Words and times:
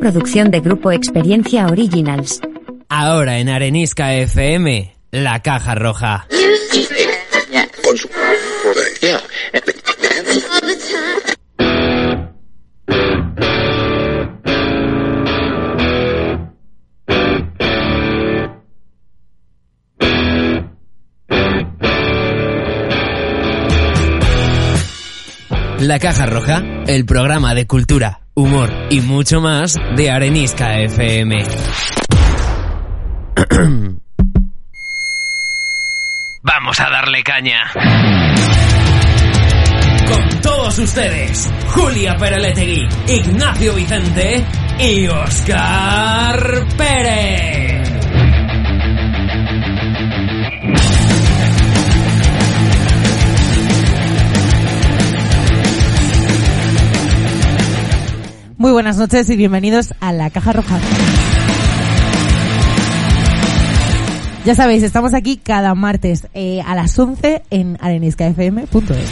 producción 0.00 0.50
de 0.50 0.60
Grupo 0.60 0.90
Experiencia 0.90 1.66
Originals. 1.66 2.40
Ahora 2.88 3.38
en 3.38 3.48
Arenisca 3.48 4.14
FM, 4.14 4.96
La 5.10 5.40
Caja 5.42 5.74
Roja. 5.74 6.26
La 25.80 25.98
Caja 25.98 26.26
Roja, 26.26 26.62
el 26.86 27.06
programa 27.06 27.54
de 27.54 27.66
cultura, 27.66 28.19
humor 28.34 28.70
y 28.90 29.00
mucho 29.00 29.40
más 29.40 29.76
de 29.96 30.10
Arenisca 30.10 30.78
FM. 30.80 31.44
Vamos 36.42 36.80
a 36.80 36.90
darle 36.90 37.22
caña. 37.22 37.70
Con 40.06 40.40
todos 40.40 40.78
ustedes, 40.78 41.52
Julia 41.68 42.16
Pereletegui, 42.16 42.88
Ignacio 43.08 43.74
Vicente 43.74 44.44
y 44.78 45.06
Oscar 45.06 46.66
Pérez. 46.76 47.69
Muy 58.60 58.72
buenas 58.72 58.98
noches 58.98 59.30
y 59.30 59.36
bienvenidos 59.36 59.94
a 60.00 60.12
la 60.12 60.28
Caja 60.28 60.52
Roja. 60.52 60.78
Ya 64.44 64.54
sabéis, 64.54 64.82
estamos 64.82 65.14
aquí 65.14 65.38
cada 65.38 65.74
martes 65.74 66.28
eh, 66.34 66.60
a 66.60 66.74
las 66.74 66.98
11 66.98 67.40
en 67.48 67.78
areniscafm.es. 67.80 69.10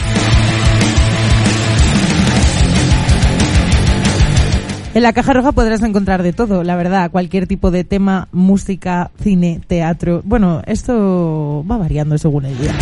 En 4.93 5.01
la 5.01 5.13
caja 5.13 5.33
roja 5.33 5.51
podrás 5.51 5.81
encontrar 5.81 6.21
de 6.21 6.33
todo, 6.33 6.63
la 6.63 6.75
verdad, 6.75 7.09
cualquier 7.09 7.47
tipo 7.47 7.71
de 7.71 7.83
tema, 7.83 8.27
música, 8.31 9.09
cine, 9.19 9.61
teatro. 9.65 10.21
Bueno, 10.25 10.61
esto 10.67 11.65
va 11.67 11.77
variando 11.77 12.19
según 12.19 12.45
el 12.45 12.55
día. 12.55 12.75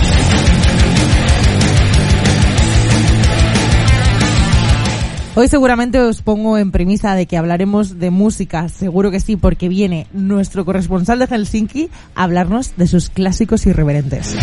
Hoy 5.40 5.48
seguramente 5.48 6.02
os 6.02 6.24
pongo 6.24 6.58
en 6.58 6.72
premisa 6.72 7.14
de 7.14 7.28
que 7.28 7.38
hablaremos 7.38 8.00
de 8.00 8.10
música, 8.10 8.70
seguro 8.70 9.12
que 9.12 9.20
sí, 9.20 9.36
porque 9.36 9.70
viene 9.70 10.08
nuestro 10.12 10.66
corresponsal 10.66 11.20
de 11.20 11.28
Helsinki 11.28 11.92
a 12.16 12.24
hablarnos 12.24 12.76
de 12.76 12.88
sus 12.88 13.12
clásicos 13.12 13.68
irreverentes. 13.68 14.36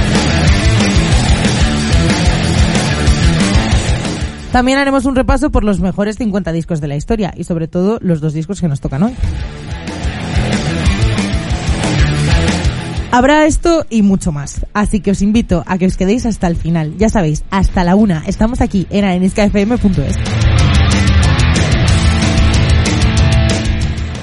También 4.53 4.79
haremos 4.79 5.05
un 5.05 5.17
repaso 5.17 5.51
por 5.51 5.65
los 5.65 5.81
mejores 5.81 6.17
50 6.17 6.53
discos 6.53 6.81
de 6.81 6.87
la 6.87 6.95
historia 6.95 7.35
y 7.37 7.43
sobre 7.43 7.67
todo 7.67 7.99
los 8.01 8.21
dos 8.21 8.33
discos 8.33 8.61
que 8.61 8.69
nos 8.69 8.81
tocan 8.81 9.03
hoy. 9.03 9.17
Habrá 13.11 13.47
esto 13.47 13.85
y 13.91 14.03
mucho 14.03 14.31
más, 14.31 14.65
así 14.75 15.01
que 15.01 15.11
os 15.11 15.23
invito 15.23 15.65
a 15.67 15.77
que 15.77 15.87
os 15.87 15.97
quedéis 15.97 16.25
hasta 16.25 16.47
el 16.47 16.55
final. 16.55 16.97
Ya 16.99 17.09
sabéis, 17.09 17.43
hasta 17.51 17.83
la 17.83 17.97
una 17.97 18.23
estamos 18.29 18.61
aquí 18.61 18.87
en 18.91 19.05
areniscafm.es. 19.05 20.54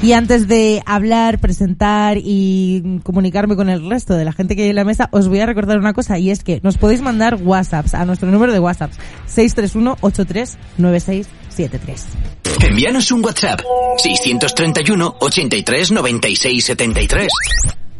Y 0.03 0.13
antes 0.13 0.47
de 0.47 0.81
hablar, 0.87 1.37
presentar 1.37 2.17
y 2.17 2.99
comunicarme 3.03 3.55
con 3.55 3.69
el 3.69 3.87
resto 3.87 4.15
de 4.15 4.25
la 4.25 4.33
gente 4.33 4.55
que 4.55 4.63
hay 4.63 4.69
en 4.69 4.75
la 4.75 4.83
mesa, 4.83 5.09
os 5.11 5.27
voy 5.27 5.41
a 5.41 5.45
recordar 5.45 5.77
una 5.77 5.93
cosa 5.93 6.17
y 6.17 6.31
es 6.31 6.43
que 6.43 6.59
nos 6.63 6.77
podéis 6.77 7.01
mandar 7.01 7.35
WhatsApps 7.35 7.93
a 7.93 8.03
nuestro 8.03 8.31
número 8.31 8.51
de 8.51 8.59
WhatsApp 8.59 8.89
631-839673. 9.29 11.27
Envíanos 12.67 13.11
un 13.11 13.23
WhatsApp 13.23 13.61
631 13.97 15.17
83 15.19 15.91
96 15.91 16.65
73. 16.65 17.31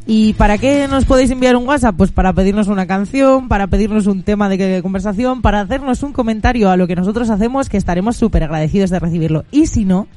¿Y 0.08 0.34
para 0.34 0.58
qué 0.58 0.88
nos 0.88 1.06
podéis 1.06 1.30
enviar 1.30 1.56
un 1.56 1.68
WhatsApp? 1.68 1.94
Pues 1.96 2.12
para 2.12 2.34
pedirnos 2.34 2.68
una 2.68 2.88
canción, 2.88 3.48
para 3.48 3.68
pedirnos 3.68 4.08
un 4.08 4.24
tema 4.24 4.50
de 4.50 4.82
conversación, 4.82 5.44
para 5.44 5.62
hacernos 5.62 6.02
un 6.02 6.14
comentario 6.14 6.72
a 6.72 6.78
lo 6.78 6.88
que 6.88 6.96
nosotros 6.96 7.30
hacemos, 7.30 7.70
que 7.70 7.78
estaremos 7.78 8.18
súper 8.18 8.44
agradecidos 8.44 8.90
de 8.90 8.98
recibirlo. 8.98 9.46
Y 9.52 9.68
si 9.68 9.86
no, 9.86 10.08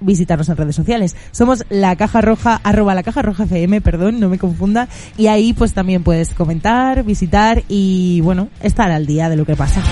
visitarnos 0.00 0.48
en 0.48 0.56
redes 0.56 0.76
sociales. 0.76 1.16
Somos 1.30 1.64
la 1.70 1.96
caja 1.96 2.20
roja, 2.20 2.60
arroba 2.62 2.94
la 2.94 3.02
caja 3.02 3.22
roja 3.22 3.44
FM, 3.44 3.80
perdón, 3.80 4.20
no 4.20 4.28
me 4.28 4.38
confunda. 4.38 4.88
Y 5.16 5.26
ahí 5.28 5.52
pues 5.52 5.72
también 5.74 6.02
puedes 6.02 6.34
comentar, 6.34 7.04
visitar 7.04 7.62
y 7.68 8.20
bueno, 8.22 8.48
estar 8.60 8.90
al 8.90 9.06
día 9.06 9.28
de 9.28 9.36
lo 9.36 9.44
que 9.44 9.56
pasa. 9.56 9.82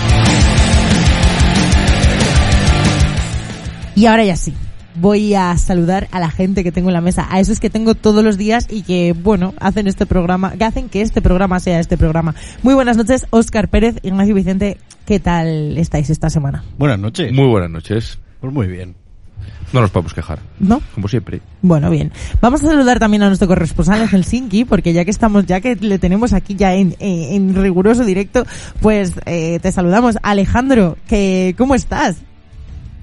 Y 3.95 4.07
ahora 4.07 4.25
ya 4.25 4.37
sí. 4.37 4.55
Voy 4.95 5.33
a 5.33 5.57
saludar 5.57 6.09
a 6.11 6.21
la 6.21 6.31
gente 6.31 6.63
que 6.63 6.71
tengo 6.71 6.91
en 6.91 6.95
la 6.95 7.01
mesa, 7.01 7.27
a 7.31 7.41
esos 7.41 7.61
que 7.61 7.71
tengo 7.71 7.95
todos 7.95 8.23
los 8.23 8.37
días 8.37 8.67
y 8.71 8.83
que, 8.83 9.15
bueno, 9.15 9.55
hacen 9.59 9.87
este 9.87 10.05
programa, 10.05 10.53
que 10.53 10.65
hacen 10.65 10.91
que 10.91 11.01
este 11.01 11.23
programa 11.23 11.61
sea 11.61 11.81
este 11.81 11.97
programa. 11.97 12.35
Muy 12.63 12.75
buenas 12.75 12.99
noches, 12.99 13.27
Óscar 13.31 13.69
Pérez, 13.69 13.97
Ignacio 14.03 14.35
Vicente, 14.35 14.77
¿qué 15.07 15.19
tal 15.19 15.79
estáis 15.79 16.11
esta 16.11 16.29
semana? 16.29 16.63
Buenas 16.77 16.99
noches. 16.99 17.33
Muy 17.33 17.47
buenas 17.47 17.71
noches. 17.71 18.19
Pues 18.41 18.53
muy 18.53 18.67
bien. 18.67 19.02
No 19.73 19.81
nos 19.81 19.91
podemos 19.91 20.13
quejar. 20.15 20.39
¿No? 20.59 20.83
Como 20.95 21.09
siempre. 21.09 21.41
Bueno, 21.63 21.89
bien. 21.91 22.13
Vamos 22.41 22.63
a 22.63 22.67
saludar 22.67 22.99
también 22.99 23.23
a 23.23 23.29
nuestro 23.29 23.49
corresponsal 23.49 24.03
en 24.03 24.09
Helsinki, 24.09 24.65
porque 24.67 24.93
ya 24.93 25.05
que 25.05 25.11
estamos, 25.11 25.47
ya 25.47 25.61
que 25.61 25.77
le 25.77 25.99
tenemos 25.99 26.33
aquí 26.35 26.55
ya 26.55 26.75
en, 26.75 26.95
en, 26.99 27.49
en 27.51 27.55
riguroso 27.63 28.05
directo, 28.05 28.45
pues 28.81 29.13
eh, 29.25 29.59
te 29.63 29.73
saludamos. 29.73 30.17
Alejandro, 30.23 30.99
que, 31.09 31.55
¿cómo 31.57 31.75
estás? 31.75 32.17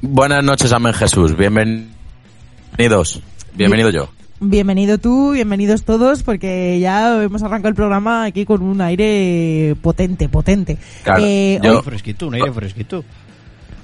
Buenas 0.02 0.44
noches, 0.44 0.72
Amén 0.72 0.94
Jesús. 0.94 1.36
Bienvenidos. 1.36 3.22
Bienvenido 3.56 3.90
yo. 3.90 4.10
Bienvenido 4.42 4.98
tú, 5.00 5.32
bienvenidos 5.32 5.84
todos, 5.84 6.24
porque 6.24 6.80
ya 6.80 7.22
hemos 7.24 7.44
arrancado 7.44 7.68
el 7.70 7.76
programa 7.76 8.24
aquí 8.24 8.46
con 8.46 8.62
un 8.62 8.80
aire 8.80 9.76
potente, 9.82 10.30
potente. 10.30 10.78
Claro, 11.04 11.24
Eh, 11.26 11.60
yo- 11.62 11.78
hoy- 11.78 11.84
Fresquito, 11.84 12.28
un 12.28 12.36
aire 12.36 12.52
fresquito. 12.54 13.04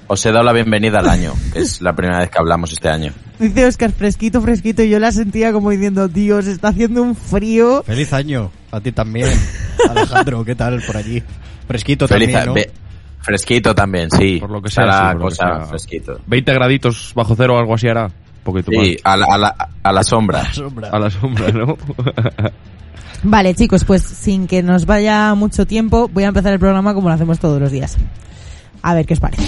Os 0.08 0.24
he 0.24 0.30
dado 0.32 0.44
la 0.44 0.52
bienvenida 0.52 1.00
al 1.00 1.08
año, 1.08 1.32
que 1.52 1.58
es 1.62 1.80
la 1.82 1.94
primera 1.94 2.20
vez 2.20 2.30
que 2.30 2.38
hablamos 2.38 2.72
este 2.72 2.88
año. 2.88 3.12
dice 3.38 3.66
Oscar, 3.66 3.92
fresquito, 3.92 4.40
fresquito, 4.40 4.82
y 4.82 4.90
yo 4.90 4.98
la 4.98 5.10
sentía 5.12 5.52
como 5.52 5.70
diciendo, 5.70 6.08
Dios, 6.08 6.46
está 6.46 6.68
haciendo 6.68 7.02
un 7.02 7.16
frío. 7.16 7.82
Feliz 7.82 8.12
año. 8.12 8.50
A 8.70 8.80
ti 8.80 8.92
también. 8.92 9.28
Alejandro, 9.90 10.44
¿qué 10.44 10.54
tal 10.54 10.80
por 10.82 10.96
allí? 10.96 11.22
Fresquito 11.66 12.06
Feliz 12.06 12.32
también, 12.32 12.66
¿no? 12.68 12.72
Fresquito 13.22 13.74
también, 13.74 14.08
sí. 14.10 14.38
Por 14.38 14.50
lo 14.50 14.62
que 14.62 14.70
sea, 14.70 15.12
sí, 15.12 15.38
que 15.38 15.66
fresquito. 15.66 16.20
20 16.26 16.52
graditos 16.52 17.12
bajo 17.14 17.34
cero 17.34 17.54
o 17.56 17.58
algo 17.58 17.74
así 17.74 17.88
hará. 17.88 18.04
Un 18.06 18.42
poquito 18.44 18.70
Sí, 18.70 18.96
a 19.02 19.16
la, 19.16 19.26
a 19.28 19.38
la, 19.38 19.68
a 19.82 19.92
la 19.92 20.02
sombra. 20.04 20.44
La 20.44 20.52
sombra. 20.52 20.90
más. 20.90 20.94
A 20.94 20.98
la 21.00 21.10
sombra, 21.10 21.48
¿no? 21.50 21.76
Vale, 23.24 23.54
chicos, 23.54 23.84
pues 23.84 24.02
sin 24.02 24.46
que 24.46 24.62
nos 24.62 24.86
vaya 24.86 25.34
mucho 25.34 25.66
tiempo, 25.66 26.08
voy 26.12 26.22
a 26.22 26.28
empezar 26.28 26.52
el 26.52 26.60
programa 26.60 26.94
como 26.94 27.08
lo 27.08 27.14
hacemos 27.14 27.40
todos 27.40 27.60
los 27.60 27.72
días. 27.72 27.96
A 28.82 28.94
ver 28.94 29.06
qué 29.06 29.14
os 29.14 29.20
parece. 29.20 29.42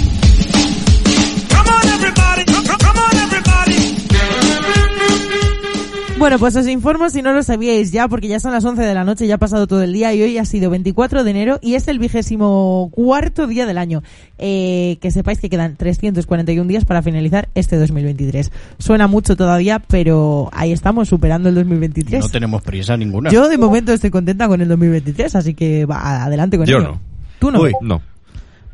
Bueno, 6.18 6.36
pues 6.40 6.56
os 6.56 6.66
informo 6.66 7.10
si 7.10 7.22
no 7.22 7.32
lo 7.32 7.44
sabíais 7.44 7.92
ya, 7.92 8.08
porque 8.08 8.26
ya 8.26 8.40
son 8.40 8.50
las 8.50 8.64
11 8.64 8.82
de 8.82 8.92
la 8.92 9.04
noche, 9.04 9.28
ya 9.28 9.36
ha 9.36 9.38
pasado 9.38 9.68
todo 9.68 9.82
el 9.82 9.92
día 9.92 10.12
y 10.14 10.20
hoy 10.20 10.36
ha 10.36 10.44
sido 10.44 10.68
24 10.68 11.22
de 11.22 11.30
enero 11.30 11.58
y 11.62 11.74
es 11.74 11.86
el 11.86 12.00
vigésimo 12.00 12.90
cuarto 12.92 13.46
día 13.46 13.66
del 13.66 13.78
año. 13.78 14.02
Eh, 14.36 14.98
que 15.00 15.12
sepáis 15.12 15.38
que 15.38 15.48
quedan 15.48 15.76
341 15.76 16.66
días 16.68 16.84
para 16.84 17.02
finalizar 17.02 17.48
este 17.54 17.76
2023. 17.76 18.50
Suena 18.80 19.06
mucho 19.06 19.36
todavía, 19.36 19.78
pero 19.78 20.50
ahí 20.52 20.72
estamos, 20.72 21.08
superando 21.08 21.50
el 21.50 21.54
2023. 21.54 22.20
No 22.20 22.28
tenemos 22.28 22.62
prisa 22.62 22.96
ninguna. 22.96 23.30
Yo 23.30 23.48
de 23.48 23.56
momento 23.56 23.92
estoy 23.92 24.10
contenta 24.10 24.48
con 24.48 24.60
el 24.60 24.66
2023, 24.66 25.36
así 25.36 25.54
que 25.54 25.86
va 25.86 26.24
adelante 26.24 26.58
con 26.58 26.66
Yo 26.66 26.78
ello. 26.78 26.88
no. 26.88 27.00
Tú 27.38 27.52
no. 27.52 27.60
Uy. 27.60 27.72
No. 27.80 28.02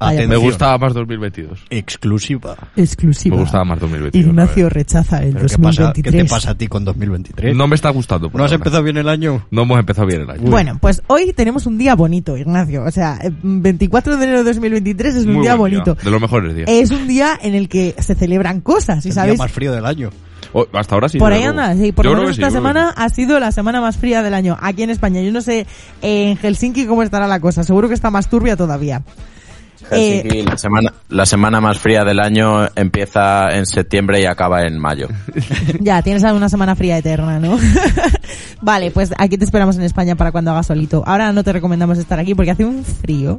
Vaya, 0.01 0.19
Me 0.19 0.25
Atención. 0.25 0.43
gustaba 0.43 0.79
más 0.79 0.93
2022. 0.95 1.65
Exclusiva. 1.71 2.57
Exclusiva. 2.77 3.37
Me 3.37 3.43
gustaba 3.43 3.65
más 3.65 3.81
2022. 3.81 4.27
Ignacio 4.29 4.69
rechaza 4.69 5.23
el 5.23 5.33
¿Pero 5.35 5.47
qué, 5.47 5.59
pasa, 5.59 5.83
2023. 5.85 6.13
¿Qué 6.15 6.23
te 6.25 6.29
pasa 6.29 6.51
a 6.51 6.55
ti 6.57 6.67
con 6.67 6.85
2023? 6.85 7.57
No 7.57 7.67
me 7.69 7.75
está 7.75 7.91
gustando. 7.91 8.29
¿No 8.33 8.45
has 8.45 8.51
ahora. 8.51 8.55
empezado 8.57 8.83
bien 8.83 8.97
el 8.99 9.09
año? 9.09 9.47
No 9.51 9.63
hemos 9.63 9.79
empezado 9.79 10.07
bien 10.07 10.23
el 10.23 10.31
año. 10.31 10.43
Bueno, 10.51 10.79
pues 10.81 11.03
hoy 11.07 11.33
tenemos 11.33 11.67
un 11.67 11.79
día 11.79 11.95
bonito, 11.95 12.37
Ignacio. 12.37 12.83
O 12.85 12.91
sea, 12.91 13.19
eh, 13.23 13.31
24 13.43 14.17
de 14.17 14.25
enero 14.25 14.39
de 14.45 14.45
2023 14.53 15.15
es 15.15 15.25
un 15.25 15.35
Muy 15.35 15.43
día 15.43 15.55
buen 15.55 15.73
bonito. 15.73 15.95
De 15.95 16.11
los 16.11 16.21
mejores 16.21 16.55
días. 16.55 16.69
Es 16.71 16.91
un 16.91 17.07
día 17.07 17.39
en 17.41 17.55
el 17.55 17.69
que 17.69 17.95
se 17.99 18.15
celebran 18.15 18.61
cosas, 18.61 19.05
y 19.07 19.09
el 19.09 19.15
sabéis, 19.15 19.35
día 19.37 19.45
más 19.45 19.53
frío 19.53 19.73
del 19.73 19.87
año. 19.87 20.11
Oh, 20.53 20.67
hasta 20.73 20.95
ahora 20.95 21.09
sí. 21.09 21.19
por 21.19 21.33
ahí 21.33 21.43
luego. 21.43 21.59
anda, 21.61 21.75
sí, 21.83 21.91
por 21.93 22.05
lo 22.05 22.15
menos 22.15 22.31
esta 22.33 22.49
sí, 22.49 22.53
semana 22.55 22.91
ha 22.91 23.09
sido 23.09 23.41
la 23.41 23.51
semana 23.51 23.81
más 23.81 23.97
fría 23.97 24.23
del 24.23 24.35
año 24.35 24.57
aquí 24.61 24.83
en 24.83 24.91
España. 24.91 25.21
Yo 25.23 25.33
no 25.33 25.41
sé 25.41 25.67
eh, 26.03 26.31
en 26.31 26.37
Helsinki 26.37 26.87
cómo 26.87 27.03
estará 27.03 27.27
la 27.27 27.41
cosa, 27.41 27.65
seguro 27.65 27.89
que 27.89 27.95
está 27.95 28.11
más 28.11 28.29
turbia 28.29 28.57
todavía. 28.57 29.03
Eh, 29.91 30.45
la 30.49 30.57
semana, 30.59 30.93
la 31.09 31.27
semana 31.27 31.61
más 31.61 31.79
fría 31.79 32.05
del 32.05 32.21
año 32.21 32.67
empieza 32.77 33.49
en 33.51 33.67
septiembre 33.67 34.21
y 34.21 34.25
acaba 34.27 34.63
en 34.63 34.79
mayo. 34.79 35.09
Ya, 35.81 36.01
tienes 36.03 36.23
una 36.23 36.49
semana 36.49 36.75
fría 36.77 36.99
eterna, 36.99 37.39
¿no? 37.39 37.59
vale, 38.61 38.91
pues 38.91 39.13
aquí 39.19 39.37
te 39.39 39.45
esperamos 39.45 39.77
en 39.77 39.83
España 39.83 40.15
para 40.17 40.33
cuando 40.33 40.51
haga 40.51 40.63
solito. 40.63 41.03
Ahora 41.07 41.33
no 41.33 41.45
te 41.45 41.53
recomendamos 41.53 41.99
estar 41.99 42.19
aquí 42.19 42.35
porque 42.35 42.51
hace 42.53 42.65
un 42.65 42.85
frío. 42.85 43.39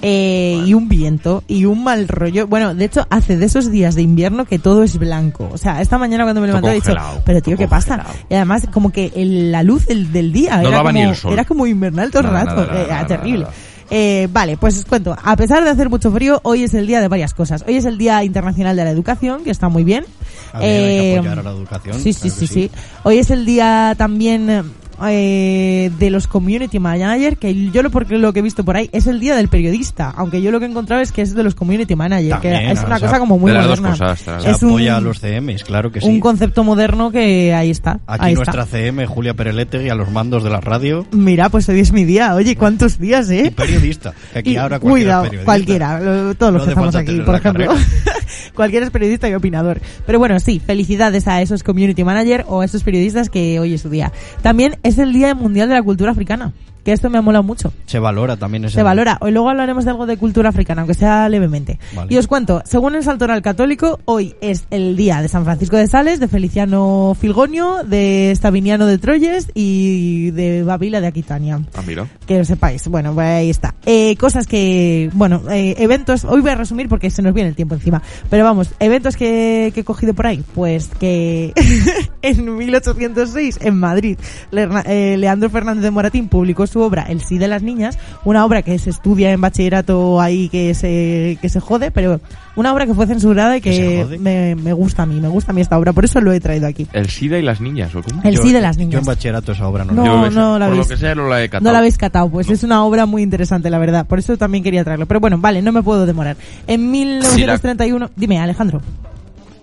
eh, 0.00 0.62
y 0.64 0.74
un 0.74 0.88
viento 0.88 1.42
y 1.48 1.64
un 1.64 1.82
mal 1.82 2.06
rollo. 2.06 2.46
Bueno, 2.46 2.72
de 2.74 2.84
hecho, 2.84 3.04
hace 3.10 3.36
de 3.36 3.46
esos 3.46 3.70
días 3.70 3.94
de 3.96 4.02
invierno 4.02 4.44
que 4.44 4.58
todo 4.60 4.84
es 4.84 4.96
blanco. 4.98 5.48
O 5.52 5.58
sea, 5.58 5.80
esta 5.80 5.98
mañana 5.98 6.22
cuando 6.24 6.40
me 6.40 6.46
levanté 6.46 6.70
he 6.70 6.74
dicho, 6.74 6.94
pero 7.24 7.42
tío, 7.42 7.56
¿qué 7.56 7.66
pasa? 7.66 8.04
Y 8.30 8.34
además, 8.34 8.66
como 8.72 8.90
que 8.92 9.12
el- 9.16 9.50
la 9.50 9.62
luz 9.64 9.86
del, 9.86 10.12
del 10.12 10.32
día 10.32 10.58
No 10.62 10.68
era, 10.68 10.78
como, 10.78 10.92
ni 10.92 11.02
el 11.02 11.16
sol. 11.16 11.32
era 11.32 11.44
como 11.44 11.66
invernal 11.66 12.10
todo 12.12 12.22
el 12.22 12.28
rato. 12.28 12.54
nada, 12.56 12.66
nada, 12.66 12.82
Eh, 12.82 12.86
nada, 12.88 13.06
terrible. 13.06 13.40
nada. 13.44 13.54
Eh, 13.90 14.28
vale, 14.30 14.56
pues 14.56 14.76
os 14.78 14.84
cuento. 14.84 15.16
A 15.22 15.36
pesar 15.36 15.64
de 15.64 15.70
hacer 15.70 15.88
mucho 15.88 16.10
frío, 16.12 16.40
hoy 16.44 16.64
es 16.64 16.74
el 16.74 16.86
día 16.86 17.00
de 17.00 17.08
varias 17.08 17.32
cosas. 17.34 17.64
Hoy 17.66 17.76
es 17.76 17.84
el 17.86 17.96
Día 17.98 18.22
Internacional 18.24 18.76
de 18.76 18.84
la 18.84 18.90
Educación, 18.90 19.44
que 19.44 19.50
está 19.50 19.68
muy 19.68 19.84
bien. 19.84 20.04
A 20.52 20.58
ver, 20.60 20.68
hay 20.68 20.74
que 20.98 21.12
Eh, 21.14 21.18
apoyar 21.18 21.38
a 21.38 21.42
la 21.42 21.50
educación. 21.50 21.94
Sí, 22.00 22.12
sí, 22.12 22.20
claro 22.28 22.36
sí, 22.36 22.46
sí. 22.46 22.70
Hoy 23.04 23.18
es 23.18 23.30
el 23.30 23.46
día 23.46 23.94
también 23.96 24.64
eh, 25.06 25.90
de 25.98 26.10
los 26.10 26.26
community 26.26 26.78
manager, 26.78 27.36
que 27.36 27.70
yo 27.70 27.82
lo, 27.82 27.90
porque 27.90 28.18
lo 28.18 28.32
que 28.32 28.40
he 28.40 28.42
visto 28.42 28.64
por 28.64 28.76
ahí 28.76 28.88
es 28.92 29.06
el 29.06 29.20
día 29.20 29.36
del 29.36 29.48
periodista, 29.48 30.12
aunque 30.16 30.42
yo 30.42 30.50
lo 30.50 30.58
que 30.58 30.66
he 30.66 30.68
encontrado 30.68 31.02
es 31.02 31.12
que 31.12 31.22
es 31.22 31.34
de 31.34 31.42
los 31.42 31.54
community 31.54 31.94
manager, 31.96 32.30
También, 32.32 32.54
que 32.66 32.72
es 32.72 32.80
o 32.82 32.86
una 32.86 32.98
sea, 32.98 33.06
cosa 33.08 33.18
como 33.20 33.38
muy 33.38 33.52
de 33.52 33.58
las 33.58 33.66
dos 33.68 33.80
moderna. 33.80 33.98
cosas, 34.08 34.24
de 34.26 34.32
las 34.32 34.42
Se 34.42 34.50
es 34.50 34.62
apoya 34.62 34.92
un, 34.92 34.96
a 34.98 35.00
los 35.00 35.20
CMs, 35.20 35.64
claro 35.64 35.92
que 35.92 36.00
sí. 36.00 36.06
un 36.08 36.20
concepto 36.20 36.64
moderno 36.64 37.10
que 37.10 37.54
ahí 37.54 37.70
está. 37.70 38.00
Aquí 38.06 38.26
ahí 38.26 38.34
nuestra 38.34 38.64
está. 38.64 38.76
CM, 38.78 39.06
Julia 39.06 39.34
Pereletegui, 39.34 39.88
a 39.88 39.94
los 39.94 40.10
mandos 40.10 40.42
de 40.44 40.50
la 40.50 40.60
radio 40.60 41.06
Mira, 41.12 41.48
pues 41.48 41.68
hoy 41.68 41.80
es 41.80 41.92
mi 41.92 42.04
día. 42.04 42.34
Oye, 42.34 42.56
¿cuántos 42.56 42.98
días, 42.98 43.30
y 43.30 43.38
eh? 43.38 43.52
periodista. 43.54 44.12
Que 44.32 44.38
aquí 44.40 44.50
Y 44.52 44.56
ahora 44.56 44.78
cualquiera 44.80 45.20
cuidado, 45.20 45.22
periodista. 45.24 45.44
cualquiera, 45.44 46.34
todos 46.38 46.52
los 46.52 46.62
No 46.62 46.64
que 46.64 46.70
estamos 46.70 46.94
aquí, 46.94 47.20
por 47.20 47.34
ejemplo. 47.34 47.74
cualquiera 48.54 48.86
es 48.86 48.92
periodista 48.92 49.28
y 49.28 49.34
opinador. 49.34 49.80
Pero 50.06 50.18
bueno, 50.18 50.38
sí, 50.40 50.60
felicidades 50.60 51.28
a 51.28 51.40
esos 51.42 51.62
community 51.62 52.04
manager 52.04 52.44
o 52.48 52.60
a 52.60 52.64
esos 52.64 52.82
periodistas 52.82 53.30
que 53.30 53.58
hoy 53.60 53.74
es 53.74 53.82
su 53.82 53.90
día. 53.90 54.12
También 54.42 54.78
es 54.82 54.98
el 54.98 55.12
Día 55.12 55.34
Mundial 55.34 55.68
de 55.68 55.74
la 55.74 55.82
Cultura 55.82 56.12
Africana, 56.12 56.52
que 56.84 56.92
esto 56.92 57.10
me 57.10 57.18
ha 57.18 57.22
molado 57.22 57.42
mucho. 57.42 57.72
Se 57.86 57.98
valora 57.98 58.36
también 58.36 58.64
ese 58.64 58.76
Se 58.76 58.82
valora. 58.82 59.18
Hoy 59.20 59.32
luego 59.32 59.50
hablaremos 59.50 59.84
de 59.84 59.90
algo 59.90 60.06
de 60.06 60.16
cultura 60.16 60.48
africana, 60.50 60.82
aunque 60.82 60.94
sea 60.94 61.28
levemente. 61.28 61.78
Vale. 61.94 62.12
Y 62.12 62.16
os 62.18 62.26
cuento, 62.26 62.62
según 62.64 62.94
el 62.94 63.02
Saltoral 63.02 63.42
Católico, 63.42 64.00
hoy 64.04 64.34
es 64.40 64.66
el 64.70 64.96
día 64.96 65.20
de 65.20 65.28
San 65.28 65.44
Francisco 65.44 65.76
de 65.76 65.86
Sales, 65.86 66.20
de 66.20 66.28
Feliciano 66.28 67.16
Filgonio, 67.20 67.82
de 67.84 68.32
Stabiniano 68.34 68.86
de 68.86 68.98
Troyes 68.98 69.48
y 69.54 70.30
de 70.30 70.62
Babila 70.62 71.00
de 71.00 71.06
Aquitania 71.06 71.60
Ah, 71.74 71.82
mira. 71.86 72.06
Que 72.28 72.38
lo 72.38 72.44
sepáis. 72.44 72.86
Bueno, 72.86 73.14
pues 73.14 73.26
ahí 73.26 73.50
está. 73.50 73.74
Eh, 73.86 74.14
cosas 74.16 74.46
que, 74.46 75.10
bueno, 75.14 75.42
eh, 75.50 75.74
eventos, 75.78 76.24
hoy 76.24 76.42
voy 76.42 76.50
a 76.50 76.54
resumir 76.54 76.88
porque 76.88 77.10
se 77.10 77.22
nos 77.22 77.32
viene 77.32 77.48
el 77.48 77.56
tiempo 77.56 77.74
encima, 77.74 78.02
pero 78.28 78.44
vamos, 78.44 78.70
eventos 78.78 79.16
que, 79.16 79.72
que 79.74 79.80
he 79.80 79.84
cogido 79.84 80.12
por 80.12 80.26
ahí, 80.26 80.44
pues 80.54 80.90
que 81.00 81.54
en 82.22 82.56
1806 82.56 83.60
en 83.62 83.78
Madrid 83.78 84.18
eh, 84.52 85.16
Leandro 85.18 85.48
Fernández 85.48 85.82
de 85.82 85.90
Moratín 85.90 86.28
publicó 86.28 86.66
su 86.66 86.80
obra 86.80 87.04
El 87.08 87.22
sí 87.22 87.38
de 87.38 87.48
las 87.48 87.62
niñas, 87.62 87.98
una 88.24 88.44
obra 88.44 88.60
que 88.60 88.78
se 88.78 88.90
estudia 88.90 89.32
en 89.32 89.40
bachillerato 89.40 90.20
ahí 90.20 90.50
que 90.50 90.74
se, 90.74 91.38
que 91.40 91.48
se 91.48 91.60
jode, 91.60 91.90
pero 91.90 92.20
una 92.58 92.72
obra 92.72 92.86
que 92.86 92.94
fue 92.94 93.06
censurada 93.06 93.56
y 93.56 93.60
¿Que 93.60 94.06
me, 94.20 94.54
me 94.54 94.72
gusta 94.72 95.02
a 95.02 95.06
mí, 95.06 95.20
me 95.20 95.28
gusta 95.28 95.52
a 95.52 95.54
mí 95.54 95.60
esta 95.60 95.78
obra, 95.78 95.92
por 95.92 96.04
eso 96.04 96.20
lo 96.20 96.32
he 96.32 96.40
traído 96.40 96.66
aquí. 96.66 96.86
El 96.92 97.08
SIDA 97.08 97.38
y 97.38 97.42
las 97.42 97.60
niñas, 97.60 97.94
¿o 97.94 98.02
cómo? 98.02 98.20
El 98.24 98.34
Yo- 98.36 98.42
sí 98.42 98.52
de 98.52 98.60
las 98.60 98.76
Yo 98.76 98.80
niñas. 98.84 99.00
en 99.00 99.06
bachillerato 99.06 99.52
esa 99.52 99.66
obra 99.66 99.84
no, 99.84 99.92
No, 99.92 100.04
la 100.04 100.08
Yo, 100.24 100.28
vi. 100.28 100.34
no 100.34 100.58
la 100.58 100.66
Por 100.68 100.76
lo 100.76 100.86
que 100.88 100.96
sea, 100.96 101.14
no 101.14 101.28
la 101.28 101.42
he 101.42 101.48
catado. 101.48 101.64
No 101.64 101.72
la 101.72 101.78
habéis 101.78 101.98
catado, 101.98 102.28
pues 102.30 102.48
es 102.50 102.62
una 102.62 102.84
obra 102.84 103.06
muy 103.06 103.22
interesante, 103.22 103.70
la 103.70 103.78
verdad. 103.78 104.06
Por 104.06 104.18
eso 104.18 104.36
también 104.36 104.62
quería 104.64 104.84
traerlo. 104.84 105.06
Pero 105.06 105.20
bueno, 105.20 105.38
vale, 105.38 105.62
no 105.62 105.72
me 105.72 105.82
puedo 105.82 106.04
demorar. 106.06 106.36
En 106.66 106.90
1931... 106.90 108.10
Dime, 108.16 108.38
Alejandro. 108.38 108.80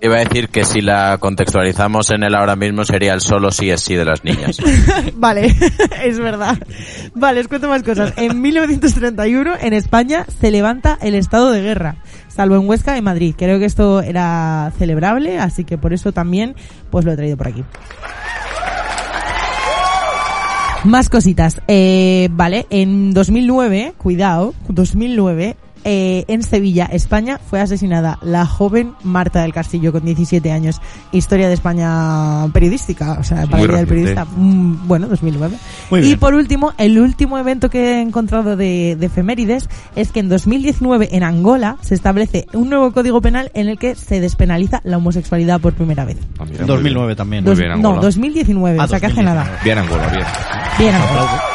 Iba 0.01 0.17
a 0.17 0.19
decir 0.19 0.49
que 0.49 0.65
si 0.65 0.81
la 0.81 1.17
contextualizamos 1.19 2.11
en 2.11 2.23
el 2.23 2.35
ahora 2.35 2.55
mismo 2.55 2.83
sería 2.85 3.13
el 3.13 3.21
solo 3.21 3.49
sí 3.49 3.71
es 3.71 3.81
sí 3.81 3.95
de 3.95 4.05
las 4.05 4.23
niñas. 4.23 4.57
vale, 5.15 5.55
es 6.03 6.19
verdad. 6.19 6.57
Vale, 7.15 7.39
os 7.39 7.47
cuento 7.47 7.69
más 7.69 7.81
cosas. 7.81 8.13
En 8.17 8.39
1931, 8.39 9.53
en 9.61 9.73
España, 9.73 10.25
se 10.39 10.51
levanta 10.51 10.97
el 11.01 11.15
estado 11.15 11.51
de 11.51 11.61
guerra. 11.61 11.95
Salvo 12.35 12.55
en 12.55 12.67
Huesca 12.67 12.97
y 12.97 13.01
Madrid. 13.01 13.33
Creo 13.37 13.59
que 13.59 13.65
esto 13.65 14.01
era 14.01 14.73
celebrable, 14.77 15.39
así 15.39 15.63
que 15.63 15.77
por 15.77 15.93
eso 15.93 16.11
también, 16.11 16.53
pues 16.89 17.05
lo 17.05 17.13
he 17.13 17.15
traído 17.15 17.37
por 17.37 17.47
aquí. 17.47 17.63
Más 20.83 21.07
cositas. 21.07 21.61
Eh, 21.69 22.27
vale, 22.31 22.67
en 22.71 23.13
2009, 23.13 23.93
cuidado, 23.97 24.53
2009, 24.67 25.55
eh, 25.85 26.25
en 26.27 26.43
Sevilla, 26.43 26.85
España, 26.91 27.39
fue 27.49 27.61
asesinada 27.61 28.19
la 28.21 28.45
joven 28.45 28.93
Marta 29.03 29.43
del 29.43 29.53
Castillo 29.53 29.91
con 29.93 30.03
17 30.03 30.51
años. 30.51 30.81
Historia 31.13 31.47
de 31.47 31.53
España 31.53 32.47
periodística, 32.51 33.13
o 33.19 33.23
sea, 33.23 33.45
para 33.47 33.65
del 33.77 33.87
periodista. 33.87 34.25
Mm, 34.25 34.87
bueno, 34.87 35.07
2009. 35.07 35.55
Muy 35.91 35.99
y 35.99 36.03
bien. 36.03 36.19
por 36.19 36.33
último, 36.33 36.73
el 36.77 36.99
último 36.99 37.37
evento 37.37 37.69
que 37.69 37.93
he 37.97 38.01
encontrado 38.01 38.57
de, 38.57 38.97
de 38.99 39.05
efemérides 39.05 39.69
es 39.95 40.11
que 40.11 40.19
en 40.19 40.27
2019 40.29 41.09
en 41.15 41.23
Angola 41.23 41.77
se 41.81 41.95
establece 41.95 42.47
un 42.53 42.69
nuevo 42.69 42.91
código 42.91 43.21
penal 43.21 43.51
en 43.53 43.69
el 43.69 43.77
que 43.77 43.95
se 43.95 44.19
despenaliza 44.19 44.81
la 44.83 44.97
homosexualidad 44.97 45.61
por 45.61 45.73
primera 45.73 46.03
vez. 46.03 46.17
Ah, 46.39 46.45
mira, 46.45 46.61
En 46.61 46.65
muy 46.65 46.75
2009 46.75 47.07
bien. 47.07 47.17
también. 47.17 47.43
Muy 47.43 47.51
Dos- 47.51 47.59
bien, 47.59 47.69
no, 47.69 47.75
Angola. 47.89 48.01
2019, 48.01 48.77
Ah, 48.79 48.83
o 48.85 48.87
sea 48.87 48.99
que 48.99 49.05
hace 49.05 49.15
2019. 49.23 49.49
nada. 49.51 49.63
Bien, 49.63 49.77
Angola, 49.77 50.07
bien. 50.09 50.25
Bien, 50.79 50.95
Angola. 50.95 51.54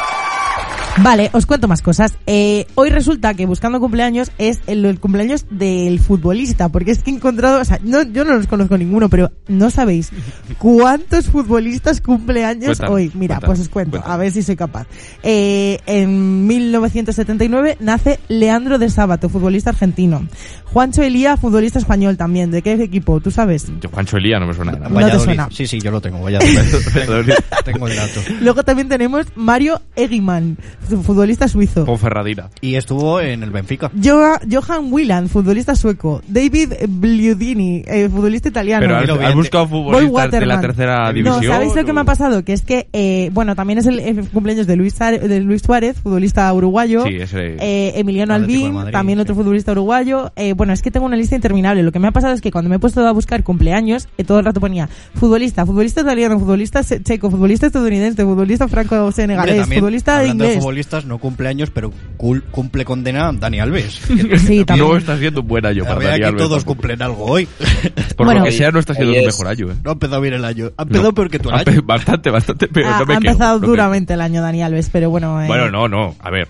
Vale, 0.97 1.29
os 1.33 1.45
cuento 1.45 1.67
más 1.69 1.81
cosas. 1.81 2.13
Eh, 2.27 2.67
hoy 2.75 2.89
resulta 2.89 3.33
que 3.33 3.45
buscando 3.45 3.79
cumpleaños 3.79 4.31
es 4.37 4.59
el, 4.67 4.83
el 4.85 4.99
cumpleaños 4.99 5.45
del 5.49 5.99
futbolista, 5.99 6.69
porque 6.69 6.91
es 6.91 7.01
que 7.01 7.11
he 7.11 7.13
encontrado, 7.13 7.61
o 7.61 7.65
sea, 7.65 7.79
no, 7.81 8.03
yo 8.03 8.25
no 8.25 8.33
los 8.33 8.45
conozco 8.45 8.77
ninguno, 8.77 9.07
pero 9.09 9.31
no 9.47 9.69
sabéis 9.69 10.09
cuántos 10.57 11.27
futbolistas 11.27 12.01
cumpleaños 12.01 12.77
Cuéntanos, 12.77 12.93
hoy. 12.93 13.11
Mira, 13.15 13.35
cuéntanos, 13.35 13.45
pues 13.57 13.59
os 13.61 13.69
cuento, 13.69 13.91
cuéntanos. 13.91 14.13
a 14.15 14.17
ver 14.17 14.31
si 14.31 14.43
soy 14.43 14.55
capaz. 14.57 14.85
Eh, 15.23 15.79
en 15.85 16.45
1979 16.45 17.77
nace 17.79 18.19
Leandro 18.27 18.77
de 18.77 18.89
Sábato, 18.89 19.29
futbolista 19.29 19.69
argentino. 19.69 20.27
Juancho 20.65 21.01
Elía, 21.03 21.35
futbolista 21.37 21.79
español 21.79 22.15
también. 22.17 22.51
¿De 22.51 22.61
qué 22.61 22.73
equipo? 22.73 23.19
¿Tú 23.21 23.31
sabes? 23.31 23.67
Yo, 23.81 23.89
Juancho 23.89 24.17
Elía 24.17 24.39
no 24.39 24.47
me 24.47 24.53
suena 24.53 24.71
de 24.73 24.79
nada. 24.79 24.89
No 24.89 24.95
te 24.97 25.03
Valladolid. 25.03 25.23
suena. 25.25 25.47
Sí, 25.51 25.67
sí, 25.67 25.79
yo 25.79 25.91
lo 25.91 25.99
tengo. 26.01 26.21
Valladolid. 26.21 26.59
Valladolid. 26.95 27.33
tengo 27.65 27.87
el 27.87 27.95
dato. 27.95 28.21
Luego 28.41 28.63
también 28.63 28.87
tenemos 28.87 29.25
Mario 29.35 29.81
Egiman, 29.95 30.57
futbolista 30.81 31.47
suizo. 31.47 31.85
Ponferradina. 31.85 32.49
Y 32.61 32.75
estuvo 32.75 33.19
en 33.21 33.43
el 33.43 33.51
Benfica. 33.51 33.91
Jo- 34.03 34.37
Johan 34.51 34.91
Wieland, 34.91 35.29
futbolista 35.29 35.75
sueco. 35.75 36.21
David 36.27 36.73
Bliudini, 36.89 37.83
eh, 37.87 38.09
futbolista 38.09 38.49
italiano. 38.49 38.85
Pero 38.85 38.97
has, 39.15 39.29
has 39.29 39.35
buscado 39.35 39.67
futbolistas 39.67 40.31
de 40.31 40.45
la 40.45 40.55
Waterman. 40.55 40.61
tercera 40.61 41.13
división. 41.13 41.41
No, 41.45 41.51
¿sabéis 41.53 41.75
lo 41.75 41.85
que 41.85 41.93
me 41.93 42.01
ha 42.01 42.05
pasado? 42.05 42.43
Que 42.43 42.53
es 42.53 42.61
que, 42.61 42.87
eh, 42.93 43.29
bueno, 43.33 43.55
también 43.55 43.79
es 43.79 43.85
el, 43.85 43.99
el 43.99 44.27
cumpleaños 44.29 44.67
de 44.67 44.75
Luis, 44.75 44.95
Suárez- 44.97 45.21
de 45.21 45.39
Luis 45.41 45.61
Suárez, 45.61 45.97
futbolista 46.01 46.51
uruguayo. 46.53 47.03
Sí, 47.05 47.15
ese. 47.17 47.55
Eh, 47.59 47.93
Emiliano 47.95 48.33
Atlético 48.33 48.57
de 48.59 48.63
Albín, 48.65 48.75
Madrid, 48.75 48.91
también 48.91 49.17
sí. 49.17 49.21
otro 49.21 49.35
futbolista 49.35 49.71
uruguayo. 49.71 50.31
Eh, 50.35 50.53
bueno, 50.53 50.73
es 50.73 50.81
que 50.81 50.91
tengo 50.91 51.05
una 51.05 51.15
lista 51.17 51.35
interminable. 51.35 51.83
Lo 51.83 51.91
que 51.91 51.99
me 51.99 52.07
ha 52.07 52.11
pasado 52.11 52.33
es 52.33 52.41
que 52.41 52.51
cuando 52.51 52.69
me 52.69 52.77
he 52.77 52.79
puesto 52.79 53.05
a 53.05 53.11
buscar 53.11 53.43
cumpleaños, 53.43 54.07
eh, 54.17 54.23
todo 54.23 54.39
el 54.39 54.45
rato 54.45 54.59
ponía 54.59 54.89
futbolista, 55.15 55.65
futbolista 55.65 56.01
italiano, 56.01 56.39
futbolista 56.39 56.83
se- 56.83 57.01
checo, 57.01 57.29
futbolista 57.29 57.67
estadounidense, 57.67 58.23
futbolista 58.23 58.65
Hombre, 58.65 58.83
franco-senegalés, 58.85 59.57
también, 59.61 59.79
futbolista 59.79 60.17
hablando 60.19 60.43
de 60.43 60.49
inglés. 60.51 60.63
Futbolistas, 60.71 61.05
no 61.05 61.17
cumpleaños, 61.19 61.69
pero 61.69 61.91
cul- 62.17 62.43
cumple 62.51 62.85
condena 62.85 63.31
Dani 63.33 63.59
Alves. 63.59 63.99
Sí, 64.47 64.63
también. 64.65 64.87
no 64.89 64.97
está 64.97 65.17
siendo 65.17 65.41
un 65.41 65.47
buen 65.47 65.65
año 65.65 65.83
para 65.83 65.95
Dani 65.99 66.19
que 66.19 66.25
Alves 66.25 66.37
todos 66.43 66.63
tampoco. 66.63 66.75
cumplen 66.75 67.01
algo 67.01 67.25
hoy. 67.25 67.47
Por 68.17 68.25
Bueno. 68.25 68.39
lo 68.39 68.45
que 68.45 68.51
sea, 68.53 68.71
no 68.71 68.79
está 68.79 68.93
siendo 68.93 69.13
es. 69.13 69.25
mejor 69.25 69.47
año, 69.47 69.71
¿eh? 69.71 69.75
No 69.83 69.89
ha 69.91 69.93
empezado 69.93 70.21
bien 70.21 70.33
el 70.33 70.45
año. 70.45 70.71
Ha 70.77 70.83
empezado 70.83 71.09
No. 71.09 71.13
peor 71.13 71.29
que 71.29 71.39
tu 71.39 71.49
año. 71.51 71.63
Bastante, 71.83 72.29
bastante, 72.29 72.67
pero 72.67 72.87
ha, 72.89 72.99
no 72.99 73.05
me 73.05 73.13
ha 73.13 73.17
empezado 73.17 73.55
no 73.55 73.61
me 73.61 73.67
duramente 73.67 74.13
el 74.13 74.21
año 74.21 74.41
Dani 74.41 74.63
Alves, 74.63 74.89
pero 74.91 75.09
bueno. 75.09 75.41
eh. 75.41 75.47
Bueno, 75.47 75.69
no, 75.69 75.87
no. 75.87 76.15
A 76.19 76.29
ver. 76.31 76.47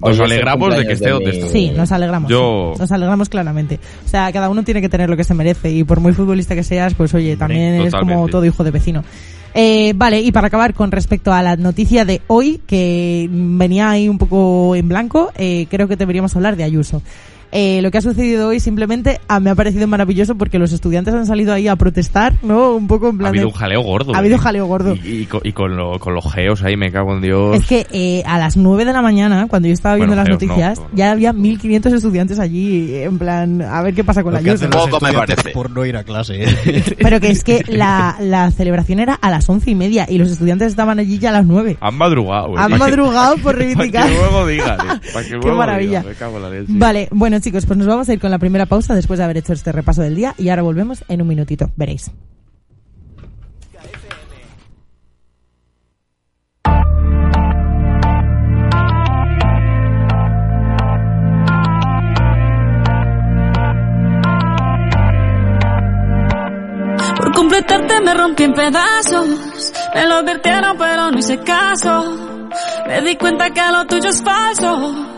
Nos 0.00 0.20
alegramos 0.20 0.76
de 0.76 0.86
que 0.86 0.92
esté 0.92 1.06
de 1.06 1.10
donde 1.10 1.30
está. 1.30 1.48
Sí, 1.48 1.70
nos 1.70 1.90
alegramos. 1.90 2.30
Yo- 2.30 2.74
Nos 2.78 2.92
alegramos 2.92 3.28
claramente. 3.28 3.80
O 4.04 4.08
sea, 4.08 4.30
cada 4.32 4.48
uno 4.48 4.62
tiene 4.62 4.80
que 4.80 4.88
tener 4.88 5.10
lo 5.10 5.16
que 5.16 5.24
se 5.24 5.34
merece 5.34 5.72
y 5.72 5.82
por 5.82 5.98
muy 5.98 6.12
futbolista 6.12 6.54
que 6.54 6.62
seas, 6.62 6.94
pues 6.94 7.12
oye, 7.14 7.36
también 7.36 7.74
eres 7.74 7.94
como 7.94 8.28
todo 8.28 8.44
hijo 8.44 8.62
de 8.62 8.70
vecino. 8.70 9.02
Eh, 9.54 9.92
vale, 9.96 10.20
y 10.20 10.30
para 10.30 10.48
acabar 10.48 10.74
con 10.74 10.90
respecto 10.90 11.32
a 11.32 11.42
la 11.42 11.56
noticia 11.56 12.04
de 12.04 12.20
hoy, 12.26 12.60
que 12.66 13.28
venía 13.30 13.90
ahí 13.90 14.08
un 14.08 14.18
poco 14.18 14.76
en 14.76 14.88
blanco, 14.88 15.32
eh, 15.36 15.66
creo 15.70 15.88
que 15.88 15.96
deberíamos 15.96 16.36
hablar 16.36 16.56
de 16.56 16.64
Ayuso. 16.64 17.02
Eh, 17.52 17.80
lo 17.82 17.90
que 17.90 17.98
ha 17.98 18.00
sucedido 18.02 18.48
hoy 18.48 18.60
simplemente 18.60 19.20
ah, 19.28 19.40
me 19.40 19.50
ha 19.50 19.54
parecido 19.54 19.86
maravilloso 19.86 20.36
porque 20.36 20.58
los 20.58 20.72
estudiantes 20.72 21.14
han 21.14 21.26
salido 21.26 21.52
ahí 21.54 21.66
a 21.68 21.76
protestar, 21.76 22.34
¿no? 22.42 22.74
Un 22.74 22.86
poco 22.86 23.08
en 23.08 23.14
Ha 23.14 23.18
plan 23.18 23.28
habido 23.28 23.46
de- 23.46 23.52
un 23.52 23.58
jaleo 23.58 23.80
gordo. 23.82 24.14
Ha 24.14 24.18
habido 24.18 24.36
¿eh? 24.36 24.38
jaleo 24.38 24.66
gordo. 24.66 24.94
Y, 25.02 25.08
y 25.22 25.26
con, 25.26 25.40
y 25.44 25.52
con 25.52 25.76
lo- 25.76 25.98
con 25.98 26.14
los 26.14 26.30
geos 26.32 26.62
ahí, 26.62 26.76
me 26.76 26.92
cago 26.92 27.14
en 27.14 27.22
Dios. 27.22 27.56
Es 27.56 27.66
que 27.66 27.86
eh, 27.90 28.22
a 28.26 28.38
las 28.38 28.56
9 28.56 28.84
de 28.84 28.92
la 28.92 29.00
mañana, 29.02 29.46
cuando 29.48 29.68
yo 29.68 29.74
estaba 29.74 29.94
viendo 29.96 30.14
Bueno, 30.14 30.28
las 30.28 30.40
noticias, 30.40 30.78
no. 30.78 30.86
ya 30.94 31.10
había 31.12 31.32
1.500 31.32 31.94
estudiantes 31.94 32.38
allí, 32.38 32.94
en 32.96 33.18
plan, 33.18 33.62
a 33.62 33.80
ver 33.82 33.94
qué 33.94 34.04
pasa 34.04 34.22
con 34.22 34.32
Lo 34.32 34.38
la 34.38 34.44
que 34.44 34.50
hacen 34.50 34.70
los 34.70 34.88
Poco 34.88 35.04
me 35.04 35.12
parece. 35.12 35.50
por 35.50 35.70
no 35.70 35.86
ir 35.86 35.96
a 35.96 36.04
clase. 36.04 36.44
¿eh? 36.44 36.84
Pero 36.98 37.20
que 37.20 37.30
es 37.30 37.44
que 37.44 37.64
la, 37.68 38.16
la 38.20 38.50
celebración 38.50 38.98
era 39.00 39.14
a 39.14 39.30
las 39.30 39.48
once 39.48 39.70
y 39.70 39.74
media 39.74 40.06
y 40.08 40.18
los 40.18 40.30
estudiantes 40.30 40.68
estaban 40.68 40.98
allí 40.98 41.18
ya 41.18 41.30
a 41.30 41.32
las 41.32 41.46
9. 41.46 41.78
Han 41.80 41.94
madrugado. 41.96 42.48
¿eh? 42.50 42.58
Han 42.58 42.78
madrugado 42.78 43.36
por 43.36 43.54
Para 43.54 43.58
reivindicar. 43.58 44.06
que 44.08 44.14
luego 44.16 44.46
digan. 44.46 44.76
Pa' 45.14 45.22
que 45.22 45.30
luego 45.42 45.56
maravilla. 45.56 46.00
digan, 46.00 46.06
me 46.06 46.14
cago 46.14 46.36
en 46.36 46.42
la 46.42 46.50
leche. 46.50 46.64
Vale, 46.68 47.08
bueno, 47.10 47.37
Bueno, 47.38 47.44
chicos, 47.44 47.66
pues 47.66 47.78
nos 47.78 47.86
vamos 47.86 48.08
a 48.08 48.12
ir 48.12 48.18
con 48.18 48.32
la 48.32 48.38
primera 48.40 48.66
pausa 48.66 48.96
después 48.96 49.18
de 49.18 49.22
haber 49.22 49.36
hecho 49.36 49.52
este 49.52 49.70
repaso 49.70 50.02
del 50.02 50.16
día 50.16 50.34
y 50.38 50.48
ahora 50.48 50.62
volvemos 50.62 51.04
en 51.06 51.22
un 51.22 51.28
minutito. 51.28 51.70
Veréis. 51.76 52.10
Por 67.16 67.32
completarte 67.36 68.00
me 68.00 68.14
rompí 68.14 68.42
en 68.42 68.52
pedazos. 68.52 69.72
Me 69.94 70.08
lo 70.08 70.14
advirtieron 70.14 70.76
pero 70.76 71.12
no 71.12 71.16
hice 71.16 71.38
caso. 71.38 72.48
Me 72.88 73.00
di 73.02 73.16
cuenta 73.16 73.48
que 73.50 73.60
lo 73.70 73.86
tuyo 73.86 74.08
es 74.08 74.20
falso. 74.24 75.17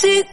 Te 0.00 0.24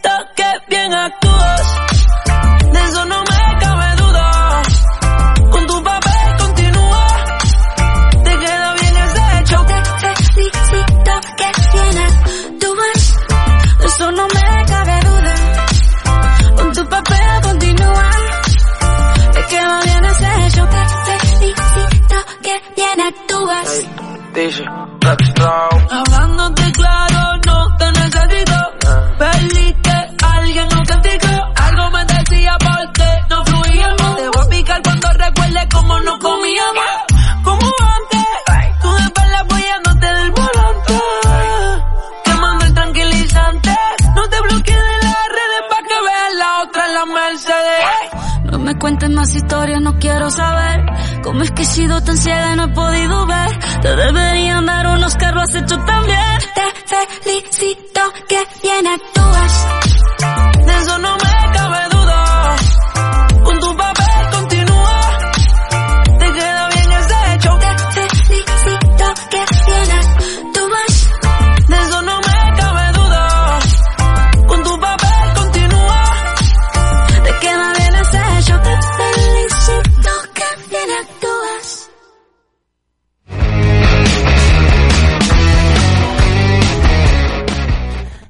cómo 51.37 51.43
es 51.43 51.51
que 51.51 51.61
he 51.61 51.65
sido 51.65 52.01
tan 52.01 52.17
ciega 52.17 52.53
y 52.53 52.55
no 52.55 52.63
he 52.63 52.67
podido 52.69 53.27
ver. 53.27 53.59
Te 53.83 53.95
deberían 53.95 54.65
dar 54.65 54.87
unos 54.87 55.15
carros 55.17 55.43
has 55.43 55.55
hecho 55.55 55.77
también. 55.85 56.39
Te 56.55 57.21
felicito 57.21 58.01
que 58.27 58.43
bien 58.63 58.87
actúas. 58.87 59.86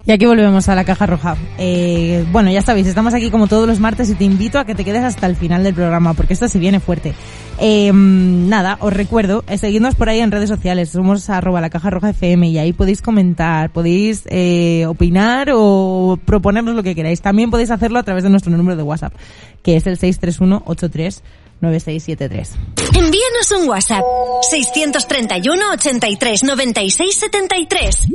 Y 0.07 0.11
aquí 0.13 0.25
volvemos 0.25 0.69
a 0.69 0.75
la 0.75 0.85
caja 0.85 1.05
roja. 1.05 1.35
Eh, 1.57 2.25
bueno, 2.31 2.49
ya 2.49 2.61
sabéis, 2.61 2.87
estamos 2.87 3.13
aquí 3.13 3.29
como 3.29 3.47
todos 3.47 3.67
los 3.67 3.81
martes 3.81 4.09
y 4.09 4.15
te 4.15 4.23
invito 4.23 4.57
a 4.57 4.63
que 4.63 4.73
te 4.73 4.85
quedes 4.85 5.03
hasta 5.03 5.27
el 5.27 5.35
final 5.35 5.65
del 5.65 5.73
programa 5.73 6.13
porque 6.13 6.31
esto 6.31 6.47
se 6.47 6.59
viene 6.59 6.79
fuerte. 6.79 7.13
Eh, 7.59 7.91
nada, 7.93 8.77
os 8.79 8.93
recuerdo, 8.93 9.43
eh, 9.49 9.57
seguidnos 9.57 9.95
por 9.95 10.07
ahí 10.07 10.21
en 10.21 10.31
redes 10.31 10.47
sociales, 10.47 10.91
somos 10.91 11.29
arroba 11.29 11.59
la 11.59 11.69
caja 11.69 11.89
roja 11.89 12.11
FM 12.11 12.47
y 12.47 12.57
ahí 12.57 12.71
podéis 12.71 13.01
comentar, 13.01 13.69
podéis 13.71 14.23
eh, 14.27 14.85
opinar 14.87 15.49
o 15.53 16.17
proponernos 16.23 16.73
lo 16.73 16.83
que 16.83 16.95
queráis. 16.95 17.19
También 17.19 17.51
podéis 17.51 17.69
hacerlo 17.69 17.99
a 17.99 18.03
través 18.03 18.23
de 18.23 18.29
nuestro 18.29 18.55
número 18.55 18.77
de 18.77 18.83
WhatsApp, 18.83 19.13
que 19.61 19.75
es 19.75 19.85
el 19.87 19.97
631 19.97 20.63
83 20.67 21.21
9673. 21.59 22.51
Envíanos 22.93 23.51
un 23.59 23.67
WhatsApp 23.67 24.03
631 24.51 25.71
83 25.73 26.43
96 26.43 27.13
73. 27.13 28.07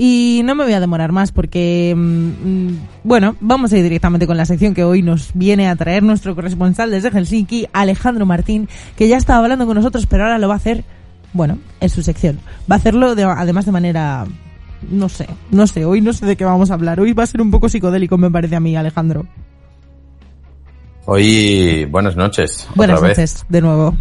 Y 0.00 0.42
no 0.44 0.54
me 0.54 0.62
voy 0.62 0.74
a 0.74 0.78
demorar 0.80 1.10
más 1.10 1.32
porque, 1.32 1.92
mm, 1.96 2.00
mm, 2.70 2.78
bueno, 3.02 3.34
vamos 3.40 3.72
a 3.72 3.76
ir 3.78 3.82
directamente 3.82 4.28
con 4.28 4.36
la 4.36 4.44
sección 4.46 4.72
que 4.72 4.84
hoy 4.84 5.02
nos 5.02 5.30
viene 5.34 5.68
a 5.68 5.74
traer 5.74 6.04
nuestro 6.04 6.36
corresponsal 6.36 6.92
desde 6.92 7.10
Helsinki, 7.10 7.66
Alejandro 7.72 8.24
Martín, 8.24 8.68
que 8.94 9.08
ya 9.08 9.16
estaba 9.16 9.42
hablando 9.42 9.66
con 9.66 9.74
nosotros, 9.74 10.06
pero 10.06 10.22
ahora 10.22 10.38
lo 10.38 10.46
va 10.46 10.54
a 10.54 10.58
hacer, 10.58 10.84
bueno, 11.32 11.58
en 11.80 11.88
su 11.90 12.02
sección. 12.02 12.38
Va 12.70 12.76
a 12.76 12.78
hacerlo 12.78 13.16
de- 13.16 13.24
además 13.24 13.66
de 13.66 13.72
manera, 13.72 14.24
no 14.88 15.08
sé, 15.08 15.26
no 15.50 15.66
sé, 15.66 15.84
hoy 15.84 16.00
no 16.00 16.12
sé 16.12 16.26
de 16.26 16.36
qué 16.36 16.44
vamos 16.44 16.70
a 16.70 16.74
hablar. 16.74 17.00
Hoy 17.00 17.12
va 17.12 17.24
a 17.24 17.26
ser 17.26 17.40
un 17.42 17.50
poco 17.50 17.68
psicodélico, 17.68 18.16
me 18.18 18.30
parece 18.30 18.54
a 18.54 18.60
mí, 18.60 18.76
Alejandro. 18.76 19.26
Hoy, 21.06 21.86
buenas 21.86 22.14
noches. 22.14 22.68
Buenas 22.76 22.98
otra 22.98 23.08
vez. 23.08 23.18
noches, 23.18 23.46
de 23.48 23.60
nuevo. 23.62 23.96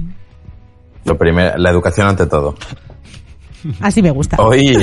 Lo 1.06 1.18
primero, 1.18 1.58
la 1.58 1.72
educación 1.72 2.06
ante 2.08 2.28
todo. 2.28 2.54
Así 3.82 4.02
me 4.02 4.12
gusta. 4.12 4.38
Hoy, 4.40 4.76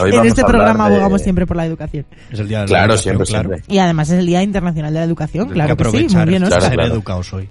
hoy 0.00 0.12
en 0.14 0.26
este 0.26 0.44
programa 0.44 0.88
de- 0.88 0.96
abogamos 0.96 1.22
siempre 1.22 1.46
por 1.46 1.56
la 1.56 1.66
educación. 1.66 2.04
Es 2.30 2.38
el 2.40 2.48
día 2.48 2.58
de 2.58 2.64
la 2.64 2.68
Claro, 2.68 2.84
educación, 2.94 3.02
siempre, 3.16 3.26
claro. 3.26 3.48
siempre. 3.50 3.74
Y 3.74 3.78
además 3.78 4.10
es 4.10 4.18
el 4.18 4.26
Día 4.26 4.42
Internacional 4.42 4.92
de 4.92 4.98
la 5.00 5.04
Educación, 5.06 5.48
Hay 5.48 5.54
claro 5.54 5.76
que 5.76 5.84
sí, 5.84 5.90
muy 6.16 6.24
bien, 6.26 6.42
Claro, 6.44 6.60
ser 6.62 6.72
claro. 6.74 6.92
educados 6.94 7.32
hoy. 7.32 7.48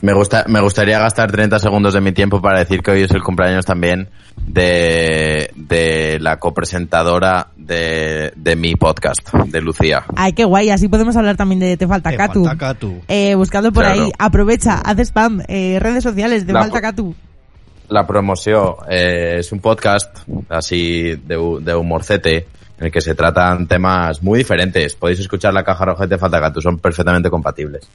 Me 0.00 0.12
gusta, 0.12 0.44
me 0.48 0.60
gustaría 0.60 0.98
gastar 0.98 1.32
30 1.32 1.58
segundos 1.60 1.94
de 1.94 2.00
mi 2.02 2.12
tiempo 2.12 2.42
para 2.42 2.58
decir 2.58 2.82
que 2.82 2.90
hoy 2.90 3.02
es 3.02 3.10
el 3.12 3.22
cumpleaños 3.22 3.64
también 3.64 4.08
de, 4.46 5.50
de 5.56 6.18
la 6.20 6.38
copresentadora 6.38 7.48
de, 7.56 8.32
de 8.36 8.56
mi 8.56 8.74
podcast, 8.74 9.32
de 9.32 9.60
Lucía. 9.62 10.04
Ay, 10.14 10.32
qué 10.32 10.44
guay, 10.44 10.68
así 10.70 10.88
podemos 10.88 11.16
hablar 11.16 11.36
también 11.36 11.60
de 11.60 11.76
Te 11.78 11.86
Falta 11.86 12.10
Te 12.10 12.16
Catu. 12.16 12.44
falta 12.44 12.58
Catu. 12.66 13.00
Eh, 13.08 13.34
buscadlo 13.34 13.72
por 13.72 13.84
Claro. 13.84 14.04
ahí, 14.04 14.12
aprovecha, 14.18 14.74
haz 14.78 14.98
spam, 14.98 15.40
eh, 15.48 15.78
redes 15.80 16.02
sociales, 16.02 16.44
Te 16.44 16.52
La 16.52 16.60
Falta 16.60 16.76
po- 16.76 16.82
Catu. 16.82 17.14
La 17.88 18.06
promoción 18.06 18.76
eh, 18.88 19.36
es 19.38 19.52
un 19.52 19.60
podcast 19.60 20.16
así 20.48 21.16
de, 21.16 21.58
de 21.60 21.74
humorcete 21.74 22.46
en 22.78 22.86
el 22.86 22.92
que 22.92 23.00
se 23.00 23.14
tratan 23.14 23.66
temas 23.66 24.22
muy 24.22 24.38
diferentes. 24.38 24.94
Podéis 24.96 25.20
escuchar 25.20 25.52
la 25.52 25.62
caja 25.62 25.84
roja 25.84 26.06
y 26.06 26.08
te 26.08 26.18
son 26.60 26.78
perfectamente 26.78 27.30
compatibles. 27.30 27.88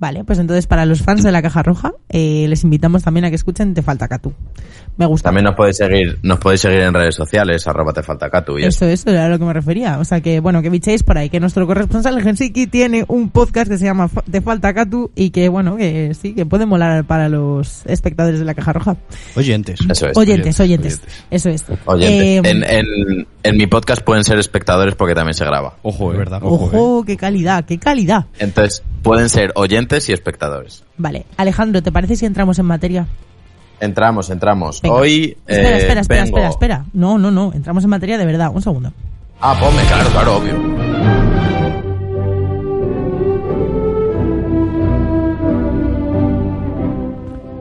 Vale, 0.00 0.24
pues 0.24 0.38
entonces 0.38 0.66
para 0.66 0.86
los 0.86 1.02
fans 1.02 1.22
de 1.22 1.30
la 1.30 1.42
Caja 1.42 1.62
Roja, 1.62 1.92
eh, 2.08 2.46
les 2.48 2.64
invitamos 2.64 3.02
también 3.02 3.26
a 3.26 3.28
que 3.28 3.36
escuchen 3.36 3.74
Te 3.74 3.82
Falta 3.82 4.08
Catu. 4.08 4.32
Me 4.96 5.06
gusta. 5.06 5.28
También 5.28 5.44
nos 5.44 5.54
podéis 5.54 5.76
seguir, 5.76 6.18
nos 6.22 6.38
podéis 6.38 6.62
seguir 6.62 6.80
en 6.80 6.92
redes 6.92 7.14
sociales, 7.14 7.66
arroba 7.66 7.92
te 7.92 8.02
falta 8.02 8.28
catu 8.28 8.58
y 8.58 8.64
eso. 8.64 8.84
Eso, 8.84 8.86
eso 8.86 9.10
era 9.10 9.26
a 9.26 9.28
lo 9.28 9.38
que 9.38 9.44
me 9.44 9.52
refería. 9.52 9.98
O 9.98 10.04
sea 10.04 10.20
que, 10.20 10.40
bueno, 10.40 10.60
que 10.60 10.68
bichéis 10.68 11.02
por 11.02 11.16
ahí, 11.16 11.30
que 11.30 11.40
nuestro 11.40 11.66
corresponsal 11.66 12.18
en 12.18 12.24
Helsinki 12.24 12.66
tiene 12.66 13.04
un 13.08 13.30
podcast 13.30 13.70
que 13.70 13.78
se 13.78 13.84
llama 13.84 14.10
Te 14.30 14.42
Falta 14.42 14.74
Catu 14.74 15.10
y 15.14 15.30
que, 15.30 15.48
bueno, 15.48 15.76
que 15.76 16.12
sí, 16.14 16.34
que 16.34 16.44
puede 16.44 16.66
molar 16.66 17.04
para 17.04 17.28
los 17.28 17.86
espectadores 17.86 18.40
de 18.40 18.44
la 18.44 18.54
Caja 18.54 18.72
Roja. 18.74 18.96
Oyentes. 19.36 19.80
Eso 19.88 20.08
es. 20.08 20.16
Oyentes, 20.16 20.60
oyentes. 20.60 20.94
oyentes. 20.98 21.24
Eso 21.30 21.48
es. 21.48 21.64
Oyentes. 21.86 22.22
Eh, 22.22 22.36
en, 22.44 22.64
en, 22.64 23.26
en 23.42 23.56
mi 23.56 23.66
podcast 23.66 24.02
pueden 24.02 24.24
ser 24.24 24.38
espectadores 24.38 24.96
porque 24.96 25.14
también 25.14 25.34
se 25.34 25.44
graba. 25.44 25.76
Ojo, 25.82 26.10
Es 26.10 26.16
eh. 26.16 26.18
verdad. 26.18 26.40
Ojo, 26.42 26.66
eh. 26.66 26.76
Ojo, 26.76 27.04
qué 27.04 27.16
calidad, 27.16 27.64
qué 27.64 27.78
calidad. 27.78 28.26
Entonces, 28.38 28.82
pueden 29.02 29.28
ser 29.28 29.52
oyentes 29.54 30.08
y 30.08 30.12
espectadores. 30.12 30.84
Vale, 30.96 31.26
Alejandro, 31.36 31.82
¿te 31.82 31.92
parece 31.92 32.16
si 32.16 32.26
entramos 32.26 32.58
en 32.58 32.66
materia? 32.66 33.06
Entramos, 33.80 34.28
entramos. 34.30 34.82
Venga. 34.82 34.94
Hoy. 34.94 35.36
Espera, 35.46 35.70
eh, 35.70 35.78
espera, 35.78 36.00
espera, 36.02 36.24
vengo- 36.24 36.36
espera, 36.36 36.48
espera. 36.50 36.84
No, 36.92 37.16
no, 37.18 37.30
no, 37.30 37.52
entramos 37.54 37.82
en 37.84 37.90
materia 37.90 38.18
de 38.18 38.26
verdad. 38.26 38.50
Un 38.52 38.60
segundo. 38.62 38.92
Ah, 39.40 39.56
ponme, 39.58 39.82
claro, 39.84 40.10
claro, 40.10 40.36
obvio. 40.36 40.54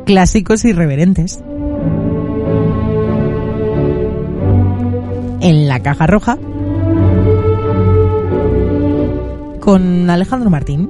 Clásicos 0.05 0.65
irreverentes. 0.65 1.39
En 5.41 5.67
la 5.67 5.79
caja 5.81 6.07
roja. 6.07 6.37
Con 9.59 10.09
Alejandro 10.09 10.49
Martín. 10.49 10.89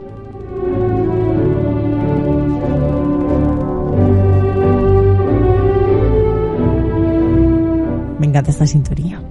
Me 8.20 8.26
encanta 8.28 8.52
esta 8.52 8.66
sintonía. 8.68 9.22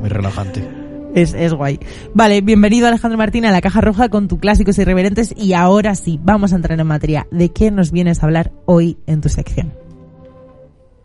Muy 0.00 0.08
relajante. 0.08 0.68
Es, 1.14 1.34
es 1.34 1.52
guay. 1.52 1.78
Vale, 2.14 2.40
bienvenido 2.40 2.86
Alejandro 2.86 3.18
Martín 3.18 3.44
a 3.44 3.50
la 3.50 3.60
Caja 3.60 3.80
Roja 3.80 4.08
con 4.08 4.28
tu 4.28 4.38
clásicos 4.38 4.78
irreverentes 4.78 5.34
y 5.36 5.54
ahora 5.54 5.94
sí, 5.94 6.20
vamos 6.22 6.52
a 6.52 6.56
entrar 6.56 6.78
en 6.78 6.86
materia. 6.86 7.26
¿De 7.30 7.50
qué 7.50 7.70
nos 7.70 7.90
vienes 7.90 8.22
a 8.22 8.26
hablar 8.26 8.52
hoy 8.66 8.98
en 9.06 9.20
tu 9.20 9.28
sección? 9.28 9.72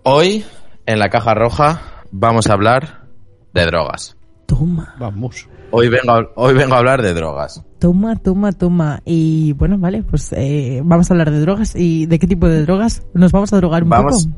Hoy, 0.03 0.45
en 0.85 0.99
la 0.99 1.09
caja 1.09 1.33
roja, 1.33 1.81
vamos 2.11 2.47
a 2.47 2.53
hablar 2.53 3.07
de 3.53 3.65
drogas. 3.65 4.15
Toma, 4.45 4.93
Vamos. 4.99 5.49
Hoy 5.71 5.89
vengo 5.89 6.11
a, 6.11 6.29
hoy 6.35 6.53
vengo 6.53 6.75
a 6.75 6.77
hablar 6.77 7.01
de 7.01 7.15
drogas. 7.15 7.63
toma, 7.79 8.15
toma, 8.15 8.51
toma. 8.51 9.01
Y 9.03 9.53
bueno, 9.53 9.79
vale, 9.79 10.03
pues 10.03 10.31
eh, 10.33 10.81
vamos 10.85 11.09
a 11.09 11.15
hablar 11.15 11.31
de 11.31 11.39
drogas. 11.39 11.75
¿Y 11.75 12.05
de 12.05 12.19
qué 12.19 12.27
tipo 12.27 12.47
de 12.47 12.61
drogas? 12.61 13.01
¿Nos 13.15 13.31
vamos 13.31 13.51
a 13.53 13.57
drogar 13.57 13.83
un 13.83 13.89
Vamos, 13.89 14.27
poco? 14.27 14.37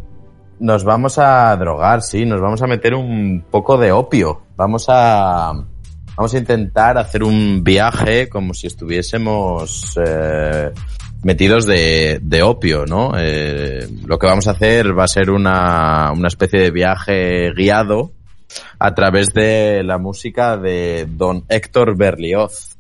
Nos 0.60 0.84
vamos 0.84 1.18
a 1.18 1.56
drogar, 1.58 2.02
sí, 2.02 2.26
nos 2.26 2.42
vamos 2.42 2.62
a 2.62 2.68
meter 2.68 2.94
un 2.96 3.44
poco 3.50 3.78
de 3.78 3.92
opio. 3.92 4.42
Vamos 4.56 4.86
a, 4.90 5.54
vamos 6.16 6.34
a 6.34 6.38
intentar 6.38 6.98
hacer 6.98 7.24
un 7.24 7.64
viaje 7.64 8.28
como 8.30 8.54
si 8.54 8.68
estuviésemos 8.68 9.98
eh, 10.04 10.72
metidos 11.24 11.66
de, 11.66 12.20
de 12.22 12.44
opio, 12.44 12.86
¿no? 12.86 13.14
Eh, 13.18 13.88
lo 14.06 14.18
que 14.18 14.28
vamos 14.28 14.48
a 14.48 14.52
hacer 14.52 14.98
va 14.98 15.04
a 15.04 15.08
ser 15.08 15.30
una, 15.30 16.12
una 16.12 16.28
especie 16.28 16.60
de 16.60 16.72
viaje 16.72 17.52
guiado 17.54 18.12
a 18.80 18.96
través 18.96 19.34
de 19.34 19.84
la 19.84 19.98
música 19.98 20.58
de 20.58 21.06
don 21.10 21.44
Héctor 21.50 21.98
Berlioz 21.98 22.78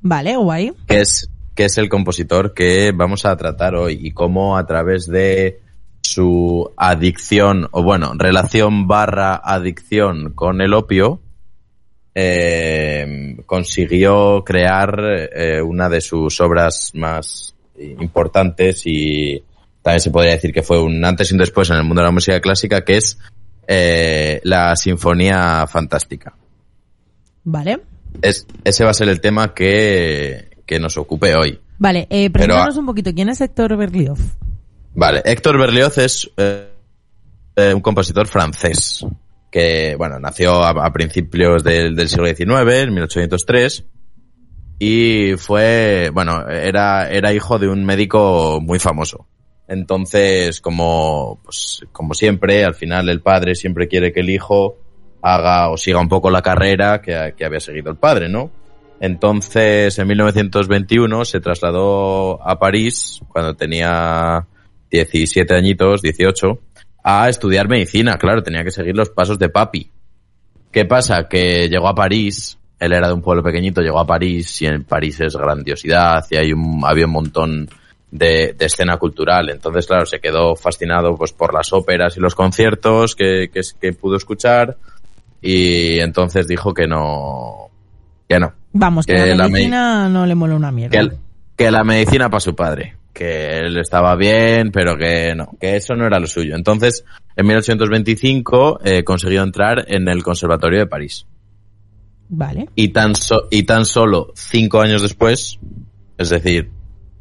Vale, 0.00 0.36
guay. 0.36 0.72
que 0.86 1.00
es, 1.00 1.30
que 1.54 1.66
es 1.66 1.78
el 1.78 1.88
compositor 1.88 2.54
que 2.54 2.92
vamos 2.94 3.24
a 3.24 3.36
tratar 3.36 3.74
hoy 3.74 3.98
y 4.00 4.10
cómo 4.12 4.56
a 4.56 4.66
través 4.66 5.06
de 5.06 5.60
su 6.06 6.70
adicción, 6.76 7.68
o 7.72 7.82
bueno, 7.82 8.12
relación 8.16 8.86
barra 8.86 9.36
adicción 9.36 10.32
con 10.34 10.60
el 10.60 10.74
opio, 10.74 11.20
eh, 12.14 13.36
consiguió 13.44 14.42
crear 14.44 15.28
eh, 15.34 15.60
una 15.60 15.88
de 15.88 16.00
sus 16.00 16.40
obras 16.40 16.92
más 16.94 17.54
importantes 17.78 18.82
y 18.86 19.42
también 19.82 20.00
se 20.00 20.10
podría 20.10 20.32
decir 20.32 20.52
que 20.52 20.62
fue 20.62 20.80
un 20.80 21.04
antes 21.04 21.30
y 21.30 21.34
un 21.34 21.38
después 21.38 21.68
en 21.70 21.76
el 21.76 21.84
mundo 21.84 22.00
de 22.00 22.06
la 22.06 22.12
música 22.12 22.40
clásica, 22.40 22.84
que 22.84 22.96
es 22.96 23.18
eh, 23.68 24.40
la 24.44 24.74
Sinfonía 24.76 25.66
Fantástica. 25.66 26.34
Vale. 27.44 27.80
Es, 28.22 28.46
ese 28.64 28.84
va 28.84 28.90
a 28.90 28.94
ser 28.94 29.08
el 29.08 29.20
tema 29.20 29.52
que, 29.52 30.48
que 30.64 30.80
nos 30.80 30.96
ocupe 30.96 31.34
hoy. 31.36 31.60
Vale, 31.78 32.06
eh, 32.10 32.30
preséntanos 32.30 32.76
un 32.76 32.86
poquito. 32.86 33.12
¿Quién 33.12 33.28
es 33.28 33.40
Héctor 33.40 33.76
Berlioz? 33.76 34.18
Vale, 34.96 35.20
Héctor 35.26 35.58
Berlioz 35.58 35.98
es 35.98 36.30
eh, 36.38 36.70
eh, 37.54 37.74
un 37.74 37.82
compositor 37.82 38.26
francés 38.28 39.04
que, 39.52 39.94
bueno, 39.98 40.18
nació 40.18 40.64
a, 40.64 40.90
principios 40.90 41.62
del, 41.62 41.94
del 41.94 42.08
siglo 42.08 42.26
XIX, 42.26 42.72
en 42.82 42.94
1803, 42.94 43.84
y 44.78 45.36
fue, 45.36 46.10
bueno, 46.14 46.48
era, 46.48 47.10
era 47.10 47.34
hijo 47.34 47.58
de 47.58 47.68
un 47.68 47.84
médico 47.84 48.58
muy 48.62 48.78
famoso. 48.78 49.26
Entonces, 49.68 50.62
como, 50.62 51.40
pues, 51.44 51.84
como 51.92 52.14
siempre, 52.14 52.64
al 52.64 52.74
final 52.74 53.10
el 53.10 53.20
padre 53.20 53.54
siempre 53.54 53.88
quiere 53.88 54.14
que 54.14 54.20
el 54.20 54.30
hijo 54.30 54.78
haga 55.20 55.68
o 55.68 55.76
siga 55.76 56.00
un 56.00 56.08
poco 56.08 56.30
la 56.30 56.40
carrera 56.40 57.02
que, 57.02 57.34
que 57.36 57.44
había 57.44 57.60
seguido 57.60 57.90
el 57.90 57.98
padre, 57.98 58.30
¿no? 58.30 58.50
Entonces, 59.00 59.98
en 59.98 60.08
1921 60.08 61.26
se 61.26 61.40
trasladó 61.40 62.42
a 62.42 62.58
París, 62.58 63.20
cuando 63.28 63.54
tenía 63.54 64.46
17 64.90 65.54
añitos, 65.54 66.02
18, 66.02 66.58
a 67.04 67.28
estudiar 67.28 67.68
medicina. 67.68 68.16
Claro, 68.18 68.42
tenía 68.42 68.64
que 68.64 68.70
seguir 68.70 68.96
los 68.96 69.10
pasos 69.10 69.38
de 69.38 69.48
papi. 69.48 69.90
¿Qué 70.72 70.84
pasa? 70.84 71.28
Que 71.28 71.68
llegó 71.68 71.88
a 71.88 71.94
París, 71.94 72.58
él 72.78 72.92
era 72.92 73.08
de 73.08 73.14
un 73.14 73.22
pueblo 73.22 73.42
pequeñito, 73.42 73.80
llegó 73.80 73.98
a 74.00 74.06
París 74.06 74.60
y 74.62 74.66
en 74.66 74.84
París 74.84 75.20
es 75.20 75.34
grandiosidad 75.36 76.24
y 76.30 76.36
hay 76.36 76.52
un, 76.52 76.82
había 76.84 77.06
un 77.06 77.12
montón 77.12 77.68
de, 78.10 78.54
de 78.58 78.66
escena 78.66 78.96
cultural. 78.98 79.48
Entonces, 79.50 79.86
claro, 79.86 80.04
se 80.06 80.20
quedó 80.20 80.54
fascinado 80.56 81.14
pues 81.16 81.32
por 81.32 81.54
las 81.54 81.72
óperas 81.72 82.16
y 82.16 82.20
los 82.20 82.34
conciertos 82.34 83.14
que, 83.16 83.48
que, 83.52 83.60
que 83.80 83.92
pudo 83.94 84.16
escuchar 84.16 84.76
y 85.40 85.98
entonces 86.00 86.46
dijo 86.48 86.74
que 86.74 86.86
no, 86.86 87.70
que 88.28 88.38
no, 88.38 88.52
Vamos, 88.72 89.06
que, 89.06 89.14
Que 89.14 89.26
la 89.28 89.34
la 89.36 89.44
me- 89.44 89.50
medicina 89.52 90.08
no 90.08 90.26
le 90.26 90.34
mola 90.34 90.54
una 90.54 90.70
mierda. 90.70 90.90
que, 90.90 90.98
el- 90.98 91.16
que 91.56 91.70
la 91.70 91.84
medicina 91.84 92.28
para 92.28 92.40
su 92.40 92.54
padre, 92.54 92.96
que 93.16 93.58
él 93.60 93.78
estaba 93.78 94.14
bien, 94.14 94.70
pero 94.70 94.94
que 94.98 95.34
no, 95.34 95.56
que 95.58 95.76
eso 95.76 95.94
no 95.94 96.06
era 96.06 96.20
lo 96.20 96.26
suyo. 96.26 96.54
Entonces, 96.54 97.02
en 97.34 97.46
1825 97.46 98.80
eh, 98.84 99.04
consiguió 99.04 99.42
entrar 99.42 99.86
en 99.88 100.06
el 100.08 100.22
Conservatorio 100.22 100.80
de 100.80 100.86
París. 100.86 101.26
Vale. 102.28 102.68
Y 102.74 102.88
tan, 102.88 103.14
so- 103.16 103.48
y 103.50 103.62
tan 103.62 103.86
solo 103.86 104.32
cinco 104.34 104.80
años 104.82 105.00
después, 105.00 105.58
es 106.18 106.28
decir, 106.28 106.70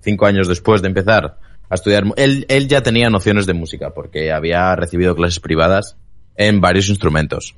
cinco 0.02 0.26
años 0.26 0.50
después 0.50 0.82
de 0.82 0.90
empezar 0.90 1.40
a 1.70 1.76
estudiar, 1.76 2.04
él, 2.18 2.46
él 2.50 2.68
ya 2.68 2.84
tenía 2.84 3.10
nociones 3.10 3.46
de 3.46 3.54
música, 3.54 3.92
porque 3.92 4.34
había 4.34 4.76
recibido 4.76 5.16
clases 5.16 5.40
privadas 5.40 5.96
en 6.36 6.60
varios 6.60 6.90
instrumentos. 6.90 7.56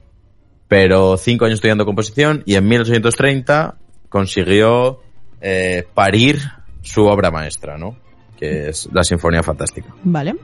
Pero 0.67 1.17
cinco 1.17 1.45
años 1.45 1.55
estudiando 1.55 1.85
composición 1.85 2.43
y 2.45 2.53
en 2.53 2.67
1830 2.67 3.77
consiguió 4.09 4.99
eh, 5.41 5.85
parir 5.95 6.39
su 6.81 7.05
obra 7.05 7.31
maestra, 7.31 7.77
¿no? 7.77 7.97
Que 8.37 8.69
es 8.69 8.87
la 8.93 9.03
Sinfonía 9.03 9.41
Fantástica. 9.43 9.93
Vale. 10.03 10.35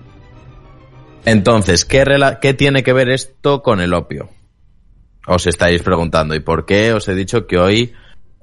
Entonces, 1.26 1.86
¿qué, 1.86 2.04
rela- 2.04 2.40
¿qué 2.40 2.54
tiene 2.54 2.84
que 2.84 2.92
ver 2.94 3.10
esto 3.10 3.62
con 3.62 3.80
el 3.80 3.94
opio? 3.94 4.30
Os 5.28 5.48
estáis 5.48 5.82
preguntando. 5.82 6.36
¿Y 6.36 6.42
por 6.42 6.66
qué 6.66 6.92
os 6.94 7.08
he 7.08 7.16
dicho 7.16 7.48
que 7.48 7.58
hoy 7.58 7.94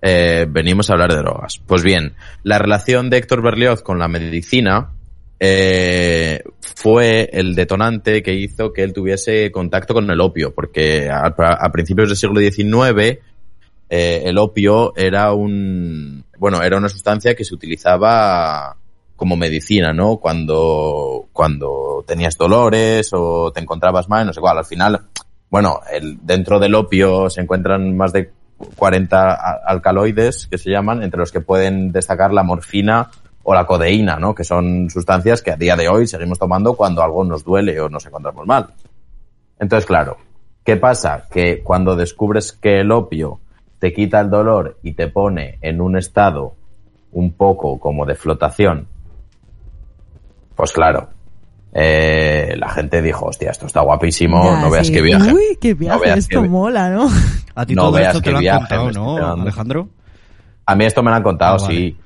eh, 0.00 0.46
venimos 0.48 0.88
a 0.88 0.94
hablar 0.94 1.10
de 1.12 1.18
drogas? 1.18 1.60
Pues 1.66 1.82
bien, 1.82 2.14
la 2.42 2.58
relación 2.58 3.10
de 3.10 3.18
Héctor 3.18 3.42
Berlioz 3.42 3.82
con 3.82 3.98
la 3.98 4.08
medicina 4.08 4.92
eh, 5.38 6.42
fue 6.76 7.28
el 7.32 7.54
detonante 7.54 8.22
que 8.22 8.32
hizo 8.34 8.72
que 8.72 8.82
él 8.82 8.92
tuviese 8.94 9.50
contacto 9.50 9.92
con 9.92 10.10
el 10.10 10.20
opio, 10.20 10.54
porque 10.54 11.10
a, 11.10 11.26
a 11.36 11.72
principios 11.72 12.08
del 12.08 12.16
siglo 12.16 12.40
XIX 12.40 13.18
eh, 13.90 14.22
el 14.24 14.38
opio 14.38 14.94
era 14.96 15.32
un 15.32 16.24
bueno 16.38 16.62
era 16.62 16.76
una 16.78 16.88
sustancia 16.88 17.34
que 17.34 17.44
se 17.44 17.54
utilizaba 17.54 18.76
como 19.20 19.36
medicina, 19.36 19.92
¿no? 19.92 20.16
Cuando 20.16 21.26
cuando 21.30 22.02
tenías 22.06 22.38
dolores 22.38 23.10
o 23.12 23.52
te 23.52 23.60
encontrabas 23.60 24.08
mal, 24.08 24.26
no 24.26 24.32
sé 24.32 24.40
cuál. 24.40 24.56
Al 24.56 24.64
final, 24.64 24.98
bueno, 25.50 25.80
el, 25.92 26.16
dentro 26.22 26.58
del 26.58 26.74
opio 26.74 27.28
se 27.28 27.42
encuentran 27.42 27.94
más 27.98 28.14
de 28.14 28.32
40 28.76 29.32
a- 29.34 29.60
alcaloides 29.66 30.46
que 30.46 30.56
se 30.56 30.70
llaman, 30.70 31.02
entre 31.02 31.20
los 31.20 31.30
que 31.32 31.42
pueden 31.42 31.92
destacar 31.92 32.32
la 32.32 32.42
morfina 32.44 33.10
o 33.42 33.52
la 33.54 33.66
codeína, 33.66 34.16
¿no? 34.16 34.34
Que 34.34 34.42
son 34.44 34.88
sustancias 34.88 35.42
que 35.42 35.50
a 35.50 35.56
día 35.56 35.76
de 35.76 35.90
hoy 35.90 36.06
seguimos 36.06 36.38
tomando 36.38 36.72
cuando 36.72 37.02
algo 37.02 37.22
nos 37.22 37.44
duele 37.44 37.78
o 37.78 37.90
nos 37.90 38.06
encontramos 38.06 38.46
mal. 38.46 38.68
Entonces, 39.58 39.84
claro, 39.84 40.16
¿qué 40.64 40.78
pasa? 40.78 41.26
Que 41.30 41.62
cuando 41.62 41.94
descubres 41.94 42.52
que 42.54 42.80
el 42.80 42.90
opio 42.90 43.38
te 43.80 43.92
quita 43.92 44.18
el 44.20 44.30
dolor 44.30 44.78
y 44.82 44.92
te 44.94 45.08
pone 45.08 45.58
en 45.60 45.82
un 45.82 45.98
estado 45.98 46.54
un 47.12 47.32
poco 47.32 47.78
como 47.78 48.06
de 48.06 48.14
flotación, 48.14 48.86
pues 50.60 50.72
claro, 50.72 51.08
eh, 51.72 52.54
la 52.58 52.68
gente 52.68 53.00
dijo, 53.00 53.26
hostia, 53.26 53.50
esto 53.50 53.66
está 53.66 53.80
guapísimo, 53.80 54.42
Ya, 54.44 54.60
no 54.60 54.70
veas 54.70 54.86
sí. 54.88 54.92
qué 54.92 55.00
viaje. 55.00 55.32
Uy, 55.32 55.58
qué 55.60 55.72
viaje, 55.74 56.00
veas 56.00 56.18
esto 56.18 56.42
mola, 56.42 56.90
¿no? 56.90 57.08
A 57.54 57.64
ti 57.66 57.74
No 57.74 57.84
todo 57.84 57.92
veas 57.92 58.08
esto 58.08 58.22
te 58.22 58.30
lo 58.30 58.36
han 58.38 58.42
viaje 58.42 58.58
contado, 58.58 58.90
¿no. 58.92 59.42
Alejandro? 59.42 59.88
A 60.66 60.74
mí 60.74 60.84
esto 60.84 61.02
me 61.02 61.10
lo 61.10 61.16
han 61.16 61.22
contado, 61.22 61.56
Ah, 61.56 61.62
vale. 61.62 61.74
sí. 61.74 61.96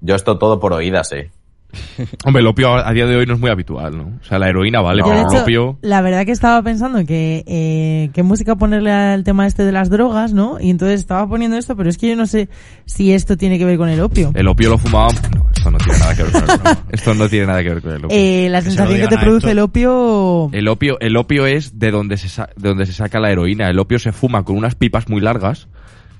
Yo 0.00 0.14
esto 0.14 0.38
todo 0.38 0.58
por 0.58 0.72
oídas, 0.72 1.12
eh. 1.12 1.30
Hombre, 2.24 2.40
el 2.40 2.46
opio 2.46 2.74
a 2.74 2.92
día 2.92 3.06
de 3.06 3.16
hoy 3.16 3.26
no 3.26 3.34
es 3.34 3.40
muy 3.40 3.50
habitual, 3.50 3.96
¿no? 3.96 4.04
O 4.20 4.24
sea, 4.24 4.38
la 4.38 4.48
heroína 4.48 4.80
vale, 4.80 5.02
No. 5.02 5.08
Pero 5.08 5.30
el 5.30 5.36
opio... 5.42 5.78
la 5.82 6.00
verdad 6.02 6.24
que 6.24 6.32
estaba 6.32 6.62
pensando 6.62 7.04
que 7.04 7.44
eh, 7.46 8.10
qué 8.12 8.22
música 8.22 8.56
ponerle 8.56 8.92
al 8.92 9.24
tema 9.24 9.46
este 9.46 9.64
de 9.64 9.72
las 9.72 9.90
drogas, 9.90 10.32
¿no? 10.32 10.58
Y 10.60 10.70
entonces 10.70 11.00
estaba 11.00 11.28
poniendo 11.28 11.56
esto, 11.56 11.76
pero 11.76 11.88
es 11.90 11.98
que 11.98 12.08
yo 12.08 12.16
no 12.16 12.26
sé 12.26 12.48
si 12.86 13.12
esto 13.12 13.36
tiene 13.36 13.58
que 13.58 13.64
ver 13.64 13.78
con 13.78 13.88
el 13.88 14.00
opio. 14.00 14.32
El 14.34 14.48
opio 14.48 14.70
lo 14.70 14.78
fumaban... 14.78 15.14
No, 15.34 15.46
esto 15.54 15.70
no 15.70 15.78
tiene 15.78 15.98
nada 15.98 16.14
que 16.16 16.22
ver 16.22 16.32
con 16.32 16.42
el 16.42 16.50
opio. 16.50 16.70
Esto 16.90 17.14
no 17.14 17.28
tiene 17.28 17.46
nada 17.46 17.62
que 17.62 17.68
ver 17.68 17.82
con 17.82 17.92
el 17.92 18.04
opio. 18.04 18.16
Eh, 18.16 18.48
la 18.50 18.58
Que 18.60 18.64
sensación 18.66 19.00
que 19.00 19.08
te 19.08 19.18
produce 19.18 19.46
Héctor. 19.46 19.50
el 19.50 19.58
opio... 19.58 20.50
El 20.52 20.68
opio, 20.68 20.98
el 21.00 21.16
opio 21.16 21.46
es 21.46 21.78
de 21.78 21.90
donde 21.90 22.16
se 22.16 22.28
de 22.56 22.68
donde 22.68 22.86
se 22.86 22.92
saca 22.92 23.20
la 23.20 23.30
heroína. 23.30 23.68
El 23.68 23.78
opio 23.78 23.98
se 23.98 24.12
fuma 24.12 24.42
con 24.44 24.56
unas 24.56 24.74
pipas 24.74 25.08
muy 25.08 25.20
largas, 25.20 25.68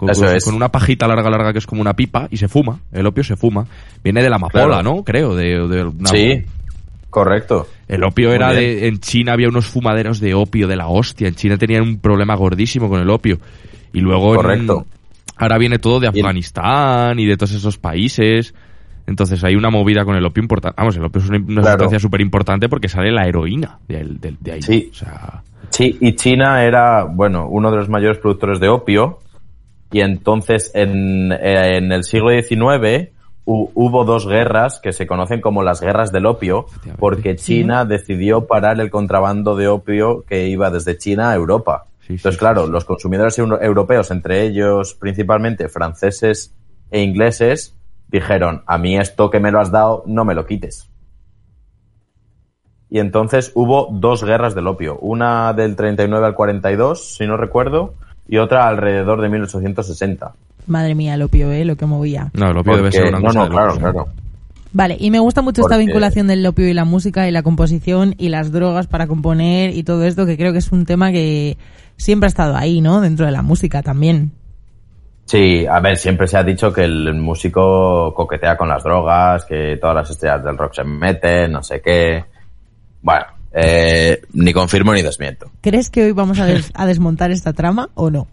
con, 0.00 0.08
Eso 0.10 0.24
con- 0.24 0.34
es. 0.34 0.44
con 0.44 0.54
una 0.54 0.70
pajita 0.70 1.06
larga, 1.06 1.28
larga 1.28 1.52
que 1.52 1.58
es 1.58 1.66
como 1.66 1.82
una 1.82 1.94
pipa 1.94 2.26
y 2.30 2.38
se 2.38 2.48
fuma. 2.48 2.80
El 2.90 3.06
opio 3.06 3.22
se 3.22 3.36
fuma. 3.36 3.66
Viene 4.02 4.22
de 4.22 4.30
la 4.30 4.36
amapola, 4.36 4.64
Claro. 4.66 4.82
¿no? 4.82 5.04
Creo. 5.04 5.34
De, 5.34 5.68
de 5.68 5.84
una- 5.84 6.08
Sí, 6.08 6.42
correcto. 7.10 7.66
El 7.88 8.02
opio 8.04 8.32
era 8.32 8.52
de, 8.52 8.88
en 8.88 8.98
China 9.00 9.32
había 9.34 9.48
unos 9.48 9.66
fumaderos 9.66 10.20
de 10.20 10.34
opio 10.34 10.66
de 10.68 10.76
la 10.76 10.86
hostia. 10.88 11.28
En 11.28 11.34
China 11.34 11.58
tenían 11.58 11.82
un 11.82 11.98
problema 11.98 12.34
gordísimo 12.34 12.88
con 12.88 13.00
el 13.00 13.10
opio. 13.10 13.38
Y 13.92 14.00
luego 14.00 14.30
en- 14.30 14.36
Correcto. 14.36 14.86
ahora 15.36 15.58
viene 15.58 15.78
todo 15.78 16.00
de 16.00 16.06
Afganistán 16.08 17.18
y 17.18 17.26
de 17.26 17.36
todos 17.36 17.52
esos 17.52 17.76
países. 17.78 18.54
Entonces 19.06 19.42
hay 19.44 19.56
una 19.56 19.70
movida 19.70 20.04
con 20.04 20.14
el 20.16 20.24
opio 20.24 20.40
importante. 20.42 20.76
Vamos, 20.78 20.96
el 20.96 21.04
opio 21.04 21.20
es 21.20 21.28
una, 21.28 21.38
una 21.38 21.60
Claro. 21.62 21.70
sustancia 21.78 21.98
súper 21.98 22.20
importante 22.20 22.68
porque 22.68 22.88
sale 22.88 23.10
la 23.10 23.26
heroína 23.26 23.78
de, 23.88 24.04
de- 24.04 24.36
de 24.40 24.52
ahí. 24.52 24.62
Sí. 24.62 24.88
O 24.92 24.94
sea, 24.94 25.42
Sí, 25.70 25.96
y 26.00 26.14
China 26.16 26.64
era, 26.64 27.04
bueno, 27.04 27.46
uno 27.48 27.70
de 27.70 27.76
los 27.76 27.88
mayores 27.88 28.18
productores 28.18 28.58
de 28.60 28.68
opio. 28.68 29.18
Y 29.92 30.00
entonces 30.02 30.70
en, 30.74 31.32
eh, 31.32 31.76
en 31.78 31.90
el 31.92 32.04
siglo 32.04 32.30
XIX 32.30 33.10
hu- 33.44 33.70
hubo 33.74 34.04
dos 34.04 34.26
guerras 34.28 34.78
que 34.80 34.92
se 34.92 35.06
conocen 35.06 35.40
como 35.40 35.62
las 35.62 35.80
guerras 35.80 36.12
del 36.12 36.26
opio, 36.26 36.66
porque 36.98 37.34
China 37.36 37.84
decidió 37.84 38.46
parar 38.46 38.80
el 38.80 38.90
contrabando 38.90 39.56
de 39.56 39.66
opio 39.68 40.22
que 40.28 40.46
iba 40.48 40.70
desde 40.70 40.96
China 40.96 41.30
a 41.30 41.34
Europa. 41.34 41.86
Entonces, 42.16 42.38
claro, 42.38 42.66
los 42.66 42.84
consumidores 42.84 43.38
euro- 43.38 43.60
europeos, 43.62 44.10
entre 44.10 44.42
ellos 44.42 44.94
principalmente 44.94 45.68
franceses 45.68 46.54
e 46.90 47.02
ingleses, 47.02 47.76
dijeron, 48.08 48.62
a 48.66 48.78
mí 48.78 48.96
esto 48.96 49.30
que 49.30 49.38
me 49.40 49.50
lo 49.52 49.60
has 49.60 49.70
dado, 49.70 50.02
no 50.06 50.24
me 50.24 50.34
lo 50.34 50.44
quites. 50.46 50.88
Y 52.88 52.98
entonces 52.98 53.52
hubo 53.54 53.88
dos 53.92 54.24
guerras 54.24 54.54
del 54.56 54.66
opio, 54.66 54.98
una 54.98 55.52
del 55.52 55.76
39 55.76 56.26
al 56.26 56.34
42, 56.34 57.14
si 57.16 57.26
no 57.26 57.36
recuerdo, 57.36 57.94
y 58.30 58.38
otra 58.38 58.68
alrededor 58.68 59.20
de 59.20 59.28
1860. 59.28 60.32
Madre 60.66 60.94
mía, 60.94 61.14
el 61.14 61.22
opio, 61.22 61.50
¿eh? 61.50 61.64
Lo 61.64 61.76
que 61.76 61.84
movía. 61.84 62.30
no, 62.32 62.50
el 62.50 62.56
opio 62.56 62.76
debe 62.76 62.90
Porque- 62.90 62.98
ser 62.98 63.08
una 63.08 63.18
no, 63.18 63.26
cosa 63.26 63.38
no, 63.40 63.44
de 63.44 63.50
claro, 63.50 63.74
¿no? 63.74 63.78
claro. 63.80 64.08
Vale, 64.72 64.96
y 65.00 65.10
me 65.10 65.18
gusta 65.18 65.42
mucho 65.42 65.62
esta 65.62 65.76
vinculación 65.76 66.28
del 66.28 66.46
opio 66.46 66.68
y 66.68 66.74
la 66.74 66.84
música 66.84 67.26
y 67.28 67.32
la 67.32 67.42
composición 67.42 68.14
y 68.18 68.28
las 68.28 68.52
drogas 68.52 68.86
para 68.86 69.08
componer 69.08 69.74
y 69.74 69.82
todo 69.82 70.04
esto, 70.04 70.26
que 70.26 70.36
creo 70.36 70.52
que 70.52 70.58
es 70.58 70.70
un 70.70 70.86
tema 70.86 71.10
que 71.10 71.58
siempre 71.96 72.26
ha 72.26 72.28
estado 72.28 72.56
ahí, 72.56 72.80
¿no? 72.80 73.00
Dentro 73.00 73.26
de 73.26 73.32
la 73.32 73.42
música 73.42 73.82
también. 73.82 74.30
Sí, 75.24 75.66
a 75.66 75.80
ver, 75.80 75.96
siempre 75.96 76.28
se 76.28 76.36
ha 76.36 76.44
dicho 76.44 76.72
que 76.72 76.84
el 76.84 77.14
músico 77.14 78.14
coquetea 78.14 78.56
con 78.56 78.68
las 78.68 78.84
drogas, 78.84 79.44
que 79.44 79.76
todas 79.80 79.96
las 79.96 80.10
estrellas 80.10 80.44
del 80.44 80.56
rock 80.56 80.74
se 80.74 80.84
meten, 80.84 81.50
no 81.52 81.62
sé 81.64 81.80
qué. 81.80 82.24
Bueno, 83.02 83.26
eh, 83.52 84.22
ni 84.32 84.52
confirmo 84.52 84.92
ni 84.94 85.02
desmiento. 85.02 85.50
¿Crees 85.60 85.90
que 85.90 86.04
hoy 86.04 86.12
vamos 86.12 86.38
a, 86.38 86.46
des- 86.46 86.70
a 86.74 86.86
desmontar 86.86 87.30
esta 87.30 87.52
trama 87.52 87.88
o 87.94 88.10
no? 88.10 88.26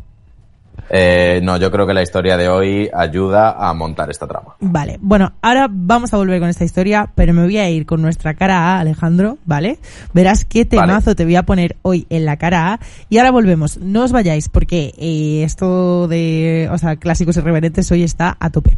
Eh, 0.89 1.41
no, 1.43 1.57
yo 1.57 1.69
creo 1.69 1.85
que 1.85 1.93
la 1.93 2.01
historia 2.01 2.37
de 2.37 2.47
hoy 2.47 2.89
ayuda 2.93 3.51
a 3.59 3.73
montar 3.73 4.09
esta 4.09 4.25
trama. 4.25 4.55
Vale, 4.61 4.97
bueno, 5.01 5.33
ahora 5.41 5.67
vamos 5.69 6.13
a 6.13 6.17
volver 6.17 6.39
con 6.39 6.47
esta 6.47 6.63
historia, 6.63 7.09
pero 7.13 7.33
me 7.33 7.43
voy 7.43 7.57
a 7.57 7.69
ir 7.69 7.85
con 7.85 8.01
nuestra 8.01 8.35
cara 8.35 8.59
A, 8.75 8.79
Alejandro, 8.79 9.37
¿vale? 9.43 9.79
Verás 10.13 10.45
qué 10.45 10.63
temazo 10.65 11.13
te 11.15 11.25
voy 11.25 11.35
a 11.35 11.43
poner 11.43 11.75
hoy 11.81 12.05
en 12.09 12.23
la 12.25 12.37
cara 12.37 12.73
A. 12.73 12.79
Y 13.09 13.17
ahora 13.17 13.31
volvemos, 13.31 13.79
no 13.79 14.03
os 14.03 14.13
vayáis, 14.13 14.47
porque 14.47 14.93
eh, 14.97 15.43
esto 15.43 16.07
de, 16.07 16.69
o 16.71 16.77
sea, 16.77 16.95
clásicos 16.95 17.35
irreverentes 17.35 17.91
hoy 17.91 18.03
está 18.03 18.37
a 18.39 18.49
tope. 18.49 18.77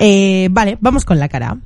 Eh, 0.00 0.48
vale, 0.50 0.76
vamos 0.80 1.04
con 1.04 1.20
la 1.20 1.28
cara 1.28 1.50
A. 1.50 1.58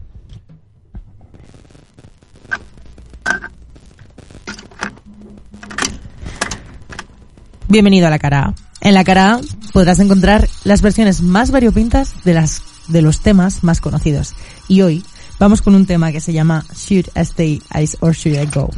Bienvenido 7.72 8.06
a 8.06 8.10
la 8.10 8.18
cara. 8.18 8.52
En 8.82 8.92
la 8.92 9.02
cara 9.02 9.40
podrás 9.72 9.98
encontrar 9.98 10.46
las 10.62 10.82
versiones 10.82 11.22
más 11.22 11.50
variopintas 11.50 12.22
de 12.22 12.34
las 12.34 12.62
de 12.88 13.00
los 13.00 13.20
temas 13.20 13.64
más 13.64 13.80
conocidos. 13.80 14.34
Y 14.68 14.82
hoy 14.82 15.02
vamos 15.38 15.62
con 15.62 15.74
un 15.74 15.86
tema 15.86 16.12
que 16.12 16.20
se 16.20 16.34
llama 16.34 16.66
Should 16.74 17.06
I 17.16 17.20
Stay 17.20 17.62
Ice 17.80 17.96
or 18.00 18.12
Should 18.12 18.38
I 18.38 18.44
Go? 18.54 18.68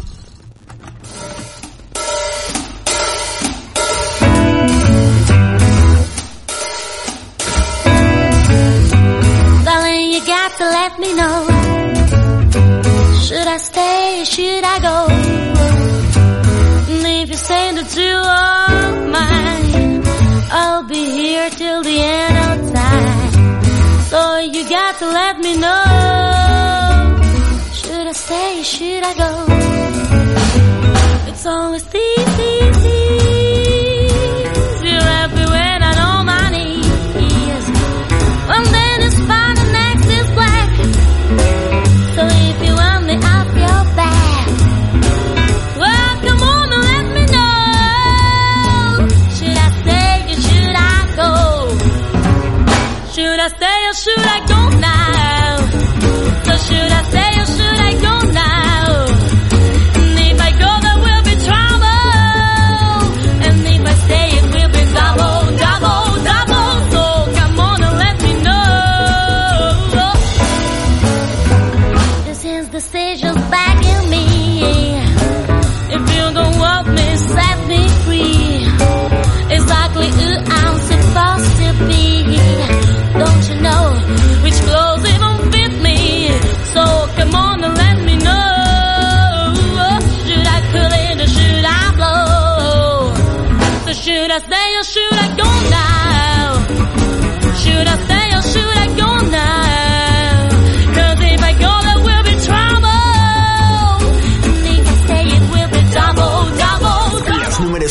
Let 10.61 10.99
me 11.01 11.15
know. 11.15 11.47
Should 13.23 13.49
I 13.49 13.59
stay? 13.59 14.23
Should 14.25 14.65
I 14.65 14.79
go? 14.79 15.35
If 17.25 17.31
you 17.31 17.37
say 17.37 17.73
that 17.73 17.97
you 17.97 18.17
are 18.39 18.93
mine, 19.09 20.03
I'll 20.53 20.83
be 20.83 21.05
here 21.11 21.49
till 21.49 21.83
the 21.83 21.99
end 21.99 22.37
of 22.51 22.71
time. 22.71 23.65
So 24.13 24.41
you 24.41 24.69
got 24.69 24.99
to 24.99 25.07
let 25.07 25.39
me 25.39 25.57
know. 25.57 25.85
Should 27.73 28.07
I 28.09 28.13
stay? 28.13 28.63
Should 28.63 29.05
I 29.05 29.15
go? 29.25 29.31
It's 31.31 31.47
always 31.47 31.85
these, 31.85 32.37
Should 53.95 54.19
I 54.19 54.44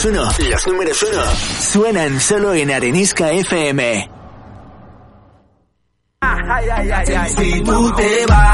números 0.06 0.38
uno, 0.40 0.50
los 0.50 0.68
números 0.68 1.04
uno, 1.04 1.24
suenan 1.62 2.20
solo 2.20 2.54
en 2.54 2.72
Arenisca 2.72 3.32
FM. 3.32 4.10
Si 7.36 7.62
tú 7.62 7.96
te 7.96 8.26
vas, 8.28 8.53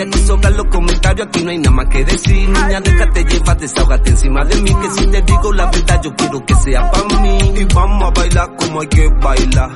aquí, 0.00 0.16
aquí 0.16 0.26
sobran 0.26 0.56
los 0.56 0.66
comentarios, 0.66 1.26
aquí 1.28 1.42
no 1.42 1.50
hay 1.50 1.58
nada 1.58 1.70
más 1.70 1.86
que 1.86 2.04
decir. 2.04 2.48
Niña, 2.48 2.80
déjate 2.80 3.24
llevar, 3.24 3.58
desahógate 3.58 4.10
encima 4.10 4.44
de 4.44 4.56
mí, 4.56 4.70
que 4.74 4.90
si 4.90 5.06
te 5.10 5.22
digo 5.22 5.52
la 5.52 5.66
verdad, 5.66 6.00
yo 6.02 6.14
quiero 6.16 6.44
que 6.44 6.54
sea 6.54 6.90
para 6.90 7.20
mí. 7.20 7.38
Y 7.56 7.64
vamos 7.64 8.02
a 8.02 8.10
bailar 8.10 8.56
como 8.56 8.80
hay 8.80 8.88
que 8.88 9.08
bailar. 9.08 9.70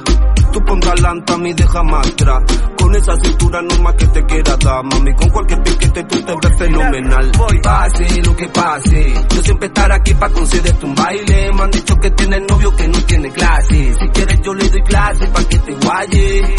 Tú 0.53 0.65
pon 0.65 0.81
talanta, 0.81 1.37
mí 1.39 1.53
deja 1.53 1.83
más 1.83 2.07
atrás. 2.07 2.43
Con 2.77 2.95
esa 2.97 3.15
cintura 3.23 3.63
no 3.63 3.83
más 3.83 3.95
que 3.95 4.07
te 4.07 4.25
quiera 4.25 4.57
dar, 4.57 4.85
mami. 4.85 5.15
Con 5.15 5.29
cualquier 5.31 5.63
piquete 5.63 6.05
tú 6.05 6.23
te 6.23 6.33
ves 6.33 6.59
fenomenal. 6.59 7.31
Pase 7.63 8.23
lo 8.23 8.37
que 8.37 8.49
pase, 8.49 9.15
yo 9.35 9.43
siempre 9.43 9.67
estaré 9.69 9.95
aquí 9.95 10.15
para 10.15 10.33
concederte 10.33 10.87
un 10.87 10.95
baile. 10.95 11.53
Me 11.53 11.63
han 11.63 11.71
dicho 11.71 11.97
que 11.97 12.11
tienes 12.11 12.43
novio 12.49 12.75
que 12.75 12.89
no 12.89 12.99
tiene 13.03 13.31
clase. 13.31 13.95
Si 13.95 14.09
quieres 14.09 14.41
yo 14.43 14.55
le 14.55 14.69
doy 14.69 14.83
clase 14.83 15.27
para 15.29 15.49
que 15.49 15.59
te 15.59 15.73
guaye. 15.75 16.55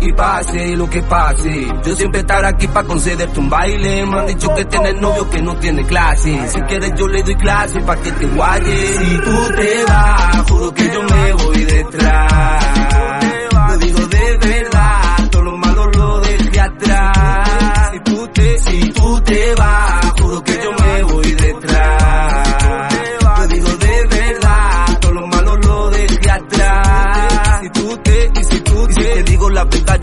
Y 0.00 0.12
pase 0.12 0.76
lo 0.76 0.90
que 0.90 1.02
pase, 1.02 1.66
yo 1.82 1.96
siempre 1.96 2.20
estaré 2.20 2.46
aquí 2.48 2.68
para 2.68 2.86
concederte 2.86 3.40
un 3.40 3.48
baile. 3.48 4.04
Me 4.06 4.18
han 4.18 4.26
dicho 4.26 4.54
que 4.54 4.64
tienes 4.66 5.00
novio 5.00 5.30
que 5.30 5.42
no 5.42 5.56
tiene 5.56 5.82
clase. 5.86 6.48
Si 6.48 6.60
quieres 6.60 6.92
yo 6.96 7.08
le 7.08 7.22
doy 7.22 7.34
clase 7.36 7.80
para 7.80 8.00
que 8.00 8.12
te 8.12 8.26
guaye. 8.26 8.98
Si 8.98 9.18
tú 9.18 9.54
te 9.56 9.84
vas, 9.88 10.50
juro 10.50 10.74
que 10.74 10.84
yo 10.92 11.02
me 11.02 11.32
voy 11.32 11.64
detrás. 11.64 12.73
Si 18.58 18.92
tú 18.92 19.20
te, 19.22 19.54
vas, 19.56 20.12
juro 20.20 20.42
que 20.44 20.52
yo 20.52 20.72
me 20.72 20.83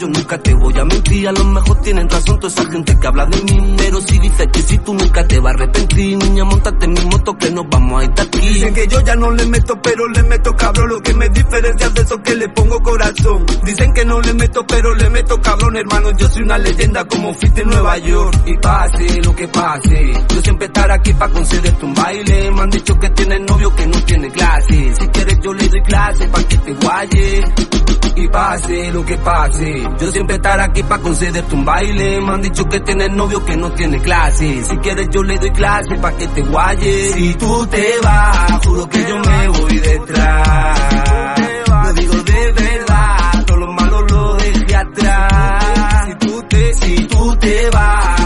yo 0.01 0.07
nunca 0.07 0.35
te 0.39 0.53
voy 0.55 0.75
a 0.79 0.83
mentir. 0.83 1.27
A 1.27 1.31
lo 1.31 1.43
mejor 1.43 1.79
tienen 1.81 2.09
razón 2.09 2.39
toda 2.39 2.51
esa 2.51 2.71
gente 2.71 2.97
que 2.99 3.07
habla 3.07 3.25
de 3.27 3.43
mí. 3.43 3.75
Pero 3.77 4.01
si 4.01 4.17
dices 4.17 4.47
que 4.51 4.61
si 4.63 4.77
tú 4.79 4.95
nunca 4.95 5.27
te 5.27 5.39
vas 5.39 5.53
a 5.53 5.55
arrepentir, 5.55 6.17
niña, 6.17 6.43
montate 6.43 6.85
en 6.85 6.93
mi 6.93 7.05
moto 7.05 7.37
que 7.37 7.51
nos 7.51 7.69
vamos 7.69 8.01
a 8.01 8.05
ir 8.05 8.11
de 8.11 8.21
aquí. 8.23 8.39
Dicen 8.39 8.73
que 8.73 8.87
yo 8.87 9.01
ya 9.01 9.15
no 9.15 9.29
le 9.29 9.45
meto, 9.45 9.79
pero 9.79 10.07
le 10.07 10.23
meto 10.23 10.55
cabrón. 10.55 10.89
Lo 10.89 11.01
que 11.01 11.13
me 11.13 11.29
diferencia 11.29 11.89
de 11.89 12.01
eso 12.01 12.21
que 12.23 12.35
le 12.35 12.49
pongo 12.49 12.81
corazón. 12.81 13.45
Dicen 13.63 13.93
que 13.93 14.03
no 14.03 14.19
le 14.21 14.33
meto, 14.33 14.65
pero 14.65 14.95
le 14.95 15.09
meto 15.11 15.39
cabrón, 15.39 15.77
hermano. 15.77 16.17
Yo 16.17 16.27
soy 16.29 16.41
una 16.41 16.57
leyenda 16.57 17.05
como 17.05 17.33
fuiste 17.35 17.61
en 17.61 17.69
Nueva 17.69 17.97
York. 17.99 18.43
Y 18.47 18.57
pase 18.57 19.21
lo 19.21 19.35
que 19.35 19.47
pase, 19.49 20.13
yo 20.33 20.41
siempre 20.41 20.65
estaré 20.65 20.93
aquí 20.93 21.13
para 21.13 21.31
concederte 21.31 21.85
un 21.85 21.93
baile. 21.93 22.51
Me 22.51 22.61
han 22.61 22.69
dicho 22.71 22.95
que 22.95 23.09
tienes 23.11 23.41
novio 23.41 23.75
que 23.75 23.85
no 23.85 24.03
tiene 24.03 24.31
clase. 24.31 24.95
Si 24.95 25.07
quieres 25.09 25.37
yo 25.43 25.53
le 25.53 25.67
doy 25.67 25.81
clase 25.83 26.27
para 26.27 26.47
que 26.47 26.57
te 26.57 26.73
guaye. 26.73 27.43
Y 28.13 28.27
pase 28.27 28.91
lo 28.91 29.05
que 29.05 29.17
pase, 29.17 29.83
yo 29.99 30.11
siempre 30.11 30.35
estaré 30.35 30.63
aquí 30.63 30.83
para 30.83 31.01
concederte 31.01 31.55
un 31.55 31.65
baile. 31.65 32.21
Me 32.21 32.33
han 32.33 32.41
dicho 32.41 32.65
que 32.65 32.79
tienes 32.79 33.11
novio 33.11 33.43
que 33.45 33.55
no 33.57 33.71
tiene 33.71 33.99
clase. 33.99 34.63
Si 34.63 34.77
quieres 34.77 35.07
yo 35.11 35.23
le 35.23 35.37
doy 35.37 35.51
clase 35.51 35.95
para 35.95 36.17
que 36.17 36.27
te 36.27 36.41
guaye. 36.41 37.13
Si 37.13 37.33
tú 37.35 37.67
te 37.67 37.85
vas, 38.03 38.65
juro 38.65 38.89
que 38.89 39.05
yo 39.07 39.17
me 39.19 39.47
voy 39.49 39.77
detrás. 39.79 40.79
Lo 41.67 41.93
digo 41.93 42.13
de 42.23 42.51
verdad, 42.53 43.45
todo 43.45 43.57
lo 43.57 43.73
malo 43.73 44.01
lo 44.01 44.35
dejé 44.35 44.75
atrás. 44.75 46.05
Si 46.07 46.27
tú 46.27 46.43
te, 46.49 46.73
si 46.75 46.95
tú 47.07 47.35
te 47.37 47.69
vas, 47.71 48.20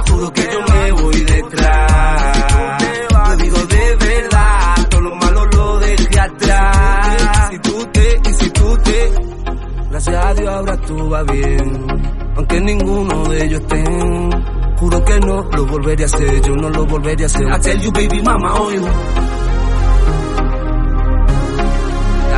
gracias 10.06 10.26
a 10.26 10.34
Dios 10.34 10.54
ahora 10.54 10.78
tú 10.82 11.10
va 11.10 11.24
bien. 11.24 11.88
Aunque 12.36 12.62
ninguno 12.62 13.24
de 13.26 13.46
ellos 13.46 13.62
estén. 13.62 14.30
Juro 14.78 15.06
que 15.06 15.20
no 15.20 15.44
lo 15.44 15.66
volveré 15.66 16.04
a 16.04 16.06
hacer, 16.06 16.42
yo 16.42 16.54
no 16.56 16.70
lo 16.70 16.86
volveré 16.86 17.24
a 17.24 17.26
hacer. 17.28 17.44
I 17.44 17.60
tell 17.60 17.80
you 17.80 17.92
baby 17.92 18.22
mama 18.22 18.60
oil. 18.60 18.84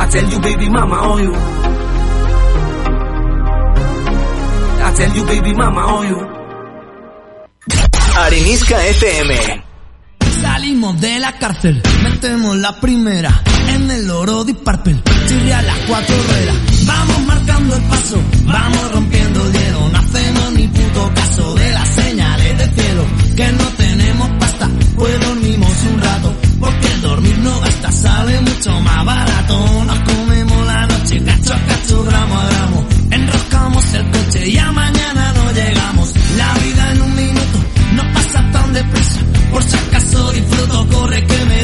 I 0.00 0.08
tell 0.10 0.30
you 0.30 0.40
baby 0.40 0.70
mama 0.70 1.12
oil. 1.12 1.32
I 4.80 4.94
tell 4.94 5.16
you 5.16 5.24
baby 5.24 5.54
mama 5.54 5.94
oil. 5.98 6.16
Arenisca 8.16 8.86
FM. 8.86 9.64
Salimos 10.40 11.00
de 11.00 11.18
la 11.18 11.32
cárcel, 11.32 11.82
metemos 12.02 12.56
la 12.56 12.78
primera 12.80 13.42
en 13.74 13.90
el 13.90 14.10
oro 14.10 14.44
de 14.44 14.54
Parpel. 14.54 15.02
Chile 15.26 15.52
a 15.52 15.62
las 15.62 15.78
cuatro 15.88 16.14
ruedas, 16.14 16.56
vamos 16.88 17.20
marcando 17.26 17.76
el 17.76 17.82
paso, 17.82 18.18
vamos 18.44 18.92
rompiendo 18.92 19.46
el 19.46 19.52
hielo. 19.52 19.88
No 19.92 19.98
hacemos 19.98 20.52
ni 20.52 20.66
puto 20.68 21.12
caso 21.14 21.54
de 21.54 21.72
las 21.72 21.88
señales 21.88 22.58
del 22.58 22.70
cielo, 22.74 23.04
que 23.36 23.52
no 23.52 23.64
tenemos 23.76 24.28
pasta, 24.40 24.68
pues 24.96 25.20
dormimos 25.20 25.72
un 25.92 26.00
rato, 26.00 26.34
porque 26.60 26.86
el 26.94 27.00
dormir 27.02 27.38
no 27.38 27.60
gasta, 27.60 27.92
sale 27.92 28.40
mucho 28.40 28.80
más 28.80 29.04
barato. 29.04 29.84
Nos 29.84 30.00
comemos 30.00 30.66
la 30.66 30.86
noche, 30.86 31.22
cacho 31.24 31.54
a 31.54 31.58
cacho, 31.68 32.04
gramo 32.04 32.38
a 32.38 32.46
gramo, 32.50 32.86
enroscamos 33.10 33.94
el 33.94 34.10
coche 34.10 34.48
y 34.48 34.58
a 34.58 34.72
mañana 34.72 35.32
no 35.36 35.52
llegamos. 35.52 36.14
La 36.36 36.52
vida 36.64 36.92
en 36.92 37.02
un 37.02 37.14
minuto 37.16 37.58
no 37.96 38.02
pasa 38.14 38.50
tan 38.52 38.72
deprisa, 38.72 39.20
por 39.52 39.62
si 39.62 39.76
acaso 39.76 40.32
disfruto, 40.32 40.86
corre 40.88 41.24
que 41.24 41.44
me 41.44 41.57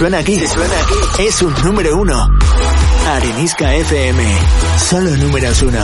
suena 0.00 0.20
aquí, 0.20 0.34
si 0.34 0.46
suena 0.46 0.74
aquí, 0.80 1.24
es 1.26 1.42
un 1.42 1.54
número 1.62 1.98
uno. 1.98 2.38
Arenisca 3.06 3.74
FM. 3.74 4.38
Solo 4.78 5.10
números 5.18 5.60
uno. 5.60 5.78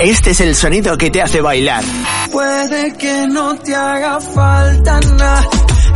Este 0.00 0.30
es 0.30 0.40
el 0.40 0.54
sonido 0.54 0.96
que 0.96 1.10
te 1.10 1.20
hace 1.20 1.42
bailar. 1.42 1.84
Puede 2.32 2.94
que 2.96 3.26
no 3.26 3.54
te 3.56 3.74
haga 3.74 4.18
falta 4.22 5.00
nada. 5.00 5.46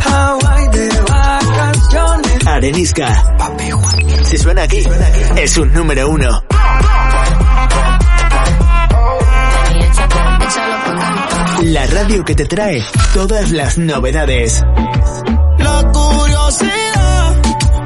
Hawaii 0.05 0.67
de 0.67 1.01
vacaciones. 1.01 2.47
Arenisca. 2.47 3.23
Si 4.25 4.37
suena 4.37 4.61
aquí, 4.61 4.83
es 5.35 5.57
un 5.57 5.73
número 5.73 6.09
uno. 6.09 6.43
La 11.63 11.87
radio 11.87 12.23
que 12.23 12.35
te 12.35 12.45
trae 12.45 12.83
todas 13.15 13.51
las 13.51 13.79
novedades. 13.79 14.61
La 15.73 15.91
curiosidad 15.91 17.35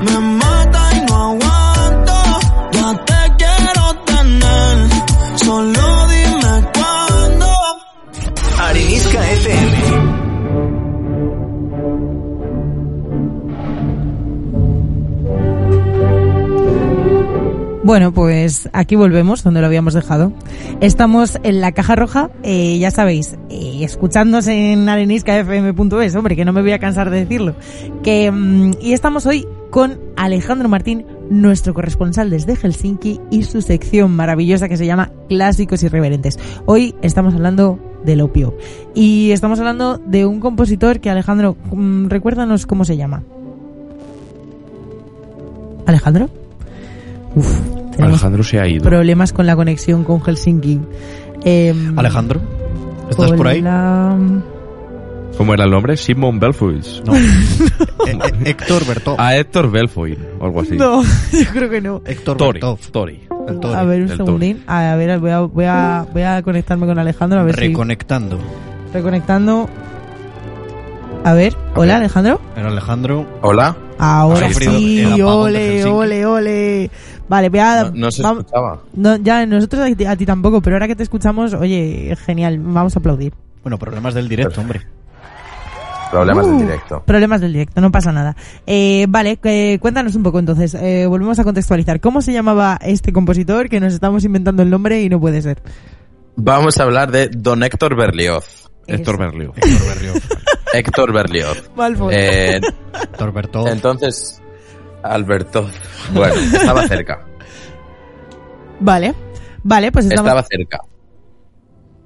me 0.05 0.19
mata 0.19 0.81
y 0.95 1.05
no 1.09 1.15
aguanto. 1.15 2.13
Ya 2.73 3.05
te 3.05 3.21
quiero 3.37 3.85
tener. 4.05 4.75
Solo 5.35 6.07
dime 6.07 6.53
cuándo. 6.73 7.49
Arenisca 8.59 9.31
FM. 9.31 9.77
Bueno, 17.87 18.11
pues 18.11 18.67
aquí 18.73 18.97
volvemos 18.97 19.43
donde 19.45 19.61
lo 19.61 19.67
habíamos 19.67 19.93
dejado. 19.93 20.33
Estamos 20.81 21.39
en 21.43 21.61
la 21.61 21.71
caja 21.71 21.95
roja, 21.95 22.29
eh, 22.43 22.77
ya 22.79 22.91
sabéis, 22.91 23.37
eh, 23.49 23.66
escuchándonos 23.83 24.47
en 24.47 24.87
areniscafm.es, 24.87 26.15
hombre, 26.15 26.35
que 26.35 26.45
no 26.45 26.53
me 26.53 26.61
voy 26.61 26.71
a 26.71 26.79
cansar 26.79 27.09
de 27.09 27.19
decirlo. 27.19 27.55
Que, 28.03 28.31
mm, 28.31 28.73
y 28.81 28.93
estamos 28.93 29.25
hoy 29.25 29.45
con 29.69 29.99
Alejandro 30.15 30.69
Martín 30.69 31.05
nuestro 31.29 31.73
corresponsal 31.73 32.29
desde 32.29 32.55
Helsinki 32.55 33.19
y 33.29 33.43
su 33.43 33.61
sección 33.61 34.11
maravillosa 34.11 34.69
que 34.69 34.77
se 34.77 34.85
llama 34.85 35.11
Clásicos 35.27 35.83
Irreverentes. 35.83 36.39
Hoy 36.65 36.95
estamos 37.01 37.33
hablando 37.33 37.79
del 38.05 38.21
opio 38.21 38.57
y 38.95 39.31
estamos 39.31 39.59
hablando 39.59 39.97
de 39.97 40.25
un 40.25 40.39
compositor 40.39 40.99
que 40.99 41.09
Alejandro, 41.09 41.57
mm, 41.71 42.07
recuérdanos 42.07 42.65
cómo 42.65 42.85
se 42.85 42.97
llama. 42.97 43.23
Alejandro? 45.85 46.29
Uf, 47.35 47.59
Alejandro 47.99 48.43
se 48.43 48.59
ha 48.59 48.67
ido. 48.67 48.83
problemas 48.83 49.33
con 49.33 49.45
la 49.45 49.55
conexión 49.55 50.03
con 50.03 50.21
Helsinki. 50.21 50.79
Em, 51.43 51.97
Alejandro, 51.97 52.41
¿estás 53.09 53.31
por 53.33 53.47
ahí? 53.47 53.61
¿Cómo 55.37 55.53
era 55.53 55.65
el 55.65 55.71
nombre? 55.71 55.95
Simon 55.97 56.39
Belfoy. 56.39 56.81
No. 57.05 57.13
Eh, 58.07 58.11
eh, 58.11 58.51
Héctor 58.51 58.85
Bertov. 58.85 59.19
A 59.19 59.35
Héctor 59.35 59.69
Belfoy, 59.69 60.17
o 60.39 60.45
algo 60.45 60.61
así. 60.61 60.77
No, 60.77 61.03
yo 61.33 61.49
creo 61.51 61.69
que 61.69 61.81
no. 61.81 62.01
Héctor 62.05 62.37
Tori. 62.37 62.61
Bertov. 62.61 62.79
Tori. 62.89 63.27
El 63.49 63.59
Tori. 63.59 63.75
A 63.75 63.83
ver, 63.83 64.03
un 64.03 64.11
el 64.11 64.15
segundín. 64.17 64.63
A 64.65 64.95
ver, 64.95 65.19
voy 65.19 65.31
a, 65.31 65.39
voy 65.41 65.65
a, 65.65 66.05
voy 66.13 66.21
a 66.21 66.41
conectarme 66.41 66.87
con 66.87 66.97
Alejandro 66.97 67.41
a 67.41 67.43
ver 67.43 67.57
Reconectando. 67.57 68.37
si... 68.37 68.93
Reconectando. 68.93 69.69
A 71.23 71.33
ver, 71.33 71.53
hola 71.75 71.97
Alejandro. 71.97 72.39
Era 72.55 72.69
Alejandro. 72.69 73.25
Hola. 73.41 73.75
Ahora 73.99 74.53
sí, 74.53 75.03
ole, 75.21 75.83
ole, 75.85 76.25
ole. 76.25 76.91
Vale, 77.27 77.49
voy 77.49 77.59
a... 77.59 77.83
No, 77.85 77.91
no 77.95 78.11
se 78.11 78.23
vam- 78.23 78.39
escuchaba. 78.39 78.79
no, 78.93 79.17
ya, 79.17 79.45
nosotros 79.45 79.81
a 79.91 79.93
ti, 79.95 80.05
a 80.05 80.15
ti 80.15 80.25
tampoco, 80.25 80.61
pero 80.61 80.75
ahora 80.77 80.87
que 80.87 80.95
te 80.95 81.03
escuchamos, 81.03 81.53
oye, 81.53 82.15
genial, 82.25 82.59
vamos 82.59 82.95
a 82.95 82.99
aplaudir. 82.99 83.33
Bueno, 83.63 83.77
problemas 83.77 84.13
del 84.13 84.29
directo, 84.29 84.61
hombre. 84.61 84.81
Problemas 86.11 86.45
Uh, 86.45 86.49
del 86.51 86.59
directo. 86.59 87.03
Problemas 87.05 87.41
del 87.41 87.51
directo, 87.51 87.81
no 87.81 87.91
pasa 87.91 88.13
nada. 88.13 88.33
Eh, 88.65 89.05
vale, 89.09 89.37
eh, 89.43 89.77
cuéntanos 89.81 90.15
un 90.15 90.23
poco 90.23 90.39
entonces, 90.39 90.73
eh, 90.75 91.05
volvemos 91.05 91.37
a 91.39 91.43
contextualizar. 91.43 91.99
¿Cómo 91.99 92.21
se 92.21 92.31
llamaba 92.31 92.79
este 92.81 93.11
compositor 93.11 93.67
que 93.67 93.81
nos 93.81 93.93
estamos 93.93 94.23
inventando 94.23 94.63
el 94.63 94.69
nombre 94.69 95.01
y 95.01 95.09
no 95.09 95.19
puede 95.19 95.41
ser? 95.41 95.61
Vamos 96.37 96.77
a 96.79 96.83
hablar 96.83 97.11
de 97.11 97.27
Don 97.27 97.61
Héctor 97.63 97.97
Berlioz. 97.97 98.69
Héctor 98.85 99.17
Berlioz. 99.19 99.53
Héctor 99.57 99.87
Berlioz. 99.89 100.23
Héctor 100.73 101.13
Berlioz. 101.13 101.69
Eh, 102.11 102.59
Héctor 103.03 103.31
Bertov. 103.33 103.67
entonces, 103.67 104.41
Alberto. 105.03 105.69
Bueno, 106.13 106.35
estaba 106.53 106.87
cerca. 106.87 107.25
Vale, 108.79 109.13
vale, 109.63 109.91
pues 109.91 110.05
estamos, 110.05 110.27
Estaba 110.29 110.43
cerca. 110.43 110.79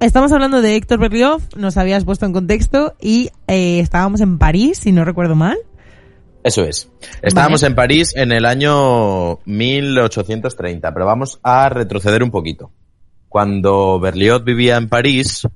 estamos 0.00 0.32
hablando 0.32 0.62
de 0.62 0.76
Héctor 0.76 0.98
Berlioz, 1.00 1.42
nos 1.56 1.76
habías 1.76 2.04
puesto 2.04 2.24
en 2.26 2.32
contexto 2.32 2.94
y 3.00 3.30
eh, 3.46 3.80
estábamos 3.80 4.20
en 4.20 4.38
París, 4.38 4.78
si 4.78 4.92
no 4.92 5.04
recuerdo 5.04 5.34
mal. 5.34 5.58
Eso 6.44 6.64
es. 6.64 6.90
Estábamos 7.20 7.60
Vale. 7.62 7.70
en 7.70 7.76
París 7.76 8.12
en 8.16 8.32
el 8.32 8.46
año 8.46 9.38
1830, 9.44 10.92
pero 10.92 11.06
vamos 11.06 11.38
a 11.42 11.68
retroceder 11.68 12.22
un 12.22 12.32
poquito. 12.32 12.72
Cuando 13.28 14.00
Berlioz 14.00 14.42
vivía 14.42 14.76
en 14.76 14.88
París, 14.88 15.46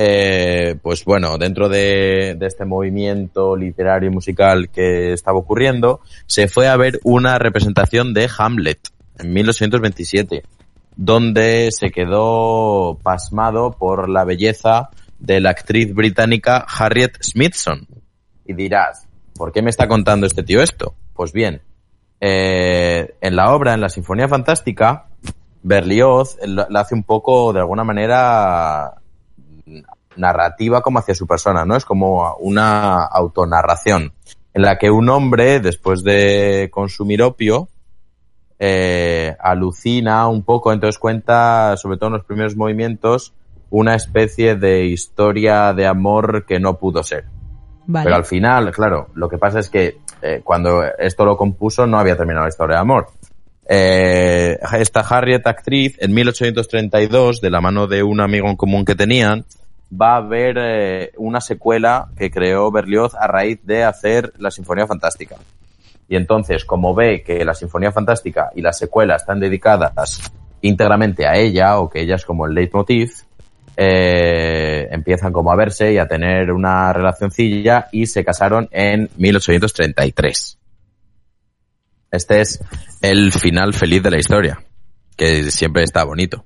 eh, 0.00 0.76
pues 0.80 1.04
bueno, 1.04 1.38
dentro 1.38 1.68
de, 1.68 2.38
este 2.40 2.64
movimiento 2.64 3.56
literario 3.56 4.08
y 4.08 4.12
musical 4.12 4.70
que 4.70 5.12
estaba 5.12 5.38
ocurriendo, 5.38 6.00
se 6.26 6.46
fue 6.46 6.68
a 6.68 6.76
ver 6.76 7.00
una 7.02 7.36
representación 7.40 8.14
de 8.14 8.30
Hamlet 8.38 8.78
en 9.18 9.32
1827, 9.32 10.44
donde 10.94 11.70
se 11.72 11.90
quedó 11.90 12.96
pasmado 13.02 13.72
por 13.72 14.08
la 14.08 14.22
belleza 14.22 14.90
de 15.18 15.40
la 15.40 15.50
actriz 15.50 15.92
británica 15.92 16.64
Harriet 16.78 17.20
Smithson. 17.20 17.88
Y 18.46 18.52
dirás, 18.52 19.08
¿por 19.34 19.50
qué 19.50 19.62
me 19.62 19.70
está 19.70 19.88
contando 19.88 20.28
este 20.28 20.44
tío 20.44 20.62
esto? 20.62 20.94
Pues 21.12 21.32
bien, 21.32 21.60
eh, 22.20 23.16
en 23.20 23.34
la 23.34 23.52
obra, 23.52 23.74
en 23.74 23.80
la 23.80 23.88
Sinfonía 23.88 24.28
Fantástica, 24.28 25.08
Berlioz 25.64 26.38
la 26.46 26.68
hace 26.78 26.94
un 26.94 27.02
poco, 27.02 27.52
de 27.52 27.58
alguna 27.58 27.82
manera, 27.82 28.94
narrativa 30.16 30.80
como 30.80 30.98
hacia 30.98 31.14
su 31.14 31.26
persona, 31.26 31.64
¿no? 31.64 31.76
Es 31.76 31.84
como 31.84 32.34
una 32.40 33.04
autonarración 33.04 34.12
en 34.54 34.62
la 34.62 34.78
que 34.78 34.90
un 34.90 35.08
hombre, 35.08 35.60
después 35.60 36.02
de 36.02 36.68
consumir 36.72 37.22
opio, 37.22 37.68
eh, 38.58 39.36
alucina 39.38 40.26
un 40.26 40.42
poco, 40.42 40.72
entonces 40.72 40.98
cuenta, 40.98 41.76
sobre 41.76 41.96
todo 41.96 42.08
en 42.08 42.14
los 42.14 42.24
primeros 42.24 42.56
movimientos, 42.56 43.34
una 43.70 43.94
especie 43.94 44.56
de 44.56 44.86
historia 44.86 45.72
de 45.74 45.86
amor 45.86 46.44
que 46.46 46.58
no 46.58 46.78
pudo 46.78 47.02
ser. 47.04 47.26
Vale. 47.86 48.04
Pero 48.04 48.16
al 48.16 48.24
final, 48.24 48.72
claro, 48.72 49.08
lo 49.14 49.28
que 49.28 49.38
pasa 49.38 49.60
es 49.60 49.70
que 49.70 49.98
eh, 50.22 50.40
cuando 50.42 50.82
esto 50.98 51.24
lo 51.24 51.36
compuso 51.36 51.86
no 51.86 51.98
había 51.98 52.16
terminado 52.16 52.44
la 52.44 52.50
historia 52.50 52.76
de 52.76 52.82
amor. 52.82 53.08
Eh, 53.68 54.58
esta 54.78 55.00
Harriet 55.00 55.46
actriz, 55.46 55.96
en 56.00 56.14
1832, 56.14 57.40
de 57.40 57.50
la 57.50 57.60
mano 57.60 57.86
de 57.86 58.02
un 58.02 58.20
amigo 58.20 58.48
en 58.48 58.56
común 58.56 58.84
que 58.84 58.94
tenían, 58.94 59.44
va 59.92 60.16
a 60.16 60.20
ver 60.20 60.56
eh, 60.58 61.12
una 61.18 61.40
secuela 61.40 62.08
que 62.16 62.30
creó 62.30 62.70
Berlioz 62.70 63.14
a 63.14 63.26
raíz 63.26 63.60
de 63.64 63.84
hacer 63.84 64.32
la 64.38 64.50
Sinfonía 64.50 64.86
Fantástica. 64.86 65.36
Y 66.08 66.16
entonces, 66.16 66.64
como 66.64 66.94
ve 66.94 67.22
que 67.22 67.44
la 67.44 67.54
Sinfonía 67.54 67.92
Fantástica 67.92 68.50
y 68.54 68.62
la 68.62 68.72
secuela 68.72 69.16
están 69.16 69.38
dedicadas 69.38 70.32
íntegramente 70.62 71.26
a 71.26 71.36
ella, 71.36 71.78
o 71.78 71.90
que 71.90 72.00
ella 72.00 72.16
es 72.16 72.24
como 72.24 72.46
el 72.46 72.54
leitmotiv, 72.54 73.12
eh, 73.76 74.88
empiezan 74.90 75.32
como 75.32 75.52
a 75.52 75.56
verse 75.56 75.92
y 75.92 75.98
a 75.98 76.08
tener 76.08 76.50
una 76.50 76.92
relacioncilla 76.92 77.88
y 77.92 78.06
se 78.06 78.24
casaron 78.24 78.68
en 78.72 79.08
1833. 79.16 80.57
Este 82.10 82.40
es 82.40 82.60
el 83.02 83.32
final 83.32 83.74
feliz 83.74 84.02
de 84.02 84.10
la 84.10 84.18
historia, 84.18 84.64
que 85.16 85.50
siempre 85.50 85.82
está 85.82 86.04
bonito. 86.04 86.44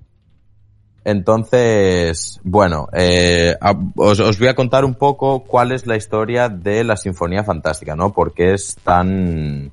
Entonces, 1.04 2.40
bueno, 2.44 2.88
eh, 2.92 3.56
os, 3.96 4.38
voy 4.38 4.48
a 4.48 4.54
contar 4.54 4.84
un 4.84 4.94
poco 4.94 5.44
cuál 5.44 5.72
es 5.72 5.86
la 5.86 5.96
historia 5.96 6.48
de 6.48 6.84
la 6.84 6.96
Sinfonía 6.96 7.42
Fantástica, 7.42 7.96
¿no? 7.96 8.12
¿Por 8.12 8.34
qué 8.34 8.54
es 8.54 8.76
tan, 8.84 9.72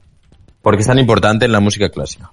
por 0.62 0.76
qué 0.76 0.82
es 0.82 0.88
tan 0.88 0.98
importante 0.98 1.46
en 1.46 1.52
la 1.52 1.60
música 1.60 1.90
clásica? 1.90 2.32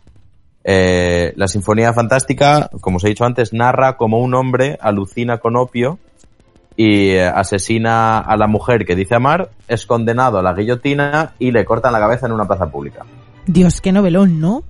Eh, 0.65 1.35
la 1.37 1.47
Sinfonía 1.47 1.93
Fantástica, 1.93 2.71
como 2.81 2.97
os 2.97 3.05
he 3.05 3.09
dicho 3.09 3.25
antes, 3.25 3.53
narra 3.53 3.97
como 3.97 4.19
un 4.19 4.35
hombre 4.35 4.79
alucina 4.81 5.39
con 5.39 5.57
opio 5.57 5.99
y 6.75 7.11
eh, 7.11 7.27
asesina 7.27 8.19
a 8.19 8.37
la 8.37 8.47
mujer 8.47 8.87
que 8.87 8.97
dice 8.97 9.15
amar, 9.15 9.51
es 9.69 9.85
condenado 9.85 10.39
a 10.39 10.43
la 10.43 10.55
guillotina 10.55 11.35
y 11.39 11.53
le 11.53 11.65
cortan 11.67 11.93
la 11.93 12.01
cabeza 12.01 12.27
en 12.27 12.33
una 12.33 12.47
plaza 12.47 12.67
pública. 12.71 13.05
Dios, 13.47 13.81
qué 13.81 13.93
novelón, 13.93 14.41
¿no? 14.41 14.63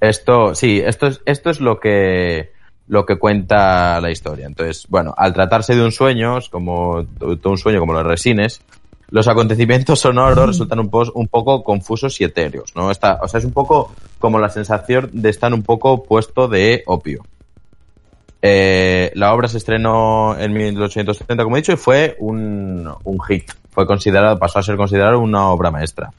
Esto, 0.00 0.54
sí, 0.54 0.80
esto 0.84 1.06
es, 1.06 1.20
esto 1.24 1.50
es 1.50 1.60
lo 1.60 1.80
que, 1.80 2.52
lo 2.88 3.06
que 3.06 3.16
cuenta 3.16 4.00
la 4.00 4.10
historia. 4.10 4.46
Entonces, 4.46 4.86
bueno, 4.88 5.14
al 5.16 5.32
tratarse 5.32 5.74
de 5.74 5.82
un 5.84 5.92
sueño, 5.92 6.38
como 6.50 7.04
todo 7.18 7.50
un 7.50 7.58
sueño 7.58 7.80
como 7.80 7.92
los 7.94 8.04
resines, 8.04 8.60
los 9.10 9.28
acontecimientos 9.28 10.00
sonoros 10.00 10.46
resultan 10.48 10.80
un, 10.80 10.90
po- 10.90 11.12
un 11.14 11.28
poco 11.28 11.62
confusos 11.62 12.20
y 12.20 12.24
etéreos, 12.24 12.74
¿no? 12.74 12.90
Está, 12.90 13.18
o 13.22 13.28
sea, 13.28 13.38
es 13.38 13.44
un 13.46 13.52
poco 13.52 13.92
como 14.18 14.38
la 14.38 14.48
sensación 14.48 15.10
de 15.12 15.30
estar 15.30 15.52
un 15.54 15.62
poco 15.62 16.02
puesto 16.02 16.48
de 16.48 16.82
opio. 16.86 17.22
Eh, 18.42 19.10
la 19.14 19.32
obra 19.32 19.48
se 19.48 19.56
estrenó 19.58 20.36
en 20.38 20.52
1870, 20.52 21.44
como 21.44 21.56
he 21.56 21.60
dicho, 21.60 21.72
y 21.72 21.76
fue 21.76 22.16
un, 22.18 22.90
un 23.04 23.20
hit. 23.22 23.50
Fue 23.70 23.86
considerado, 23.86 24.38
pasó 24.38 24.58
a 24.58 24.62
ser 24.62 24.76
considerado 24.76 25.18
una 25.20 25.48
obra 25.48 25.70
maestra. 25.70 26.10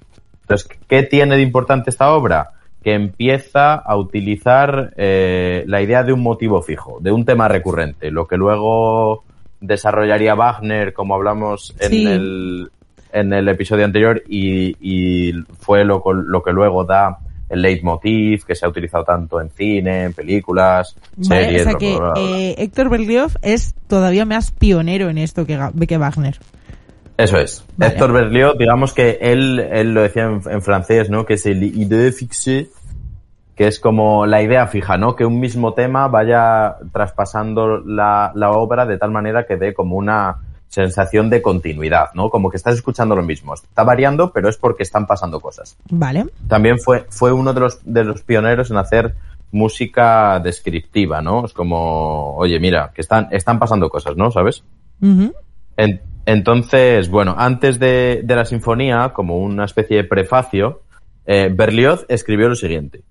Entonces, 0.45 0.69
¿qué 0.87 1.03
tiene 1.03 1.35
de 1.37 1.41
importante 1.41 1.89
esta 1.89 2.13
obra? 2.13 2.51
Que 2.83 2.93
empieza 2.93 3.73
a 3.73 3.95
utilizar 3.97 4.93
eh, 4.95 5.63
la 5.67 5.81
idea 5.81 6.03
de 6.03 6.13
un 6.13 6.21
motivo 6.21 6.61
fijo, 6.61 6.99
de 7.01 7.11
un 7.11 7.25
tema 7.25 7.47
recurrente, 7.47 8.11
lo 8.11 8.27
que 8.27 8.37
luego 8.37 9.23
desarrollaría 9.59 10.35
Wagner, 10.35 10.93
como 10.93 11.15
hablamos 11.15 11.73
en, 11.79 11.89
Sí. 11.89 12.05
el, 12.05 12.69
en 13.11 13.33
el 13.33 13.47
episodio 13.47 13.85
anterior, 13.85 14.21
y, 14.27 14.75
y 14.79 15.33
fue 15.59 15.83
lo, 15.83 16.03
lo 16.13 16.43
que 16.43 16.51
luego 16.51 16.83
da 16.83 17.17
el 17.49 17.61
leitmotiv 17.61 18.43
que 18.45 18.53
se 18.55 18.65
ha 18.65 18.69
utilizado 18.69 19.03
tanto 19.03 19.39
en 19.41 19.49
cine, 19.49 20.03
en 20.03 20.13
películas, 20.13 20.95
Vale, 21.17 21.43
series, 21.45 21.61
o 21.61 21.63
sea 21.65 21.73
que 21.75 21.95
bla, 21.95 21.99
bla, 21.99 22.13
bla. 22.13 22.21
eh, 22.21 22.55
Héctor 22.57 22.89
Berlioz 22.89 23.37
es 23.41 23.73
todavía 23.87 24.25
más 24.25 24.51
pionero 24.51 25.09
en 25.09 25.17
esto 25.17 25.45
que, 25.45 25.59
que 25.87 25.97
Wagner. 25.97 26.37
Eso 27.17 27.37
es. 27.37 27.65
Vale. 27.77 27.93
Héctor 27.93 28.11
Berlioz, 28.11 28.57
digamos 28.57 28.93
que 28.93 29.17
él, 29.21 29.59
él 29.59 29.93
lo 29.93 30.01
decía 30.01 30.23
en, 30.23 30.41
en 30.49 30.61
francés, 30.61 31.09
¿no? 31.09 31.25
Que 31.25 31.35
es 31.35 31.45
el 31.45 31.63
idée 31.63 32.11
fixée, 32.11 32.69
que 33.55 33.67
es 33.67 33.79
como 33.79 34.25
la 34.25 34.41
idea 34.41 34.67
fija, 34.67 34.97
¿no? 34.97 35.15
Que 35.15 35.25
un 35.25 35.39
mismo 35.39 35.73
tema 35.73 36.07
vaya 36.09 36.75
traspasando 36.91 37.77
la, 37.79 38.31
la 38.35 38.51
obra 38.51 38.85
de 38.85 38.97
tal 38.97 39.11
manera 39.11 39.45
que 39.45 39.55
dé 39.55 39.73
como 39.73 39.95
una 39.95 40.37
sensación 40.67 41.29
de 41.29 41.41
continuidad, 41.41 42.07
¿no? 42.15 42.29
Como 42.29 42.49
que 42.49 42.57
estás 42.57 42.75
escuchando 42.75 43.15
lo 43.15 43.23
mismo. 43.23 43.53
Está 43.53 43.85
variando, 43.85 44.33
pero 44.33 44.49
es 44.49 44.57
porque 44.57 44.83
están 44.83 45.07
pasando 45.07 45.39
cosas. 45.39 45.77
Vale. 45.89 46.25
También 46.49 46.79
fue, 46.79 47.05
fue 47.09 47.31
uno 47.31 47.53
de 47.53 47.61
los, 47.61 47.79
de 47.85 48.03
los 48.03 48.23
pioneros 48.23 48.71
en 48.71 48.77
hacer 48.77 49.15
música 49.53 50.37
descriptiva, 50.41 51.21
¿no? 51.21 51.45
Es 51.45 51.53
como, 51.53 52.35
oye, 52.35 52.59
mira, 52.59 52.91
que 52.93 52.99
están, 52.99 53.29
están 53.31 53.57
pasando 53.57 53.87
cosas, 53.89 54.17
¿no? 54.17 54.31
¿Sabes? 54.31 54.65
En- 55.77 56.01
entonces, 56.25 57.09
bueno, 57.09 57.35
antes 57.37 57.79
de, 57.79 58.23
la 58.27 58.45
sinfonía, 58.45 59.13
como 59.13 59.37
una 59.37 59.65
especie 59.65 59.97
de 59.97 60.03
prefacio, 60.03 60.81
Eh, 61.27 61.49
Berlioz 61.51 62.05
escribió 62.07 62.47
lo 62.47 62.53
siguiente. 62.53 63.01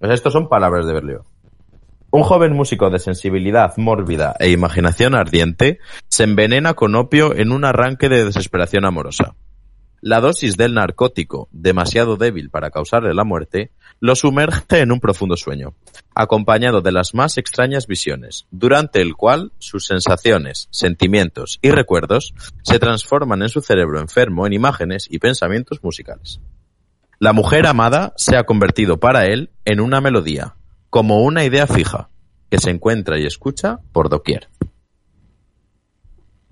Sea, 0.00 0.12
estos 0.12 0.32
son 0.32 0.48
palabras 0.48 0.84
de 0.84 0.92
Berlioz. 0.92 1.24
Un 2.10 2.24
joven 2.24 2.54
músico 2.54 2.90
de 2.90 2.98
sensibilidad 2.98 3.76
mórbida 3.76 4.34
e 4.40 4.50
imaginación 4.50 5.14
ardiente 5.14 5.78
se 6.08 6.24
envenena 6.24 6.74
con 6.74 6.96
opio 6.96 7.34
en 7.36 7.52
un 7.52 7.64
arranque 7.64 8.08
de 8.08 8.24
desesperación 8.24 8.84
amorosa. 8.84 9.36
La 10.00 10.20
dosis 10.20 10.56
del 10.56 10.74
narcótico, 10.74 11.48
demasiado 11.52 12.16
débil 12.16 12.50
para 12.50 12.70
causarle 12.70 13.14
la 13.14 13.22
muerte, 13.22 13.70
lo 14.02 14.16
sumerge 14.16 14.80
en 14.80 14.90
un 14.90 14.98
profundo 14.98 15.36
sueño, 15.36 15.74
acompañado 16.12 16.80
de 16.80 16.90
las 16.90 17.14
más 17.14 17.38
extrañas 17.38 17.86
visiones, 17.86 18.46
durante 18.50 19.00
el 19.00 19.14
cual 19.14 19.52
sus 19.60 19.86
sensaciones, 19.86 20.66
sentimientos 20.72 21.60
y 21.62 21.70
recuerdos 21.70 22.34
se 22.64 22.80
transforman 22.80 23.42
en 23.42 23.48
su 23.48 23.60
cerebro 23.60 24.00
enfermo 24.00 24.44
en 24.44 24.54
imágenes 24.54 25.06
y 25.08 25.20
pensamientos 25.20 25.84
musicales. 25.84 26.40
La 27.20 27.32
mujer 27.32 27.64
amada 27.64 28.12
se 28.16 28.36
ha 28.36 28.42
convertido 28.42 28.98
para 28.98 29.26
él 29.26 29.50
en 29.64 29.80
una 29.80 30.00
melodía, 30.00 30.56
como 30.90 31.22
una 31.22 31.44
idea 31.44 31.68
fija, 31.68 32.08
que 32.50 32.58
se 32.58 32.70
encuentra 32.70 33.20
y 33.20 33.24
escucha 33.24 33.78
por 33.92 34.08
doquier. 34.08 34.48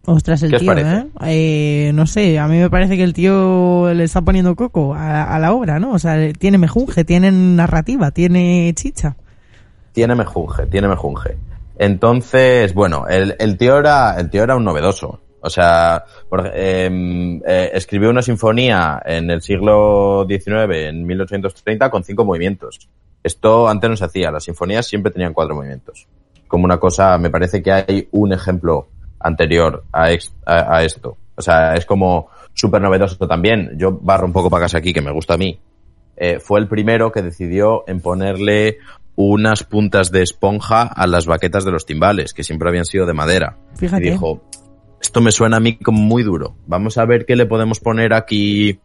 Ostras, 0.06 0.42
el 0.42 0.50
¿Qué 0.50 0.56
os 0.56 0.62
tío, 0.62 0.72
parece? 0.72 0.96
¿eh? 0.96 1.06
Eh, 1.26 1.92
No 1.94 2.06
sé, 2.06 2.38
a 2.38 2.46
mí 2.48 2.58
me 2.58 2.70
parece 2.70 2.96
que 2.96 3.04
el 3.04 3.12
tío 3.12 3.92
le 3.92 4.04
está 4.04 4.22
poniendo 4.22 4.56
coco 4.56 4.94
a, 4.94 5.24
a 5.24 5.38
la 5.38 5.52
obra, 5.52 5.78
¿no? 5.78 5.92
O 5.92 5.98
sea, 5.98 6.32
tiene 6.32 6.58
mejunje, 6.58 7.04
tiene 7.04 7.30
narrativa, 7.30 8.10
tiene 8.10 8.72
chicha. 8.74 9.16
Tiene 9.92 10.14
mejunje, 10.14 10.66
tiene 10.66 10.88
mejunje. 10.88 11.36
Entonces, 11.78 12.74
bueno, 12.74 13.06
el, 13.08 13.36
el 13.38 13.56
tío 13.56 13.78
era, 13.78 14.18
el 14.18 14.30
tío 14.30 14.42
era 14.42 14.56
un 14.56 14.64
novedoso. 14.64 15.20
O 15.42 15.48
sea, 15.48 16.04
por 16.28 16.50
em, 16.54 17.40
eh, 17.46 17.70
escribió 17.72 18.10
una 18.10 18.20
sinfonía 18.22 19.00
en 19.04 19.30
el 19.30 19.40
siglo 19.40 20.26
XIX, 20.28 20.88
en 20.88 21.06
1830, 21.06 21.90
con 21.90 22.04
cinco 22.04 22.24
movimientos. 22.24 22.88
Esto 23.22 23.68
antes 23.68 23.88
no 23.88 23.96
se 23.96 24.04
hacía. 24.04 24.30
Las 24.30 24.44
sinfonías 24.44 24.86
siempre 24.86 25.10
tenían 25.12 25.32
cuatro 25.32 25.54
movimientos. 25.54 26.06
Como 26.46 26.64
una 26.64 26.78
cosa, 26.78 27.16
me 27.16 27.30
parece 27.30 27.62
que 27.62 27.72
hay 27.72 28.08
un 28.12 28.32
ejemplo 28.32 28.88
anterior 29.20 29.84
a, 29.92 30.10
ex- 30.12 30.32
a- 30.46 30.76
a 30.76 30.84
esto. 30.84 31.16
O 31.36 31.42
sea, 31.42 31.74
es 31.74 31.86
como 31.86 32.28
súper 32.54 32.82
novedoso 32.82 33.16
también. 33.26 33.70
Yo 33.76 33.92
barro 33.92 34.26
un 34.26 34.32
poco 34.32 34.50
para 34.50 34.64
casa 34.64 34.78
aquí, 34.78 34.92
que 34.92 35.00
me 35.02 35.12
gusta 35.12 35.34
a 35.34 35.38
mí. 35.38 35.58
Eh, 36.16 36.38
fue 36.40 36.60
el 36.60 36.68
primero 36.68 37.12
que 37.12 37.22
decidió 37.22 37.84
en 37.86 38.00
ponerle 38.00 38.78
unas 39.16 39.64
puntas 39.64 40.10
de 40.10 40.22
esponja 40.22 40.82
a 40.82 41.06
las 41.06 41.26
baquetas 41.26 41.64
de 41.64 41.70
los 41.72 41.86
timbales, 41.86 42.32
que 42.34 42.44
siempre 42.44 42.68
habían 42.68 42.84
sido 42.84 43.06
de 43.06 43.12
madera. 43.14 43.56
Fíjate. 43.76 44.06
Y 44.06 44.10
dijo, 44.10 44.42
esto 45.00 45.20
me 45.20 45.32
suena 45.32 45.58
a 45.58 45.60
mí 45.60 45.76
como 45.78 46.00
muy 46.00 46.22
duro. 46.22 46.54
Vamos 46.66 46.98
a 46.98 47.04
ver 47.06 47.24
qué 47.26 47.36
le 47.36 47.46
podemos 47.46 47.80
poner 47.80 48.12
aquí 48.12 48.80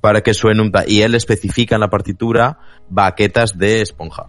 para 0.00 0.20
que 0.22 0.34
suene 0.34 0.62
un... 0.62 0.72
ta-". 0.72 0.84
Y 0.86 1.02
él 1.02 1.14
especifica 1.14 1.74
en 1.76 1.80
la 1.80 1.90
partitura 1.90 2.58
baquetas 2.88 3.56
de 3.58 3.82
esponja. 3.82 4.26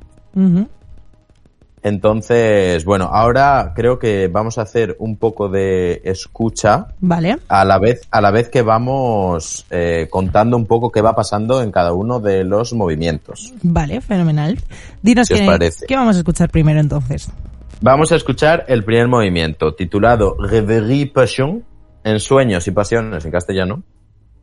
Entonces, 1.83 2.85
bueno, 2.85 3.09
ahora 3.11 3.73
creo 3.75 3.97
que 3.97 4.27
vamos 4.27 4.57
a 4.57 4.61
hacer 4.63 4.95
un 4.99 5.17
poco 5.17 5.49
de 5.49 6.01
escucha 6.05 6.87
Vale. 6.99 7.37
a 7.47 7.65
la 7.65 7.79
vez, 7.79 8.07
a 8.11 8.21
la 8.21 8.29
vez 8.29 8.49
que 8.49 8.61
vamos 8.61 9.65
eh, 9.71 10.07
contando 10.09 10.57
un 10.57 10.67
poco 10.67 10.91
qué 10.91 11.01
va 11.01 11.15
pasando 11.15 11.61
en 11.63 11.71
cada 11.71 11.93
uno 11.93 12.19
de 12.19 12.43
los 12.43 12.73
movimientos. 12.73 13.53
Vale, 13.63 13.99
fenomenal. 14.01 14.59
Dinos 15.01 15.27
¿Qué 15.27 15.35
os 15.35 15.41
parece? 15.41 15.85
qué 15.87 15.95
vamos 15.95 16.15
a 16.15 16.19
escuchar 16.19 16.49
primero 16.49 16.79
entonces. 16.79 17.29
Vamos 17.81 18.11
a 18.11 18.15
escuchar 18.15 18.65
el 18.67 18.83
primer 18.83 19.07
movimiento, 19.07 19.73
titulado 19.73 20.37
Rêverie 20.37 21.11
Passion, 21.11 21.63
en 22.03 22.19
sueños 22.19 22.67
y 22.67 22.71
pasiones 22.71 23.25
en 23.25 23.31
castellano, 23.31 23.83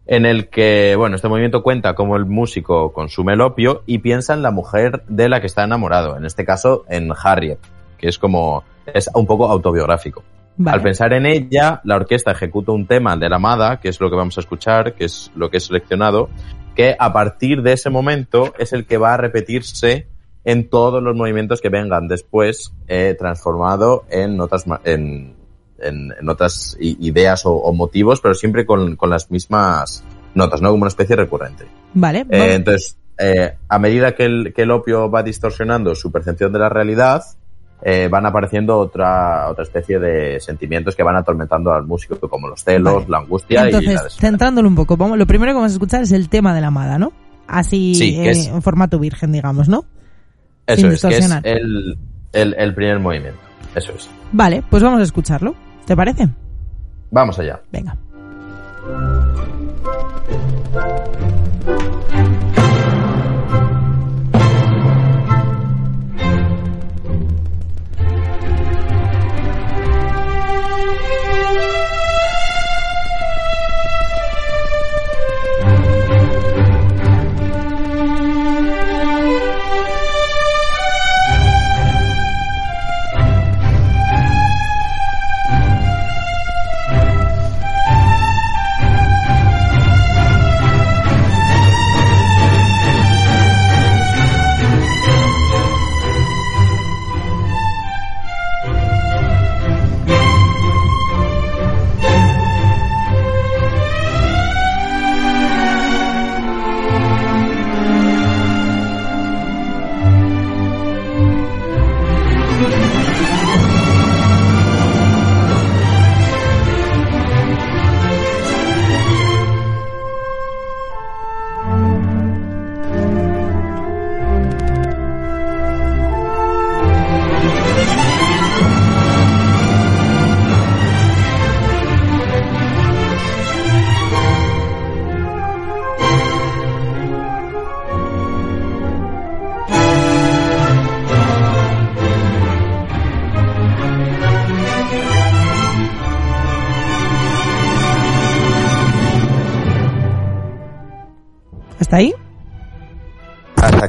en 0.08 0.26
el 0.26 0.48
que, 0.48 0.94
bueno, 0.96 1.14
este 1.14 1.28
movimiento 1.28 1.62
cuenta 1.62 1.94
cómo 1.94 2.16
el 2.16 2.24
músico 2.24 2.92
consume 2.92 3.34
el 3.34 3.42
opio 3.42 3.82
y 3.86 3.98
piensa 3.98 4.34
en 4.34 4.42
la 4.42 4.50
mujer 4.50 5.02
de 5.06 5.28
la 5.28 5.40
que 5.40 5.46
está 5.46 5.62
enamorado, 5.62 6.16
en 6.16 6.24
este 6.24 6.44
caso 6.44 6.84
en 6.88 7.12
Harriet, 7.12 7.58
que 7.98 8.08
es 8.08 8.18
como, 8.18 8.64
es 8.92 9.08
un 9.14 9.26
poco 9.26 9.46
autobiográfico. 9.48 10.24
Vale. 10.56 10.76
Al 10.76 10.82
pensar 10.82 11.12
en 11.12 11.26
ella, 11.26 11.80
la 11.84 11.96
orquesta 11.96 12.32
ejecuta 12.32 12.72
un 12.72 12.86
tema 12.86 13.16
de 13.16 13.28
la 13.28 13.36
amada, 13.36 13.78
que 13.80 13.90
es 13.90 14.00
lo 14.00 14.10
que 14.10 14.16
vamos 14.16 14.36
a 14.38 14.40
escuchar, 14.40 14.94
que 14.94 15.04
es 15.04 15.30
lo 15.36 15.50
que 15.50 15.58
he 15.58 15.60
seleccionado, 15.60 16.30
que 16.74 16.96
a 16.98 17.12
partir 17.12 17.62
de 17.62 17.74
ese 17.74 17.90
momento 17.90 18.54
es 18.58 18.72
el 18.72 18.86
que 18.86 18.96
va 18.96 19.14
a 19.14 19.18
repetirse 19.18 20.08
en 20.44 20.70
todos 20.70 21.02
los 21.02 21.14
movimientos 21.14 21.60
que 21.60 21.68
vengan 21.68 22.08
después, 22.08 22.72
eh, 22.86 23.14
transformado 23.18 24.04
en 24.10 24.40
otras, 24.40 24.66
ma- 24.66 24.80
en, 24.84 25.34
en, 25.80 26.12
en 26.20 26.28
otras 26.28 26.76
ideas 26.80 27.44
o, 27.46 27.52
o 27.52 27.72
motivos, 27.72 28.20
pero 28.20 28.34
siempre 28.34 28.66
con, 28.66 28.96
con 28.96 29.10
las 29.10 29.30
mismas 29.30 30.04
notas, 30.34 30.60
¿no? 30.60 30.70
Como 30.70 30.82
una 30.82 30.88
especie 30.88 31.16
recurrente. 31.16 31.64
Vale. 31.94 32.26
Eh, 32.30 32.54
entonces, 32.54 32.96
eh, 33.18 33.54
a 33.68 33.78
medida 33.78 34.14
que 34.14 34.24
el, 34.24 34.52
que 34.54 34.62
el 34.62 34.70
opio 34.70 35.10
va 35.10 35.22
distorsionando 35.22 35.94
su 35.94 36.10
percepción 36.12 36.52
de 36.52 36.58
la 36.58 36.68
realidad, 36.68 37.22
eh, 37.82 38.08
van 38.10 38.26
apareciendo 38.26 38.76
otra, 38.78 39.48
otra 39.50 39.62
especie 39.62 39.98
de 39.98 40.40
sentimientos 40.40 40.96
que 40.96 41.02
van 41.04 41.16
atormentando 41.16 41.72
al 41.72 41.84
músico, 41.84 42.18
como 42.28 42.48
los 42.48 42.62
celos, 42.64 42.94
Vale. 42.94 43.06
la 43.08 43.18
angustia 43.18 43.68
y 43.68 43.72
la 43.72 43.78
Entonces, 43.78 44.16
centrándolo 44.18 44.68
un 44.68 44.74
poco, 44.74 44.96
vamos, 44.96 45.16
lo 45.18 45.26
primero 45.26 45.50
que 45.52 45.54
vamos 45.56 45.72
a 45.72 45.74
escuchar 45.74 46.02
es 46.02 46.12
el 46.12 46.28
tema 46.28 46.54
de 46.54 46.60
la 46.60 46.66
amada, 46.68 46.98
¿no? 46.98 47.12
Así, 47.46 47.94
Sí, 47.94 48.14
que 48.16 48.26
eh, 48.26 48.30
es- 48.30 48.46
en 48.48 48.60
formato 48.62 48.98
virgen, 48.98 49.32
digamos, 49.32 49.68
¿no? 49.68 49.84
Eso 50.66 50.82
sin 50.82 50.92
es, 50.92 51.00
que 51.02 51.16
es 51.18 51.30
el, 51.44 52.54
el 52.54 52.74
primer 52.74 52.98
movimiento. 52.98 53.40
Eso 53.74 53.92
es. 53.92 54.08
Vale, 54.32 54.62
pues 54.68 54.82
vamos 54.82 55.00
a 55.00 55.04
escucharlo. 55.04 55.54
¿Te 55.88 55.96
parece? 55.96 56.28
Vamos 57.10 57.38
allá. 57.38 57.62
Venga. 57.72 57.96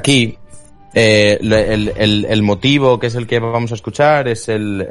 Aquí. 0.10 0.38
eh, 0.94 1.38
el, 1.40 2.42
motivo 2.42 3.00
que 3.00 3.08
es 3.08 3.16
el 3.16 3.28
que 3.28 3.40
vamos 3.40 3.72
a 3.72 3.76
escuchar 3.76 4.28
es 4.28 4.50
el, 4.50 4.88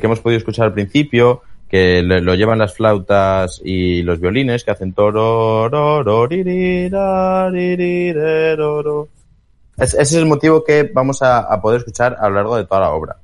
que 0.00 0.06
hemos 0.06 0.20
podido 0.20 0.38
escuchar 0.38 0.66
al 0.66 0.74
principio, 0.74 1.42
que 1.68 2.02
lo 2.02 2.34
llevan 2.34 2.58
las 2.58 2.74
flautas 2.74 3.60
y 3.64 4.02
los 4.02 4.20
violines 4.20 4.64
que 4.64 4.72
hacen 4.72 4.92
toro, 4.92 5.68
ese 9.76 10.02
es 10.02 10.14
el 10.14 10.26
motivo 10.26 10.64
que 10.64 10.90
vamos 10.92 11.22
a 11.22 11.60
poder 11.60 11.80
escuchar 11.80 12.16
a 12.18 12.28
lo 12.28 12.36
largo 12.36 12.56
de 12.56 12.64
toda 12.64 12.80
la 12.80 12.90
obra. 12.90 13.16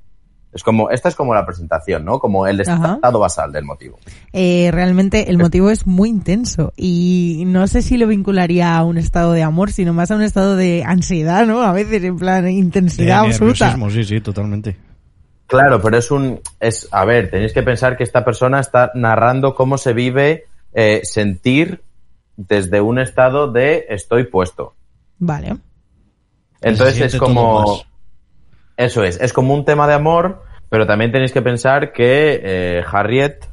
Es 0.52 0.62
como, 0.62 0.90
esta 0.90 1.08
es 1.08 1.14
como 1.14 1.34
la 1.34 1.46
presentación, 1.46 2.04
¿no? 2.04 2.18
Como 2.18 2.46
el 2.46 2.60
Ajá. 2.60 2.94
estado 2.94 3.18
basal 3.18 3.52
del 3.52 3.64
motivo. 3.64 3.98
Eh, 4.32 4.70
realmente 4.70 5.30
el 5.30 5.38
motivo 5.38 5.70
es 5.70 5.86
muy 5.86 6.10
intenso 6.10 6.72
y 6.76 7.44
no 7.46 7.66
sé 7.66 7.80
si 7.80 7.96
lo 7.96 8.06
vincularía 8.06 8.76
a 8.76 8.84
un 8.84 8.98
estado 8.98 9.32
de 9.32 9.42
amor, 9.42 9.72
sino 9.72 9.94
más 9.94 10.10
a 10.10 10.16
un 10.16 10.22
estado 10.22 10.56
de 10.56 10.84
ansiedad, 10.84 11.46
¿no? 11.46 11.62
A 11.62 11.72
veces 11.72 12.04
en 12.04 12.18
plan 12.18 12.48
intensidad 12.48 13.22
De 13.22 13.28
absoluta. 13.28 13.76
sí, 13.90 14.04
sí, 14.04 14.20
totalmente. 14.20 14.76
Claro, 15.46 15.82
pero 15.82 15.98
es 15.98 16.10
un, 16.10 16.40
es, 16.60 16.88
a 16.92 17.04
ver, 17.04 17.30
tenéis 17.30 17.52
que 17.52 17.62
pensar 17.62 17.96
que 17.96 18.04
esta 18.04 18.24
persona 18.24 18.60
está 18.60 18.90
narrando 18.94 19.54
cómo 19.54 19.76
se 19.76 19.92
vive 19.92 20.46
eh, 20.72 21.00
sentir 21.04 21.82
desde 22.36 22.80
un 22.80 22.98
estado 22.98 23.52
de 23.52 23.86
estoy 23.90 24.24
puesto. 24.24 24.74
Vale. 25.18 25.56
Entonces 26.62 27.14
es 27.14 27.16
como, 27.16 27.60
más. 27.60 27.86
Eso 28.84 29.04
es, 29.04 29.18
es 29.20 29.32
como 29.32 29.54
un 29.54 29.64
tema 29.64 29.86
de 29.86 29.94
amor, 29.94 30.42
pero 30.68 30.86
también 30.86 31.12
tenéis 31.12 31.32
que 31.32 31.42
pensar 31.42 31.92
que 31.92 32.40
eh, 32.42 32.82
Harriet 32.90 33.46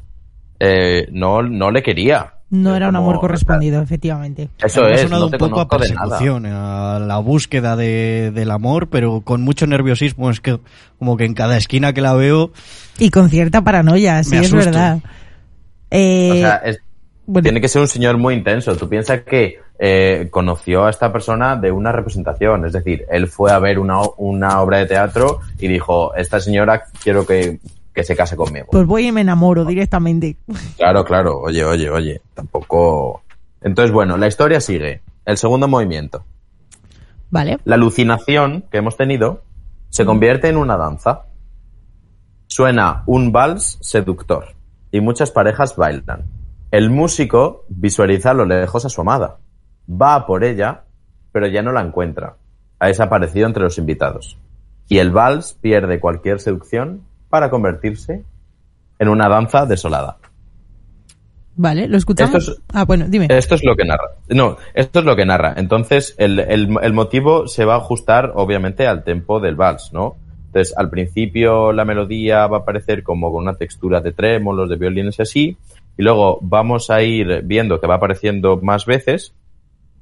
eh, 0.58 1.08
no, 1.12 1.42
no 1.42 1.70
le 1.70 1.82
quería. 1.82 2.34
No 2.50 2.74
era 2.74 2.88
un 2.88 2.96
amor 2.96 3.20
correspondido, 3.20 3.80
efectivamente. 3.80 4.48
Eso 4.60 4.82
Me 4.82 4.88
ha 4.88 4.94
es, 4.94 5.00
sonado 5.02 5.26
no 5.26 5.30
te 5.30 5.36
un 5.36 5.50
poco 5.50 5.60
a 5.60 5.68
persecución, 5.68 6.46
a 6.46 6.98
la 6.98 7.18
búsqueda 7.18 7.76
de, 7.76 8.32
del 8.34 8.50
amor, 8.50 8.88
pero 8.88 9.20
con 9.20 9.42
mucho 9.42 9.68
nerviosismo. 9.68 10.30
Es 10.30 10.40
que 10.40 10.58
como 10.98 11.16
que 11.16 11.26
en 11.26 11.34
cada 11.34 11.56
esquina 11.56 11.92
que 11.92 12.00
la 12.00 12.12
veo, 12.14 12.50
Y 12.98 13.10
con 13.10 13.30
cierta 13.30 13.62
paranoia, 13.62 14.24
sí, 14.24 14.36
es 14.36 14.52
verdad. 14.52 14.98
Eh, 15.92 16.30
O 16.32 16.34
sea, 16.34 16.56
es- 16.56 16.80
bueno. 17.30 17.44
tiene 17.44 17.60
que 17.60 17.68
ser 17.68 17.82
un 17.82 17.88
señor 17.88 18.16
muy 18.18 18.34
intenso. 18.34 18.76
Tú 18.76 18.88
piensas 18.88 19.22
que 19.22 19.58
eh, 19.78 20.28
conoció 20.30 20.86
a 20.86 20.90
esta 20.90 21.12
persona 21.12 21.56
de 21.56 21.70
una 21.70 21.92
representación, 21.92 22.66
es 22.66 22.72
decir, 22.72 23.06
él 23.10 23.28
fue 23.28 23.52
a 23.52 23.58
ver 23.58 23.78
una, 23.78 24.00
una 24.18 24.60
obra 24.60 24.78
de 24.78 24.86
teatro 24.86 25.40
y 25.58 25.68
dijo, 25.68 26.14
esta 26.14 26.40
señora 26.40 26.84
quiero 27.02 27.24
que, 27.24 27.60
que 27.94 28.04
se 28.04 28.16
case 28.16 28.36
conmigo. 28.36 28.66
Pues 28.70 28.86
voy 28.86 29.06
y 29.06 29.12
me 29.12 29.20
enamoro 29.20 29.64
directamente. 29.64 30.36
Claro, 30.76 31.04
claro, 31.04 31.40
oye, 31.40 31.64
oye, 31.64 31.88
oye, 31.88 32.20
tampoco... 32.34 33.22
Entonces, 33.62 33.92
bueno, 33.92 34.16
la 34.16 34.26
historia 34.26 34.60
sigue. 34.60 35.02
El 35.24 35.36
segundo 35.36 35.68
movimiento. 35.68 36.24
Vale. 37.30 37.58
La 37.64 37.76
alucinación 37.76 38.64
que 38.70 38.78
hemos 38.78 38.96
tenido 38.96 39.42
se 39.90 40.04
convierte 40.04 40.48
en 40.48 40.56
una 40.56 40.76
danza. 40.76 41.26
Suena 42.46 43.04
un 43.06 43.32
vals 43.32 43.78
seductor 43.80 44.54
y 44.90 45.00
muchas 45.00 45.30
parejas 45.30 45.76
bailan. 45.76 46.39
El 46.70 46.90
músico 46.90 47.64
visualiza 47.68 48.30
a 48.30 48.34
lo 48.34 48.44
lejos 48.44 48.84
a 48.84 48.88
su 48.88 49.00
amada. 49.00 49.38
Va 49.90 50.14
a 50.14 50.26
por 50.26 50.44
ella, 50.44 50.82
pero 51.32 51.46
ya 51.48 51.62
no 51.62 51.72
la 51.72 51.80
encuentra. 51.82 52.36
Ha 52.78 52.86
desaparecido 52.86 53.46
entre 53.46 53.62
los 53.64 53.78
invitados. 53.78 54.38
Y 54.88 54.98
el 54.98 55.10
vals 55.10 55.56
pierde 55.60 56.00
cualquier 56.00 56.40
seducción 56.40 57.02
para 57.28 57.50
convertirse 57.50 58.24
en 58.98 59.08
una 59.08 59.28
danza 59.28 59.66
desolada. 59.66 60.18
Vale, 61.56 61.88
¿lo 61.88 61.96
escuchamos? 61.96 62.36
Esto 62.48 62.52
es- 62.52 62.60
Ah, 62.72 62.84
bueno, 62.84 63.06
dime. 63.08 63.26
Esto 63.30 63.54
es 63.56 63.64
lo 63.64 63.76
que 63.76 63.84
narra. 63.84 64.10
No, 64.28 64.56
esto 64.72 65.00
es 65.00 65.04
lo 65.04 65.16
que 65.16 65.26
narra. 65.26 65.54
Entonces, 65.56 66.14
el, 66.18 66.38
el- 66.40 66.76
el 66.80 66.92
motivo 66.92 67.48
se 67.48 67.64
va 67.64 67.74
a 67.74 67.78
ajustar, 67.78 68.32
obviamente, 68.34 68.86
al 68.86 69.04
tempo 69.04 69.40
del 69.40 69.56
vals, 69.56 69.90
¿no? 69.92 70.16
Entonces, 70.46 70.74
al 70.76 70.88
principio 70.90 71.72
la 71.72 71.84
melodía 71.84 72.46
va 72.46 72.58
a 72.58 72.60
aparecer 72.60 73.02
como 73.02 73.30
con 73.32 73.42
una 73.42 73.54
textura 73.54 74.00
de 74.00 74.12
trémolos, 74.12 74.68
de 74.70 74.76
violines 74.76 75.18
y 75.18 75.22
así. 75.22 75.56
Y 76.00 76.02
luego 76.02 76.38
vamos 76.40 76.88
a 76.88 77.02
ir 77.02 77.42
viendo 77.44 77.78
que 77.78 77.86
va 77.86 77.96
apareciendo 77.96 78.58
más 78.62 78.86
veces. 78.86 79.34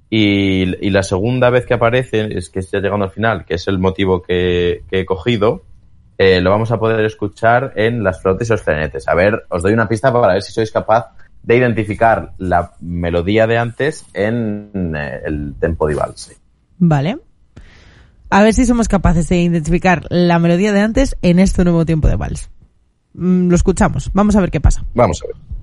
Y, 0.08 0.86
y 0.86 0.90
la 0.90 1.02
segunda 1.02 1.50
vez 1.50 1.66
que 1.66 1.74
aparece, 1.74 2.38
es 2.38 2.50
que 2.50 2.60
está 2.60 2.78
llegando 2.78 3.06
al 3.06 3.10
final, 3.10 3.44
que 3.44 3.54
es 3.54 3.66
el 3.66 3.80
motivo 3.80 4.22
que, 4.22 4.84
que 4.88 5.00
he 5.00 5.04
cogido, 5.04 5.64
eh, 6.16 6.40
lo 6.40 6.50
vamos 6.50 6.70
a 6.70 6.78
poder 6.78 7.04
escuchar 7.04 7.72
en 7.74 8.04
las 8.04 8.22
flautas 8.22 8.48
y 8.48 8.52
los 8.52 8.62
clarinetes. 8.62 9.08
A 9.08 9.16
ver, 9.16 9.42
os 9.48 9.60
doy 9.64 9.72
una 9.72 9.88
pista 9.88 10.12
para 10.12 10.34
ver 10.34 10.42
si 10.42 10.52
sois 10.52 10.70
capaz 10.70 11.16
de 11.42 11.56
identificar 11.56 12.30
la 12.38 12.74
melodía 12.80 13.48
de 13.48 13.58
antes 13.58 14.06
en 14.14 14.94
eh, 14.94 15.22
el 15.24 15.56
tempo 15.58 15.88
di 15.88 15.94
valse. 15.94 16.36
Vale. 16.78 17.18
A 18.30 18.44
ver 18.44 18.54
si 18.54 18.66
somos 18.66 18.86
capaces 18.86 19.28
de 19.28 19.38
identificar 19.38 20.04
la 20.10 20.38
melodía 20.38 20.72
de 20.72 20.80
antes 20.80 21.16
en 21.22 21.40
este 21.40 21.64
nuevo 21.64 21.84
tiempo 21.84 22.06
de 22.06 22.14
vals. 22.14 22.50
Mm, 23.14 23.48
lo 23.48 23.56
escuchamos. 23.56 24.12
Vamos 24.14 24.36
a 24.36 24.40
ver 24.40 24.52
qué 24.52 24.60
pasa. 24.60 24.84
Vamos 24.94 25.20
a 25.24 25.26
ver. 25.26 25.57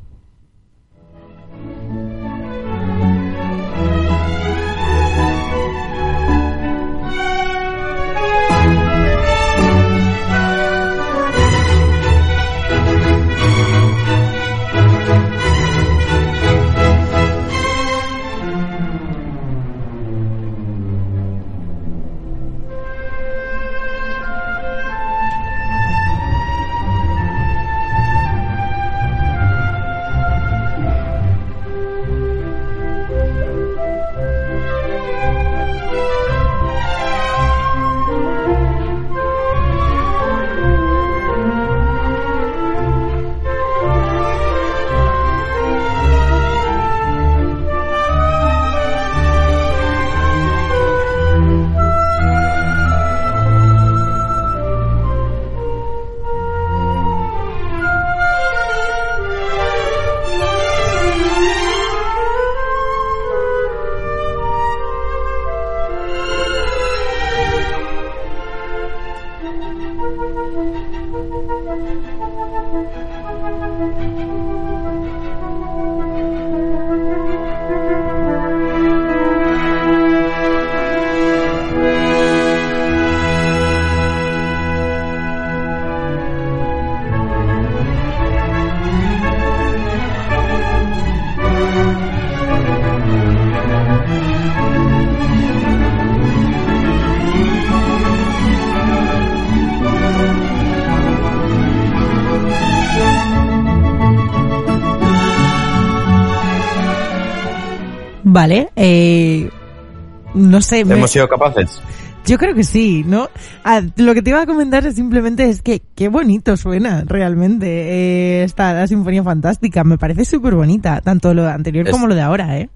Me- 110.74 110.96
¿Hemos 110.96 111.12
sido 111.12 111.28
capaces? 111.28 111.82
Yo 112.26 112.40
creo 112.40 112.56
que 112.56 112.64
sí, 112.64 113.04
¿no? 113.06 113.30
Ah, 113.64 113.82
lo 113.98 114.16
que 114.16 114.24
te 114.24 114.32
iba 114.32 114.42
a 114.42 114.46
comentar 114.48 114.84
es 114.88 114.96
simplemente 114.96 115.48
es 115.48 115.62
que 115.62 115.84
qué 115.96 116.10
bonito 116.10 116.58
suena 116.58 117.04
realmente 117.06 117.68
eh, 117.68 118.44
esta 118.44 118.74
la 118.74 118.88
sinfonía 118.88 119.24
fantástica. 119.24 119.84
Me 119.84 120.00
parece 120.00 120.26
súper 120.26 120.56
bonita, 120.56 121.02
tanto 121.02 121.34
lo 121.36 121.48
anterior 121.48 121.86
Es- 121.88 121.92
como 121.92 122.08
lo 122.08 122.16
de 122.16 122.22
ahora, 122.22 122.58
¿eh? 122.58 122.70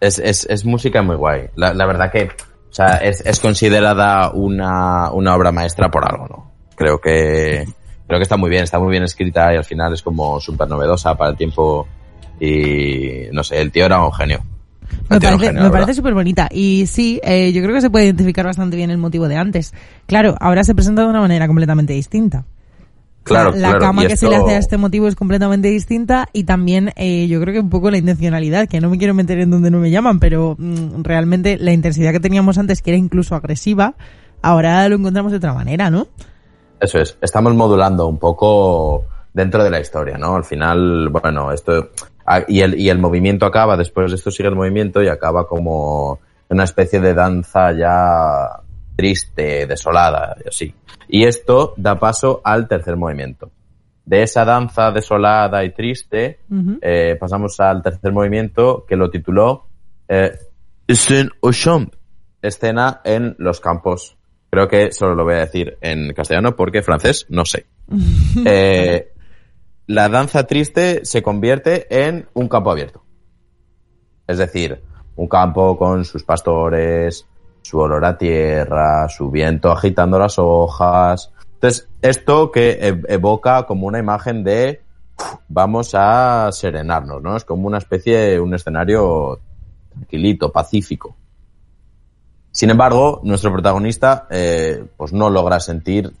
Es, 0.00 0.18
es, 0.20 0.46
es 0.48 0.64
música 0.64 1.02
muy 1.02 1.16
guay. 1.16 1.48
La, 1.56 1.74
la 1.74 1.84
verdad 1.84 2.12
que, 2.12 2.24
o 2.26 2.72
sea, 2.72 2.98
es, 2.98 3.20
es 3.26 3.40
considerada 3.40 4.30
una, 4.30 5.10
una 5.10 5.34
obra 5.34 5.50
maestra 5.50 5.90
por 5.90 6.04
algo, 6.08 6.28
¿no? 6.28 6.50
Creo 6.76 7.00
que, 7.00 7.66
creo 8.06 8.18
que 8.18 8.22
está 8.22 8.36
muy 8.36 8.48
bien, 8.50 8.62
está 8.62 8.78
muy 8.78 8.90
bien 8.92 9.02
escrita 9.02 9.52
y 9.52 9.56
al 9.56 9.64
final 9.64 9.92
es 9.92 10.00
como 10.02 10.38
súper 10.40 10.68
novedosa 10.68 11.16
para 11.16 11.32
el 11.32 11.36
tiempo 11.36 11.86
y, 12.38 13.24
no 13.32 13.42
sé, 13.44 13.60
el 13.60 13.70
tío 13.72 13.84
era 13.86 14.02
un 14.02 14.12
genio. 14.12 14.40
Me 15.08 15.20
parece, 15.20 15.52
me 15.52 15.70
parece 15.70 15.94
súper 15.94 16.14
bonita. 16.14 16.48
Y 16.50 16.86
sí, 16.86 17.20
eh, 17.22 17.52
yo 17.52 17.62
creo 17.62 17.74
que 17.74 17.80
se 17.80 17.90
puede 17.90 18.06
identificar 18.06 18.44
bastante 18.44 18.76
bien 18.76 18.90
el 18.90 18.98
motivo 18.98 19.28
de 19.28 19.36
antes. 19.36 19.74
Claro, 20.06 20.36
ahora 20.40 20.64
se 20.64 20.74
presenta 20.74 21.02
de 21.02 21.08
una 21.08 21.20
manera 21.20 21.46
completamente 21.46 21.92
distinta. 21.92 22.44
Claro, 23.22 23.50
la 23.50 23.56
la 23.58 23.68
claro, 23.68 23.80
cama 23.80 24.06
que 24.06 24.16
se 24.16 24.28
le 24.28 24.36
hace 24.36 24.54
a 24.54 24.58
este 24.58 24.78
motivo 24.78 25.06
es 25.06 25.14
completamente 25.14 25.68
distinta 25.68 26.28
y 26.32 26.44
también 26.44 26.92
eh, 26.96 27.28
yo 27.28 27.40
creo 27.40 27.52
que 27.52 27.60
un 27.60 27.68
poco 27.68 27.90
la 27.90 27.98
intencionalidad, 27.98 28.66
que 28.66 28.80
no 28.80 28.88
me 28.88 28.98
quiero 28.98 29.12
meter 29.12 29.38
en 29.40 29.50
donde 29.50 29.70
no 29.70 29.78
me 29.78 29.90
llaman, 29.90 30.20
pero 30.20 30.56
mm, 30.58 31.02
realmente 31.02 31.58
la 31.58 31.72
intensidad 31.72 32.12
que 32.12 32.20
teníamos 32.20 32.56
antes, 32.56 32.80
que 32.80 32.90
era 32.90 32.98
incluso 32.98 33.34
agresiva, 33.34 33.94
ahora 34.42 34.88
lo 34.88 34.96
encontramos 34.96 35.32
de 35.32 35.38
otra 35.38 35.52
manera, 35.52 35.90
¿no? 35.90 36.08
Eso 36.80 36.98
es, 36.98 37.18
estamos 37.20 37.54
modulando 37.54 38.06
un 38.06 38.18
poco 38.18 39.04
dentro 39.34 39.62
de 39.62 39.70
la 39.70 39.80
historia, 39.80 40.16
¿no? 40.16 40.36
Al 40.36 40.44
final, 40.44 41.10
bueno, 41.10 41.52
esto... 41.52 41.90
ah, 42.26 42.42
Y 42.48 42.60
el, 42.60 42.78
y 42.78 42.88
el 42.88 42.98
movimiento 42.98 43.46
acaba, 43.46 43.76
después 43.76 44.10
de 44.10 44.16
esto 44.16 44.30
sigue 44.30 44.48
el 44.48 44.56
movimiento 44.56 45.02
y 45.02 45.08
acaba 45.08 45.46
como 45.46 46.18
una 46.48 46.64
especie 46.64 47.00
de 47.00 47.14
danza 47.14 47.72
ya 47.72 48.60
triste, 48.96 49.66
desolada, 49.66 50.36
y 50.44 50.48
así. 50.48 50.74
Y 51.08 51.24
esto 51.24 51.74
da 51.76 51.98
paso 51.98 52.40
al 52.44 52.68
tercer 52.68 52.96
movimiento. 52.96 53.50
De 54.04 54.22
esa 54.22 54.44
danza 54.44 54.90
desolada 54.90 55.64
y 55.64 55.72
triste, 55.72 56.40
Ujú. 56.50 56.78
eh, 56.82 57.16
pasamos 57.18 57.58
al 57.60 57.82
tercer 57.82 58.12
movimiento 58.12 58.84
que 58.88 58.96
lo 58.96 59.08
tituló 59.10 59.66
eh, 60.08 60.32
Scène 60.88 61.30
au 61.42 61.52
champ, 61.52 61.94
escena 62.42 63.00
en 63.04 63.36
los 63.38 63.60
campos. 63.60 64.16
Creo 64.50 64.66
que 64.66 64.90
solo 64.90 65.14
lo 65.14 65.24
voy 65.24 65.34
a 65.34 65.40
decir 65.46 65.78
en 65.80 66.12
castellano 66.12 66.56
porque 66.56 66.82
francés 66.82 67.26
no 67.28 67.44
sé. 67.44 67.66
Eh, 68.44 69.12
la 69.90 70.08
danza 70.08 70.46
triste 70.46 71.04
se 71.04 71.20
convierte 71.20 72.06
en 72.06 72.28
un 72.34 72.46
campo 72.46 72.70
abierto. 72.70 73.02
Es 74.24 74.38
decir, 74.38 74.80
un 75.16 75.26
campo 75.26 75.76
con 75.76 76.04
sus 76.04 76.22
pastores, 76.22 77.26
su 77.60 77.76
olor 77.76 78.04
a 78.04 78.16
tierra, 78.16 79.08
su 79.08 79.32
viento 79.32 79.72
agitando 79.72 80.16
las 80.16 80.38
hojas. 80.38 81.32
Entonces, 81.54 81.88
esto 82.02 82.52
que 82.52 82.78
e- 82.80 83.02
evoca 83.08 83.66
como 83.66 83.88
una 83.88 83.98
imagen 83.98 84.44
de 84.44 84.80
vamos 85.48 85.90
a 85.94 86.50
serenarnos, 86.52 87.20
¿no? 87.20 87.36
Es 87.36 87.44
como 87.44 87.66
una 87.66 87.78
especie, 87.78 88.38
un 88.38 88.54
escenario 88.54 89.40
tranquilito, 89.90 90.52
pacífico. 90.52 91.16
Sin 92.52 92.70
embargo, 92.70 93.20
nuestro 93.24 93.52
protagonista 93.52 94.28
eh, 94.30 94.84
pues 94.96 95.12
no 95.12 95.30
logra 95.30 95.58
sentir 95.58 96.12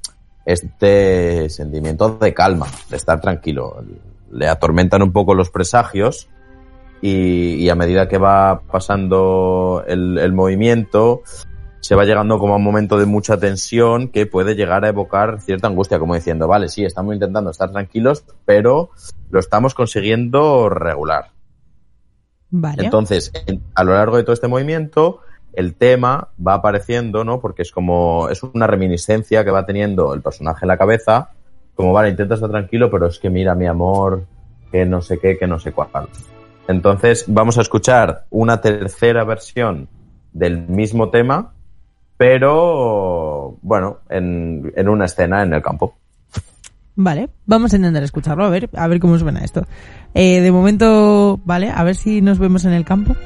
este 0.52 1.48
sentimiento 1.50 2.18
de 2.18 2.34
calma, 2.34 2.66
de 2.88 2.96
estar 2.96 3.20
tranquilo. 3.20 3.84
Le 4.30 4.48
atormentan 4.48 5.02
un 5.02 5.12
poco 5.12 5.34
los 5.34 5.50
presagios 5.50 6.28
y, 7.02 7.54
y 7.54 7.68
a 7.70 7.74
medida 7.74 8.08
que 8.08 8.18
va 8.18 8.60
pasando 8.70 9.82
el, 9.86 10.18
el 10.18 10.32
movimiento, 10.32 11.22
se 11.80 11.94
va 11.94 12.04
llegando 12.04 12.38
como 12.38 12.52
a 12.52 12.56
un 12.56 12.62
momento 12.64 12.98
de 12.98 13.06
mucha 13.06 13.38
tensión 13.38 14.08
que 14.08 14.26
puede 14.26 14.54
llegar 14.54 14.84
a 14.84 14.88
evocar 14.88 15.40
cierta 15.40 15.66
angustia, 15.66 15.98
como 15.98 16.14
diciendo, 16.14 16.46
vale, 16.46 16.68
sí, 16.68 16.84
estamos 16.84 17.14
intentando 17.14 17.50
estar 17.50 17.70
tranquilos, 17.72 18.24
pero 18.44 18.90
lo 19.30 19.40
estamos 19.40 19.74
consiguiendo 19.74 20.68
regular. 20.68 21.30
Vale. 22.50 22.84
Entonces, 22.84 23.32
en- 23.46 23.62
a 23.74 23.84
lo 23.84 23.94
largo 23.94 24.16
de 24.16 24.24
todo 24.24 24.32
este 24.34 24.48
movimiento, 24.48 25.20
el 25.52 25.74
tema 25.74 26.28
va 26.44 26.54
apareciendo, 26.54 27.24
¿no? 27.24 27.40
Porque 27.40 27.62
es 27.62 27.72
como, 27.72 28.28
es 28.28 28.42
una 28.42 28.66
reminiscencia 28.66 29.44
que 29.44 29.50
va 29.50 29.66
teniendo 29.66 30.14
el 30.14 30.22
personaje 30.22 30.64
en 30.64 30.68
la 30.68 30.78
cabeza, 30.78 31.30
como, 31.74 31.92
vale, 31.92 32.10
intenta 32.10 32.34
estar 32.34 32.50
tranquilo, 32.50 32.90
pero 32.90 33.06
es 33.06 33.18
que 33.18 33.30
mira, 33.30 33.54
mi 33.54 33.66
amor, 33.66 34.24
que 34.70 34.84
no 34.84 35.00
sé 35.00 35.18
qué, 35.18 35.38
que 35.38 35.46
no 35.46 35.58
sé 35.58 35.72
cuál. 35.72 35.88
Entonces, 36.68 37.24
vamos 37.26 37.58
a 37.58 37.62
escuchar 37.62 38.26
una 38.30 38.60
tercera 38.60 39.24
versión 39.24 39.88
del 40.32 40.68
mismo 40.68 41.10
tema, 41.10 41.52
pero, 42.16 43.56
bueno, 43.62 43.98
en, 44.08 44.72
en 44.76 44.88
una 44.88 45.06
escena 45.06 45.42
en 45.42 45.54
el 45.54 45.62
campo. 45.62 45.96
Vale, 46.96 47.30
vamos 47.46 47.72
a 47.72 47.76
intentar 47.76 48.02
escucharlo, 48.02 48.44
a 48.44 48.50
ver, 48.50 48.68
a 48.74 48.86
ver 48.86 49.00
cómo 49.00 49.18
suena 49.18 49.40
esto. 49.40 49.64
Eh, 50.12 50.40
de 50.40 50.52
momento, 50.52 51.40
vale, 51.44 51.70
a 51.70 51.82
ver 51.82 51.96
si 51.96 52.20
nos 52.20 52.38
vemos 52.38 52.64
en 52.66 52.72
el 52.72 52.84
campo. 52.84 53.16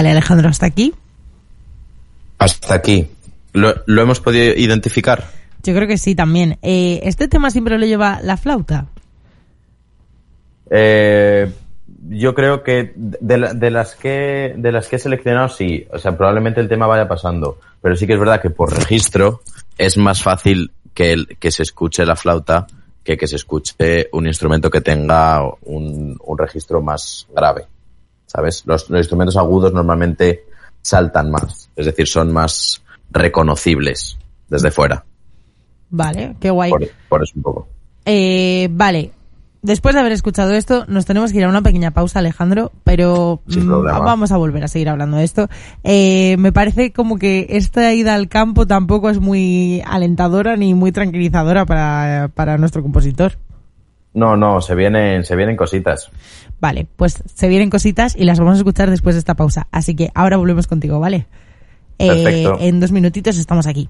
Vale, 0.00 0.12
Alejandro, 0.12 0.48
hasta 0.48 0.64
aquí. 0.64 0.94
Hasta 2.38 2.72
aquí. 2.72 3.06
¿Lo, 3.52 3.74
lo 3.84 4.00
hemos 4.00 4.18
podido 4.18 4.54
identificar? 4.54 5.28
Yo 5.62 5.74
creo 5.74 5.86
que 5.86 5.98
sí 5.98 6.14
también. 6.14 6.56
Eh, 6.62 7.00
este 7.02 7.28
tema 7.28 7.50
siempre 7.50 7.78
lo 7.78 7.84
lleva 7.84 8.18
la 8.22 8.38
flauta. 8.38 8.86
Eh, 10.70 11.52
yo 12.08 12.34
creo 12.34 12.62
que 12.62 12.94
de, 12.96 13.36
la- 13.36 13.52
de 13.52 13.70
las 13.70 13.94
que 13.94 14.54
de 14.56 14.72
las 14.72 14.88
que 14.88 14.96
he 14.96 14.98
seleccionado 14.98 15.50
sí, 15.50 15.86
o 15.92 15.98
sea, 15.98 16.16
probablemente 16.16 16.62
el 16.62 16.68
tema 16.70 16.86
vaya 16.86 17.06
pasando, 17.06 17.58
pero 17.82 17.94
sí 17.94 18.06
que 18.06 18.14
es 18.14 18.18
verdad 18.18 18.40
que 18.40 18.48
por 18.48 18.72
registro 18.74 19.42
es 19.76 19.98
más 19.98 20.22
fácil 20.22 20.72
que 20.94 21.12
el- 21.12 21.36
que 21.38 21.50
se 21.50 21.62
escuche 21.62 22.06
la 22.06 22.16
flauta 22.16 22.66
que 23.04 23.18
que 23.18 23.26
se 23.26 23.36
escuche 23.36 24.08
un 24.12 24.26
instrumento 24.26 24.70
que 24.70 24.80
tenga 24.80 25.42
un, 25.66 26.16
un 26.24 26.38
registro 26.38 26.80
más 26.80 27.26
grave, 27.36 27.66
¿sabes? 28.30 28.62
Los, 28.64 28.88
los 28.88 29.00
instrumentos 29.00 29.36
agudos 29.36 29.72
normalmente 29.72 30.44
saltan 30.82 31.32
más, 31.32 31.68
es 31.74 31.86
decir, 31.86 32.06
son 32.06 32.32
más 32.32 32.80
reconocibles 33.10 34.16
desde 34.48 34.70
fuera, 34.70 35.04
Vale, 35.90 36.36
qué 36.38 36.50
guay. 36.50 36.70
por, 36.70 36.88
por 37.08 37.22
eso 37.24 37.32
un 37.34 37.42
poco. 37.42 37.68
Eh, 38.04 38.68
vale, 38.70 39.10
después 39.62 39.94
de 39.96 40.00
haber 40.00 40.12
escuchado 40.12 40.52
esto, 40.52 40.84
nos 40.86 41.06
tenemos 41.06 41.32
que 41.32 41.38
ir 41.38 41.44
a 41.44 41.48
una 41.48 41.62
pequeña 41.62 41.90
pausa, 41.90 42.20
Alejandro, 42.20 42.70
pero 42.84 43.42
mm, 43.46 43.82
vamos 43.84 44.30
a 44.30 44.36
volver 44.36 44.62
a 44.62 44.68
seguir 44.68 44.90
hablando 44.90 45.16
de 45.16 45.24
esto. 45.24 45.48
Eh, 45.82 46.36
me 46.38 46.52
parece 46.52 46.92
como 46.92 47.18
que 47.18 47.48
esta 47.50 47.92
ida 47.92 48.14
al 48.14 48.28
campo 48.28 48.64
tampoco 48.64 49.10
es 49.10 49.18
muy 49.18 49.82
alentadora 49.84 50.56
ni 50.56 50.74
muy 50.74 50.92
tranquilizadora 50.92 51.66
para, 51.66 52.30
para 52.32 52.58
nuestro 52.58 52.82
compositor. 52.82 53.32
No, 54.14 54.36
no, 54.36 54.60
se 54.60 54.76
vienen, 54.76 55.24
se 55.24 55.34
vienen 55.34 55.56
cositas. 55.56 56.10
Vale, 56.60 56.86
pues 56.96 57.22
se 57.34 57.48
vienen 57.48 57.70
cositas 57.70 58.14
y 58.16 58.24
las 58.24 58.38
vamos 58.38 58.54
a 58.54 58.58
escuchar 58.58 58.90
después 58.90 59.14
de 59.14 59.20
esta 59.20 59.34
pausa. 59.34 59.66
Así 59.70 59.94
que 59.96 60.10
ahora 60.14 60.36
volvemos 60.36 60.66
contigo, 60.66 61.00
¿vale? 61.00 61.26
Eh, 61.98 62.08
Perfecto. 62.08 62.58
en 62.60 62.80
dos 62.80 62.92
minutitos 62.92 63.36
estamos 63.38 63.66
aquí. 63.66 63.88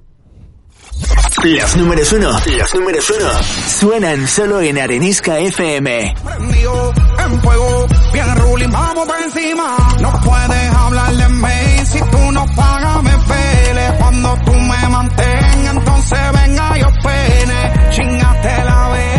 Los 1.43 1.77
números 1.77 2.13
uno, 2.13 2.31
los 2.59 2.75
números 2.75 3.11
uno, 3.11 3.31
suenan 3.79 4.29
solo 4.29 4.61
en 4.61 4.79
Arenisca 4.79 5.39
FM. 5.39 6.15
Prendido 6.23 6.93
en 7.25 7.41
fuego, 7.41 7.87
bien 8.13 8.37
ruling, 8.37 8.71
vamos 8.71 9.07
por 9.07 9.17
encima. 9.23 9.77
No 10.01 10.21
puedes 10.23 10.75
hablar 10.75 11.15
de 11.15 11.29
mí 11.29 11.85
si 11.87 11.99
tú 11.99 12.33
no 12.33 12.45
pagas, 12.55 13.03
me 13.03 13.11
pele. 13.11 13.95
Cuando 13.99 14.37
tú 14.45 14.53
me 14.53 14.89
mantengas, 14.91 15.77
entonces 15.77 16.19
venga 16.35 16.79
yo 16.79 16.87
pene. 17.03 17.91
Chingate 17.91 18.65
la 18.65 18.89
veda, 18.89 19.10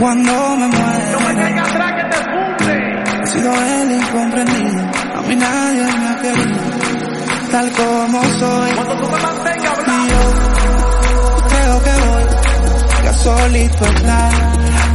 cuando 0.00 0.56
me 0.56 0.66
muera. 0.66 1.10
no 1.12 1.20
me 1.20 1.44
tengas 1.44 1.68
atrás 1.68 1.92
que 1.92 2.04
te 2.08 2.16
funde. 2.24 3.22
He 3.22 3.26
sido 3.26 3.52
el 3.52 3.92
incomprendido, 3.92 4.80
a 5.14 5.22
mí 5.22 5.36
nadie 5.36 5.82
me 5.98 6.08
ha 6.08 6.16
querido, 6.22 6.60
tal 7.52 7.70
como 7.72 8.24
soy. 8.24 8.70
Cuando 8.72 8.96
tú 8.96 9.10
me 9.10 9.20
mantengas 9.20 9.78
Y 9.86 10.08
yo 10.08 10.22
creo 11.48 11.82
que 11.84 11.92
voy 12.08 13.08
a 13.08 13.12
solito 13.12 13.84
estar 13.84 14.32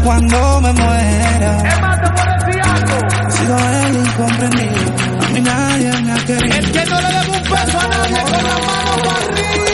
cuando 0.04 0.62
me 0.62 0.74
muera. 0.74 1.58
Es 1.70 1.82
más, 1.82 2.02
te 2.02 2.10
puedo 2.10 2.48
decir 2.48 2.62
algo. 2.64 2.98
He 3.28 3.32
sido 3.32 3.58
el 3.58 3.96
incomprendido, 3.96 4.96
a 5.24 5.30
mí 5.30 5.42
nadie 5.42 6.02
me 6.02 6.12
ha 6.12 6.26
querido. 6.26 6.56
El 6.56 6.72
que 6.72 6.86
no 6.86 7.02
le 7.02 7.08
debe 7.08 7.30
un 7.30 7.44
peso 7.44 7.80
a 7.80 7.88
nadie 7.88 8.22
con 8.22 8.44
la 8.44 8.58
mano 8.58 9.04
para 9.04 9.26
arriba. 9.28 9.65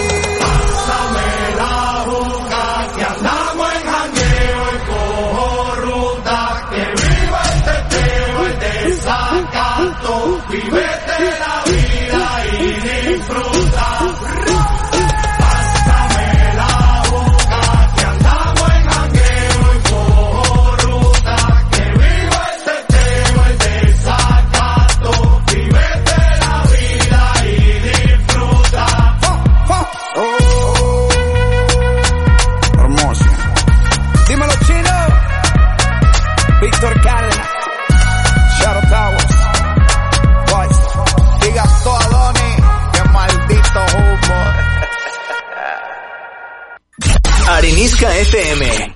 Arenisca 47.82 48.16
FM. 48.16 48.96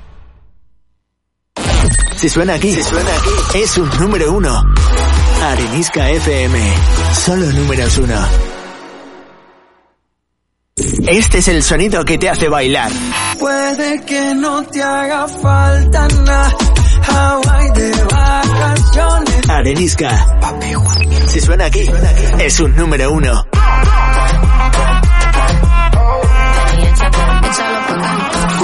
Si 2.17 2.29
suena 2.29 2.53
aquí, 2.53 2.71
si 2.71 2.83
suena 2.83 3.09
aquí, 3.15 3.59
es 3.63 3.77
un 3.79 3.89
número 3.99 4.31
uno. 4.31 4.63
Arenisca 5.41 6.07
FM. 6.07 6.73
Solo 7.13 7.47
números 7.47 7.97
uno. 7.97 8.15
Este 11.07 11.39
es 11.39 11.47
el 11.47 11.63
sonido 11.63 12.05
que 12.05 12.19
te 12.19 12.29
hace 12.29 12.47
bailar. 12.47 12.91
Puede 13.39 14.05
que 14.05 14.36
no 14.36 14.61
te 14.65 14.83
haga 14.83 15.27
falta 15.29 16.07
nada. 16.23 16.55
Hawaii 17.07 17.71
de 17.71 18.03
vacaciones. 18.03 19.49
Arenisca. 19.49 20.27
Si 21.25 21.41
suena 21.41 21.65
aquí, 21.65 21.89
es 22.38 22.59
un 22.59 22.75
número 22.75 23.11
uno. 23.13 23.47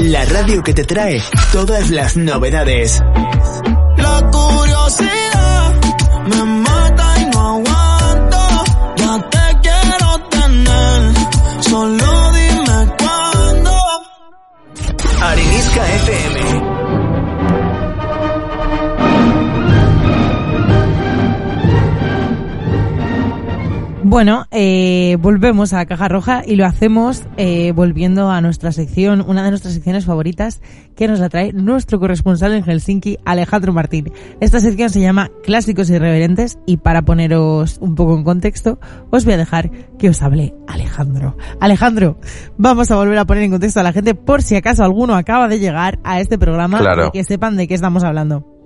La 0.01 0.25
radio 0.25 0.63
que 0.63 0.73
te 0.73 0.83
trae 0.83 1.21
todas 1.51 1.89
las 1.89 2.17
novedades. 2.17 3.01
La 3.97 4.29
curiosidad 4.31 5.73
me 6.25 6.43
mata 6.43 7.19
y 7.19 7.25
no 7.25 7.39
aguanto. 7.39 8.37
Ya 8.97 9.29
te 9.29 9.59
quiero 9.61 10.29
tener. 10.29 11.13
Solo 11.61 12.31
dime 12.31 12.95
cuándo. 12.97 13.77
Arenisca 15.21 15.93
FM. 15.95 16.70
Bueno, 24.11 24.45
eh, 24.51 25.15
volvemos 25.21 25.71
a 25.71 25.77
la 25.77 25.85
caja 25.85 26.09
roja 26.09 26.43
y 26.45 26.57
lo 26.57 26.65
hacemos 26.65 27.23
eh, 27.37 27.71
volviendo 27.71 28.29
a 28.29 28.41
nuestra 28.41 28.73
sección, 28.73 29.23
una 29.25 29.41
de 29.41 29.51
nuestras 29.51 29.73
secciones 29.73 30.03
favoritas, 30.03 30.61
que 30.97 31.07
nos 31.07 31.21
la 31.21 31.29
trae 31.29 31.53
nuestro 31.53 31.97
corresponsal 31.97 32.51
en 32.51 32.65
Helsinki, 32.65 33.19
Alejandro 33.23 33.71
Martín. 33.71 34.11
Esta 34.41 34.59
sección 34.59 34.89
se 34.89 34.99
llama 34.99 35.31
Clásicos 35.45 35.89
Irreverentes 35.89 36.59
y 36.65 36.75
para 36.75 37.03
poneros 37.03 37.77
un 37.79 37.95
poco 37.95 38.17
en 38.17 38.25
contexto, 38.25 38.81
os 39.11 39.23
voy 39.23 39.35
a 39.35 39.37
dejar 39.37 39.71
que 39.97 40.09
os 40.09 40.21
hable 40.21 40.53
Alejandro. 40.67 41.37
Alejandro, 41.61 42.17
vamos 42.57 42.91
a 42.91 42.97
volver 42.97 43.17
a 43.17 43.23
poner 43.23 43.43
en 43.43 43.51
contexto 43.51 43.79
a 43.79 43.83
la 43.83 43.93
gente 43.93 44.13
por 44.13 44.41
si 44.41 44.57
acaso 44.57 44.83
alguno 44.83 45.15
acaba 45.15 45.47
de 45.47 45.59
llegar 45.59 45.99
a 46.03 46.19
este 46.19 46.37
programa 46.37 46.79
Claro. 46.79 47.07
y 47.07 47.11
que 47.11 47.23
sepan 47.23 47.55
de 47.55 47.65
qué 47.65 47.75
estamos 47.75 48.03
hablando. 48.03 48.60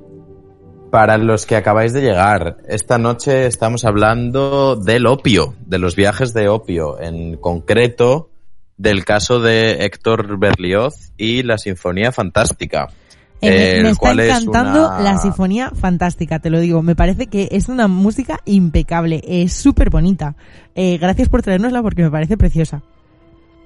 Para 0.95 1.17
los 1.17 1.45
que 1.45 1.57
acabáis 1.57 1.91
de 1.91 1.99
llegar, 1.99 2.55
esta 2.69 2.97
noche 2.97 3.47
estamos 3.47 3.83
hablando 3.83 4.77
del 4.77 5.07
opio, 5.07 5.53
de 5.65 5.77
los 5.77 5.93
viajes 5.97 6.33
de 6.33 6.47
opio, 6.47 7.01
en 7.01 7.35
concreto 7.35 8.29
del 8.77 9.03
caso 9.03 9.41
de 9.41 9.83
Héctor 9.83 10.39
Berlioz 10.39 11.11
y 11.17 11.43
la 11.43 11.57
Sinfonía 11.57 12.13
Fantástica. 12.13 12.87
Eh, 13.41 13.81
me- 13.83 13.89
está 13.89 13.99
cual 13.99 14.19
es 14.21 14.29
encantando 14.39 14.87
una- 14.87 15.01
la 15.01 15.17
sinfonía 15.17 15.71
fantástica, 15.75 16.39
te 16.39 16.49
lo 16.49 16.61
digo. 16.61 16.81
Me 16.81 16.95
parece 16.95 17.27
que 17.27 17.49
es 17.51 17.67
una 17.67 17.89
música 17.89 18.39
impecable, 18.45 19.21
es 19.27 19.51
súper 19.51 19.89
bonita. 19.89 20.35
Eh, 20.75 20.97
gracias 20.97 21.27
por 21.27 21.41
traernosla 21.41 21.81
porque 21.81 22.03
me 22.03 22.09
parece 22.11 22.37
preciosa. 22.37 22.83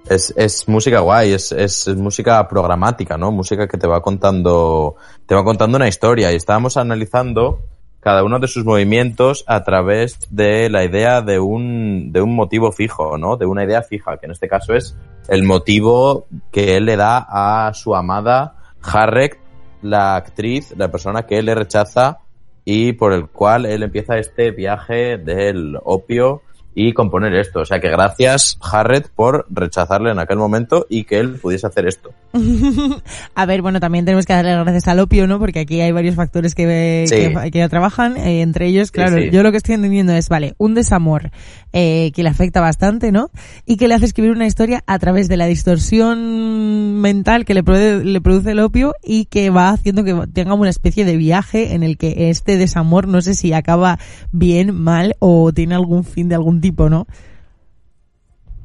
Es, 0.10 0.34
es 0.36 0.68
música 0.68 1.01
guay, 1.01 1.34
es, 1.34 1.51
es, 1.51 1.88
música 1.95 2.47
programática, 2.47 3.16
¿no? 3.16 3.32
Música 3.32 3.68
que 3.68 3.78
te 3.78 3.88
va 3.88 4.01
contando, 4.01 4.95
te 5.28 5.36
va 5.36 5.43
contando 5.43 5.78
una 5.78 5.88
historia. 5.88 6.32
Y 6.32 6.36
estábamos 6.36 6.78
analizando 6.78 7.60
cada 7.99 8.24
uno 8.24 8.39
de 8.39 8.47
sus 8.47 8.66
movimientos 8.66 9.43
a 9.45 9.64
través 9.64 10.18
de 10.32 10.70
la 10.70 10.84
idea 10.84 11.22
de 11.22 11.39
un, 11.39 12.12
de 12.12 12.22
un 12.22 12.34
motivo 12.34 12.72
fijo, 12.72 13.20
¿no? 13.20 13.38
De 13.38 13.45
una 13.45 13.64
idea 13.64 13.84
fija, 13.84 14.18
que 14.18 14.26
en 14.26 14.32
este 14.32 14.47
caso 14.47 14.74
es 14.74 14.95
el 15.28 15.43
motivo 15.43 16.26
que 16.51 16.78
él 16.78 16.86
le 16.86 16.95
da 16.95 17.28
a 17.30 17.74
su 17.76 17.95
amada 17.95 18.55
Harriet, 18.82 19.38
la 19.84 20.16
actriz, 20.16 20.74
la 20.76 20.89
persona 20.89 21.28
que 21.28 21.38
él 21.38 21.45
le 21.45 21.55
rechaza 21.55 22.20
y 22.66 22.93
por 22.93 23.14
el 23.14 23.28
cual 23.28 23.66
él 23.66 23.84
empieza 23.84 24.18
este 24.18 24.51
viaje 24.51 25.18
del 25.18 25.78
opio 25.84 26.41
y 26.76 26.94
componer 26.94 27.34
esto. 27.36 27.60
O 27.62 27.66
sea 27.66 27.80
que 27.80 27.90
gracias, 27.90 28.58
Harriet, 28.62 29.08
por 29.16 29.46
rechazarle 29.50 30.12
en 30.12 30.20
aquel 30.20 30.38
momento 30.38 30.86
y 30.90 31.04
que 31.04 31.20
él 31.20 31.36
pudiese 31.42 31.68
hacer 31.68 31.88
esto. 31.88 32.12
A 33.36 33.46
ver, 33.46 33.62
bueno, 33.62 33.80
también 33.80 34.06
tenemos 34.06 34.26
que 34.26 34.34
darle 34.34 34.54
las 34.54 34.64
gracias 34.64 34.88
al 34.88 35.00
opio, 35.00 35.28
¿no? 35.28 35.40
Porque 35.40 35.60
aquí 35.60 35.82
hay 35.82 35.92
varios 35.92 36.16
factores 36.16 36.56
que, 36.56 37.06
Sí. 37.08 37.16
que, 37.34 37.52
que 37.52 37.60
ya 37.60 37.70
trabajan. 37.70 38.18
eh, 38.18 38.42
entre 38.42 38.68
ellos, 38.68 38.92
claro, 38.92 39.18
sí. 39.18 39.30
yo 39.32 39.44
lo 39.44 39.52
que 39.52 39.58
estoy 39.58 39.76
entendiendo 39.76 40.14
es, 40.14 40.30
vale, 40.30 40.54
un 40.58 40.74
desamor 40.76 41.32
eh, 41.74 42.12
que 42.14 42.24
le 42.24 42.30
afecta 42.30 42.62
bastante, 42.62 43.12
¿no? 43.12 43.30
Y 43.66 43.78
que 43.78 43.88
le 43.88 43.96
hace 43.96 44.06
escribir 44.06 44.32
una 44.32 44.46
historia 44.48 44.84
a 44.88 45.00
través 45.00 45.28
de 45.28 45.38
la 45.38 45.46
distorsión 45.48 47.02
mental 47.02 47.46
que 47.46 47.54
le, 47.54 47.64
produ- 47.64 48.04
le 48.04 48.22
produce 48.22 48.52
el 48.52 48.60
opio 48.60 48.96
y 49.04 49.26
que 49.26 49.50
va 49.50 49.70
haciendo 49.70 50.04
que 50.04 50.16
tenga 50.34 50.54
una 50.54 50.70
especie 50.70 51.06
de 51.06 51.18
viaje 51.18 51.74
en 51.74 51.84
el 51.84 51.98
que 51.98 52.30
este 52.30 52.58
desamor, 52.58 53.08
no 53.08 53.22
sé 53.22 53.34
si 53.34 53.54
acaba 53.54 54.00
bien, 54.32 54.76
mal 54.76 55.16
o 55.20 55.52
tiene 55.54 55.76
algún 55.76 56.04
fin 56.04 56.30
de 56.30 56.36
algún 56.36 56.59
tipo, 56.60 56.89
¿no? 56.89 57.07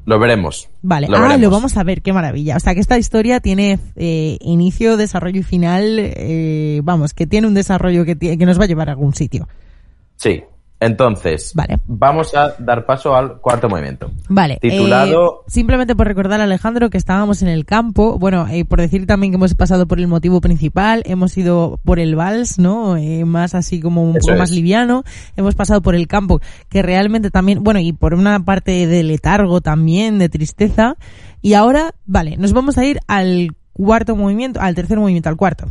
Lo 0.05 0.19
veremos. 0.19 0.69
Vale, 0.83 1.07
Lo 1.07 1.17
ah, 1.17 1.21
veremos. 1.21 1.41
lo 1.41 1.49
vamos 1.49 1.77
a 1.77 1.83
ver, 1.83 2.01
qué 2.01 2.13
maravilla. 2.13 2.57
O 2.57 2.59
sea, 2.59 2.75
que 2.75 2.79
esta 2.79 2.97
historia 2.97 3.39
tiene 3.39 3.79
eh, 3.95 4.37
inicio, 4.41 4.97
desarrollo 4.97 5.39
y 5.39 5.43
final, 5.43 5.97
eh, 5.99 6.81
vamos, 6.83 7.13
que 7.13 7.25
tiene 7.25 7.47
un 7.47 7.55
desarrollo 7.55 8.05
que, 8.05 8.15
que 8.15 8.45
nos 8.45 8.59
va 8.59 8.65
a 8.65 8.67
llevar 8.67 8.89
a 8.89 8.91
algún 8.91 9.15
sitio. 9.15 9.47
Sí. 10.15 10.43
Entonces, 10.79 11.51
Vale. 11.55 11.77
vamos 11.87 12.35
a 12.35 12.53
dar 12.59 12.85
paso 12.85 13.15
al 13.15 13.39
cuarto 13.39 13.69
movimiento. 13.69 14.11
Vale. 14.27 14.57
Titulado- 14.61 15.41
eh, 15.41 15.43
simplemente 15.47 15.95
por 15.95 16.05
recordar, 16.05 16.41
Alejandro, 16.41 16.89
que 16.89 16.97
estábamos 16.97 17.41
en 17.41 17.47
el 17.47 17.65
campo. 17.65 18.19
Bueno, 18.19 18.45
eh, 18.49 18.65
por 18.65 18.81
decir 18.81 19.07
también 19.07 19.31
que 19.31 19.35
hemos 19.37 19.55
pasado 19.55 19.87
por 19.87 19.99
el 19.99 20.07
motivo 20.07 20.41
principal, 20.41 21.01
hemos 21.05 21.37
ido 21.37 21.79
por 21.85 21.99
el 21.99 22.15
vals, 22.15 22.59
¿no? 22.59 22.97
Eh, 22.97 23.23
más 23.25 23.55
así 23.55 23.79
como 23.79 24.03
un 24.03 24.17
Eso 24.17 24.27
poco 24.27 24.39
más 24.39 24.51
liviano. 24.51 25.03
Hemos 25.37 25.55
pasado 25.55 25.81
por 25.81 25.95
el 25.95 26.07
campo, 26.07 26.41
que 26.69 26.81
realmente 26.81 27.31
también, 27.31 27.63
bueno, 27.63 27.79
y 27.79 27.93
por 27.93 28.13
una 28.13 28.43
parte 28.43 28.85
de 28.85 29.03
letargo 29.03 29.61
también, 29.61 30.19
de 30.19 30.29
tristeza. 30.29 30.97
Y 31.41 31.53
ahora, 31.53 31.93
vale, 32.05 32.35
nos 32.37 32.51
vamos 32.53 32.77
a 32.77 32.85
ir 32.85 32.99
al 33.07 33.55
cuarto 33.71 34.15
movimiento, 34.15 34.59
al 34.61 34.75
tercer 34.75 34.99
movimiento, 34.99 35.29
al 35.29 35.37
cuarto. 35.37 35.67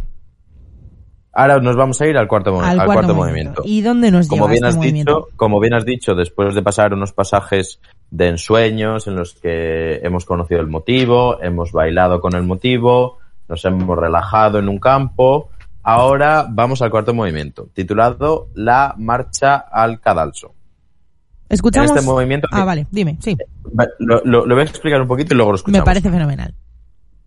Ahora 1.36 1.58
nos 1.60 1.74
vamos 1.76 2.00
a 2.00 2.06
ir 2.06 2.16
al 2.16 2.28
cuarto, 2.28 2.50
Al 2.60 2.64
al 2.64 2.76
cuarto 2.76 2.92
cuarto 2.92 3.14
movimiento. 3.14 3.60
movimiento. 3.60 3.62
¿Y 3.64 3.80
dónde 3.82 4.10
nos 4.10 4.28
como 4.28 4.42
lleva 4.44 4.50
bien 4.52 4.64
este 4.64 4.68
has 4.68 4.76
movimiento? 4.76 5.14
dicho, 5.26 5.36
como 5.36 5.60
bien 5.60 5.74
has 5.74 5.84
dicho, 5.84 6.14
después 6.14 6.54
de 6.54 6.62
pasar 6.62 6.94
unos 6.94 7.12
pasajes 7.12 7.80
de 8.10 8.28
ensueños 8.28 9.06
en 9.08 9.16
los 9.16 9.34
que 9.34 9.96
hemos 10.04 10.24
conocido 10.24 10.60
el 10.60 10.68
motivo, 10.68 11.40
hemos 11.42 11.72
bailado 11.72 12.20
con 12.20 12.34
el 12.36 12.44
motivo, 12.44 13.18
nos 13.48 13.64
hemos 13.64 13.98
relajado 13.98 14.58
en 14.60 14.68
un 14.68 14.78
campo, 14.78 15.50
ahora 15.82 16.46
vamos 16.48 16.80
al 16.82 16.90
cuarto 16.90 17.12
movimiento, 17.14 17.68
titulado 17.74 18.48
La 18.54 18.94
marcha 18.96 19.56
al 19.56 20.00
cadalso. 20.00 20.54
Escuchamos. 21.48 21.90
En 21.90 21.96
este 21.98 22.08
movimiento- 22.10 22.48
Ah, 22.52 22.64
vale, 22.64 22.86
dime, 22.90 23.16
sí. 23.20 23.36
Va- 23.78 23.86
Lo, 23.98 24.22
lo- 24.24 24.46
lo 24.46 24.54
voy 24.54 24.62
a 24.62 24.66
explicar 24.66 25.00
un 25.00 25.08
poquito 25.08 25.34
y 25.34 25.36
luego 25.36 25.52
lo 25.52 25.56
Me 25.56 25.58
escuchamos. 25.58 25.84
parece 25.84 26.10
fenomenal. 26.10 26.54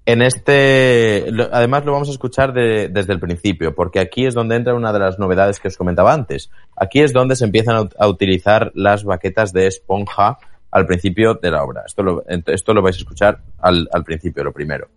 En 0.10 0.22
este, 0.22 1.26
además 1.52 1.84
lo 1.84 1.92
vamos 1.92 2.08
a 2.08 2.14
escuchar 2.14 2.54
de- 2.54 2.88
desde 2.88 3.12
el 3.12 3.20
principio, 3.20 3.76
porque 3.76 4.00
aquí 4.00 4.26
es 4.26 4.34
donde 4.34 4.56
entra 4.56 4.74
una 4.74 4.94
de 4.94 5.00
las 5.00 5.20
novedades 5.20 5.60
que 5.60 5.68
os 5.68 5.76
comentaba 5.76 6.14
antes. 6.14 6.50
Aquí 6.78 7.02
es 7.02 7.12
donde 7.12 7.36
se 7.36 7.44
empiezan 7.44 7.76
a, 7.76 7.82
ut- 7.82 7.96
a 8.00 8.08
utilizar 8.08 8.72
las 8.74 9.04
baquetas 9.04 9.52
de 9.52 9.68
esponja 9.68 10.38
al 10.72 10.86
principio 10.86 11.34
de 11.34 11.52
la 11.52 11.62
obra. 11.62 11.84
Esto 11.86 12.04
lo, 12.04 12.24
esto 12.26 12.74
lo 12.74 12.82
vais 12.82 12.96
a 12.96 13.00
escuchar 13.00 13.40
al, 13.60 13.90
al 13.92 14.06
principio, 14.06 14.46
lo 14.46 14.54
primero. 14.54 14.88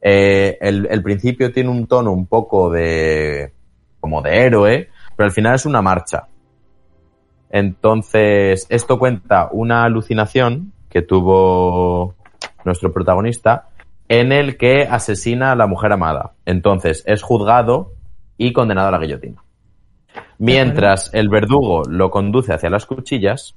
Eh, 0.00 0.58
el 0.60 1.02
principio 1.02 1.50
tiene 1.52 1.68
un 1.68 1.88
tono 1.88 2.12
un 2.12 2.26
poco 2.26 2.70
de, 2.70 3.52
como 3.98 4.22
de 4.22 4.46
héroe, 4.46 4.90
pero 5.16 5.24
al 5.26 5.32
final 5.32 5.56
es 5.56 5.66
una 5.66 5.82
marcha. 5.82 6.28
Entonces, 7.50 8.66
esto 8.68 8.96
cuenta 8.96 9.48
una 9.50 9.82
alucinación 9.82 10.72
que 10.88 11.02
tuvo 11.02 12.14
nuestro 12.64 12.92
protagonista 12.92 13.68
en 14.12 14.30
el 14.30 14.58
que 14.58 14.82
asesina 14.82 15.52
a 15.52 15.56
la 15.56 15.66
mujer 15.66 15.90
amada. 15.90 16.34
Entonces, 16.44 17.02
es 17.06 17.22
juzgado 17.22 17.94
y 18.36 18.52
condenado 18.52 18.88
a 18.88 18.90
la 18.90 18.98
guillotina. 18.98 19.42
Mientras 20.36 21.08
el 21.14 21.30
verdugo 21.30 21.84
lo 21.88 22.10
conduce 22.10 22.52
hacia 22.52 22.68
las 22.68 22.84
cuchillas, 22.84 23.54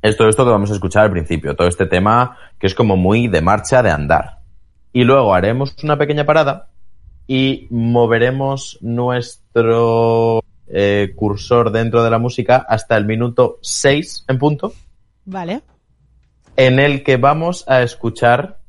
es 0.00 0.16
todo 0.16 0.28
esto 0.28 0.44
que 0.44 0.52
vamos 0.52 0.70
a 0.70 0.74
escuchar 0.74 1.06
al 1.06 1.10
principio, 1.10 1.56
todo 1.56 1.66
este 1.66 1.86
tema 1.86 2.38
que 2.56 2.68
es 2.68 2.74
como 2.76 2.96
muy 2.96 3.26
de 3.26 3.40
marcha, 3.40 3.82
de 3.82 3.90
andar. 3.90 4.38
Y 4.92 5.02
luego 5.02 5.34
haremos 5.34 5.74
una 5.82 5.98
pequeña 5.98 6.24
parada 6.24 6.68
y 7.26 7.66
moveremos 7.70 8.78
nuestro 8.80 10.44
eh, 10.68 11.14
cursor 11.16 11.72
dentro 11.72 12.04
de 12.04 12.10
la 12.10 12.18
música 12.20 12.64
hasta 12.68 12.96
el 12.96 13.06
minuto 13.06 13.58
6 13.60 14.26
en 14.28 14.38
punto, 14.38 14.72
Vale. 15.24 15.62
en 16.56 16.78
el 16.78 17.02
que 17.02 17.16
vamos 17.16 17.64
a 17.66 17.82
escuchar 17.82 18.61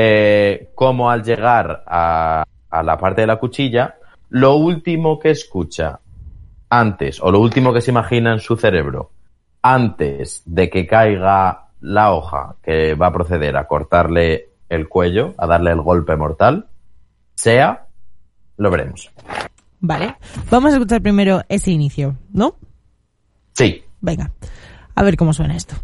eh, 0.00 0.70
cómo 0.76 1.10
al 1.10 1.24
llegar 1.24 1.82
a, 1.84 2.44
a 2.70 2.82
la 2.84 2.96
parte 2.98 3.22
de 3.22 3.26
la 3.26 3.40
cuchilla, 3.40 3.96
lo 4.28 4.54
último 4.54 5.18
que 5.18 5.30
escucha 5.30 5.98
antes, 6.70 7.20
o 7.20 7.32
lo 7.32 7.40
último 7.40 7.72
que 7.72 7.80
se 7.80 7.90
imagina 7.90 8.32
en 8.32 8.38
su 8.38 8.56
cerebro, 8.56 9.10
antes 9.60 10.44
de 10.46 10.70
que 10.70 10.86
caiga 10.86 11.70
la 11.80 12.12
hoja 12.12 12.54
que 12.62 12.94
va 12.94 13.08
a 13.08 13.12
proceder 13.12 13.56
a 13.56 13.66
cortarle 13.66 14.50
el 14.68 14.88
cuello, 14.88 15.34
a 15.36 15.48
darle 15.48 15.72
el 15.72 15.80
golpe 15.80 16.14
mortal, 16.14 16.68
sea, 17.34 17.88
lo 18.56 18.70
veremos. 18.70 19.10
Vale. 19.80 20.14
Vamos 20.48 20.70
a 20.70 20.76
escuchar 20.76 21.02
primero 21.02 21.42
ese 21.48 21.72
inicio, 21.72 22.14
¿no? 22.32 22.54
Sí. 23.52 23.82
Venga. 24.00 24.30
A 24.94 25.02
ver 25.02 25.16
cómo 25.16 25.32
suena 25.32 25.56
esto. 25.56 25.74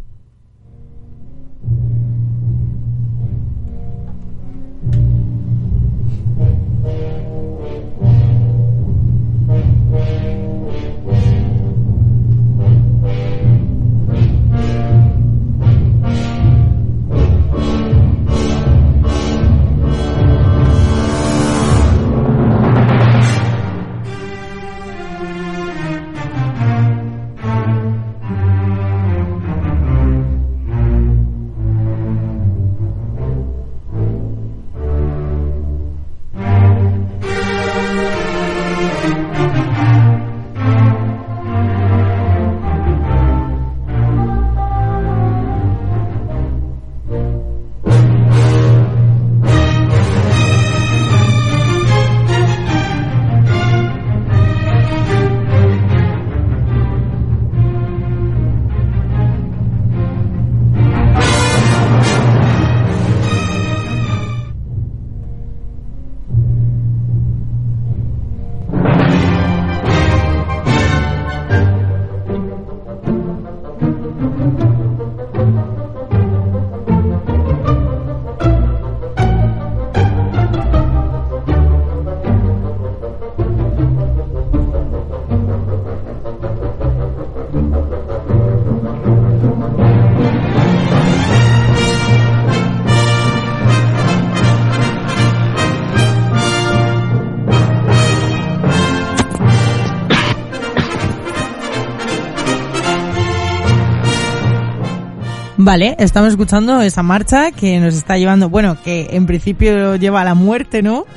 Vale, 105.65 105.95
estamos 105.97 106.29
escuchando 106.29 106.79
esa 106.81 107.01
marcha 107.01 107.51
que 107.51 107.79
nos 107.79 107.95
está 107.95 108.19
llevando, 108.19 108.49
bueno, 108.49 108.77
que 108.83 109.07
en 109.09 109.25
principio 109.25 109.95
lleva 109.95 110.21
a 110.21 110.23
la 110.23 110.35
muerte, 110.35 110.83
¿no? 110.83 111.07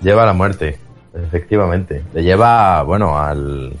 Lleva 0.00 0.22
a 0.22 0.26
la 0.26 0.32
muerte, 0.32 0.78
efectivamente. 1.14 2.02
Le 2.14 2.22
lleva, 2.22 2.82
bueno, 2.82 3.18
al, 3.18 3.74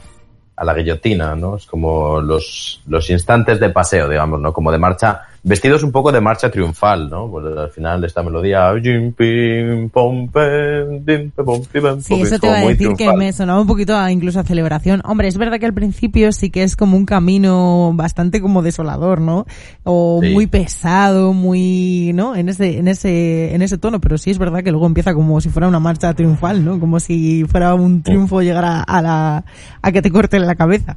a 0.56 0.64
la 0.66 0.74
guillotina, 0.74 1.34
¿no? 1.36 1.56
Es 1.56 1.64
como 1.64 2.20
los, 2.20 2.82
los 2.86 3.08
instantes 3.08 3.60
de 3.60 3.70
paseo, 3.70 4.10
digamos, 4.10 4.40
¿no? 4.40 4.52
Como 4.52 4.70
de 4.70 4.76
marcha, 4.76 5.22
vestidos 5.44 5.82
un 5.82 5.90
poco 5.92 6.12
de 6.12 6.20
marcha 6.20 6.50
triunfal, 6.50 7.10
¿no? 7.10 7.28
Pues 7.30 7.44
al 7.56 7.70
final 7.70 8.00
de 8.00 8.06
esta 8.06 8.22
melodía, 8.22 8.68
Sí, 12.00 12.14
eso 12.20 12.34
es 12.36 12.40
te 12.40 12.46
iba 12.46 12.56
a 12.56 12.60
decir 12.60 12.88
que 12.90 12.94
triunfal. 12.94 13.18
me 13.18 13.32
sonaba 13.32 13.60
un 13.60 13.66
poquito 13.66 13.96
a, 13.96 14.12
incluso 14.12 14.38
a 14.40 14.44
celebración. 14.44 15.02
Hombre, 15.04 15.28
es 15.28 15.36
verdad 15.38 15.58
que 15.58 15.66
al 15.66 15.74
principio 15.74 16.30
sí 16.32 16.50
que 16.50 16.62
es 16.62 16.76
como 16.76 16.96
un 16.96 17.06
camino 17.06 17.92
bastante 17.94 18.40
como 18.40 18.62
desolador, 18.62 19.20
¿no? 19.20 19.46
O 19.84 20.20
Sí. 20.22 20.30
muy 20.32 20.46
pesado, 20.46 21.32
muy, 21.32 22.12
¿no? 22.14 22.36
En 22.36 22.48
ese, 22.48 22.78
en 22.78 22.86
ese, 22.88 23.54
en 23.54 23.62
ese 23.62 23.78
tono, 23.78 24.00
pero 24.00 24.18
sí 24.18 24.30
es 24.30 24.38
verdad 24.38 24.62
que 24.62 24.70
luego 24.70 24.86
empieza 24.86 25.12
como 25.14 25.40
si 25.40 25.48
fuera 25.48 25.66
una 25.68 25.80
marcha 25.80 26.14
triunfal, 26.14 26.64
¿no? 26.64 26.78
Como 26.78 27.00
si 27.00 27.44
fuera 27.44 27.74
un 27.74 28.02
triunfo 28.02 28.42
llegar 28.42 28.64
a, 28.64 28.82
a 28.82 29.02
la, 29.02 29.44
a 29.82 29.92
que 29.92 30.02
te 30.02 30.10
corten 30.10 30.46
la 30.46 30.54
cabeza. 30.54 30.96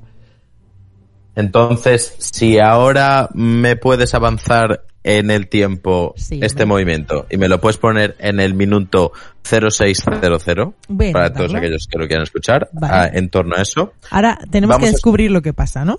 Entonces, 1.36 2.16
si 2.20 2.60
ahora 2.60 3.30
me 3.34 3.76
puedes 3.76 4.14
avanzar 4.14 4.86
en 5.04 5.30
el 5.30 5.48
tiempo 5.50 6.14
Sí, 6.18 6.40
este 6.42 6.66
movimiento 6.66 7.28
y 7.30 7.38
me 7.38 7.48
lo 7.48 7.62
puedes 7.62 7.78
poner 7.78 8.16
en 8.20 8.40
el 8.40 8.54
minuto 8.56 9.12
0600 9.44 10.46
Voy 10.88 11.10
a 11.10 11.12
para 11.14 11.34
todos 11.34 11.54
aquellos 11.54 11.88
que 11.88 12.00
lo 12.00 12.08
quieran 12.08 12.24
escuchar 12.24 12.70
Vale. 12.74 12.94
ah, 12.94 13.10
en 13.14 13.30
torno 13.30 13.56
a 13.56 13.62
eso. 13.62 13.94
Ahora 14.10 14.40
tenemos 14.50 14.74
Vamos 14.76 14.86
que 14.86 14.90
a- 14.90 14.92
descubrir 14.94 15.30
lo 15.32 15.42
que 15.42 15.54
pasa, 15.54 15.86
¿no? 15.86 15.98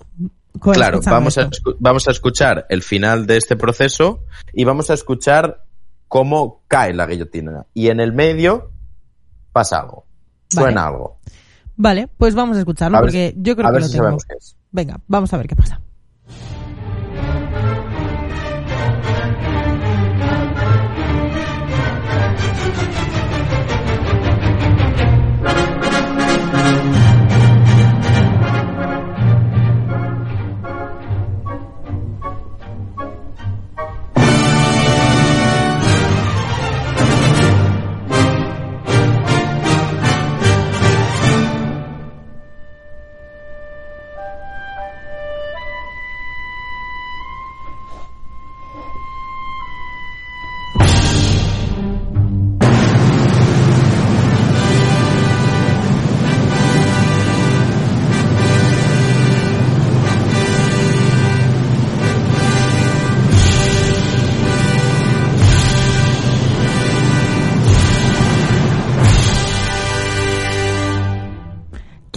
Con- 0.59 0.73
Claro, 0.73 0.99
vamos 1.05 1.37
a, 1.37 1.43
esto. 1.43 1.75
vamos 1.79 2.07
a 2.07 2.11
escuchar 2.11 2.65
el 2.69 2.81
final 2.81 3.27
de 3.27 3.37
este 3.37 3.55
proceso 3.55 4.23
y 4.53 4.63
vamos 4.65 4.89
a 4.89 4.95
escuchar 4.95 5.63
cómo 6.07 6.63
cae 6.67 6.93
la 6.93 7.05
guillotina. 7.05 7.65
Y 7.73 7.89
en 7.89 7.99
el 7.99 8.11
medio 8.11 8.71
pasa 9.51 9.79
algo, 9.81 10.05
suena 10.49 10.87
algo. 10.87 11.19
Vale, 11.75 12.07
pues 12.17 12.33
vamos 12.33 12.57
a 12.57 12.61
escucharlo 12.61 12.97
A 12.97 13.01
porque 13.01 13.33
si- 13.35 13.41
yo 13.43 13.55
creo 13.55 13.67
a 13.67 13.69
que 13.69 13.73
ver 13.73 13.81
lo 13.83 13.87
si 13.87 13.93
tengo. 13.93 14.17
Venga, 14.77 15.01
vamos 15.07 15.33
a 15.33 15.37
ver 15.37 15.47
qué 15.47 15.55
pasa. 15.55 15.81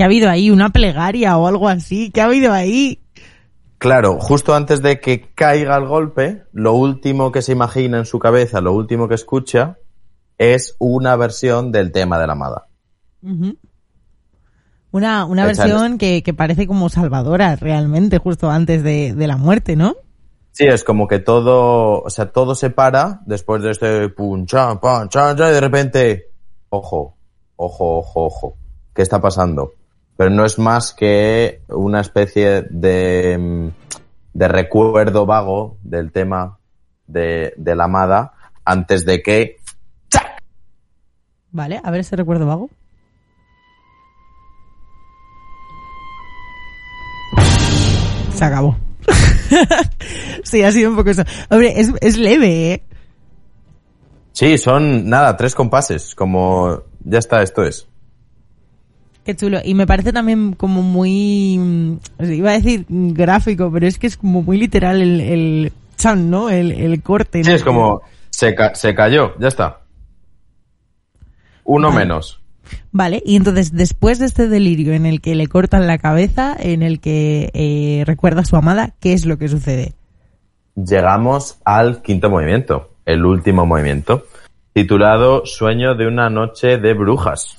¿Qué 0.01 0.05
ha 0.05 0.07
habido 0.07 0.31
ahí? 0.31 0.51
¿Una 0.51 0.71
plegaria 0.71 1.37
o 1.37 1.47
algo 1.47 1.69
así? 1.69 2.11
¿Qué 2.11 2.23
ha 2.23 2.25
habido 2.25 2.55
ahí? 2.55 3.03
Claro, 3.77 4.19
justo 4.19 4.55
antes 4.55 4.81
de 4.81 4.99
que 4.99 5.31
caiga 5.35 5.77
el 5.77 5.85
golpe, 5.85 6.45
lo 6.55 6.73
último 6.73 7.31
que 7.31 7.43
se 7.43 7.53
imagina 7.53 7.99
en 7.99 8.07
su 8.07 8.19
cabeza, 8.19 8.63
lo 8.63 8.73
último 8.73 9.09
que 9.09 9.15
escucha, 9.15 9.77
es 10.39 10.75
una 10.79 11.17
versión 11.17 11.71
del 11.71 11.93
tema 11.93 12.19
de 12.19 12.27
la 12.27 12.33
amada. 12.33 12.69
Una, 14.91 15.27
una 15.27 15.45
versión 15.45 15.99
que, 15.99 16.23
que 16.23 16.33
parece 16.33 16.67
como 16.67 16.89
salvadora 16.89 17.57
realmente, 17.57 18.17
justo 18.17 18.49
antes 18.49 18.83
de, 18.83 19.13
de 19.13 19.27
la 19.27 19.37
muerte, 19.37 19.77
¿no? 19.77 19.97
Sí, 20.53 20.65
es 20.65 20.83
como 20.83 21.09
que 21.09 21.19
todo, 21.19 22.01
o 22.01 22.09
sea, 22.09 22.33
todo 22.33 22.55
se 22.55 22.71
para 22.71 23.21
después 23.27 23.63
de 23.63 23.73
este 23.73 24.09
pum, 24.09 24.47
chan, 24.47 24.81
pam, 24.81 25.11
chan, 25.11 25.37
chan, 25.37 25.51
y 25.51 25.53
de 25.53 25.61
repente, 25.61 26.31
ojo, 26.71 27.19
ojo, 27.57 27.99
ojo, 27.99 28.25
ojo, 28.25 28.57
¿qué 28.95 29.03
está 29.03 29.21
pasando? 29.21 29.75
Pero 30.21 30.29
no 30.29 30.45
es 30.45 30.59
más 30.59 30.93
que 30.93 31.63
una 31.69 32.03
especie 32.03 32.67
de, 32.69 33.39
mm, 33.39 33.69
de 34.35 34.49
recuerdo 34.49 35.25
vago 35.25 35.79
del 35.83 36.13
tema 36.13 36.59
de, 37.07 37.55
de 37.57 37.75
la 37.75 37.85
amada 37.85 38.35
antes 38.63 39.07
de 39.07 39.23
que 39.23 39.57
Vale, 41.53 41.81
a 41.83 41.91
ver 41.91 42.01
ese 42.01 42.17
recuerdo 42.17 42.45
vago. 42.45 42.69
Se 48.35 48.45
acabó. 48.45 48.77
sí, 50.45 50.63
ha 50.63 50.71
sido 50.71 50.91
un 50.91 50.97
poco 50.97 51.09
eso. 51.09 51.23
Hombre, 51.49 51.81
es, 51.81 51.95
es 52.03 52.19
leve, 52.19 52.75
¿eh? 52.75 52.85
Sí, 54.33 54.59
son 54.59 55.09
nada, 55.09 55.35
tres 55.39 55.55
compases, 55.55 56.15
como 56.15 56.83
ya 57.07 57.19
está, 57.21 57.41
esto 57.43 57.63
es. 57.63 57.90
Qué 59.31 59.37
chulo. 59.37 59.59
Y 59.65 59.75
me 59.75 59.87
parece 59.87 60.13
también 60.13 60.55
como 60.55 60.83
muy... 60.83 61.57
mm, 61.59 61.99
Iba 62.33 62.51
a 62.51 62.55
decir 62.55 62.85
gráfico, 62.89 63.71
pero 63.73 63.87
es 63.87 63.99
que 63.99 64.07
es 64.09 64.17
como 64.17 64.43
muy 64.43 64.59
literal 64.59 65.01
el, 65.01 65.21
el 65.21 65.73
chan, 65.97 66.31
¿no? 66.31 66.51
El, 66.51 66.73
el 66.73 67.01
corte. 67.03 67.45
Sí, 67.45 67.51
¿no? 67.51 67.57
es 67.57 67.63
como 67.63 68.01
se, 68.31 68.55
ca- 68.55 68.75
se 68.75 68.95
cayó, 68.95 69.35
ya 69.39 69.49
está. 69.49 69.81
Uno 71.65 71.89
Vale. 71.89 72.01
menos. 72.01 72.41
Vale, 72.93 73.23
y 73.25 73.37
entonces 73.37 73.73
después 73.73 74.19
de 74.19 74.27
este 74.27 74.49
delirio 74.49 74.93
en 74.95 75.07
el 75.07 75.21
que 75.21 75.35
le 75.35 75.47
cortan 75.49 75.87
la 75.87 75.99
cabeza, 75.99 76.57
en 76.59 76.83
el 76.83 77.01
que 77.01 77.51
eh, 77.53 78.05
recuerda 78.07 78.43
a 78.43 78.45
su 78.45 78.57
amada, 78.57 78.95
¿qué 79.01 79.13
es 79.13 79.27
lo 79.27 79.39
que 79.39 79.49
sucede? 79.49 79.93
Llegamos 80.77 81.59
al 81.65 82.03
quinto 82.03 82.31
movimiento, 82.31 82.91
el 83.07 83.25
último 83.25 83.67
movimiento, 83.67 84.25
titulado 84.73 85.47
Sueño 85.47 85.95
de 85.95 86.07
una 86.07 86.31
noche 86.31 86.79
de 86.79 86.95
brujas. 86.95 87.57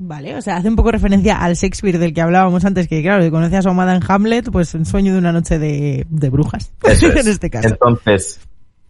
Vale, 0.00 0.36
o 0.36 0.40
sea, 0.40 0.56
hace 0.56 0.68
un 0.68 0.76
poco 0.76 0.92
referencia 0.92 1.42
al 1.42 1.54
Shakespeare 1.54 1.98
del 1.98 2.14
que 2.14 2.20
hablábamos 2.20 2.64
antes, 2.64 2.86
que 2.86 3.02
claro, 3.02 3.20
que 3.20 3.32
conoce 3.32 3.56
a 3.56 3.62
su 3.62 3.68
amada 3.68 3.96
en 3.96 4.02
Hamlet, 4.06 4.48
pues 4.52 4.72
en 4.76 4.84
sueño 4.84 5.12
de 5.12 5.18
una 5.18 5.32
noche 5.32 5.58
de, 5.58 6.06
de 6.08 6.30
brujas. 6.30 6.72
Eso 6.84 7.08
es. 7.08 7.26
en 7.26 7.32
este 7.32 7.50
caso. 7.50 7.66
Entonces, 7.66 8.40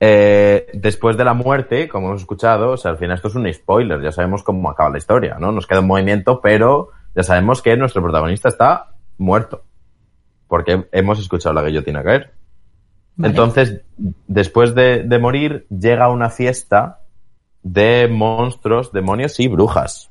eh, 0.00 0.66
después 0.74 1.16
de 1.16 1.24
la 1.24 1.32
muerte, 1.32 1.88
como 1.88 2.09
hemos 2.09 2.20
escuchado, 2.20 2.72
o 2.72 2.76
sea, 2.76 2.90
al 2.90 2.98
final 2.98 3.16
esto 3.16 3.28
es 3.28 3.34
un 3.36 3.50
spoiler, 3.50 4.02
ya 4.02 4.12
sabemos 4.12 4.42
cómo 4.42 4.68
acaba 4.68 4.90
la 4.90 4.98
historia, 4.98 5.38
¿no? 5.40 5.50
Nos 5.50 5.66
queda 5.66 5.80
un 5.80 5.86
movimiento, 5.86 6.42
pero 6.42 6.90
ya 7.16 7.22
sabemos 7.22 7.62
que 7.62 7.74
nuestro 7.78 8.02
protagonista 8.02 8.50
está 8.50 8.92
muerto. 9.16 9.64
Porque 10.46 10.88
hemos 10.92 11.18
escuchado 11.18 11.54
la 11.54 11.62
guillotina 11.62 12.04
caer. 12.04 12.34
Vale. 13.16 13.30
Entonces, 13.30 13.80
después 13.96 14.74
de, 14.74 15.04
de 15.04 15.18
morir, 15.18 15.66
llega 15.70 16.11
una 16.11 16.28
fiesta 16.28 17.00
de 17.62 18.09
monstruos, 18.09 18.92
demonios 18.92 19.40
y 19.40 19.48
brujas. 19.48 20.07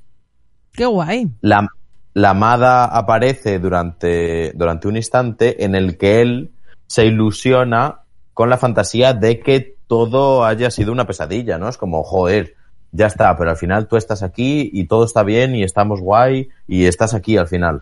Qué 0.77 0.85
guay. 0.85 1.27
La, 1.41 1.67
la 2.13 2.29
amada 2.29 2.85
aparece 2.85 3.57
durante, 3.57 4.51
durante 4.53 4.87
un 4.87 4.95
instante 4.95 5.65
en 5.65 5.73
el 5.73 5.97
que 5.97 6.21
él 6.21 6.51
se 6.85 7.07
ilusiona 7.07 8.01
con 8.35 8.51
la 8.51 8.57
fantasía 8.57 9.15
de 9.15 9.39
que 9.39 9.75
todo 9.87 10.45
haya 10.45 10.69
sido 10.69 10.91
una 10.91 11.07
pesadilla, 11.07 11.57
¿no? 11.57 11.67
Es 11.67 11.77
como, 11.77 12.03
joder, 12.03 12.53
ya 12.91 13.07
está, 13.07 13.35
pero 13.35 13.49
al 13.49 13.57
final 13.57 13.87
tú 13.87 13.97
estás 13.97 14.21
aquí 14.21 14.69
y 14.71 14.85
todo 14.85 15.05
está 15.05 15.23
bien 15.23 15.55
y 15.55 15.63
estamos 15.63 15.99
guay 15.99 16.49
y 16.67 16.85
estás 16.85 17.15
aquí 17.15 17.37
al 17.37 17.47
final. 17.47 17.81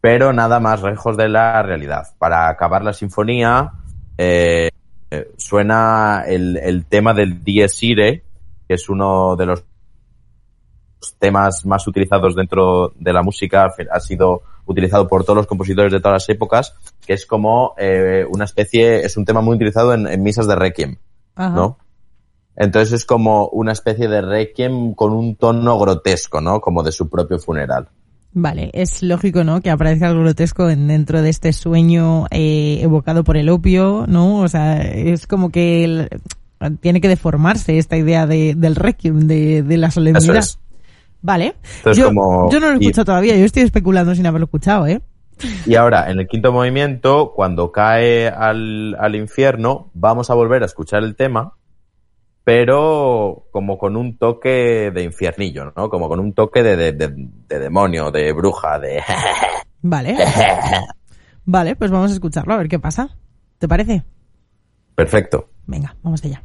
Pero 0.00 0.32
nada 0.32 0.60
más 0.60 0.84
lejos 0.84 1.16
de 1.16 1.28
la 1.28 1.60
realidad. 1.64 2.14
Para 2.18 2.48
acabar 2.48 2.84
la 2.84 2.92
sinfonía, 2.92 3.72
eh, 4.16 4.70
eh, 5.10 5.32
suena 5.36 6.22
el, 6.28 6.58
el 6.58 6.86
tema 6.86 7.12
del 7.12 7.42
Dies 7.42 7.82
Irae, 7.82 8.22
que 8.68 8.74
es 8.74 8.88
uno 8.88 9.34
de 9.34 9.46
los 9.46 9.64
temas 11.18 11.64
más 11.66 11.86
utilizados 11.86 12.34
dentro 12.34 12.92
de 12.98 13.12
la 13.12 13.22
música, 13.22 13.70
ha 13.90 14.00
sido 14.00 14.42
utilizado 14.66 15.06
por 15.06 15.24
todos 15.24 15.36
los 15.36 15.46
compositores 15.46 15.92
de 15.92 16.00
todas 16.00 16.22
las 16.22 16.28
épocas, 16.30 16.74
que 17.06 17.12
es 17.12 17.26
como 17.26 17.74
eh, 17.76 18.24
una 18.30 18.44
especie, 18.46 19.00
es 19.04 19.16
un 19.16 19.24
tema 19.24 19.42
muy 19.42 19.56
utilizado 19.56 19.92
en, 19.92 20.06
en 20.06 20.22
misas 20.22 20.46
de 20.46 20.56
requiem, 20.56 20.96
Ajá. 21.34 21.54
¿no? 21.54 21.78
Entonces 22.56 22.92
es 22.92 23.04
como 23.04 23.48
una 23.48 23.72
especie 23.72 24.08
de 24.08 24.20
requiem 24.22 24.94
con 24.94 25.12
un 25.12 25.36
tono 25.36 25.78
grotesco, 25.78 26.40
¿no? 26.40 26.60
Como 26.60 26.82
de 26.82 26.92
su 26.92 27.08
propio 27.10 27.38
funeral. 27.38 27.88
Vale, 28.32 28.70
es 28.72 29.02
lógico, 29.02 29.44
¿no? 29.44 29.60
Que 29.60 29.70
aparezca 29.70 30.08
algo 30.08 30.22
grotesco 30.22 30.68
en- 30.70 30.88
dentro 30.88 31.20
de 31.22 31.30
este 31.30 31.52
sueño 31.52 32.26
eh, 32.30 32.78
evocado 32.80 33.22
por 33.24 33.36
el 33.36 33.48
opio, 33.48 34.06
¿no? 34.08 34.38
O 34.40 34.48
sea, 34.48 34.80
es 34.82 35.26
como 35.26 35.50
que 35.50 35.84
el- 35.84 36.08
tiene 36.80 37.00
que 37.00 37.08
deformarse 37.08 37.76
esta 37.78 37.96
idea 37.96 38.26
de, 38.26 38.54
del 38.56 38.76
requiem, 38.76 39.26
de, 39.26 39.62
de 39.62 39.76
la 39.76 39.90
solemnidad. 39.90 40.22
Eso 40.22 40.38
es. 40.38 40.58
Vale. 41.26 41.54
Entonces, 41.78 41.96
yo, 42.02 42.08
como- 42.08 42.50
yo 42.52 42.60
no 42.60 42.66
lo 42.68 42.74
he 42.74 42.76
y- 42.76 42.84
escuchado 42.84 43.06
todavía, 43.06 43.34
yo 43.34 43.46
estoy 43.46 43.62
especulando 43.62 44.14
sin 44.14 44.26
haberlo 44.26 44.44
escuchado, 44.44 44.86
¿eh? 44.86 45.00
Y 45.64 45.74
ahora, 45.74 46.10
en 46.10 46.20
el 46.20 46.28
quinto 46.28 46.52
movimiento, 46.52 47.32
cuando 47.34 47.72
cae 47.72 48.28
al, 48.28 48.94
al 49.00 49.14
infierno, 49.16 49.90
vamos 49.94 50.28
a 50.28 50.34
volver 50.34 50.62
a 50.62 50.66
escuchar 50.66 51.02
el 51.02 51.16
tema, 51.16 51.54
pero 52.44 53.46
como 53.50 53.78
con 53.78 53.96
un 53.96 54.18
toque 54.18 54.90
de 54.94 55.02
infiernillo, 55.02 55.72
¿no? 55.74 55.88
Como 55.88 56.08
con 56.08 56.20
un 56.20 56.34
toque 56.34 56.62
de, 56.62 56.76
de, 56.76 56.92
de- 56.92 57.14
de 57.48 57.58
demonio, 57.58 58.10
de 58.10 58.30
bruja, 58.32 58.78
de... 58.78 59.02
Vale. 59.82 60.16
Vale, 61.46 61.74
pues 61.76 61.90
vamos 61.90 62.10
a 62.10 62.14
escucharlo 62.14 62.52
a 62.54 62.58
ver 62.58 62.68
qué 62.68 62.78
pasa. 62.78 63.16
¿Te 63.58 63.66
parece? 63.66 64.02
Perfecto. 64.94 65.48
Venga, 65.66 65.96
vamos 66.02 66.22
allá. 66.24 66.42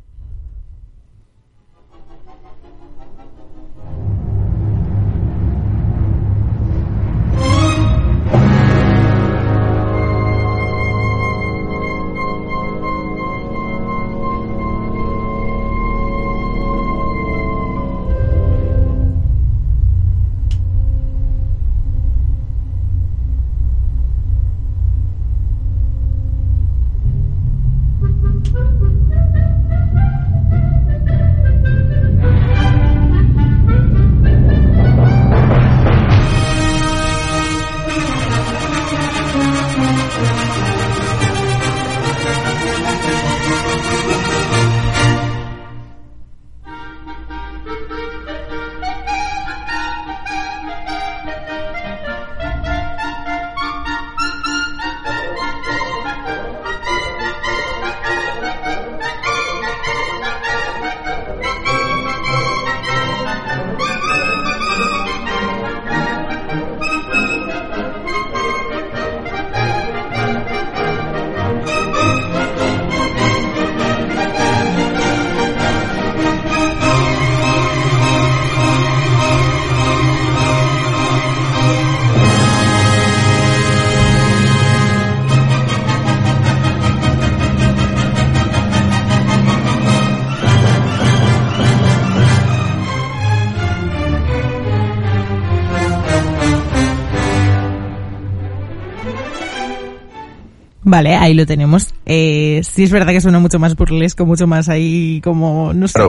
Vale, 100.89 101.15
ahí 101.15 101.35
lo 101.35 101.45
tenemos. 101.45 101.93
Eh, 102.07 102.61
sí 102.63 102.83
es 102.85 102.91
verdad 102.91 103.13
que 103.13 103.21
suena 103.21 103.37
mucho 103.37 103.59
más 103.59 103.75
burlesco, 103.75 104.25
mucho 104.25 104.47
más 104.47 104.69
ahí 104.69 105.21
como, 105.23 105.71
no 105.71 105.87
sé. 105.87 105.99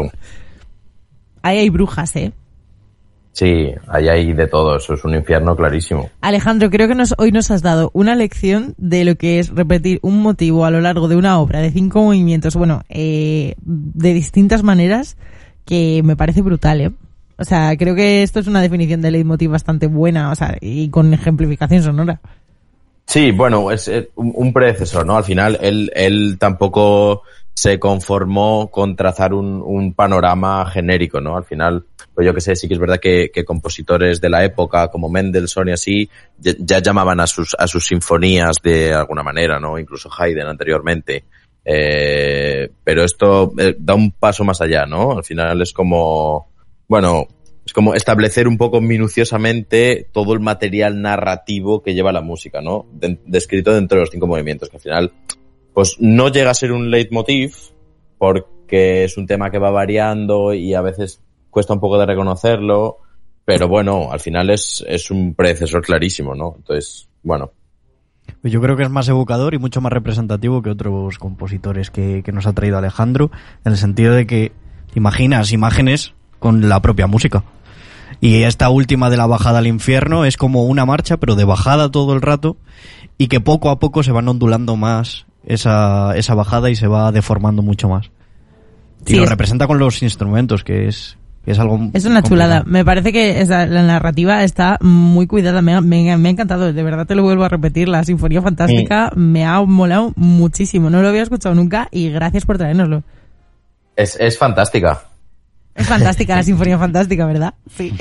Ahí 1.43 1.59
hay 1.59 1.69
brujas, 1.69 2.17
¿eh? 2.17 2.33
Sí, 3.33 3.67
ahí 3.89 4.09
hay 4.09 4.33
de 4.33 4.47
todo, 4.47 4.79
eso 4.79 4.95
es 4.95 5.05
un 5.05 5.15
infierno 5.15 5.55
clarísimo. 5.55 6.09
Alejandro, 6.23 6.71
creo 6.71 6.89
que 6.89 6.95
nos, 6.95 7.15
hoy 7.19 7.31
nos 7.31 7.51
has 7.51 7.61
dado 7.61 7.91
una 7.93 8.15
lección 8.15 8.75
de 8.79 9.05
lo 9.05 9.17
que 9.17 9.39
es 9.39 9.51
repetir 9.51 9.99
un 10.01 10.23
motivo 10.23 10.65
a 10.65 10.71
lo 10.71 10.81
largo 10.81 11.09
de 11.09 11.17
una 11.17 11.39
obra 11.39 11.61
de 11.61 11.71
cinco 11.71 12.03
movimientos, 12.03 12.57
bueno, 12.57 12.81
eh, 12.89 13.57
de 13.61 14.15
distintas 14.15 14.63
maneras, 14.63 15.19
que 15.67 16.01
me 16.03 16.17
parece 16.17 16.41
brutal, 16.41 16.81
¿eh? 16.81 16.91
O 17.37 17.45
sea, 17.45 17.77
creo 17.77 17.95
que 17.95 18.23
esto 18.23 18.41
es 18.41 18.47
una 18.47 18.63
definición 18.63 19.03
de 19.03 19.11
leitmotiv 19.11 19.51
bastante 19.51 19.89
buena, 19.89 20.31
o 20.31 20.35
sea, 20.35 20.57
y 20.59 20.89
con 20.89 21.13
ejemplificación 21.13 21.83
sonora. 21.83 22.21
Sí, 23.07 23.33
bueno, 23.33 23.71
es 23.71 23.89
eh, 23.89 24.11
un, 24.15 24.53
predecesor, 24.53 25.05
¿no? 25.05 25.17
Al 25.17 25.25
final, 25.25 25.59
él, 25.61 25.91
él 25.95 26.37
tampoco 26.39 27.23
se 27.53 27.79
conformó 27.79 28.71
con 28.71 28.97
trazar 28.97 29.35
un, 29.35 29.63
un 29.65 29.93
panorama 29.93 30.65
genérico, 30.71 31.21
¿no? 31.21 31.37
Al 31.37 31.45
final, 31.45 31.85
pues 32.15 32.27
yo 32.27 32.33
que 32.33 32.41
sé, 32.41 32.57
sí 32.57 32.69
que 32.69 32.75
es 32.75 32.81
verdad 32.81 33.01
que, 33.01 33.31
que 33.33 33.45
compositores 33.45 34.21
de 34.21 34.31
la 34.31 34.45
época, 34.45 34.89
como 34.89 35.09
Mendelssohn 35.09 35.69
y 35.69 35.73
así, 35.73 36.11
ya, 36.39 36.53
ya 36.59 36.79
llamaban 36.79 37.21
a 37.21 37.27
sus, 37.27 37.55
a 37.59 37.67
sus 37.67 37.85
sinfonías 37.87 38.57
de 38.63 38.95
alguna 38.95 39.23
manera, 39.23 39.59
¿no? 39.59 39.79
Incluso 39.79 40.09
Haydn 40.17 40.47
anteriormente. 40.47 41.25
Eh, 41.65 42.71
pero 42.83 43.05
esto 43.05 43.53
eh, 43.59 43.77
da 43.79 43.95
un 43.95 44.13
paso 44.13 44.45
más 44.45 44.61
allá, 44.61 44.87
¿no? 44.87 45.19
Al 45.19 45.25
final 45.25 45.61
es 45.63 45.73
como, 45.73 46.49
bueno, 46.89 47.27
es 47.71 47.73
como 47.73 47.95
establecer 47.95 48.49
un 48.49 48.59
poco 48.59 48.81
minuciosamente 48.81 50.09
todo 50.11 50.33
el 50.33 50.41
material 50.41 51.01
narrativo 51.03 51.85
que 51.85 51.95
lleva 51.95 52.11
la 52.11 52.21
música, 52.21 52.61
¿no? 52.61 52.87
De- 52.93 53.21
descrito 53.27 53.73
dentro 53.73 53.97
de 53.97 54.01
los 54.03 54.11
cinco 54.11 54.27
movimientos, 54.27 54.69
que 54.69 54.77
al 54.79 54.83
final, 54.83 55.13
pues 55.73 55.95
no 56.01 56.31
llega 56.33 56.51
a 56.51 56.55
ser 56.55 56.73
un 56.73 56.91
leitmotiv, 56.91 57.55
porque 58.19 59.05
es 59.05 59.17
un 59.17 59.29
tema 59.29 59.53
que 59.53 59.61
va 59.61 59.71
variando 59.71 60.53
y 60.53 60.75
a 60.75 60.81
veces 60.81 61.21
cuesta 61.49 61.73
un 61.73 61.79
poco 61.79 61.97
de 61.97 62.07
reconocerlo, 62.07 62.99
pero 63.45 63.69
bueno, 63.69 64.11
al 64.11 64.19
final 64.19 64.51
es, 64.51 64.85
es 64.89 65.13
un 65.13 65.35
predecesor 65.35 65.81
clarísimo, 65.83 66.35
¿no? 66.35 66.55
Entonces, 66.57 67.09
bueno, 67.23 67.53
Yo 68.43 68.61
creo 68.61 68.77
que 68.77 68.83
es 68.83 68.91
más 68.91 69.09
evocador 69.09 69.55
y 69.55 69.59
mucho 69.59 69.81
más 69.81 69.93
representativo 69.93 70.61
que 70.61 70.71
otros 70.71 71.19
compositores 71.19 71.93
que, 71.93 72.23
que 72.25 72.33
nos 72.33 72.49
ha 72.49 72.53
traído 72.53 72.79
Alejandro, 72.79 73.31
en 73.65 73.71
el 73.71 73.79
sentido 73.79 74.13
de 74.15 74.27
que 74.27 74.51
imaginas 74.97 75.53
imágenes 75.53 76.15
con 76.41 76.69
la 76.69 76.83
propia 76.83 77.07
música. 77.07 77.45
Y 78.21 78.43
esta 78.43 78.69
última 78.69 79.09
de 79.11 79.17
la 79.17 79.27
bajada 79.27 79.59
al 79.61 79.67
infierno 79.67 80.25
es 80.25 80.37
como 80.37 80.65
una 80.65 80.85
marcha, 80.85 81.17
pero 81.17 81.37
de 81.37 81.45
bajada 81.45 81.91
todo 81.91 82.13
el 82.15 82.21
rato, 82.23 82.57
y 83.19 83.29
que 83.29 83.41
poco 83.41 83.71
a 83.71 83.79
poco 83.79 84.03
se 84.03 84.13
van 84.13 84.29
ondulando 84.29 84.77
más 84.77 85.27
esa, 85.47 86.13
esa 86.17 86.35
bajada 86.35 86.69
y 86.71 86.77
se 86.77 86.87
va 86.87 87.13
deformando 87.13 87.63
mucho 87.63 87.89
más. 87.89 88.11
Y 89.07 89.13
Sí, 89.13 89.17
lo 89.17 89.25
es- 89.25 89.31
representa 89.31 89.67
con 89.67 89.79
los 89.79 90.03
instrumentos, 90.03 90.63
que 90.65 90.87
es, 90.87 91.17
que 91.47 91.53
es 91.53 91.59
algo. 91.59 91.77
Es 91.95 92.05
una 92.05 92.21
complicado. 92.21 92.29
chulada. 92.29 92.63
Me 92.67 92.85
parece 92.85 93.11
que 93.15 93.41
esa- 93.41 93.65
la 93.65 93.83
narrativa 93.83 94.45
está 94.45 94.77
muy 94.83 95.27
cuidada. 95.27 95.63
Me 95.63 95.73
ha, 95.73 95.81
me 95.81 96.13
ha- 96.13 96.19
me 96.19 96.29
ha 96.29 96.33
encantado. 96.33 96.71
De 96.75 96.83
verdad 96.83 97.07
te 97.07 97.15
lo 97.15 97.23
vuelvo 97.23 97.45
a 97.45 97.49
repetir. 97.49 97.89
La 97.89 98.05
Sinfonía 98.05 98.43
Fantástica 98.43 99.11
me 99.17 99.47
ha 99.47 99.63
molado 99.63 100.13
muchísimo. 100.17 100.91
No 100.91 101.01
lo 101.01 101.09
había 101.09 101.23
escuchado 101.23 101.55
nunca 101.55 101.89
y 101.91 102.11
gracias 102.11 102.45
por 102.45 102.59
traérnoslo. 102.59 103.03
es, 103.97 104.17
es 104.21 104.37
fantástica. 104.39 105.05
Es 105.75 105.87
fantástica 105.87 106.37
la 106.37 106.43
Sinfonía 106.45 106.79
Fantástica, 106.79 107.27
¿verdad? 107.27 107.55
Sí. 107.69 107.93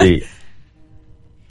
Sí. 0.00 0.22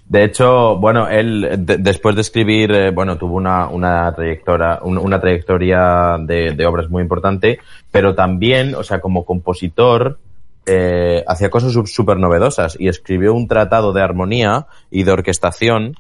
De 0.10 0.24
hecho, 0.24 0.78
bueno, 0.78 1.10
él 1.10 1.66
de- 1.66 1.80
después 1.80 2.16
de 2.16 2.22
escribir, 2.22 2.72
eh, 2.72 2.92
bueno, 2.92 3.18
tuvo 3.18 3.36
una, 3.36 3.68
una 3.68 4.14
trayectoria, 4.16 4.80
un- 4.82 4.98
una 4.98 5.20
trayectoria 5.20 6.16
de, 6.22 6.54
de 6.54 6.66
obras 6.66 6.90
muy 6.90 7.02
importante, 7.02 7.60
pero 7.92 8.16
también, 8.16 8.74
o 8.76 8.84
sea, 8.84 9.02
como 9.02 9.26
compositor, 9.26 10.18
eh, 10.66 11.26
hacía 11.28 11.50
cosas 11.50 11.74
súper 11.92 12.18
novedosas 12.20 12.78
y 12.80 12.88
escribió 12.88 13.34
un 13.34 13.50
tratado 13.50 13.92
de 13.92 14.02
armonía 14.02 14.68
y 14.90 15.04
de 15.04 15.12
orquestación 15.12 15.96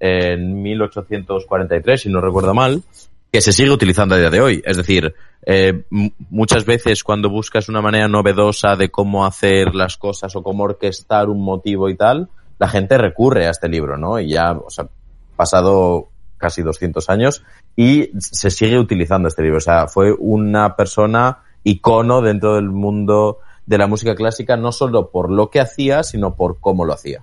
en 0.00 0.62
1843, 0.62 2.02
si 2.02 2.10
no 2.10 2.20
recuerdo 2.20 2.52
mal, 2.52 2.82
que 3.30 3.40
se 3.40 3.52
sigue 3.52 3.70
utilizando 3.70 4.14
a 4.14 4.18
día 4.18 4.30
de 4.30 4.40
hoy. 4.40 4.62
Es 4.64 4.76
decir, 4.76 5.14
eh, 5.44 5.84
muchas 6.30 6.64
veces 6.64 7.04
cuando 7.04 7.30
buscas 7.30 7.68
una 7.68 7.82
manera 7.82 8.08
novedosa 8.08 8.76
de 8.76 8.90
cómo 8.90 9.26
hacer 9.26 9.74
las 9.74 9.96
cosas 9.96 10.34
o 10.36 10.42
cómo 10.42 10.64
orquestar 10.64 11.28
un 11.28 11.42
motivo 11.42 11.88
y 11.88 11.96
tal, 11.96 12.28
la 12.58 12.68
gente 12.68 12.98
recurre 12.98 13.46
a 13.46 13.50
este 13.50 13.68
libro, 13.68 13.96
¿no? 13.96 14.18
Y 14.18 14.30
ya, 14.30 14.52
o 14.52 14.70
sea, 14.70 14.88
pasado 15.36 16.08
casi 16.38 16.62
200 16.62 17.08
años 17.10 17.42
y 17.74 18.10
se 18.18 18.50
sigue 18.50 18.78
utilizando 18.78 19.28
este 19.28 19.42
libro. 19.42 19.58
O 19.58 19.60
sea, 19.60 19.86
fue 19.86 20.12
una 20.12 20.76
persona 20.76 21.38
icono 21.62 22.22
dentro 22.22 22.54
del 22.54 22.70
mundo 22.70 23.38
de 23.66 23.78
la 23.78 23.86
música 23.86 24.14
clásica, 24.14 24.56
no 24.56 24.72
solo 24.72 25.10
por 25.10 25.30
lo 25.30 25.50
que 25.50 25.60
hacía, 25.60 26.02
sino 26.02 26.36
por 26.36 26.60
cómo 26.60 26.84
lo 26.84 26.92
hacía. 26.92 27.22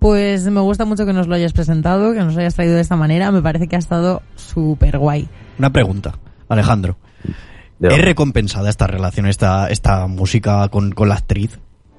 Pues 0.00 0.46
me 0.46 0.60
gusta 0.60 0.84
mucho 0.86 1.06
que 1.06 1.12
nos 1.12 1.28
lo 1.28 1.34
hayas 1.36 1.52
presentado, 1.52 2.12
que 2.12 2.18
nos 2.20 2.34
lo 2.34 2.40
hayas 2.40 2.54
traído 2.54 2.74
de 2.74 2.80
esta 2.80 2.96
manera. 2.96 3.30
Me 3.30 3.42
parece 3.42 3.68
que 3.68 3.76
ha 3.76 3.78
estado 3.78 4.22
súper 4.34 4.98
guay. 4.98 5.28
Una 5.58 5.70
pregunta, 5.70 6.14
Alejandro. 6.48 6.96
¿Es 7.80 8.02
recompensada 8.02 8.68
esta 8.70 8.86
relación, 8.86 9.26
esta, 9.26 9.68
esta 9.68 10.06
música 10.06 10.68
con, 10.68 10.90
con 10.92 11.08
la 11.08 11.14
actriz? 11.16 11.58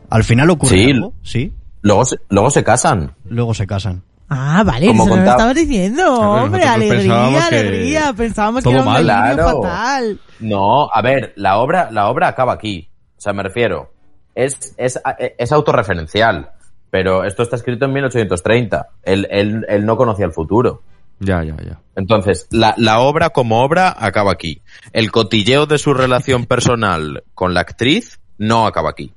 ¿Al 0.09 0.23
final 0.23 0.49
ocurre 0.49 0.77
Sí. 0.77 0.91
algo? 0.91 1.13
Sí. 1.23 1.53
Luego 1.81 2.03
se, 2.05 2.17
luego 2.29 2.49
se 2.51 2.63
casan. 2.63 3.13
Luego 3.25 3.53
se 3.53 3.65
casan. 3.65 4.03
Ah, 4.29 4.63
vale, 4.65 4.87
Como 4.87 5.03
eso 5.05 5.15
no 5.17 5.23
lo 5.23 5.29
estabas 5.29 5.55
diciendo, 5.55 6.03
Claro, 6.03 6.43
hombre, 6.45 6.63
alegría, 6.63 6.97
pensábamos 7.01 7.49
que 7.49 7.55
alegría. 7.57 8.13
Pensábamos 8.13 8.63
que 8.63 8.69
era 8.69 8.79
un 8.79 8.85
mal. 8.85 9.03
Claro. 9.03 9.61
fatal. 9.61 10.19
No, 10.39 10.89
a 10.91 11.01
ver, 11.01 11.33
la 11.35 11.57
obra, 11.57 11.89
la 11.91 12.09
obra 12.09 12.29
acaba 12.29 12.53
aquí. 12.53 12.89
O 13.17 13.21
sea, 13.21 13.33
me 13.33 13.43
refiero, 13.43 13.91
es, 14.33 14.73
es, 14.77 14.99
es 15.37 15.51
autorreferencial, 15.51 16.49
pero 16.91 17.23
esto 17.23 17.41
está 17.41 17.55
escrito 17.55 17.85
en 17.85 17.93
1830. 17.93 18.87
Él, 19.03 19.27
él, 19.31 19.65
él 19.67 19.85
no 19.85 19.97
conocía 19.97 20.25
el 20.27 20.33
futuro. 20.33 20.83
Ya, 21.19 21.43
ya, 21.43 21.55
ya. 21.57 21.79
Entonces, 21.95 22.47
la, 22.51 22.73
la 22.77 22.99
obra 22.99 23.29
como 23.31 23.61
obra 23.63 23.95
acaba 23.97 24.31
aquí. 24.31 24.61
El 24.91 25.11
cotilleo 25.11 25.65
de 25.65 25.77
su 25.77 25.93
relación 25.93 26.45
personal 26.45 27.23
con 27.33 27.53
la 27.53 27.61
actriz 27.61 28.19
no 28.37 28.65
acaba 28.67 28.89
aquí. 28.91 29.13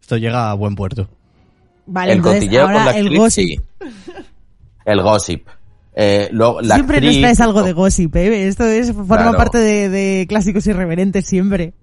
Esto 0.00 0.16
llega 0.16 0.50
a 0.50 0.54
buen 0.54 0.74
puerto. 0.74 1.08
Vale, 1.86 2.12
el 2.12 2.18
entonces 2.18 2.40
cotilleo 2.42 2.64
con 2.64 2.74
la 2.74 2.90
el 2.92 3.04
actriz 3.06 3.18
gossip. 3.18 3.48
sí. 3.48 3.60
El 4.84 5.02
gossip. 5.02 5.46
Eh, 5.94 6.28
lo- 6.32 6.60
la 6.62 6.76
siempre 6.76 7.00
nos 7.00 7.10
actriz- 7.10 7.20
traes 7.20 7.40
algo 7.40 7.62
de 7.62 7.72
gossip, 7.72 8.16
¿eh? 8.16 8.46
Esto 8.48 8.64
es, 8.64 8.92
forma 8.92 9.16
Claro. 9.16 9.36
parte 9.36 9.58
de, 9.58 9.88
de 9.88 10.26
clásicos 10.28 10.66
irreverentes 10.66 11.26
siempre. 11.26 11.74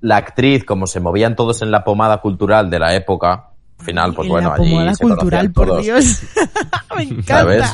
la 0.00 0.16
actriz, 0.18 0.64
como 0.64 0.86
se 0.86 1.00
movían 1.00 1.34
todos 1.36 1.62
en 1.62 1.70
la 1.70 1.82
pomada 1.84 2.18
cultural 2.20 2.68
de 2.68 2.78
la 2.78 2.94
época, 2.94 3.50
final, 3.78 4.14
pues 4.14 4.26
En 4.26 4.32
bueno, 4.32 4.52
allí 4.52 4.94
se 4.94 5.04
cultural, 5.04 5.52
por 5.52 5.66
todos, 5.68 5.84
Dios. 5.84 6.22
Me 6.96 7.02
encanta. 7.02 7.24
¿sabes? 7.24 7.64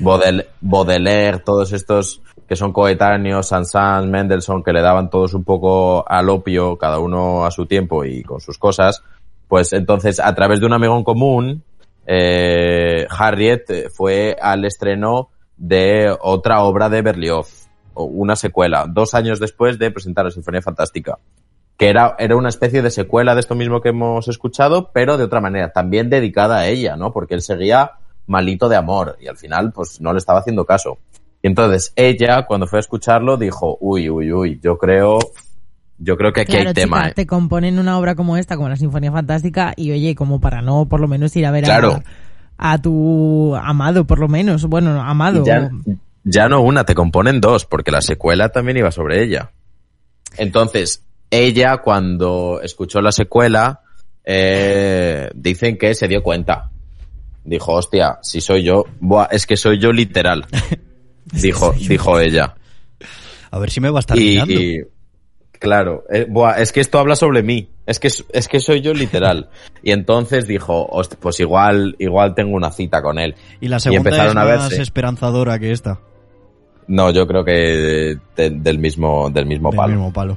Baudel- 0.00 0.46
Baudelaire, 0.60 1.38
todos 1.40 1.72
estos 1.72 2.20
que 2.48 2.56
son 2.56 2.72
coetáneos, 2.72 3.48
Saint-Saëns, 3.48 4.06
Mendelssohn, 4.08 4.62
que 4.62 4.72
le 4.72 4.82
daban 4.82 5.08
todos 5.08 5.32
un 5.34 5.44
poco 5.44 6.04
al 6.06 6.28
opio, 6.28 6.76
cada 6.76 6.98
uno 6.98 7.44
a 7.46 7.50
su 7.50 7.64
tiempo 7.66 8.04
y 8.04 8.22
con 8.22 8.40
sus 8.40 8.58
cosas, 8.58 9.02
pues 9.48 9.72
entonces, 9.72 10.20
a 10.20 10.34
través 10.34 10.60
de 10.60 10.66
un 10.66 10.74
amigo 10.74 10.96
en 10.96 11.04
común, 11.04 11.62
eh, 12.06 13.06
Harriet 13.08 13.64
eh, 13.70 13.88
fue 13.90 14.36
al 14.40 14.64
estreno 14.66 15.30
de 15.56 16.14
otra 16.20 16.62
obra 16.64 16.88
de 16.90 17.00
Berlioz, 17.00 17.68
una 17.94 18.36
secuela, 18.36 18.86
dos 18.88 19.14
años 19.14 19.40
después 19.40 19.78
de 19.78 19.90
presentar 19.90 20.24
la 20.26 20.30
Sinfonía 20.30 20.60
Fantástica 20.60 21.18
que 21.76 21.88
era, 21.88 22.14
era 22.18 22.36
una 22.36 22.48
especie 22.48 22.82
de 22.82 22.90
secuela 22.90 23.34
de 23.34 23.40
esto 23.40 23.54
mismo 23.54 23.80
que 23.80 23.88
hemos 23.90 24.28
escuchado, 24.28 24.90
pero 24.92 25.16
de 25.16 25.24
otra 25.24 25.40
manera, 25.40 25.72
también 25.72 26.08
dedicada 26.10 26.58
a 26.58 26.66
ella, 26.68 26.96
¿no? 26.96 27.12
Porque 27.12 27.34
él 27.34 27.42
seguía 27.42 27.92
malito 28.26 28.68
de 28.68 28.76
amor 28.76 29.16
y 29.20 29.26
al 29.26 29.36
final, 29.36 29.72
pues 29.72 30.00
no 30.00 30.12
le 30.12 30.18
estaba 30.18 30.38
haciendo 30.38 30.64
caso. 30.64 30.98
Y 31.42 31.48
entonces 31.48 31.92
ella, 31.96 32.46
cuando 32.46 32.66
fue 32.66 32.78
a 32.78 32.80
escucharlo, 32.80 33.36
dijo, 33.36 33.76
uy, 33.80 34.08
uy, 34.08 34.32
uy, 34.32 34.60
yo 34.62 34.78
creo, 34.78 35.18
yo 35.98 36.16
creo 36.16 36.32
que 36.32 36.42
aquí 36.42 36.52
Claro, 36.52 36.68
hay 36.68 36.74
tema, 36.74 36.96
chica, 36.98 37.08
¿eh? 37.10 37.12
te 37.14 37.26
componen 37.26 37.78
una 37.78 37.98
obra 37.98 38.14
como 38.14 38.36
esta, 38.36 38.56
como 38.56 38.68
la 38.68 38.76
Sinfonía 38.76 39.12
Fantástica, 39.12 39.74
y 39.76 39.90
oye, 39.92 40.14
como 40.14 40.40
para 40.40 40.62
no 40.62 40.86
por 40.86 41.00
lo 41.00 41.08
menos 41.08 41.34
ir 41.36 41.44
a 41.44 41.50
ver 41.50 41.64
a- 41.64 41.66
Claro. 41.66 42.02
a, 42.56 42.78
tu 42.78 43.54
amado, 43.56 44.06
por 44.06 44.20
lo 44.20 44.28
menos. 44.28 44.64
Bueno, 44.66 45.02
amado. 45.02 45.44
Ya 46.22 46.48
no 46.48 46.62
una, 46.62 46.84
te 46.84 46.94
componen 46.94 47.40
dos, 47.40 47.66
porque 47.66 47.90
la 47.90 48.00
secuela 48.00 48.48
también 48.48 48.78
iba 48.78 48.90
sobre 48.90 49.22
ella. 49.22 49.50
Entonces, 50.38 51.04
ella 51.42 51.78
cuando 51.78 52.60
escuchó 52.62 53.00
la 53.00 53.12
secuela, 53.12 53.80
eh, 54.24 55.30
dicen 55.34 55.76
que 55.76 55.94
se 55.94 56.08
dio 56.08 56.22
cuenta. 56.22 56.70
Dijo, 57.44 57.72
hostia, 57.74 58.18
si 58.22 58.40
soy 58.40 58.62
yo, 58.62 58.84
buah, 59.00 59.28
es 59.30 59.46
que 59.46 59.56
soy 59.56 59.78
yo 59.78 59.92
literal. 59.92 60.46
dijo, 61.32 61.72
dijo 61.72 62.18
ella. 62.20 62.54
A 63.50 63.58
ver 63.58 63.70
si 63.70 63.80
me 63.80 63.90
va 63.90 63.98
a 63.98 64.00
estar 64.00 64.18
Y, 64.18 64.22
mirando. 64.30 64.52
y, 64.54 64.86
claro, 65.58 66.04
eh, 66.10 66.26
buah, 66.28 66.58
es 66.60 66.72
que 66.72 66.80
esto 66.80 66.98
habla 66.98 67.16
sobre 67.16 67.42
mí. 67.42 67.68
Es 67.86 68.00
que, 68.00 68.08
es 68.08 68.48
que 68.48 68.60
soy 68.60 68.80
yo 68.80 68.94
literal. 68.94 69.50
Y 69.82 69.92
entonces 69.92 70.46
dijo, 70.46 70.88
"Host- 70.90 71.16
pues 71.20 71.38
igual, 71.40 71.96
igual 71.98 72.34
tengo 72.34 72.56
una 72.56 72.70
cita 72.70 73.02
con 73.02 73.18
él. 73.18 73.34
Y 73.60 73.68
la 73.68 73.78
segunda 73.78 74.08
es 74.10 74.16
empezaron 74.16 74.38
a 74.38 74.44
más 74.56 74.72
esperanzadora 74.72 75.58
que 75.58 75.70
esta. 75.70 76.00
No, 76.86 77.10
yo 77.10 77.26
creo 77.26 77.44
que 77.44 78.18
de- 78.36 78.50
del 78.50 78.78
mismo, 78.78 79.28
del 79.30 79.44
mismo 79.44 79.68
Del 79.70 79.76
palo. 79.76 79.92
mismo 79.92 80.12
palo. 80.14 80.36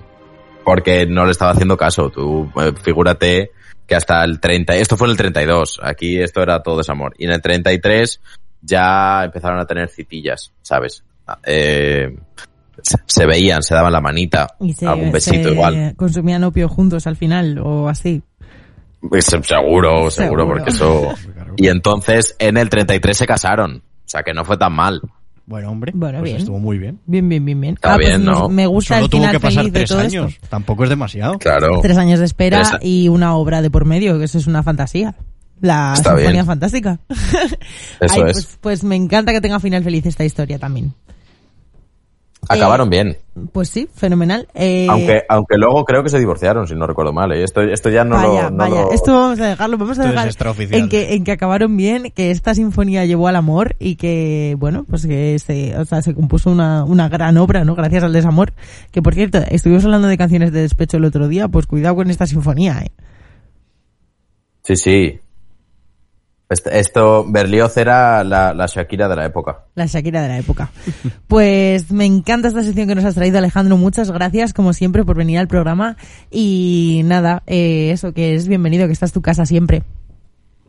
Porque 0.67 1.05
no 1.05 1.23
le 1.23 1.31
estaba 1.31 1.51
haciendo 1.51 1.77
caso. 1.77 2.09
Tú, 2.09 2.51
eh, 2.61 2.73
figúrate 2.83 3.51
que 3.87 3.95
hasta 3.95 4.21
el 4.25 4.41
30, 4.41 4.75
esto 4.75 4.97
fue 4.97 5.07
en 5.07 5.11
el 5.11 5.17
32, 5.17 5.79
aquí 5.81 6.19
esto 6.19 6.41
era 6.41 6.61
todo 6.61 6.79
desamor. 6.79 7.13
Y 7.17 7.23
en 7.23 7.31
el 7.31 7.41
33 7.41 8.19
ya 8.61 9.23
empezaron 9.23 9.59
a 9.61 9.65
tener 9.65 9.87
citillas, 9.87 10.51
¿sabes? 10.61 11.05
Eh, 11.45 12.13
se, 13.05 13.25
veían, 13.25 13.63
se 13.63 13.75
daban 13.75 13.93
la 13.93 14.01
manita, 14.01 14.55
Y 14.59 14.73
se, 14.73 14.85
algún 14.85 15.09
besito 15.09 15.47
se 15.47 15.53
igual. 15.53 15.93
consumían 15.95 16.43
opio 16.43 16.67
juntos 16.67 17.07
al 17.07 17.15
final, 17.15 17.59
o 17.59 17.87
así. 17.87 18.21
Pues, 18.99 19.23
seguro, 19.23 20.11
seguro, 20.11 20.11
Seguro. 20.11 20.47
porque 20.47 20.71
eso... 20.71 21.13
Y 21.55 21.69
entonces 21.69 22.35
en 22.39 22.57
el 22.57 22.67
33 22.67 23.17
se 23.17 23.25
casaron. 23.25 23.77
O 23.77 24.09
sea 24.09 24.21
que 24.21 24.33
no 24.33 24.43
fue 24.43 24.57
tan 24.57 24.73
mal. 24.73 25.01
Bueno, 25.47 25.71
hombre, 25.71 25.93
Bueno, 25.95 26.19
pues 26.19 26.29
bien. 26.31 26.37
estuvo 26.41 26.59
muy 26.59 26.77
bien. 26.77 26.99
Bien, 27.05 27.27
bien, 27.27 27.43
bien, 27.45 27.59
bien. 27.61 27.73
Está 27.75 27.93
Ah, 27.93 27.95
pues 27.95 28.07
bien, 28.09 28.19
me- 28.25 28.31
¿no? 28.31 28.49
me 28.49 28.67
gusta 28.67 28.95
Solo 28.95 29.05
el 29.05 29.09
tuvo 29.09 29.21
final 29.21 29.31
que 29.33 29.39
pasar 29.39 29.59
feliz 29.63 29.73
de 29.73 29.79
tres 29.79 29.89
todo 29.89 29.99
años. 30.01 30.33
esto. 30.33 30.47
Tampoco 30.49 30.83
es 30.83 30.89
demasiado. 30.89 31.39
Claro. 31.39 31.79
Tres 31.81 31.97
años 31.97 32.19
de 32.19 32.25
espera 32.25 32.79
y 32.81 33.07
una 33.07 33.33
obra 33.35 33.61
de 33.61 33.71
por 33.71 33.85
medio, 33.85 34.19
que 34.19 34.25
eso 34.25 34.37
es 34.37 34.45
una 34.47 34.61
fantasía. 34.61 35.15
La 35.61 35.93
Está 35.95 36.09
Sinfonía 36.11 36.31
bien. 36.33 36.45
Fantástica. 36.45 36.99
Eso 37.09 38.13
Ay, 38.13 38.21
es. 38.27 38.33
Pues, 38.33 38.57
pues 38.61 38.83
me 38.83 38.95
encanta 38.95 39.31
que 39.31 39.41
tenga 39.41 39.59
final 39.59 39.83
feliz 39.83 40.05
esta 40.05 40.23
historia 40.23 40.59
también. 40.59 40.93
Acabaron 42.49 42.89
bien. 42.89 43.17
Pues 43.51 43.69
sí, 43.69 43.89
fenomenal. 43.93 44.47
Eh, 44.53 44.87
Aunque, 44.89 45.23
aunque 45.27 45.57
luego 45.57 45.83
creo 45.85 46.03
que 46.03 46.09
se 46.09 46.19
divorciaron, 46.19 46.67
si 46.67 46.75
no 46.75 46.87
recuerdo 46.87 47.11
mal. 47.11 47.31
¿eh? 47.33 47.43
Esto, 47.43 47.61
esto 47.61 47.89
ya 47.89 48.03
no 48.03 48.15
vaya, 48.15 48.43
lo... 48.43 48.51
no 48.51 48.57
vaya. 48.57 48.81
lo- 48.83 48.91
Esto 48.91 49.11
vamos 49.13 49.39
a 49.39 49.47
dejarlo, 49.47 49.77
vamos 49.77 49.97
a 49.97 50.01
Esto 50.01 50.09
es 50.09 50.11
dejar 50.13 50.27
extraoficial. 50.27 50.79
en 50.81 50.89
que, 50.89 51.13
en 51.15 51.23
que 51.23 51.31
acabaron 51.31 51.75
bien, 51.75 52.11
que 52.15 52.31
esta 52.31 52.53
sinfonía 52.55 53.05
llevó 53.05 53.27
al 53.27 53.35
amor 53.35 53.75
y 53.79 53.95
que, 53.95 54.55
bueno, 54.59 54.85
pues 54.89 55.05
que 55.07 55.37
se, 55.39 55.75
o 55.77 55.83
sea, 55.85 56.01
se 56.01 56.13
compuso 56.13 56.49
una, 56.51 56.83
una 56.85 57.09
gran 57.09 57.37
obra, 57.37 57.65
¿no? 57.65 57.75
Gracias 57.75 58.03
al 58.03 58.13
desamor. 58.13 58.53
Que 58.91 59.01
por 59.01 59.13
cierto, 59.15 59.39
estuvimos 59.49 59.83
hablando 59.83 60.07
de 60.07 60.17
canciones 60.17 60.51
de 60.53 60.61
despecho 60.61 60.97
el 60.97 61.05
otro 61.05 61.27
día, 61.27 61.47
pues 61.47 61.65
cuidado 61.67 61.95
con 61.95 62.09
esta 62.09 62.27
sinfonía, 62.27 62.79
¿eh? 62.85 62.91
Sí, 64.63 64.75
sí. 64.75 65.19
Esto, 66.49 67.25
Berlioz 67.27 67.75
era 67.75 68.23
la, 68.23 68.53
la 68.53 68.67
Shakira 68.67 69.09
de 69.09 69.15
la 69.17 69.25
época. 69.25 69.65
La 69.75 69.85
Shakira 69.85 70.21
de 70.21 70.27
la 70.29 70.37
época. 70.37 70.69
Pues 71.27 71.91
me 71.91 72.05
encanta 72.05 72.47
esta 72.47 72.63
sección 72.63 72.87
que 72.87 72.95
nos 72.95 73.03
has 73.03 73.15
traído, 73.15 73.37
Alejandro. 73.37 73.75
Muchas 73.75 74.09
gracias, 74.11 74.53
como 74.53 74.71
siempre, 74.71 75.03
por 75.03 75.17
venir 75.17 75.39
al 75.39 75.47
programa. 75.49 75.97
Y 76.31 77.01
nada, 77.03 77.43
eh, 77.47 77.91
eso, 77.91 78.13
que 78.13 78.33
es 78.33 78.47
bienvenido, 78.47 78.87
que 78.87 78.93
esta 78.93 79.05
es 79.05 79.11
tu 79.11 79.21
casa 79.21 79.45
siempre. 79.45 79.83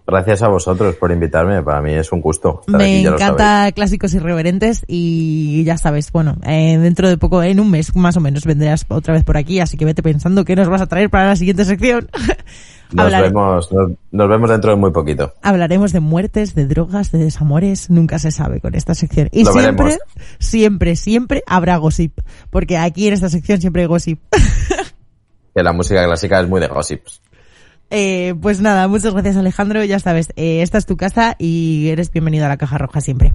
Gracias 0.04 0.42
a 0.42 0.48
vosotros 0.48 0.96
por 0.96 1.12
invitarme. 1.12 1.62
Para 1.62 1.80
mí 1.80 1.92
es 1.92 2.10
un 2.10 2.20
gusto. 2.20 2.62
estar 2.66 2.78
Me 2.78 2.84
aquí, 2.84 3.02
ya 3.02 3.10
lo 3.10 3.16
encanta 3.16 3.70
clásicos 3.72 4.14
irreverentes 4.14 4.84
y 4.88 5.62
ya 5.64 5.76
sabes, 5.76 6.10
bueno, 6.10 6.38
eh, 6.44 6.78
dentro 6.78 7.08
de 7.08 7.18
poco, 7.18 7.42
en 7.42 7.60
un 7.60 7.70
mes 7.70 7.94
más 7.94 8.16
o 8.16 8.20
menos, 8.20 8.44
vendrás 8.46 8.84
otra 8.88 9.14
vez 9.14 9.22
por 9.22 9.36
aquí, 9.36 9.60
así 9.60 9.76
que 9.76 9.84
vete 9.84 10.02
pensando 10.02 10.44
qué 10.44 10.56
nos 10.56 10.68
vas 10.68 10.80
a 10.80 10.86
traer 10.86 11.08
para 11.08 11.28
la 11.28 11.36
siguiente 11.36 11.64
sección. 11.64 12.08
Nos 12.92 13.12
vemos, 13.12 13.72
nos, 13.72 13.90
nos 14.10 14.28
vemos 14.28 14.50
dentro 14.50 14.70
de 14.70 14.76
muy 14.76 14.90
poquito. 14.90 15.34
Hablaremos 15.42 15.92
de 15.92 16.00
muertes, 16.00 16.54
de 16.54 16.66
drogas, 16.66 17.12
de 17.12 17.18
desamores, 17.18 17.90
nunca 17.90 18.18
se 18.18 18.30
sabe 18.30 18.60
con 18.60 18.74
esta 18.74 18.94
sección. 18.94 19.28
Y 19.32 19.44
Lo 19.44 19.52
siempre, 19.52 19.84
veremos. 19.84 20.02
siempre, 20.38 20.96
siempre 20.96 21.42
habrá 21.46 21.76
gossip, 21.76 22.18
porque 22.50 22.78
aquí 22.78 23.08
en 23.08 23.14
esta 23.14 23.28
sección 23.28 23.60
siempre 23.60 23.82
hay 23.82 23.88
gossip. 23.88 24.20
Que 25.54 25.64
la 25.64 25.72
música 25.72 26.04
clásica 26.04 26.40
es 26.40 26.48
muy 26.48 26.60
de 26.60 26.68
gossips. 26.68 27.20
Eh, 27.90 28.34
pues 28.40 28.60
nada, 28.60 28.86
muchas 28.86 29.12
gracias 29.12 29.36
Alejandro, 29.36 29.82
ya 29.82 29.98
sabes, 29.98 30.28
eh, 30.36 30.62
esta 30.62 30.78
es 30.78 30.86
tu 30.86 30.96
casa 30.96 31.34
y 31.38 31.88
eres 31.88 32.12
bienvenido 32.12 32.44
a 32.44 32.48
la 32.48 32.58
Caja 32.58 32.78
Roja 32.78 33.00
siempre. 33.00 33.32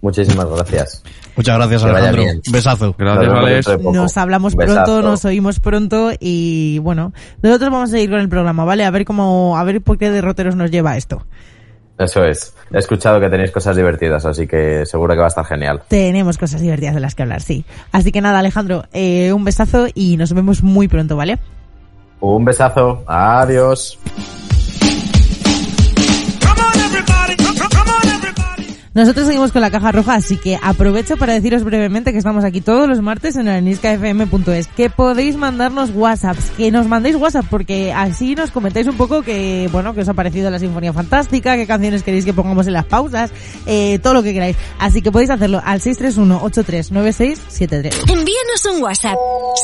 Muchísimas 0.00 0.46
gracias. 0.48 1.02
Muchas 1.36 1.56
gracias, 1.56 1.82
Que 1.82 1.90
Alejandro. 1.90 2.24
Besazo. 2.52 2.94
Gracias, 2.96 3.32
Alex. 3.32 3.84
Nos 3.92 4.16
hablamos 4.16 4.54
pronto, 4.54 5.02
nos 5.02 5.24
oímos 5.24 5.60
pronto 5.60 6.10
y 6.18 6.78
bueno, 6.80 7.12
nosotros 7.42 7.70
vamos 7.70 7.90
a 7.90 7.92
seguir 7.92 8.10
con 8.10 8.20
el 8.20 8.28
programa, 8.28 8.64
¿vale? 8.64 8.84
A 8.84 8.90
ver 8.90 9.04
cómo, 9.04 9.58
a 9.58 9.64
ver 9.64 9.82
por 9.82 9.98
qué 9.98 10.10
derroteros 10.10 10.54
nos 10.54 10.70
lleva 10.70 10.96
esto. 10.96 11.26
Eso 11.98 12.24
es. 12.24 12.54
He 12.72 12.78
escuchado 12.78 13.18
que 13.18 13.28
tenéis 13.28 13.50
cosas 13.50 13.74
divertidas, 13.74 14.24
así 14.24 14.46
que 14.46 14.86
seguro 14.86 15.14
que 15.14 15.20
va 15.20 15.26
a 15.26 15.28
estar 15.28 15.44
genial. 15.44 15.82
Tenemos 15.88 16.38
cosas 16.38 16.60
divertidas 16.60 16.94
de 16.94 17.00
las 17.00 17.16
que 17.16 17.22
hablar, 17.22 17.40
sí. 17.40 17.64
Así 17.90 18.12
que 18.12 18.20
nada, 18.20 18.38
Alejandro, 18.38 18.84
eh, 18.92 19.32
un 19.32 19.42
besazo 19.42 19.86
y 19.94 20.16
nos 20.16 20.32
vemos 20.32 20.62
muy 20.62 20.86
pronto, 20.86 21.16
¿vale? 21.16 21.38
Un 22.20 22.44
besazo. 22.44 23.02
Adiós. 23.06 23.98
Nosotros 28.98 29.26
seguimos 29.26 29.52
con 29.52 29.62
la 29.62 29.70
caja 29.70 29.92
roja, 29.92 30.14
así 30.14 30.38
que 30.38 30.58
aprovecho 30.60 31.16
para 31.16 31.32
deciros 31.32 31.62
brevemente 31.62 32.10
que 32.10 32.18
estamos 32.18 32.42
aquí 32.42 32.60
todos 32.60 32.88
los 32.88 33.00
martes 33.00 33.36
en 33.36 33.46
areniscafm.es, 33.46 34.66
que 34.66 34.90
podéis 34.90 35.36
mandarnos 35.36 35.90
WhatsApps, 35.94 36.50
que 36.56 36.72
nos 36.72 36.88
mandéis 36.88 37.14
WhatsApp, 37.14 37.46
porque 37.48 37.92
así 37.92 38.34
nos 38.34 38.50
comentáis 38.50 38.88
un 38.88 38.96
poco 38.96 39.22
que, 39.22 39.68
bueno, 39.70 39.94
que 39.94 40.00
os 40.00 40.08
ha 40.08 40.14
parecido 40.14 40.50
la 40.50 40.58
Sinfonía 40.58 40.92
Fantástica, 40.92 41.54
qué 41.54 41.64
canciones 41.64 42.02
queréis 42.02 42.24
que 42.24 42.32
pongamos 42.32 42.66
en 42.66 42.72
las 42.72 42.86
pausas, 42.86 43.30
eh, 43.66 44.00
todo 44.02 44.14
lo 44.14 44.24
que 44.24 44.32
queráis. 44.32 44.56
Así 44.80 45.00
que 45.00 45.12
podéis 45.12 45.30
hacerlo 45.30 45.62
al 45.64 45.80
631-839673. 45.80 48.10
Envíanos 48.10 48.64
un 48.74 48.82
WhatsApp. 48.82 49.14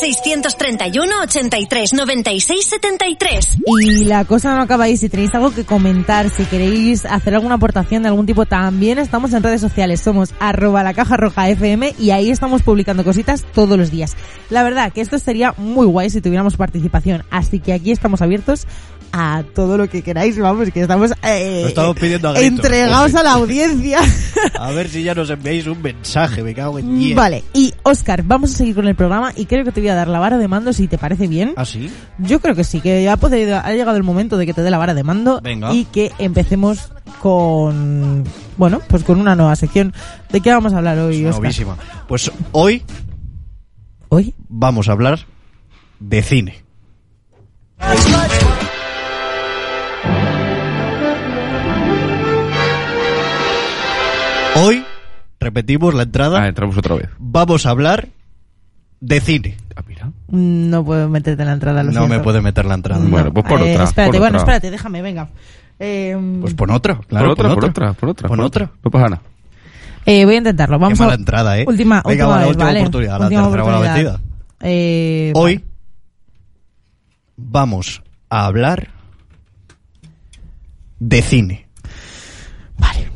631 0.01 1.13
83 1.23 1.93
96 1.93 2.67
73. 2.67 3.49
Y 3.81 4.05
la 4.05 4.25
cosa 4.27 4.55
no 4.55 4.63
acaba 4.63 4.85
ahí. 4.85 4.97
Si 4.97 5.09
tenéis 5.09 5.35
algo 5.35 5.53
que 5.53 5.65
comentar, 5.65 6.31
si 6.31 6.45
queréis 6.45 7.05
hacer 7.05 7.35
alguna 7.35 7.57
aportación 7.57 8.05
de 8.05 8.11
algún 8.11 8.27
tipo, 8.27 8.47
también 8.47 9.01
estamos 9.01 9.24
en 9.33 9.43
redes 9.43 9.61
sociales. 9.61 10.01
Somos 10.01 10.35
arroba 10.41 10.83
la 10.83 10.93
caja 10.93 11.17
roja 11.17 11.49
FM 11.49 11.95
y 11.99 12.11
ahí 12.11 12.31
estamos 12.31 12.63
publicando 12.63 13.05
cositas 13.05 13.45
todos 13.55 13.79
los 13.79 13.91
días. 13.91 14.17
La 14.51 14.63
verdad 14.63 14.93
que 14.93 15.01
esto 15.01 15.19
sería 15.19 15.55
muy 15.57 15.87
guay 15.87 16.11
si 16.11 16.21
tuviéramos 16.21 16.57
participación. 16.57 17.25
Así 17.31 17.61
que 17.61 17.73
aquí 17.73 17.91
estamos 17.91 18.21
abiertos 18.23 18.67
a 19.17 19.45
todo 19.55 19.77
lo 19.79 19.89
que 19.89 20.03
queráis. 20.03 20.37
Vamos, 20.39 20.71
que 20.73 20.81
estamos, 20.81 21.13
eh, 21.23 21.61
Lo 21.63 21.69
estamos 21.69 21.97
pidiendo 21.97 22.29
a 22.29 22.33
gritos, 22.33 22.51
entregados 22.65 23.15
a 23.15 23.23
la 23.23 23.33
audiencia. 23.35 24.01
A 24.59 24.71
ver 24.73 24.89
si 24.89 25.05
ya 25.05 25.15
nos 25.15 25.31
enviáis 25.31 25.67
un 25.69 25.81
mensaje, 25.81 26.43
me 26.43 26.53
cago 26.55 26.79
en 26.81 26.99
10. 26.99 27.17
Vale, 27.17 27.45
y 27.53 27.73
Oscar, 27.85 28.23
vamos 28.25 28.53
a 28.53 28.57
seguir 28.57 28.75
con 28.75 28.89
el 28.89 28.95
programa 28.97 29.33
y 29.37 29.47
creo 29.47 29.65
que 29.65 29.71
te 29.73 29.81
voy 29.81 29.89
a 29.89 29.95
dar 29.95 30.09
la 30.09 30.19
vara 30.19 30.37
de 30.37 30.49
mando 30.49 30.73
si 30.73 30.89
te 30.89 30.99
parece 30.99 31.29
bien. 31.29 31.55
¿Ah, 31.57 31.65
sí? 31.65 31.89
Yo 32.19 32.41
creo 32.41 32.55
que 32.57 32.65
sí, 32.65 32.81
que 32.81 33.03
ya 33.05 33.13
ha, 33.13 33.17
podido- 33.17 33.57
ha 33.59 33.73
llegado 33.73 33.97
el 33.97 34.03
momento 34.03 34.37
de 34.37 34.47
que 34.47 34.53
te 34.53 34.63
dé 34.63 34.71
la 34.71 34.79
vara 34.79 34.95
de 34.95 35.05
mando 35.05 35.41
Venga. 35.43 35.73
y 35.73 35.85
que 35.85 36.11
empecemos 36.19 36.91
con, 37.23 38.25
bueno, 38.57 38.81
pues 38.89 39.05
con 39.05 39.21
una 39.21 39.37
nueva 39.37 39.55
sección. 39.55 39.95
¿De 40.31 40.41
qué 40.41 40.51
vamos 40.51 40.73
a 40.73 40.79
hablar 40.79 40.99
hoy, 40.99 41.25
Oscar? 41.25 41.43
Novísima. 41.45 41.77
Pues 42.09 42.31
hoy... 42.53 42.83
¿Hoy? 44.09 44.35
Vamos 44.49 44.89
a 44.89 44.93
hablar 44.93 45.21
de 46.01 46.23
cine. 46.23 46.65
Repetimos 55.45 55.95
la 55.95 56.03
entrada, 56.05 56.43
Ah, 56.43 56.49
entramos 56.49 56.77
otra 56.77 56.97
vez. 56.97 57.09
vamos 57.19 57.67
a 57.67 57.71
hablar 57.71 58.09
de 59.01 59.21
cine. 59.21 59.57
No 60.29 60.85
puedo 60.85 61.09
meterte 61.09 61.43
en 61.43 61.49
la 61.49 61.55
entrada, 61.55 61.83
lo 61.83 61.93
No 61.93 62.01
siento. 62.01 62.17
me 62.17 62.23
puede 62.23 62.41
meter 62.41 62.65
la 62.65 62.75
entrada. 62.75 63.05
Bueno, 63.07 63.33
pues 63.33 63.47
por 63.47 63.61
Eh, 63.61 63.73
otra. 63.73 63.85
Espérate, 63.85 64.11
por 64.13 64.21
bueno, 64.21 64.39
otra. 64.39 64.55
espérate, 64.57 64.71
déjame, 64.71 65.03
venga. 65.03 65.29
Eh, 65.79 66.39
Pues 66.41 66.55
pon 66.55 66.71
otra, 66.71 66.99
claro. 67.09 67.35
por 67.37 67.47
otra, 67.47 67.49
pon 67.49 67.55
por 67.61 67.71
otra, 67.71 67.93
por 67.93 68.09
otra. 68.11 68.29
Pon 68.29 68.37
por 68.39 68.47
otra. 68.47 68.71
No 68.85 68.91
pasa 68.91 69.09
nada. 69.09 69.23
eh, 70.07 70.25
voy 70.25 70.35
a 70.35 70.39
intentarlo. 70.39 70.79
Vamos 70.79 70.99
Qué 70.99 71.03
mala 71.03 71.13
a... 71.15 71.17
entrada, 71.17 71.59
¿eh? 71.59 71.65
Última, 71.67 72.03
Venga, 72.07 72.09
última 72.11 72.29
va, 72.29 72.35
la 72.35 72.41
vez, 72.41 72.49
última 72.51 72.65
¿vale? 72.67 72.81
oportunidad, 72.81 73.19
la 73.19 73.25
Última 73.27 73.43
tercera 73.51 73.63
oportunidad. 73.79 74.21
Eh, 74.61 75.33
Hoy 75.35 75.65
vamos 77.37 78.03
a 78.31 78.47
hablar 78.47 78.89
de 81.01 81.23
cine. 81.23 81.67
Vale. 82.79 83.09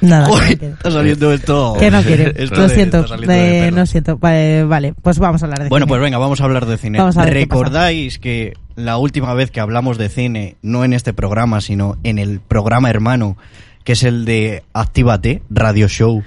Nada. 0.00 0.28
Uy, 0.30 0.58
no 0.60 0.68
está 0.68 0.90
saliendo 0.90 1.32
esto. 1.32 1.76
Que 1.78 1.90
no 1.90 2.02
quiere. 2.02 2.32
esto 2.42 2.56
Lo 2.56 2.68
de- 2.68 2.74
siento. 2.74 3.02
de 3.02 3.66
eh, 3.68 3.70
no 3.70 3.86
siento. 3.86 4.16
Vale, 4.18 4.64
vale, 4.64 4.94
pues 5.02 5.18
vamos 5.18 5.42
a 5.42 5.46
hablar 5.46 5.62
de 5.64 5.68
Bueno, 5.68 5.86
cine. 5.86 5.90
pues 5.92 6.00
venga, 6.02 6.18
vamos 6.18 6.40
a 6.40 6.44
hablar 6.44 6.66
de 6.66 6.76
cine. 6.78 6.98
Vamos 6.98 7.16
a 7.16 7.24
ver. 7.24 7.34
¿Recordáis 7.34 8.18
que 8.18 8.54
la 8.76 8.96
última 8.98 9.34
vez 9.34 9.50
que 9.50 9.60
hablamos 9.60 9.98
de 9.98 10.08
cine, 10.08 10.56
no 10.62 10.84
en 10.84 10.92
este 10.92 11.12
programa, 11.12 11.60
sino 11.60 11.96
en 12.04 12.18
el 12.18 12.40
programa 12.40 12.90
hermano, 12.90 13.36
que 13.84 13.92
es 13.92 14.02
el 14.04 14.24
de 14.24 14.62
Actívate, 14.74 15.42
Radio 15.50 15.88
Show, 15.88 16.22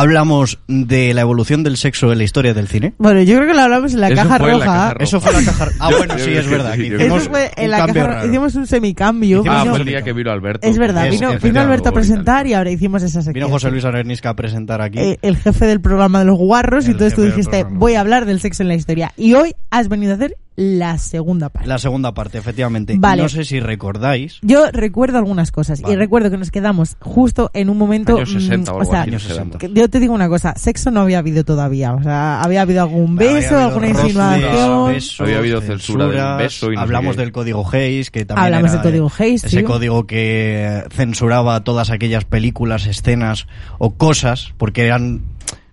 hablamos 0.00 0.58
de 0.68 1.12
la 1.14 1.20
evolución 1.22 1.62
del 1.62 1.76
sexo 1.76 2.12
en 2.12 2.18
la 2.18 2.24
historia 2.24 2.54
del 2.54 2.68
cine? 2.68 2.94
Bueno, 2.98 3.22
yo 3.22 3.36
creo 3.36 3.48
que 3.48 3.54
lo 3.54 3.60
hablamos 3.62 3.94
en 3.94 4.00
la, 4.00 4.08
Eso 4.08 4.16
caja, 4.16 4.38
fue 4.38 4.52
en 4.52 4.58
la 4.58 4.64
roja. 4.64 4.76
caja 4.76 4.92
roja. 4.94 5.04
Eso 5.04 5.20
fue 5.20 5.32
la 5.32 5.42
caja. 5.44 5.68
Ah, 5.80 5.90
Yo- 5.90 5.98
bueno, 5.98 6.14
sí, 6.18 6.30
es 6.34 6.48
verdad. 6.48 6.74
Eso 6.74 6.94
hicimos 6.96 7.28
fue 7.28 7.50
en 7.56 7.64
un 7.64 7.70
la 7.70 7.76
cambio 7.78 7.94
caja 7.94 8.06
roja. 8.06 8.16
raro. 8.20 8.28
Hicimos 8.28 8.54
un 8.54 8.66
semicambio. 8.66 9.42
Ah, 9.48 9.60
Vino- 9.62 9.70
fue 9.72 9.80
el 9.80 9.86
día 9.86 10.02
que 10.02 10.12
vino 10.12 10.30
Alberto. 10.30 10.66
es 10.66 10.78
verdad, 10.78 11.06
Es- 11.06 11.12
vino, 11.12 11.32
es 11.32 11.42
vino 11.42 11.60
Alberto 11.60 11.88
a 11.88 11.92
presentar 11.92 12.46
y 12.46 12.54
ahora 12.54 12.70
hicimos 12.70 13.02
esa 13.02 13.22
sección. 13.22 13.34
Vino 13.34 13.48
José 13.48 13.70
Luis 13.70 13.84
Arenisca 13.84 14.30
a 14.30 14.36
presentar 14.36 14.80
aquí. 14.82 14.98
Eh, 14.98 15.18
el 15.22 15.36
jefe 15.36 15.66
del 15.66 15.80
programa 15.80 16.20
de 16.20 16.24
los 16.26 16.38
guarros 16.38 16.86
y 16.86 16.92
entonces 16.92 17.14
tú 17.14 17.22
dijiste 17.22 17.64
voy 17.70 17.94
a 17.94 18.00
hablar 18.00 18.24
del 18.26 18.40
sexo 18.40 18.62
en 18.62 18.68
la 18.68 18.74
historia 18.74 19.12
y 19.16 19.34
hoy 19.34 19.54
has 19.70 19.88
venido 19.88 20.12
a 20.12 20.16
hacer 20.16 20.36
la 20.58 20.98
segunda 20.98 21.50
parte. 21.50 21.68
La 21.68 21.78
segunda 21.78 22.12
parte, 22.12 22.36
efectivamente. 22.38 22.96
Vale. 22.98 23.22
No 23.22 23.28
sé 23.28 23.44
si 23.44 23.60
recordáis. 23.60 24.40
Yo 24.42 24.72
recuerdo 24.72 25.18
algunas 25.18 25.52
cosas 25.52 25.80
y 25.88 25.94
recuerdo 25.94 26.32
que 26.32 26.36
nos 26.36 26.50
quedamos 26.50 26.96
justo 26.98 27.52
en 27.54 27.70
un 27.70 27.78
momento. 27.78 28.16
Años 28.16 28.32
60 28.32 28.72
o 28.72 28.80
mm, 28.80 28.84
sea, 28.84 29.02
años 29.02 29.12
nos 29.12 29.22
quedamos. 29.22 29.52
60. 29.54 29.58
que 29.58 29.72
yo 29.72 29.88
te 29.88 30.00
digo 30.00 30.14
una 30.14 30.28
cosa, 30.28 30.54
sexo 30.56 30.90
no 30.90 31.02
había 31.02 31.20
habido 31.20 31.44
todavía. 31.44 31.92
O 31.94 32.02
sea, 32.02 32.42
había 32.42 32.62
habido 32.62 32.82
algún 32.82 33.14
beso, 33.14 33.54
habido 33.54 33.68
alguna 33.68 33.88
roces, 33.88 34.04
insinuación. 34.04 34.94
besos, 34.94 35.20
Había 35.20 35.38
habido 35.38 35.60
censura 35.60 36.08
del 36.08 36.44
beso 36.44 36.72
y 36.72 36.74
no 36.74 36.80
hablamos 36.80 37.16
del 37.16 37.30
código 37.30 37.64
Hayes, 37.72 38.10
que 38.10 38.24
también 38.24 38.46
Hablamos 38.46 38.72
era, 38.72 38.82
del 38.82 38.90
código 38.90 39.12
Hayes, 39.16 39.44
ese 39.44 39.58
sí. 39.58 39.62
código 39.62 40.08
que 40.08 40.82
censuraba 40.90 41.62
todas 41.62 41.90
aquellas 41.90 42.24
películas, 42.24 42.86
escenas 42.86 43.46
o 43.78 43.94
cosas, 43.94 44.54
porque 44.56 44.86
eran 44.86 45.22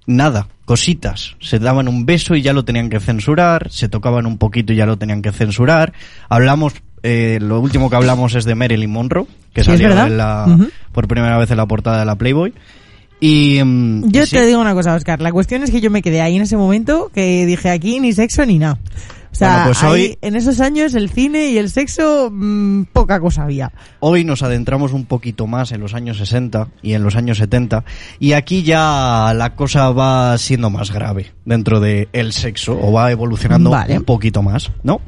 nada, 0.08 0.48
cositas. 0.66 1.36
Se 1.40 1.60
daban 1.60 1.88
un 1.88 2.06
beso 2.06 2.36
y 2.36 2.42
ya 2.42 2.54
lo 2.54 2.66
tenían 2.66 2.90
que 2.90 3.00
censurar, 3.00 3.72
se 3.72 3.90
tocaban 3.90 4.26
un 4.26 4.38
poquito 4.38 4.74
y 4.74 4.76
ya 4.78 4.86
lo 4.86 4.98
tenían 4.98 5.22
que 5.22 5.32
censurar. 5.32 5.94
Hablamos, 6.30 6.74
eh, 7.04 7.40
lo 7.42 7.60
último 7.60 7.90
que 7.90 7.96
hablamos 7.96 8.36
es 8.36 8.46
de 8.46 8.56
Marilyn 8.56 8.92
Monroe, 8.92 9.28
que 9.54 9.64
Sí, 9.64 9.72
salió 9.72 9.90
en 10.06 10.18
la- 10.18 10.58
por 10.92 11.08
primera 11.08 11.38
vez 11.38 11.50
en 11.52 11.58
la 11.58 11.66
portada 11.66 12.00
de 12.00 12.06
la 12.06 12.16
Playboy. 12.16 12.54
Y, 13.20 13.62
mm, 13.64 14.10
Yo 14.12 14.24
y 14.24 14.26
sí, 14.26 14.36
te 14.36 14.46
digo 14.46 14.60
una 14.60 14.74
cosa, 14.74 14.94
Oscar. 14.94 15.22
La 15.22 15.32
cuestión 15.32 15.64
es 15.64 15.72
que 15.72 15.80
yo 15.82 15.90
me 15.90 16.02
quedé 16.02 16.22
ahí 16.22 16.36
en 16.36 16.42
ese 16.42 16.58
momento 16.58 17.10
que 17.14 17.46
dije 17.46 17.70
aquí 17.70 18.00
ni 18.00 18.12
sexo 18.12 18.46
ni 18.46 18.60
nada. 18.60 18.78
O 19.36 19.38
sea, 19.38 19.50
Bueno, 19.50 19.66
pues 19.66 19.84
ahí, 19.84 19.92
hoy- 19.92 20.18
en 20.22 20.36
esos 20.38 20.62
años 20.62 20.94
el 20.96 21.10
cine 21.10 21.48
y 21.50 21.58
el 21.58 21.70
sexo 21.70 22.30
mm, 22.32 22.84
poca 22.94 23.20
cosa 23.20 23.44
había. 23.44 23.74
Hoy 24.00 24.24
nos 24.24 24.44
adentramos 24.44 24.94
un 24.94 25.06
poquito 25.06 25.46
más 25.46 25.74
en 25.74 25.82
los 25.82 25.94
años 25.94 26.18
60 26.18 26.70
y 26.82 26.94
en 26.94 27.04
los 27.04 27.18
años 27.18 27.38
70 27.40 27.84
y 28.20 28.32
aquí 28.32 28.64
ya 28.64 29.34
la 29.36 29.54
cosa 29.56 29.92
va 29.92 30.38
siendo 30.38 30.70
más 30.70 30.92
grave 30.92 31.34
dentro 31.44 31.82
del 31.82 32.08
el 32.14 32.32
sexo 32.32 32.80
o 32.82 32.94
va 32.94 33.12
evolucionando 33.12 33.72
Vale. 33.72 33.98
un 33.98 34.06
poquito 34.06 34.42
más, 34.42 34.72
¿no? 34.84 35.02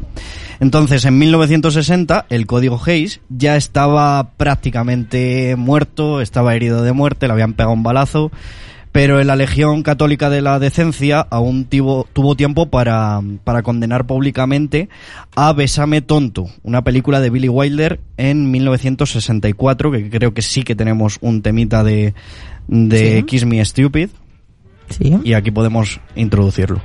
Entonces, 0.59 1.05
en 1.05 1.17
1960 1.19 2.25
el 2.29 2.47
código 2.47 2.81
Hayes 2.85 3.21
ya 3.29 3.55
estaba 3.55 4.31
prácticamente 4.37 5.55
muerto, 5.55 6.19
estaba 6.19 6.53
herido 6.55 6.81
de 6.83 6.91
muerte, 6.93 7.27
le 7.27 7.33
habían 7.33 7.53
pegado 7.53 7.73
un 7.73 7.83
balazo, 7.83 8.31
pero 8.97 9.21
en 9.21 9.27
la 9.27 9.35
Legión 9.35 9.83
Católica 9.83 10.27
de 10.31 10.41
la 10.41 10.57
Decencia 10.57 11.19
aún 11.29 11.65
tuvo, 11.65 12.07
tuvo 12.13 12.33
tiempo 12.35 12.71
para, 12.71 13.21
para 13.43 13.61
condenar 13.61 14.07
públicamente 14.07 14.89
a 15.35 15.53
Besame 15.53 16.01
Tonto, 16.01 16.47
una 16.63 16.83
película 16.83 17.19
de 17.21 17.29
Billy 17.29 17.47
Wilder 17.47 17.99
en 18.17 18.49
1964, 18.49 19.91
que 19.91 20.09
creo 20.09 20.33
que 20.33 20.41
sí 20.41 20.63
que 20.63 20.73
tenemos 20.73 21.19
un 21.21 21.43
temita 21.43 21.83
de, 21.83 22.15
de 22.67 23.17
Sí. 23.17 23.23
Kiss 23.23 23.45
Me 23.45 23.63
Stupid, 23.63 24.09
Sí. 24.89 25.15
y 25.23 25.33
aquí 25.33 25.51
podemos 25.51 25.99
introducirlo. 26.15 26.81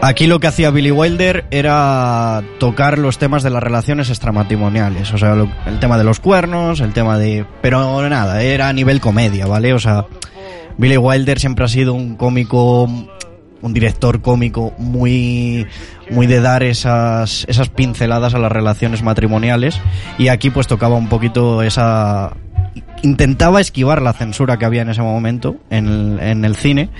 Aquí 0.00 0.28
lo 0.28 0.38
que 0.38 0.46
hacía 0.46 0.70
Billy 0.70 0.92
Wilder 0.92 1.46
era 1.50 2.42
tocar 2.60 2.98
los 2.98 3.18
temas 3.18 3.42
de 3.42 3.50
las 3.50 3.62
relaciones 3.62 4.10
extramatrimoniales, 4.10 5.12
o 5.12 5.18
sea, 5.18 5.34
el 5.66 5.80
tema 5.80 5.98
de 5.98 6.04
los 6.04 6.20
cuernos, 6.20 6.80
el 6.80 6.92
tema 6.92 7.18
de... 7.18 7.44
Pero 7.62 8.08
nada, 8.08 8.42
era 8.42 8.68
a 8.68 8.72
nivel 8.72 9.00
comedia, 9.00 9.46
¿vale? 9.46 9.72
O 9.74 9.80
sea, 9.80 10.06
Billy 10.76 10.96
Wilder 10.96 11.40
siempre 11.40 11.64
ha 11.64 11.68
sido 11.68 11.94
un 11.94 12.14
cómico, 12.14 12.84
un 12.84 13.74
director 13.74 14.22
cómico 14.22 14.72
muy, 14.78 15.66
muy 16.10 16.28
de 16.28 16.40
dar 16.40 16.62
esas, 16.62 17.44
esas 17.48 17.68
pinceladas 17.68 18.34
a 18.34 18.38
las 18.38 18.52
relaciones 18.52 19.02
matrimoniales 19.02 19.80
y 20.16 20.28
aquí 20.28 20.50
pues 20.50 20.68
tocaba 20.68 20.94
un 20.96 21.08
poquito 21.08 21.62
esa... 21.62 22.36
Intentaba 23.02 23.60
esquivar 23.60 24.02
la 24.02 24.12
censura 24.12 24.56
que 24.58 24.64
había 24.64 24.82
en 24.82 24.90
ese 24.90 25.02
momento 25.02 25.56
en 25.70 25.86
el, 25.86 26.20
en 26.20 26.44
el 26.44 26.56
cine 26.56 26.90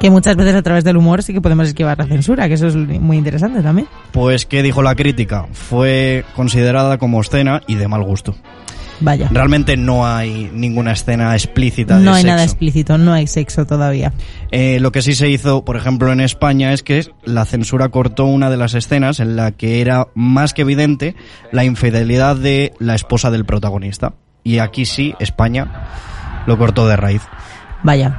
Que 0.00 0.10
muchas 0.10 0.36
veces 0.36 0.54
a 0.54 0.62
través 0.62 0.84
del 0.84 0.96
humor 0.96 1.22
sí 1.22 1.32
que 1.32 1.40
podemos 1.40 1.68
esquivar 1.68 1.98
la 1.98 2.06
censura, 2.06 2.48
que 2.48 2.54
eso 2.54 2.68
es 2.68 2.76
muy 2.76 3.16
interesante 3.16 3.62
también. 3.62 3.88
Pues, 4.12 4.46
¿qué 4.46 4.62
dijo 4.62 4.82
la 4.82 4.94
crítica? 4.94 5.46
Fue 5.52 6.24
considerada 6.34 6.98
como 6.98 7.20
escena 7.20 7.60
y 7.66 7.74
de 7.74 7.88
mal 7.88 8.02
gusto. 8.02 8.34
Vaya. 9.02 9.28
Realmente 9.32 9.78
no 9.78 10.06
hay 10.06 10.50
ninguna 10.52 10.92
escena 10.92 11.34
explícita 11.34 11.98
de 11.98 12.04
No 12.04 12.10
hay 12.12 12.22
sexo. 12.22 12.26
nada 12.34 12.44
explícito, 12.44 12.98
no 12.98 13.14
hay 13.14 13.26
sexo 13.26 13.64
todavía. 13.64 14.12
Eh, 14.50 14.78
lo 14.80 14.92
que 14.92 15.00
sí 15.00 15.14
se 15.14 15.30
hizo, 15.30 15.64
por 15.64 15.76
ejemplo, 15.76 16.12
en 16.12 16.20
España 16.20 16.74
es 16.74 16.82
que 16.82 17.06
la 17.24 17.46
censura 17.46 17.88
cortó 17.88 18.26
una 18.26 18.50
de 18.50 18.58
las 18.58 18.74
escenas 18.74 19.18
en 19.18 19.36
la 19.36 19.52
que 19.52 19.80
era 19.80 20.08
más 20.14 20.52
que 20.52 20.62
evidente 20.62 21.14
la 21.50 21.64
infidelidad 21.64 22.36
de 22.36 22.74
la 22.78 22.94
esposa 22.94 23.30
del 23.30 23.46
protagonista. 23.46 24.12
Y 24.44 24.58
aquí 24.58 24.84
sí, 24.84 25.14
España 25.18 25.66
lo 26.46 26.56
cortó 26.58 26.88
de 26.88 26.96
raíz. 26.96 27.22
Vaya. 27.82 28.16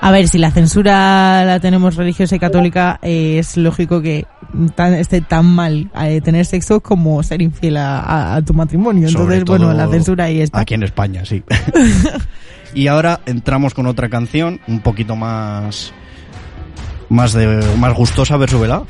A 0.00 0.10
ver, 0.10 0.28
si 0.28 0.36
la 0.38 0.50
censura 0.50 1.44
la 1.44 1.58
tenemos 1.58 1.96
religiosa 1.96 2.36
y 2.36 2.38
católica, 2.38 2.98
eh, 3.02 3.38
es 3.38 3.56
lógico 3.56 4.02
que 4.02 4.26
tan- 4.74 4.92
esté 4.94 5.20
tan 5.22 5.46
mal 5.46 5.90
eh, 6.00 6.20
tener 6.20 6.44
sexo 6.44 6.80
como 6.80 7.22
ser 7.22 7.40
infiel 7.42 7.78
a, 7.78 8.00
a- 8.00 8.36
a 8.36 8.42
tu 8.42 8.52
matrimonio. 8.52 9.08
Sobre 9.08 9.38
Entonces, 9.38 9.66
bueno, 9.66 9.72
la 9.76 9.88
censura 9.90 10.24
ahí 10.24 10.42
está. 10.42 10.60
Aquí 10.60 10.74
en 10.74 10.82
España, 10.82 11.24
sí. 11.24 11.42
y 12.74 12.86
ahora 12.88 13.20
entramos 13.26 13.72
con 13.74 13.86
otra 13.86 14.08
canción 14.08 14.60
un 14.68 14.80
poquito 14.80 15.16
más 15.16 15.92
más 17.08 17.32
de 17.32 17.46
más 17.78 17.94
gustosa, 17.94 18.34
a 18.34 18.36
ver, 18.38 18.50
súbela. 18.50 18.82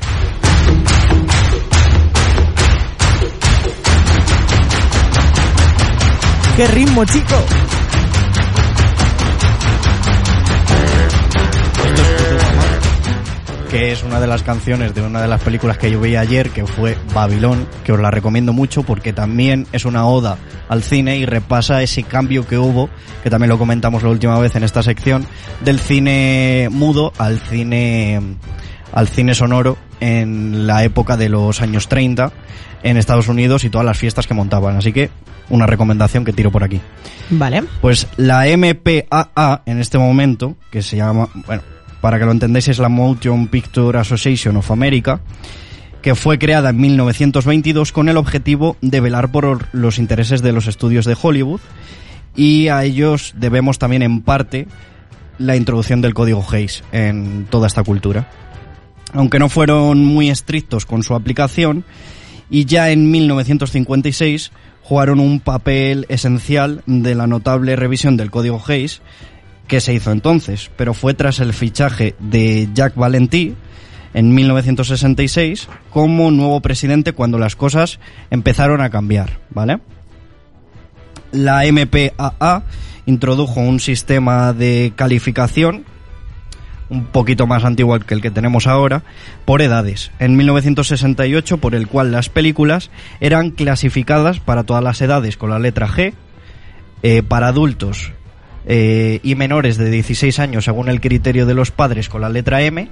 ¡Qué 6.57 6.65
ritmo, 6.65 7.05
chico! 7.05 7.35
que 13.69 13.91
es 13.91 14.01
una 14.01 14.19
de 14.19 14.27
las 14.27 14.41
canciones 14.43 14.95
de 14.95 15.01
una 15.01 15.21
de 15.21 15.27
las 15.27 15.43
películas 15.43 15.77
que 15.77 15.91
yo 15.91 15.99
vi 15.99 16.15
ayer, 16.15 16.49
que 16.49 16.65
fue 16.65 16.97
Babilón, 17.13 17.67
que 17.83 17.91
os 17.91 17.99
la 17.99 18.09
recomiendo 18.09 18.53
mucho 18.53 18.81
porque 18.81 19.13
también 19.13 19.67
es 19.71 19.85
una 19.85 20.07
oda 20.07 20.37
al 20.67 20.81
cine 20.81 21.17
y 21.17 21.25
repasa 21.25 21.83
ese 21.83 22.01
cambio 22.03 22.47
que 22.47 22.57
hubo, 22.57 22.89
que 23.21 23.29
también 23.29 23.49
lo 23.49 23.59
comentamos 23.59 24.01
la 24.01 24.09
última 24.09 24.39
vez 24.39 24.55
en 24.55 24.63
esta 24.63 24.81
sección, 24.81 25.27
del 25.63 25.79
cine 25.79 26.69
mudo 26.71 27.11
al 27.19 27.39
cine 27.39 28.19
al 28.93 29.09
cine 29.09 29.35
sonoro 29.35 29.77
en 29.99 30.67
la 30.67 30.83
época 30.83 31.17
de 31.17 31.29
los 31.29 31.61
años 31.61 31.87
30 31.87 32.31
en 32.83 32.97
Estados 32.97 33.27
Unidos 33.27 33.63
y 33.63 33.69
todas 33.69 33.85
las 33.85 33.97
fiestas 33.97 34.27
que 34.27 34.33
montaban. 34.33 34.77
Así 34.77 34.93
que 34.93 35.09
una 35.49 35.65
recomendación 35.65 36.25
que 36.25 36.33
tiro 36.33 36.51
por 36.51 36.63
aquí. 36.63 36.81
Vale. 37.29 37.63
Pues 37.81 38.07
la 38.17 38.45
MPAA 38.45 39.61
en 39.65 39.79
este 39.79 39.97
momento, 39.97 40.55
que 40.71 40.81
se 40.81 40.97
llama, 40.97 41.29
bueno, 41.47 41.63
para 42.01 42.19
que 42.19 42.25
lo 42.25 42.31
entendáis 42.31 42.67
es 42.67 42.79
la 42.79 42.89
Motion 42.89 43.47
Picture 43.47 43.97
Association 43.97 44.57
of 44.57 44.71
America, 44.71 45.21
que 46.01 46.15
fue 46.15 46.37
creada 46.37 46.69
en 46.69 46.79
1922 46.79 47.91
con 47.91 48.09
el 48.09 48.17
objetivo 48.17 48.77
de 48.81 49.01
velar 49.01 49.31
por 49.31 49.67
los 49.73 49.97
intereses 49.97 50.41
de 50.41 50.51
los 50.51 50.67
estudios 50.67 51.05
de 51.05 51.17
Hollywood 51.19 51.59
y 52.35 52.67
a 52.67 52.83
ellos 52.83 53.33
debemos 53.35 53.79
también 53.79 54.03
en 54.03 54.21
parte 54.21 54.67
la 55.39 55.55
introducción 55.55 56.01
del 56.01 56.13
código 56.13 56.45
Hayes 56.49 56.83
en 56.91 57.47
toda 57.49 57.67
esta 57.67 57.83
cultura. 57.83 58.29
Aunque 59.13 59.39
no 59.39 59.49
fueron 59.49 60.03
muy 60.03 60.29
estrictos 60.29 60.85
con 60.85 61.03
su 61.03 61.15
aplicación 61.15 61.83
y 62.49 62.65
ya 62.65 62.91
en 62.91 63.09
1956 63.11 64.51
jugaron 64.83 65.19
un 65.19 65.39
papel 65.39 66.05
esencial 66.09 66.81
de 66.85 67.15
la 67.15 67.27
notable 67.27 67.75
revisión 67.75 68.17
del 68.17 68.31
código 68.31 68.61
Hayes 68.65 69.01
que 69.67 69.81
se 69.81 69.93
hizo 69.93 70.11
entonces, 70.11 70.71
pero 70.77 70.93
fue 70.93 71.13
tras 71.13 71.39
el 71.39 71.53
fichaje 71.53 72.15
de 72.19 72.69
Jack 72.73 72.95
Valentí 72.95 73.53
en 74.13 74.33
1966 74.33 75.67
como 75.89 76.31
nuevo 76.31 76.61
presidente 76.61 77.11
cuando 77.11 77.37
las 77.37 77.55
cosas 77.55 77.99
empezaron 78.31 78.81
a 78.81 78.89
cambiar, 78.89 79.39
¿vale? 79.49 79.79
La 81.31 81.63
MPAA 81.69 82.63
introdujo 83.05 83.59
un 83.59 83.79
sistema 83.81 84.53
de 84.53 84.93
calificación 84.95 85.83
un 86.89 87.05
poquito 87.05 87.47
más 87.47 87.65
antiguo 87.65 87.99
que 87.99 88.13
el 88.13 88.21
que 88.21 88.31
tenemos 88.31 88.67
ahora, 88.67 89.03
por 89.45 89.61
edades. 89.61 90.11
En 90.19 90.35
1968, 90.35 91.57
por 91.57 91.75
el 91.75 91.87
cual 91.87 92.11
las 92.11 92.29
películas 92.29 92.89
eran 93.19 93.51
clasificadas 93.51 94.39
para 94.39 94.63
todas 94.63 94.83
las 94.83 95.01
edades 95.01 95.37
con 95.37 95.49
la 95.49 95.59
letra 95.59 95.87
G, 95.87 96.13
eh, 97.03 97.23
para 97.23 97.47
adultos 97.47 98.11
eh, 98.65 99.21
y 99.23 99.35
menores 99.35 99.77
de 99.77 99.89
16 99.89 100.39
años 100.39 100.65
según 100.65 100.89
el 100.89 100.99
criterio 100.99 101.45
de 101.45 101.53
los 101.53 101.71
padres 101.71 102.09
con 102.09 102.21
la 102.21 102.29
letra 102.29 102.61
M, 102.63 102.89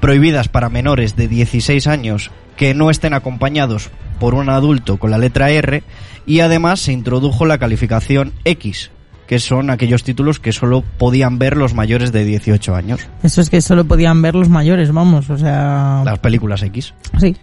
prohibidas 0.00 0.48
para 0.48 0.68
menores 0.68 1.16
de 1.16 1.26
16 1.26 1.88
años 1.88 2.30
que 2.56 2.74
no 2.74 2.88
estén 2.88 3.14
acompañados 3.14 3.90
por 4.20 4.34
un 4.34 4.48
adulto 4.48 4.98
con 4.98 5.10
la 5.10 5.18
letra 5.18 5.50
R 5.50 5.82
y 6.24 6.38
además 6.38 6.78
se 6.78 6.92
introdujo 6.92 7.46
la 7.46 7.58
calificación 7.58 8.32
X, 8.44 8.91
que 9.32 9.38
son 9.38 9.70
aquellos 9.70 10.04
títulos 10.04 10.38
que 10.38 10.52
solo 10.52 10.84
podían 10.98 11.38
ver 11.38 11.56
los 11.56 11.72
mayores 11.72 12.12
de 12.12 12.26
18 12.26 12.74
años. 12.74 13.08
Eso 13.22 13.40
es 13.40 13.48
que 13.48 13.62
solo 13.62 13.86
podían 13.86 14.20
ver 14.20 14.34
los 14.34 14.50
mayores, 14.50 14.92
vamos, 14.92 15.30
o 15.30 15.38
sea... 15.38 16.02
Las 16.04 16.18
películas 16.18 16.62
X. 16.62 16.92
Sí. 17.18 17.34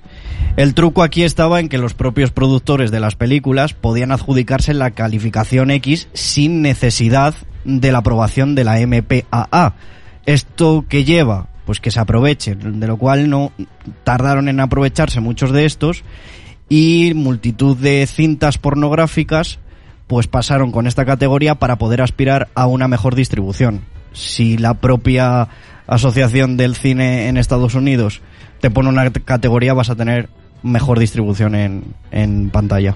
El 0.56 0.76
truco 0.76 1.02
aquí 1.02 1.24
estaba 1.24 1.60
en 1.60 1.68
que 1.68 1.80
los 1.80 1.95
propios 1.95 2.30
productores 2.30 2.91
de 2.91 2.99
las 2.99 3.16
películas 3.16 3.74
podían 3.74 4.11
adjudicarse 4.11 4.76
la 4.76 4.91
calificación 4.91 5.72
X 5.72 6.10
sin 6.14 6.61
necesidad 6.61 7.34
de 7.66 7.91
la 7.91 7.98
aprobación 7.98 8.53
de 8.53 8.66
la 8.66 8.78
MPAA. 8.86 9.74
¿Esto 10.28 10.86
que 10.88 11.06
lleva? 11.06 11.48
Pues 11.66 11.80
que 11.80 11.90
se 11.90 11.99
aprovechen, 11.99 12.80
de 12.80 12.86
lo 12.86 12.98
cual 12.98 13.32
no 13.32 13.52
tardaron 14.03 14.48
en 14.48 14.60
aprovecharse 14.60 15.22
muchos 15.22 15.52
de 15.52 15.66
estos 15.66 16.03
y 16.70 17.14
multitud 17.16 17.76
de 17.76 18.06
cintas 18.06 18.60
pornográficas 18.60 19.57
pues 20.10 20.26
pasaron 20.26 20.72
con 20.72 20.88
esta 20.88 21.06
categoría 21.06 21.53
para 21.53 21.77
poder 21.77 22.02
aspirar 22.02 22.48
a 22.56 22.65
una 22.65 22.88
mejor 22.88 23.14
distribución. 23.14 23.81
Si 24.11 24.57
la 24.57 24.73
propia 24.73 25.49
Asociación 25.86 26.57
del 26.57 26.76
Cine 26.76 27.27
en 27.27 27.38
Estados 27.38 27.76
Unidos 27.76 28.22
te 28.60 28.72
pone 28.72 28.90
una 28.90 29.11
categoría 29.11 29.76
vas 29.76 29.91
a 29.91 29.95
tener 29.95 30.27
mejor 30.64 30.98
distribución 30.98 31.53
en, 31.53 31.94
en 32.10 32.49
pantalla. 32.49 32.95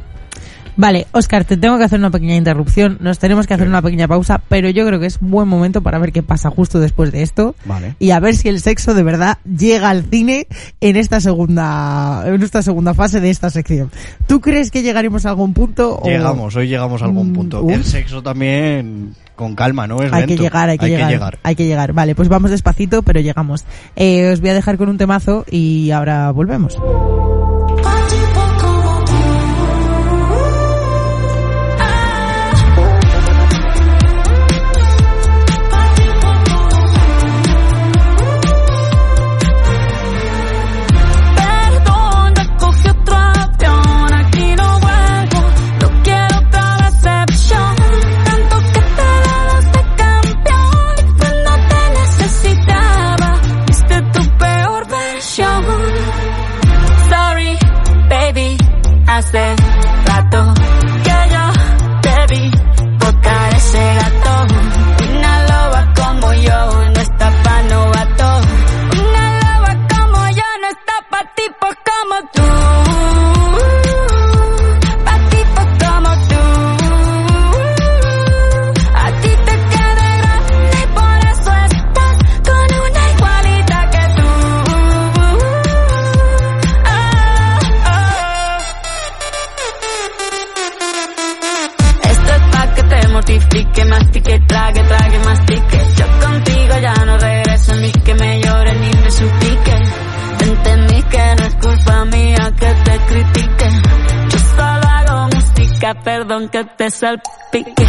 Vale, 0.75 1.07
Oscar, 1.11 1.45
te 1.45 1.55
tengo 1.57 1.77
que 1.77 1.83
hacer 1.83 1.99
una 1.99 2.09
pequeña 2.09 2.35
interrupción. 2.35 2.97
Nos 2.99 3.19
tenemos 3.19 3.45
que 3.47 3.53
hacer 3.53 3.67
una 3.67 3.81
pequeña 3.81 4.07
pausa, 4.07 4.41
pero 4.49 4.69
yo 4.69 4.85
creo 4.87 4.99
que 4.99 5.05
es 5.05 5.19
buen 5.19 5.47
momento 5.47 5.81
para 5.83 5.99
ver 5.99 6.11
qué 6.11 6.23
pasa 6.23 6.49
justo 6.49 6.79
después 6.79 7.11
de 7.11 7.21
esto. 7.21 7.55
Vale. 7.65 7.95
Y 7.99 8.11
a 8.11 8.19
ver 8.19 8.35
si 8.35 8.49
el 8.49 8.59
sexo 8.59 8.93
de 8.93 9.03
verdad 9.03 9.37
llega 9.45 9.89
al 9.89 10.03
cine 10.03 10.47
en 10.81 10.95
esta 10.95 11.19
segunda, 11.21 12.23
en 12.25 12.41
esta 12.41 12.61
segunda 12.63 12.93
fase 12.93 13.19
de 13.19 13.29
esta 13.29 13.49
sección. 13.49 13.91
¿Tú 14.27 14.41
crees 14.41 14.71
que 14.71 14.81
llegaremos 14.81 15.25
a 15.25 15.29
algún 15.29 15.53
punto? 15.53 15.99
o- 15.99 16.07
Llegamos, 16.07 16.55
hoy 16.55 16.67
llegamos 16.67 17.01
a 17.01 17.05
algún 17.05 17.31
Mm, 17.31 17.35
punto. 17.35 17.61
uf. 17.63 17.71
El 17.71 17.83
sexo 17.85 18.23
también 18.23 19.13
con 19.35 19.55
calma, 19.55 19.87
¿no? 19.87 20.01
Es 20.01 20.11
Hay 20.13 20.25
que 20.25 20.37
llegar, 20.37 20.69
hay 20.69 20.77
que, 20.77 20.87
llegar, 20.89 21.39
Hay 21.43 21.55
que 21.55 21.65
llegar. 21.65 21.93
Vale, 21.93 22.15
pues 22.15 22.29
vamos 22.29 22.51
despacito, 22.51 23.01
pero 23.03 23.19
llegamos. 23.19 23.63
Eh, 23.95 24.31
os 24.31 24.41
voy 24.41 24.49
a 24.49 24.53
dejar 24.53 24.77
con 24.77 24.89
un 24.89 24.97
temazo 24.97 25.45
y 25.49 25.91
ahora 25.91 26.31
volvemos. 26.31 26.77
Que 106.53 106.63
te 106.77 106.89
salpique. 106.91 107.82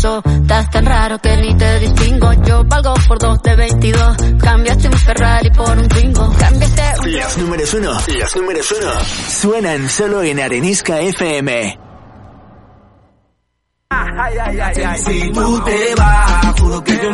Pasó. 0.00 0.22
Estás 0.24 0.70
tan 0.70 0.86
raro 0.86 1.18
que 1.18 1.36
ni 1.36 1.54
te 1.56 1.78
distingo. 1.80 2.32
Yo 2.44 2.64
valgo 2.64 2.94
por 3.06 3.18
dos 3.18 3.42
de 3.42 3.56
22. 3.56 4.16
Cambiaste 4.42 4.88
un 4.88 4.94
Ferrari 4.94 5.50
por 5.50 5.78
un 5.78 5.88
Twingo. 5.88 6.32
Cambiaste 6.38 6.82
un... 7.04 7.12
Los 7.12 7.38
números 7.38 7.74
uno, 7.74 7.92
los 7.92 8.36
números 8.36 8.74
uno, 8.80 8.92
suenan 9.28 9.88
solo 9.88 10.22
en 10.22 10.40
Arenisca 10.40 11.00
FM. 11.00 11.78
Si 14.96 15.32
tú 15.32 15.64
te 15.64 15.94
vas, 15.96 16.60
juro 16.60 16.84
que 16.84 16.96
yo 16.96 17.10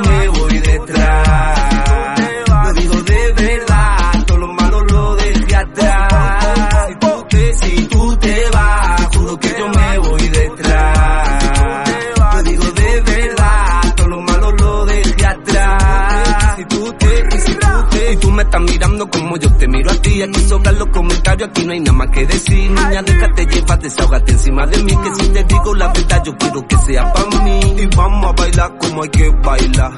yo 26.26 26.36
quiero 26.38 26.66
que 26.66 26.76
sea 26.78 27.12
para 27.12 27.44
mí. 27.44 27.60
Y 27.78 27.86
vamos 27.96 28.26
a 28.26 28.32
bailar 28.32 28.78
como 28.78 29.02
hay 29.02 29.08
que 29.10 29.30
bailar. 29.30 29.92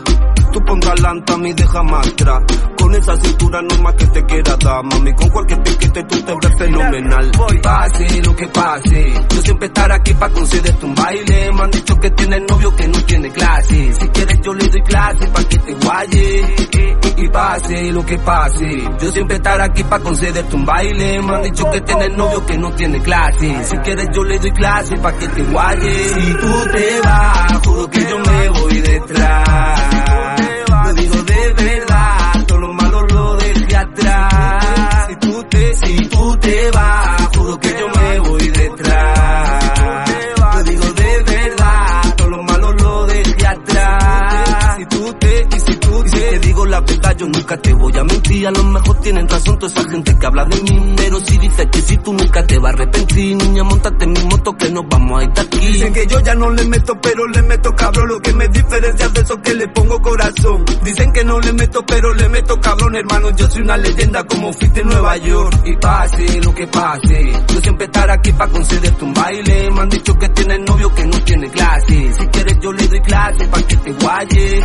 Tú 0.53 0.61
pon 0.61 0.81
talanta, 0.81 1.37
mí 1.39 1.53
déjame 1.55 1.97
atrás. 1.97 2.43
Esa 3.09 3.17
cintura 3.23 3.63
no 3.63 3.83
más 3.83 3.95
que 3.95 4.07
te 4.09 4.23
quiera 4.27 4.55
dar, 4.57 4.85
mami. 4.85 5.15
Con 5.15 5.31
cualquier 5.31 5.63
piquete 5.63 6.03
tú 6.03 6.21
te 6.21 6.35
ves 6.43 6.59
fenomenal. 6.59 7.31
Pase 7.63 8.23
lo 8.23 8.37
que 8.37 8.47
pase, 8.49 9.15
yo 9.31 9.43
siempre 9.43 9.67
estaré 9.69 9.95
aquí 9.95 10.13
para 10.13 10.31
concederte 10.31 10.85
un 10.85 10.95
baile. 10.95 11.53
Me 11.55 11.63
han 11.63 11.71
dicho 11.71 11.97
que 11.97 12.11
tienes 12.11 12.43
novio 12.47 12.77
que 12.77 12.87
no 12.87 13.03
tiene 13.05 13.31
clase. 13.31 13.95
Si 13.99 14.09
quieres 14.09 14.39
yo 14.43 14.53
le 14.53 14.69
doy 14.69 14.83
clase 14.83 15.27
para 15.27 15.49
que 15.49 15.59
te 15.59 15.75
guaye. 15.75 16.57
Y, 17.17 17.25
y 17.25 17.29
pase 17.31 17.93
lo 17.93 18.05
que 18.05 18.19
pase, 18.19 18.89
yo 19.01 19.11
siempre 19.11 19.37
estaré 19.37 19.63
aquí 19.63 19.85
para 19.85 20.03
concederte 20.03 20.55
un 20.55 20.67
baile. 20.67 21.23
Me 21.23 21.35
han 21.35 21.43
dicho 21.45 21.71
que 21.71 21.81
tienes 21.81 22.15
novio 22.15 22.45
que 22.45 22.59
no 22.59 22.71
tiene 22.73 23.01
clase. 23.01 23.65
Si 23.65 23.77
quieres 23.79 24.09
yo 24.13 24.23
le 24.23 24.39
doy 24.39 24.53
clase 24.53 24.97
para 24.99 25.17
que 25.17 25.29
te 25.29 25.43
guaye. 25.45 26.09
Si 26.09 26.35
tú 26.35 26.71
te 26.73 27.01
vas, 27.03 27.67
juro 27.67 27.89
que 27.89 28.01
yo 28.01 28.19
me 28.19 28.49
voy 28.51 28.81
detrás. 28.83 29.98
Te 36.49 36.71
vas, 36.71 37.29
juro 37.37 37.61
que 37.61 37.69
yo 37.79 37.89
me 37.89 37.98
yo 47.19 47.27
nunca 47.27 47.57
te 47.57 47.75
voy 47.75 47.97
a 47.99 48.05
mentir. 48.05 48.47
A 48.47 48.51
lo 48.53 48.65
mejor 48.65 49.01
tienen 49.01 49.29
razón 49.29 49.59
toda 49.59 49.73
esa 49.73 49.91
gente 49.91 50.17
que 50.19 50.27
habla 50.27 50.45
de 50.45 50.63
mí. 50.63 50.95
Pero 50.97 51.19
si 51.21 51.37
dices 51.39 51.67
que 51.71 51.83
si 51.83 51.97
tú 51.99 52.13
nunca 52.13 52.47
te 52.47 52.59
vas 52.59 52.73
a 52.73 52.75
arrepentir, 52.75 53.37
niña, 53.37 53.65
montate 53.65 54.05
en 54.05 54.13
mi 54.13 54.23
moto 54.23 54.57
que 54.57 54.71
nos 54.71 54.85
vamos 54.89 55.21
a 55.21 55.25
ir 55.25 55.33
de 55.33 55.41
aquí. 55.41 55.59
Dicen 55.59 55.93
que 55.93 56.07
yo 56.07 56.21
ya 56.21 56.35
no 56.35 56.51
le 56.51 56.65
meto, 56.65 56.99
pero 57.01 57.27
le 57.27 57.43
meto 57.43 57.75
cabrón. 57.75 58.09
Lo 58.09 58.21
que 58.21 58.33
me 58.33 58.49
diferencia 58.49 59.09
de 59.09 59.21
eso 59.21 59.43
que 59.43 59.55
le 59.55 59.69
pongo 59.69 60.01
corazón. 60.01 60.65
Dicen 60.83 61.13
que 61.13 61.25
no 61.25 61.41
le 61.41 61.53
meto, 61.53 61.85
pero 61.85 62.15
le 62.15 62.29
meto 62.29 62.61
cabrón, 62.61 62.95
hermano. 62.95 63.31
Yo 63.37 63.51
soy 63.51 63.63
una 63.63 63.77
leyenda 63.77 64.25
como 64.25 64.53
fuiste 64.53 64.81
en 64.81 64.89
Nueva 64.89 65.17
York. 65.17 65.63
Y 65.65 65.77
pase 65.77 66.41
lo 66.41 66.55
que 66.55 66.67
pase, 66.69 67.33
yo 67.49 67.61
siempre 67.61 67.87
estaré 67.87 68.13
aquí 68.13 68.33
para 68.33 68.51
concederte 68.51 69.05
un 69.05 69.13
baile. 69.13 69.71
Me 69.73 69.81
han 69.81 69.89
dicho 69.89 70.15
que 70.15 70.29
tienes 70.29 70.61
novio 70.61 70.95
que 70.95 71.05
no 71.05 71.19
tiene 71.25 71.51
clase. 71.51 72.13
Si 72.13 72.27
quieres 72.29 72.59
yo 72.61 72.73
le 72.73 72.87
doy 72.87 73.01
clase 73.01 73.49
para 73.49 73.67
que 73.67 73.77
te 73.77 73.93
guaye. 73.93 74.63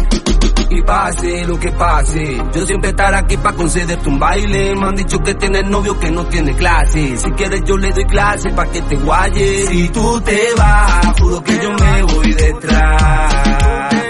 Y 0.70 0.82
pase 0.82 1.46
lo 1.46 1.60
que 1.60 1.72
pase, 1.72 2.43
yo 2.54 2.66
siempre 2.66 2.90
estaré 2.90 3.18
aquí 3.18 3.38
para 3.38 3.56
concederte 3.56 4.10
un 4.10 4.20
baile. 4.20 4.76
Me 4.76 4.88
han 4.88 4.96
dicho 4.96 5.20
que 5.20 5.34
tienes 5.36 5.66
novio 5.68 6.00
que 6.00 6.12
no 6.12 6.26
tiene 6.26 6.56
clase. 6.56 7.18
Si 7.18 7.32
quieres 7.32 7.62
yo 7.66 7.78
le 7.78 7.92
doy 7.92 8.06
clase 8.06 8.50
para 8.50 8.72
que 8.72 8.82
te 8.82 8.96
guaye. 8.96 9.68
Si 9.68 9.90
tú 9.90 10.22
te 10.22 10.40
vas, 10.58 11.20
juro 11.20 11.44
que 11.44 11.60
yo 11.62 11.72
me 11.72 12.04
voy 12.04 12.34
detrás. 12.34 14.03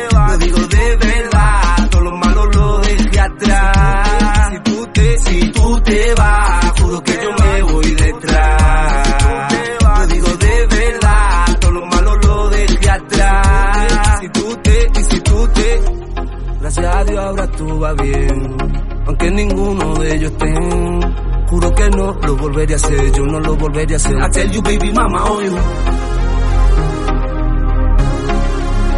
Volvería 22.63 22.75
a 22.75 22.79
hacer, 22.79 23.11
yo 23.11 23.25
no 23.25 23.39
lo 23.39 23.55
volvería 23.55 23.95
a 23.95 23.99
hacer. 23.99 24.15
I 24.17 24.29
tell 24.29 24.51
you 24.51 24.61
baby 24.61 24.91
mama, 24.91 25.23
oh 25.25 25.41
you. 25.41 25.57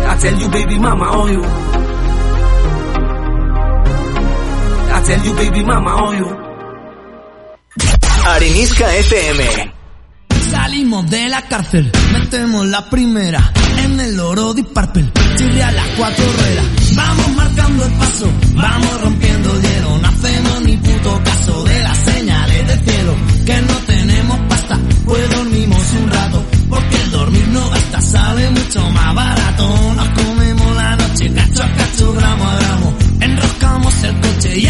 I 0.07 0.17
tell 0.19 0.39
you 0.39 0.49
baby 0.49 0.79
mama, 0.79 1.09
oh 1.11 1.27
you. 1.27 1.43
I 4.93 5.01
tell 5.03 5.25
you 5.25 5.33
baby 5.33 5.63
mama, 5.63 5.95
oh 5.97 6.13
you. 6.13 6.27
Arenisca 8.27 8.95
FM. 8.97 9.73
Salimos 10.51 11.09
de 11.09 11.27
la 11.27 11.41
cárcel, 11.41 11.91
metemos 12.13 12.67
la 12.67 12.87
primera 12.89 13.51
en 13.83 13.99
el 13.99 14.19
oro 14.19 14.53
de 14.53 14.63
Purple, 14.63 15.11
chirria 15.37 15.71
las 15.71 15.87
cuatro 15.97 16.23
ruedas. 16.23 16.95
Vamos 16.95 17.29
marcando 17.35 17.83
el 17.83 17.91
paso, 17.93 18.31
vamos 18.53 19.01
rompiendo 19.01 19.55
el 19.55 19.61
hielo, 19.63 19.97
no 19.97 20.07
hacemos 20.07 20.61
ni 20.61 20.77
puto 20.77 21.21
caso 21.23 21.63
de 21.63 21.79
las 21.83 21.97
señales 21.97 22.44
del 22.67 22.79
cielo. 22.85 23.15
Que 23.45 23.61
no 23.61 23.73
tenemos 23.85 24.39
pasta, 24.49 24.79
pues 25.05 25.29
dormimos 25.29 25.83
un 26.01 26.09
rato, 26.09 26.43
porque 26.69 26.95
el 27.01 27.11
dormir 27.11 27.47
no 27.49 27.69
basta, 27.69 28.01
sale 28.01 28.49
mucho 28.49 28.89
más 28.91 29.15
barato. 29.15 29.93
Nos 29.95 30.09
comemos 30.09 30.75
la 30.75 30.95
noche, 30.95 31.33
cacho 31.33 31.63
a 31.63 31.67
cacho, 31.69 32.13
gramo 32.13 32.43
a 32.43 32.55
gramo, 32.55 32.93
enroscamos 33.21 34.03
el 34.03 34.19
coche 34.19 34.59
y 34.59 34.67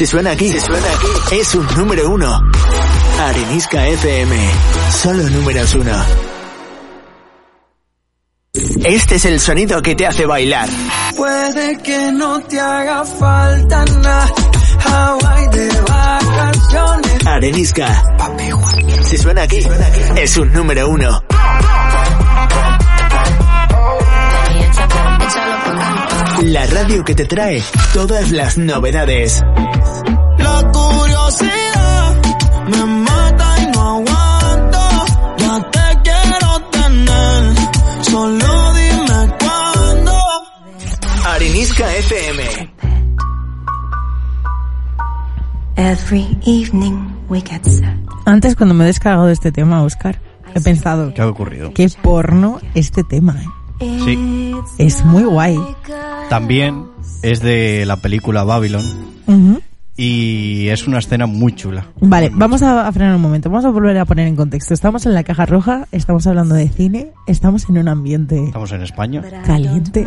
Si 0.00 0.06
suena 0.06 0.30
aquí, 0.30 0.50
si 0.50 0.58
suena 0.58 0.86
aquí, 0.94 1.36
es 1.36 1.54
un 1.54 1.66
número 1.76 2.08
uno. 2.08 2.40
Arenisca 3.20 3.86
FM, 3.86 4.50
solo 4.90 5.22
números 5.24 5.74
uno. 5.74 5.92
Este 8.82 9.16
es 9.16 9.24
el 9.26 9.38
sonido 9.38 9.82
que 9.82 9.94
te 9.94 10.06
hace 10.06 10.24
bailar. 10.24 10.70
Puede 11.14 11.76
que 11.82 12.12
no 12.12 12.40
te 12.40 12.58
haga 12.58 13.04
falta 13.04 13.84
nada. 13.84 14.32
Hawaii 14.86 15.48
de 15.48 15.68
vacaciones. 15.82 17.26
Arenisca. 17.26 18.02
Si 19.04 19.18
suena 19.18 19.42
aquí, 19.42 19.58
es 20.16 20.34
un 20.38 20.50
número 20.54 20.88
uno. 20.88 21.22
La 26.50 26.66
radio 26.66 27.04
que 27.04 27.14
te 27.14 27.26
trae 27.26 27.62
todas 27.94 28.32
las 28.32 28.58
novedades. 28.58 29.40
La 30.38 30.72
curiosidad 30.72 32.16
me 32.66 32.84
mata 32.86 33.54
y 33.62 33.66
no 33.72 33.80
aguanto. 33.80 34.78
Ya 35.38 35.70
te 35.70 36.00
quiero 36.02 36.60
tener, 36.70 37.54
solo 38.02 38.72
dime 38.74 39.36
cuándo. 39.38 40.12
Arenisca 41.26 41.94
FM. 41.96 42.42
Every 45.76 46.36
evening 46.46 47.12
we 47.28 47.40
get 47.40 47.64
set. 47.64 47.84
Antes, 48.26 48.56
cuando 48.56 48.74
me 48.74 48.84
he 48.84 48.86
descargado 48.88 49.28
este 49.28 49.52
tema, 49.52 49.82
Oscar, 49.82 50.20
he 50.54 50.60
pensado 50.60 51.14
¿Qué 51.14 51.22
ha 51.22 51.28
ocurrido? 51.28 51.72
qué 51.72 51.88
porno 52.02 52.60
este 52.74 53.04
tema. 53.04 53.36
¿eh? 53.40 53.46
Sí. 54.04 54.54
Es 54.78 55.04
muy 55.04 55.22
guay. 55.22 55.58
También 56.30 56.84
es 57.22 57.40
de 57.42 57.84
la 57.86 57.96
película 57.96 58.44
Babylon 58.44 58.86
y 59.96 60.68
es 60.68 60.86
una 60.86 60.98
escena 61.00 61.26
muy 61.26 61.56
chula. 61.56 61.88
Vale, 62.00 62.30
vamos 62.32 62.62
a, 62.62 62.86
a 62.86 62.92
frenar 62.92 63.16
un 63.16 63.20
momento. 63.20 63.50
Vamos 63.50 63.64
a 63.64 63.70
volver 63.70 63.98
a 63.98 64.04
poner 64.04 64.28
en 64.28 64.36
contexto. 64.36 64.72
Estamos 64.72 65.04
en 65.06 65.12
la 65.14 65.24
caja 65.24 65.44
roja, 65.44 65.88
estamos 65.90 66.28
hablando 66.28 66.54
de 66.54 66.68
cine, 66.68 67.10
estamos 67.26 67.68
en 67.68 67.78
un 67.78 67.88
ambiente 67.88 68.44
Estamos 68.44 68.70
en 68.70 68.82
España. 68.82 69.22
caliente. 69.44 70.06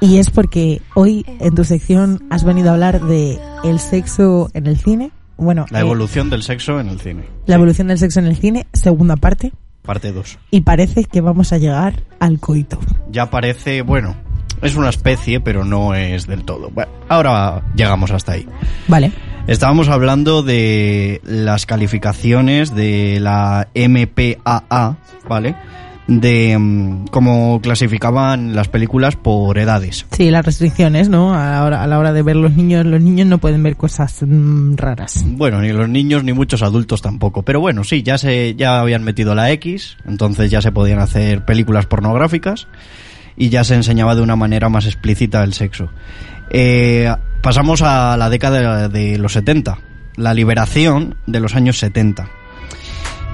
Y 0.00 0.16
es 0.18 0.30
porque 0.30 0.82
hoy 0.94 1.24
en 1.38 1.54
tu 1.54 1.62
sección 1.62 2.24
has 2.28 2.42
venido 2.42 2.70
a 2.70 2.72
hablar 2.72 3.00
de 3.00 3.38
el 3.62 3.78
sexo 3.78 4.50
en 4.52 4.66
el 4.66 4.76
cine. 4.78 5.12
Bueno, 5.36 5.64
La 5.70 5.78
eh, 5.78 5.82
evolución 5.82 6.28
del 6.28 6.42
sexo 6.42 6.80
en 6.80 6.88
el 6.88 6.98
cine. 7.00 7.22
la 7.46 7.54
evolución 7.54 7.86
del 7.86 7.98
sexo 7.98 8.18
en 8.18 8.26
el 8.26 8.36
cine, 8.36 8.66
segunda 8.72 9.14
parte. 9.14 9.52
Parte 9.82 10.10
2. 10.12 10.38
Y 10.50 10.62
parece 10.62 11.04
que 11.04 11.20
vamos 11.20 11.52
a 11.52 11.58
llegar 11.58 12.02
al 12.18 12.40
coito. 12.40 12.78
Ya 13.10 13.30
parece, 13.30 13.80
bueno, 13.80 14.16
es 14.62 14.76
una 14.76 14.90
especie, 14.90 15.40
pero 15.40 15.64
no 15.64 15.94
es 15.94 16.26
del 16.26 16.44
todo. 16.44 16.70
Bueno, 16.70 16.90
ahora 17.08 17.62
llegamos 17.74 18.10
hasta 18.10 18.32
ahí. 18.32 18.46
Vale. 18.86 19.12
Estábamos 19.48 19.88
hablando 19.88 20.42
de 20.42 21.22
las 21.24 21.64
calificaciones 21.64 22.74
de 22.74 23.18
la 23.18 23.68
MPAA, 23.74 24.96
¿vale? 25.26 25.56
De 26.06 26.56
mm, 26.58 27.06
cómo 27.06 27.58
clasificaban 27.62 28.54
las 28.54 28.68
películas 28.68 29.16
por 29.16 29.56
edades. 29.56 30.04
Sí, 30.10 30.30
las 30.30 30.44
restricciones, 30.44 31.08
¿no? 31.08 31.32
A 31.32 31.50
la 31.50 31.64
hora, 31.64 31.82
a 31.82 31.86
la 31.86 31.98
hora 31.98 32.12
de 32.12 32.22
ver 32.22 32.36
los 32.36 32.52
niños, 32.52 32.84
los 32.84 33.00
niños 33.00 33.26
no 33.26 33.38
pueden 33.38 33.62
ver 33.62 33.76
cosas 33.76 34.18
mm, 34.20 34.76
raras. 34.76 35.24
Bueno, 35.26 35.62
ni 35.62 35.72
los 35.72 35.88
niños 35.88 36.24
ni 36.24 36.34
muchos 36.34 36.62
adultos 36.62 37.00
tampoco. 37.00 37.42
Pero 37.42 37.58
bueno, 37.60 37.84
sí, 37.84 38.02
ya 38.02 38.18
se, 38.18 38.54
ya 38.54 38.80
habían 38.80 39.02
metido 39.02 39.34
la 39.34 39.50
X, 39.52 39.96
entonces 40.06 40.50
ya 40.50 40.60
se 40.60 40.72
podían 40.72 40.98
hacer 40.98 41.46
películas 41.46 41.86
pornográficas 41.86 42.68
y 43.38 43.48
ya 43.48 43.64
se 43.64 43.76
enseñaba 43.76 44.16
de 44.16 44.20
una 44.20 44.36
manera 44.36 44.68
más 44.68 44.84
explícita 44.84 45.44
el 45.44 45.54
sexo. 45.54 45.88
Eh, 46.50 47.10
pasamos 47.40 47.82
a 47.82 48.16
la 48.16 48.28
década 48.28 48.88
de, 48.88 49.16
los 49.16 49.32
70, 49.32 49.78
la 50.16 50.34
liberación 50.34 51.16
de 51.26 51.40
los 51.40 51.54
años 51.54 51.78
70. 51.78 52.28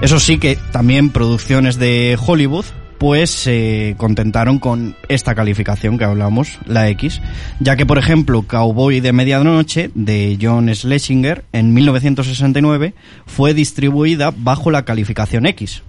Eso 0.01 0.19
sí 0.19 0.37
que 0.37 0.57
también 0.71 1.09
producciones 1.09 1.79
de 1.79 2.17
Hollywood 2.23 2.65
pues 2.99 3.29
se 3.29 3.95
contentaron 3.97 4.59
con 4.59 4.95
esta 5.09 5.35
calificación 5.35 5.97
que 5.97 6.05
hablamos, 6.05 6.59
la 6.65 6.87
X, 6.89 7.21
ya 7.59 7.75
que 7.75 7.85
por 7.85 7.97
ejemplo 7.97 8.43
Cowboy 8.43 9.01
de 9.01 9.11
Medianoche 9.11 9.89
de 9.95 10.37
John 10.41 10.73
Schlesinger 10.73 11.43
en 11.51 11.73
1969 11.73 12.93
fue 13.25 13.53
distribuida 13.53 14.31
bajo 14.35 14.71
la 14.71 14.85
calificación 14.85 15.45
X. 15.45 15.83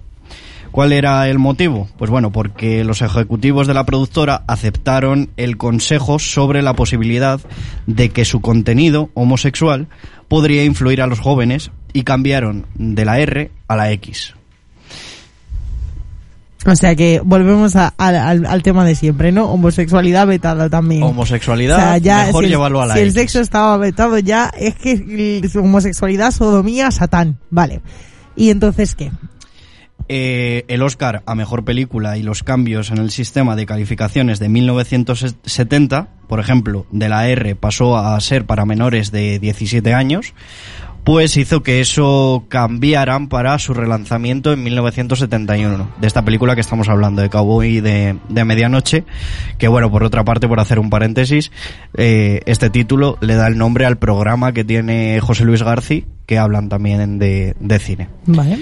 ¿Cuál 0.71 0.91
era 0.93 1.27
el 1.29 1.39
motivo? 1.39 1.87
Pues 1.97 2.11
bueno, 2.11 2.31
porque 2.31 2.83
los 2.83 3.01
ejecutivos 3.01 3.67
de 3.67 3.73
la 3.73 3.85
productora 3.85 4.43
aceptaron 4.47 5.29
el 5.37 5.57
consejo 5.57 6.19
sobre 6.19 6.61
la 6.61 6.73
posibilidad 6.75 7.39
de 7.87 8.09
que 8.09 8.25
su 8.25 8.41
contenido 8.41 9.09
homosexual 9.13 9.87
podría 10.27 10.63
influir 10.65 11.01
a 11.01 11.07
los 11.07 11.19
jóvenes 11.19 11.71
y 11.93 12.03
cambiaron 12.03 12.65
de 12.75 13.05
la 13.05 13.19
R 13.19 13.51
a 13.67 13.75
la 13.75 13.91
X. 13.91 14.33
O 16.65 16.75
sea 16.75 16.95
que 16.95 17.21
volvemos 17.23 17.75
a- 17.77 17.93
a- 17.97 18.07
al, 18.29 18.45
al 18.45 18.61
tema 18.63 18.83
de 18.83 18.93
siempre, 18.95 19.31
¿no? 19.31 19.45
Homosexualidad 19.45 20.27
vetada 20.27 20.69
también. 20.69 21.01
Homosexualidad, 21.03 21.77
O 21.77 21.79
sea, 21.79 21.97
ya 21.97 22.25
mejor 22.25 22.43
si 22.43 22.49
llevarlo 22.49 22.81
a 22.81 22.87
la 22.87 22.93
Si 22.95 22.99
el 23.01 23.13
sexo 23.13 23.39
estaba 23.39 23.77
vetado 23.77 24.19
ya, 24.19 24.51
es 24.57 24.75
que 24.75 25.41
homosexualidad, 25.55 26.31
sodomía, 26.31 26.91
satán. 26.91 27.37
Vale. 27.51 27.81
¿Y 28.35 28.49
entonces 28.49 28.95
qué? 28.95 29.11
Eh, 30.09 30.63
el 30.69 30.83
Oscar 30.83 31.21
a 31.25 31.35
Mejor 31.35 31.65
Película 31.65 32.17
y 32.17 32.23
los 32.23 32.43
cambios 32.43 32.91
en 32.91 32.97
el 32.97 33.11
sistema 33.11 33.55
de 33.55 33.65
calificaciones 33.65 34.39
de 34.39 34.47
1970, 34.47 36.07
por 36.27 36.39
ejemplo, 36.39 36.85
de 36.91 37.09
la 37.09 37.27
R 37.27 37.55
pasó 37.55 37.97
a 37.97 38.19
ser 38.21 38.45
para 38.45 38.65
menores 38.65 39.11
de 39.11 39.39
17 39.39 39.93
años, 39.93 40.33
pues 41.07 41.37
hizo 41.37 41.63
que 41.63 41.79
eso 41.79 42.45
cambiaran 42.49 43.29
para 43.29 43.57
su 43.59 43.73
relanzamiento 43.73 44.51
en 44.51 44.63
1971, 44.63 45.89
de 46.01 46.07
esta 46.07 46.23
película 46.23 46.53
que 46.53 46.59
estamos 46.61 46.89
hablando, 46.89 47.21
de 47.21 47.29
Cowboy 47.29 47.79
de, 47.79 48.17
de 48.27 48.43
Medianoche, 48.43 49.05
que 49.57 49.69
bueno, 49.69 49.89
por 49.89 50.03
otra 50.03 50.25
parte, 50.25 50.49
por 50.49 50.59
hacer 50.59 50.79
un 50.79 50.89
paréntesis, 50.89 51.51
eh, 51.95 52.41
este 52.45 52.69
título 52.69 53.17
le 53.21 53.35
da 53.35 53.47
el 53.47 53.57
nombre 53.57 53.85
al 53.85 53.97
programa 53.97 54.51
que 54.51 54.65
tiene 54.65 55.19
José 55.21 55.45
Luis 55.45 55.63
García, 55.63 56.03
que 56.25 56.37
hablan 56.37 56.67
también 56.67 57.19
de, 57.19 57.55
de 57.57 57.79
cine. 57.79 58.09
Vale. 58.25 58.59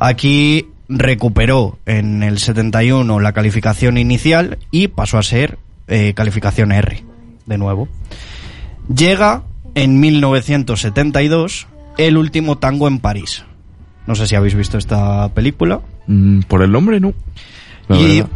Aquí 0.00 0.66
recuperó 0.88 1.78
en 1.86 2.22
el 2.22 2.38
71 2.38 3.20
la 3.20 3.32
calificación 3.32 3.98
inicial 3.98 4.58
y 4.70 4.88
pasó 4.88 5.18
a 5.18 5.22
ser 5.22 5.58
eh, 5.88 6.14
calificación 6.14 6.72
R, 6.72 7.04
de 7.46 7.58
nuevo. 7.58 7.88
Llega 8.94 9.42
en 9.74 10.00
1972 10.00 11.68
El 11.98 12.16
último 12.16 12.58
tango 12.58 12.88
en 12.88 12.98
París. 12.98 13.44
No 14.06 14.14
sé 14.14 14.26
si 14.26 14.34
habéis 14.34 14.54
visto 14.54 14.78
esta 14.78 15.28
película. 15.34 15.80
Mm, 16.06 16.40
por 16.48 16.62
el 16.62 16.72
nombre, 16.72 16.98
no. 16.98 17.12
La 17.88 17.96
y 17.98 18.20
verdad. 18.20 18.30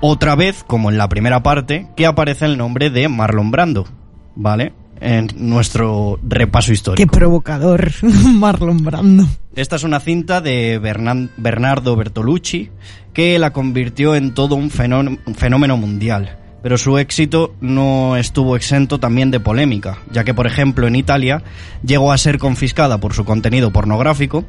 otra 0.00 0.34
vez, 0.34 0.64
como 0.66 0.90
en 0.90 0.98
la 0.98 1.08
primera 1.08 1.42
parte, 1.42 1.86
que 1.94 2.06
aparece 2.06 2.46
el 2.46 2.56
nombre 2.56 2.90
de 2.90 3.08
Marlon 3.08 3.50
Brando, 3.50 3.86
¿vale? 4.34 4.72
En 5.04 5.28
nuestro 5.36 6.20
repaso 6.22 6.72
histórico. 6.72 7.10
Qué 7.10 7.18
provocador, 7.18 7.90
Marlon 8.02 8.84
Brando. 8.84 9.26
Esta 9.56 9.74
es 9.76 9.82
una 9.82 9.98
cinta 9.98 10.40
de 10.40 10.80
Bernan- 10.80 11.30
Bernardo 11.36 11.96
Bertolucci 11.96 12.70
que 13.12 13.36
la 13.40 13.52
convirtió 13.52 14.14
en 14.14 14.32
todo 14.32 14.54
un 14.54 14.70
fenómeno 14.70 15.76
mundial. 15.76 16.38
Pero 16.62 16.78
su 16.78 16.96
éxito 16.98 17.52
no 17.60 18.16
estuvo 18.16 18.54
exento 18.54 19.00
también 19.00 19.32
de 19.32 19.40
polémica, 19.40 19.98
ya 20.12 20.22
que 20.22 20.32
por 20.34 20.46
ejemplo 20.46 20.86
en 20.86 20.94
Italia 20.94 21.42
llegó 21.84 22.12
a 22.12 22.18
ser 22.18 22.38
confiscada 22.38 22.98
por 22.98 23.12
su 23.14 23.24
contenido 23.24 23.72
pornográfico 23.72 24.44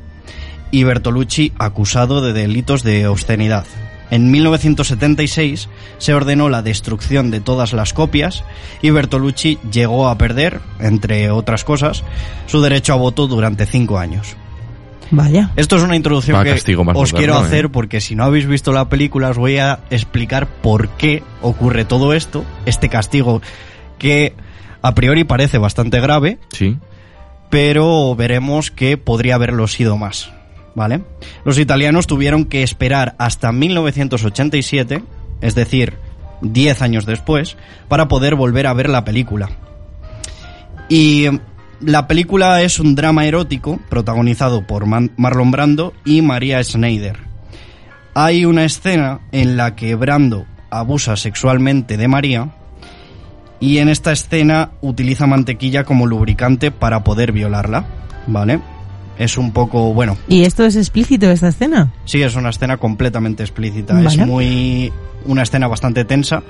y 0.69 0.83
Bertolucci 0.83 1.51
acusado 1.57 2.21
de 2.21 2.31
delitos 2.33 2.83
de 2.83 3.07
obscenidad. 3.07 3.65
En 4.13 4.29
1976 4.29 5.69
se 5.97 6.13
ordenó 6.13 6.47
la 6.47 6.61
destrucción 6.61 7.31
de 7.31 7.39
todas 7.39 7.73
las 7.73 7.93
copias 7.93 8.43
y 8.83 8.91
Bertolucci 8.91 9.57
llegó 9.71 10.07
a 10.07 10.19
perder, 10.19 10.59
entre 10.79 11.31
otras 11.31 11.63
cosas, 11.63 12.03
su 12.45 12.61
derecho 12.61 12.93
a 12.93 12.97
voto 12.97 13.25
durante 13.25 13.65
cinco 13.65 13.97
años. 13.97 14.35
Vaya. 15.09 15.49
Esto 15.55 15.77
es 15.77 15.81
una 15.81 15.95
introducción 15.95 16.37
Va, 16.37 16.43
que 16.43 16.51
os 16.51 16.67
moderno, 16.67 17.17
quiero 17.17 17.33
¿eh? 17.33 17.37
hacer 17.43 17.69
porque 17.71 18.01
si 18.01 18.13
no 18.15 18.23
habéis 18.23 18.45
visto 18.45 18.71
la 18.71 18.87
película 18.87 19.31
os 19.31 19.37
voy 19.39 19.57
a 19.57 19.79
explicar 19.89 20.45
por 20.45 20.89
qué 20.89 21.23
ocurre 21.41 21.83
todo 21.83 22.13
esto, 22.13 22.45
este 22.67 22.89
castigo 22.89 23.41
que 23.97 24.35
a 24.83 24.93
priori 24.93 25.23
parece 25.23 25.57
bastante 25.57 25.99
grave, 25.99 26.37
Sí. 26.51 26.77
pero 27.49 28.15
veremos 28.15 28.69
que 28.69 28.97
podría 28.97 29.33
haberlo 29.35 29.67
sido 29.67 29.97
más, 29.97 30.31
¿vale? 30.75 31.01
Los 31.45 31.57
italianos 31.59 32.07
tuvieron 32.07 32.45
que 32.45 32.63
esperar 32.63 33.15
hasta 33.17 33.51
1987, 33.51 35.03
es 35.41 35.55
decir, 35.55 35.97
10 36.41 36.81
años 36.81 37.05
después, 37.05 37.57
para 37.87 38.07
poder 38.07 38.35
volver 38.35 38.67
a 38.67 38.73
ver 38.73 38.89
la 38.89 39.05
película. 39.05 39.49
Y 40.89 41.27
la 41.79 42.07
película 42.07 42.61
es 42.61 42.79
un 42.79 42.95
drama 42.95 43.25
erótico 43.25 43.79
protagonizado 43.89 44.65
por 44.65 44.85
Marlon 44.85 45.51
Brando 45.51 45.93
y 46.05 46.21
María 46.21 46.63
Schneider. 46.63 47.17
Hay 48.13 48.45
una 48.45 48.63
escena 48.63 49.21
en 49.31 49.57
la 49.57 49.75
que 49.75 49.95
Brando 49.95 50.45
abusa 50.69 51.15
sexualmente 51.15 51.97
de 51.97 52.07
María 52.07 52.49
y 53.59 53.77
en 53.77 53.89
esta 53.89 54.11
escena 54.11 54.71
utiliza 54.81 55.25
mantequilla 55.25 55.83
como 55.83 56.05
lubricante 56.05 56.71
para 56.71 57.03
poder 57.03 57.31
violarla, 57.31 57.85
¿vale? 58.27 58.59
Es 59.17 59.37
un 59.37 59.51
poco, 59.51 59.93
bueno, 59.93 60.17
¿Y 60.27 60.43
esto 60.43 60.65
es 60.65 60.75
explícito, 60.75 61.29
esta 61.29 61.49
escena? 61.49 61.93
Sí, 62.05 62.21
es 62.21 62.35
una 62.35 62.49
escena 62.49 62.77
completamente 62.77 63.43
explícita. 63.43 64.01
Es 64.01 64.17
muy. 64.17 64.91
una 65.25 65.43
escena 65.43 65.67
bastante 65.67 66.03
tensa 66.03 66.43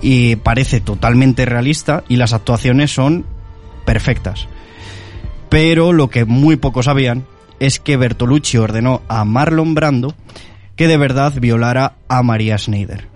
y 0.00 0.36
parece 0.36 0.80
totalmente 0.80 1.44
realista 1.44 2.04
y 2.08 2.16
las 2.16 2.32
actuaciones 2.32 2.92
son 2.92 3.24
perfectas. 3.84 4.46
Pero 5.48 5.92
lo 5.92 6.08
que 6.08 6.24
muy 6.24 6.56
pocos 6.56 6.84
sabían 6.84 7.24
es 7.58 7.80
que 7.80 7.96
Bertolucci 7.96 8.58
ordenó 8.58 9.02
a 9.08 9.24
Marlon 9.24 9.74
Brando 9.74 10.14
que 10.76 10.86
de 10.86 10.96
verdad 10.96 11.32
violara 11.40 11.94
a 12.08 12.22
María 12.22 12.56
Schneider. 12.56 13.06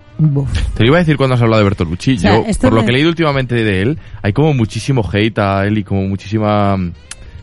Te 0.75 0.83
lo 0.83 0.89
iba 0.89 0.97
a 0.97 0.99
decir 0.99 1.17
cuando 1.17 1.35
has 1.35 1.41
hablado 1.41 1.59
de 1.59 1.63
Bertolucci. 1.63 2.15
O 2.15 2.19
sea, 2.19 2.35
Yo, 2.35 2.59
por 2.61 2.73
lo 2.73 2.83
que 2.83 2.91
he 2.91 2.93
leído 2.93 3.09
últimamente 3.09 3.55
de 3.55 3.81
él, 3.81 3.97
hay 4.21 4.33
como 4.33 4.53
muchísimo 4.53 5.07
hate 5.11 5.39
a 5.39 5.65
él 5.65 5.77
y 5.77 5.83
como 5.83 6.03
muchísima 6.07 6.77
mm, 6.77 6.91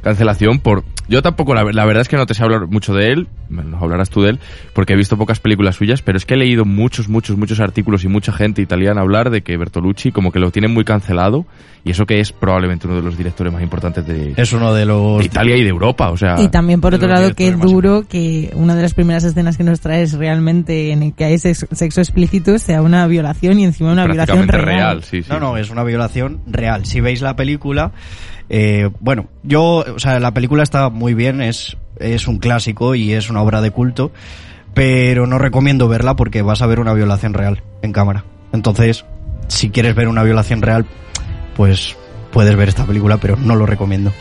cancelación 0.03 0.61
por... 0.61 0.85
Yo 1.11 1.23
tampoco, 1.23 1.55
la, 1.55 1.65
la 1.65 1.85
verdad 1.85 2.03
es 2.03 2.09
que 2.09 2.17
no 2.17 2.25
te 2.25 2.35
sé 2.35 2.43
hablar 2.45 2.69
mucho 2.69 2.95
de 2.95 3.11
él, 3.13 3.27
nos 3.49 3.83
hablarás 3.83 4.11
tú 4.11 4.23
de 4.23 4.31
él, 4.31 4.39
porque 4.75 4.93
he 4.93 4.97
visto 4.97 5.17
pocas 5.19 5.41
películas 5.41 5.75
suyas, 5.75 6.03
pero 6.03 6.17
es 6.17 6.25
que 6.25 6.35
he 6.35 6.37
leído 6.37 6.65
muchos, 6.65 7.09
muchos, 7.09 7.37
muchos 7.37 7.59
artículos 7.59 8.05
y 8.05 8.09
mucha 8.09 8.33
gente 8.33 8.63
italiana 8.63 9.01
hablar 9.01 9.31
de 9.31 9.43
que 9.43 9.57
Bertolucci 9.57 10.13
como 10.13 10.31
que 10.31 10.39
lo 10.39 10.53
tienen 10.53 10.73
muy 10.73 10.85
cancelado 10.85 11.47
y 11.85 11.91
eso 11.91 12.07
que 12.07 12.21
es 12.21 12.31
probablemente 12.31 12.87
uno 12.87 12.95
de 12.97 13.03
los 13.03 13.17
directores 13.19 13.53
más 13.53 13.61
importantes 13.63 14.07
de, 14.07 14.35
Es 14.37 14.53
uno 14.53 14.73
de 14.73 14.87
los... 14.87 15.19
de 15.19 15.25
Italia 15.25 15.57
y 15.57 15.65
de 15.65 15.69
Europa, 15.71 16.11
o 16.11 16.17
sea... 16.17 16.41
Y 16.41 16.47
también, 16.49 16.81
por 16.81 16.95
otro 16.95 17.09
lado, 17.09 17.23
directores 17.23 17.57
más 17.57 17.73
duro 17.73 18.05
que 18.09 18.51
una 18.55 18.77
de 18.77 18.83
las 18.83 18.95
primeras 18.95 19.25
escenas 19.25 19.57
que 19.57 19.65
nos 19.65 19.81
traes 19.81 20.13
realmente 20.13 20.93
en 20.93 21.03
el 21.03 21.13
que 21.15 21.25
hay 21.25 21.39
sex- 21.39 21.67
sexo 21.73 22.01
explícito 22.03 22.57
sea 22.61 22.83
una 22.83 23.05
violación 23.09 23.59
y 23.59 23.65
encima 23.65 23.91
una 23.93 24.07
violación 24.07 24.47
real. 24.47 24.65
real, 24.65 25.03
sí, 25.03 25.23
sí. 25.23 25.29
No, 25.29 25.41
no, 25.41 25.57
es 25.57 25.71
una 25.71 25.83
violación 25.83 26.41
real. 26.47 26.87
Si 26.87 27.01
veis 27.01 27.21
la 27.23 27.35
película, 27.35 27.91
eh, 28.51 28.91
bueno, 28.99 29.29
yo, 29.45 29.85
o 29.95 29.99
sea, 30.01 30.19
la 30.19 30.35
película 30.35 30.65
está 30.65 30.91
muy 30.91 31.15
bien, 31.15 31.41
es, 31.41 31.77
es 31.99 32.27
un 32.27 32.39
clásico 32.39 32.97
y 32.97 33.13
es 33.13 33.31
una 33.31 33.43
obra 33.43 33.61
de 33.61 33.71
culto, 33.71 34.11
pero 34.75 35.29
no 35.29 35.39
recomiendo 35.39 35.89
verla 35.89 36.17
porque 36.17 36.43
vas 36.43 36.61
a 36.61 36.67
ver 36.67 36.81
una 36.81 36.93
violación 36.93 37.33
real 37.33 37.63
en 37.83 37.93
cámara. 37.93 38.25
Entonces, 38.53 39.05
si 39.47 39.71
quieres 39.71 39.95
ver 39.95 40.09
una 40.09 40.25
violación 40.25 40.63
real, 40.63 40.85
pues 41.57 41.97
puedes 42.33 42.57
ver 42.57 42.69
esta 42.69 42.85
película, 42.87 43.19
pero 43.19 43.37
no 43.37 43.55
lo 43.55 43.67
recomiendo. 43.67 44.13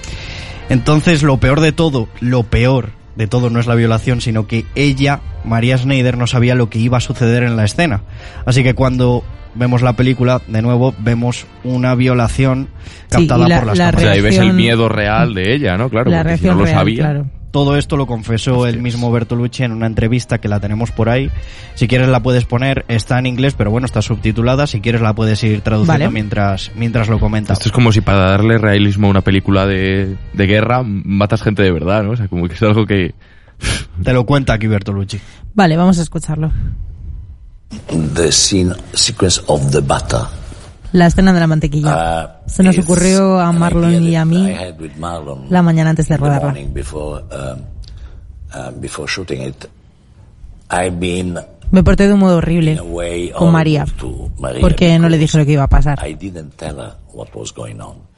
Entonces, 0.69 1.23
lo 1.23 1.37
peor 1.37 1.59
de 1.59 1.71
todo, 1.71 2.07
lo 2.19 2.43
peor 2.43 2.91
de 3.15 3.25
todo 3.25 3.49
no 3.49 3.59
es 3.59 3.65
la 3.65 3.73
violación, 3.73 4.21
sino 4.21 4.45
que 4.45 4.65
ella, 4.75 5.21
María 5.43 5.77
Schneider, 5.77 6.17
no 6.17 6.27
sabía 6.27 6.53
lo 6.53 6.69
que 6.69 6.77
iba 6.77 6.97
a 6.99 7.01
suceder 7.01 7.41
en 7.41 7.55
la 7.55 7.65
escena. 7.65 8.03
Así 8.45 8.61
que 8.61 8.75
cuando 8.75 9.23
vemos 9.55 9.81
la 9.81 9.93
película, 9.93 10.41
de 10.47 10.61
nuevo, 10.61 10.93
vemos 10.99 11.45
una 11.63 11.95
violación 11.95 12.67
Sí, 13.09 13.27
captada 13.27 13.45
y 13.45 13.49
la- 13.49 13.57
por 13.59 13.67
las 13.67 13.77
la 13.77 13.83
O 13.89 13.91
cámaras. 13.91 14.01
sea, 14.01 14.11
ahí 14.11 14.21
ves 14.21 14.35
el 14.37 14.41
reacción- 14.45 14.55
miedo 14.55 14.89
real 14.89 15.33
de 15.33 15.53
ella, 15.55 15.77
¿no? 15.77 15.89
Claro, 15.89 16.09
la 16.11 16.23
porque 16.23 16.37
si 16.37 16.43
no 16.45 16.53
reacción 16.53 16.57
lo 16.57 16.63
real, 16.65 16.77
sabía... 16.77 16.97
claro. 17.03 17.25
Todo 17.51 17.77
esto 17.77 17.97
lo 17.97 18.05
confesó 18.05 18.67
el 18.67 18.77
mismo 18.79 19.11
Bertolucci 19.11 19.63
en 19.63 19.71
una 19.71 19.87
entrevista 19.87 20.37
que 20.37 20.47
la 20.47 20.59
tenemos 20.59 20.91
por 20.91 21.09
ahí. 21.09 21.31
Si 21.73 21.87
quieres 21.87 22.07
la 22.07 22.21
puedes 22.21 22.45
poner, 22.45 22.85
está 22.89 23.17
en 23.17 23.25
inglés, 23.25 23.55
pero 23.57 23.71
bueno, 23.71 23.85
está 23.85 24.03
subtitulada. 24.03 24.67
Si 24.67 24.81
quieres 24.81 25.01
la 25.01 25.15
puedes 25.15 25.43
ir 25.43 25.61
traduciendo 25.61 25.93
Vale. 26.05 26.13
mientras, 26.13 26.71
mientras 26.75 27.09
lo 27.09 27.19
comenta. 27.19 27.53
Esto 27.53 27.69
es 27.69 27.71
como 27.71 27.91
si 27.91 28.01
para 28.01 28.19
darle 28.19 28.59
realismo 28.59 29.07
a 29.07 29.09
una 29.09 29.21
película 29.21 29.65
de, 29.65 30.15
de 30.33 30.45
guerra 30.45 30.83
matas 30.83 31.41
gente 31.41 31.63
de 31.63 31.71
verdad, 31.71 32.03
¿no? 32.03 32.11
O 32.11 32.15
sea, 32.15 32.27
como 32.27 32.47
que 32.47 32.53
es 32.53 32.61
algo 32.61 32.85
que... 32.85 33.15
Te 34.03 34.13
lo 34.13 34.27
cuenta 34.27 34.53
aquí 34.53 34.67
Bertolucci. 34.67 35.19
Vale, 35.55 35.75
vamos 35.75 35.97
a 35.97 36.03
escucharlo. 36.03 36.51
The 37.69 38.31
scene 38.31 38.73
sequence 38.93 39.39
of 39.47 39.71
the 39.71 39.81
butter. 39.81 40.27
La 40.91 41.05
escena 41.05 41.33
de 41.33 41.39
la 41.39 41.47
mantequilla. 41.47 42.39
Uh, 42.45 42.49
Se 42.49 42.63
nos 42.63 42.77
ocurrió 42.79 43.39
a 43.39 43.51
Marlon 43.51 44.03
y 44.03 44.15
a 44.15 44.25
mí 44.25 44.55
la 45.49 45.61
mañana 45.61 45.91
antes 45.91 46.07
de 46.07 46.17
rodarla. 46.17 46.53
before, 46.73 47.23
um, 47.31 47.61
uh, 48.55 48.71
before 48.79 49.07
shooting 49.07 49.41
it. 49.43 49.65
I've 50.71 50.99
been 50.99 51.39
Me 51.71 51.83
porté 51.83 52.07
de 52.07 52.13
un 52.13 52.19
modo 52.19 52.37
horrible 52.37 52.79
con 53.33 53.51
María, 53.51 53.85
porque 54.59 54.97
no 54.97 55.09
le 55.09 55.17
dije 55.19 55.37
lo 55.37 55.45
que 55.45 55.51
iba 55.53 55.63
a 55.63 55.69
pasar. 55.69 55.99
I 56.07 56.15
didn't 56.15 56.55
tell 56.55 56.77
her 56.79 56.93
what 57.13 57.29
was 57.35 57.53
going 57.53 57.79
on 57.79 58.09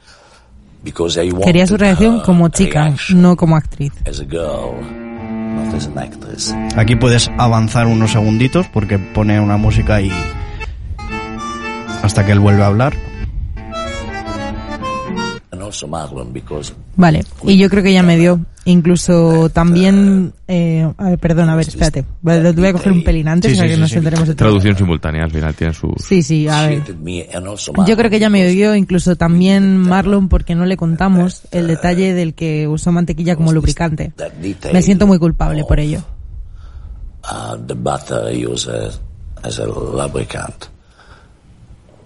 because 0.82 1.22
I 1.22 1.30
Quería 1.30 1.66
su 1.66 1.76
reacción 1.76 2.20
como 2.20 2.48
chica, 2.48 2.94
no 3.14 3.36
como 3.36 3.56
actriz. 3.56 3.92
Aquí 6.76 6.96
puedes 6.96 7.30
avanzar 7.38 7.86
unos 7.86 8.12
segunditos 8.12 8.66
porque 8.68 8.98
pone 8.98 9.40
una 9.40 9.56
música 9.56 10.00
y 10.00 10.10
hasta 12.02 12.24
que 12.24 12.32
él 12.32 12.40
vuelve 12.40 12.62
a 12.62 12.66
hablar. 12.66 12.94
Vale, 16.96 17.24
y 17.44 17.56
yo 17.56 17.68
creo 17.70 17.82
que 17.82 17.92
ya 17.92 18.02
me 18.02 18.16
dio. 18.16 18.40
Incluso 18.64 19.48
también... 19.50 20.32
Eh, 20.46 20.88
a 20.96 21.04
ver, 21.10 21.18
perdón, 21.18 21.50
a 21.50 21.56
ver, 21.56 21.66
espérate. 21.66 22.04
Vale, 22.22 22.52
voy 22.52 22.66
a 22.68 22.72
coger 22.72 22.92
un 22.92 23.02
pelín 23.02 23.26
antes 23.26 23.50
Sí, 23.50 23.56
para 23.56 23.66
sí, 23.66 23.70
que 23.70 23.74
sí, 23.74 23.80
nos 23.80 23.90
sí. 23.90 23.96
enteremos 23.98 24.28
de 24.28 24.34
todo. 24.34 24.46
Traducción 24.46 24.76
simultánea, 24.76 25.24
al 25.24 25.30
final 25.32 25.54
tiene 25.54 25.74
sus... 25.74 25.90
Sí, 25.98 26.22
sí, 26.22 26.46
a 26.46 26.66
ver. 26.68 26.82
Yo 27.86 27.96
creo 27.96 28.08
que 28.10 28.20
ya 28.20 28.30
me 28.30 28.46
dio 28.46 28.76
incluso 28.76 29.16
también 29.16 29.78
Marlon 29.78 30.28
porque 30.28 30.54
no 30.54 30.64
le 30.64 30.76
contamos 30.76 31.42
el 31.50 31.66
detalle 31.66 32.14
del 32.14 32.34
que 32.34 32.68
usó 32.68 32.92
mantequilla 32.92 33.34
como 33.34 33.52
lubricante. 33.52 34.12
Me 34.72 34.82
siento 34.82 35.06
muy 35.08 35.18
culpable 35.18 35.64
por 35.66 35.80
ello. 35.80 36.02
uh, 37.24 37.56
the 37.66 37.74
butter 37.74 38.32
used 38.32 38.68
as, 38.68 39.00
as 39.42 39.58
a 39.58 39.66
lubricant. 39.66 40.68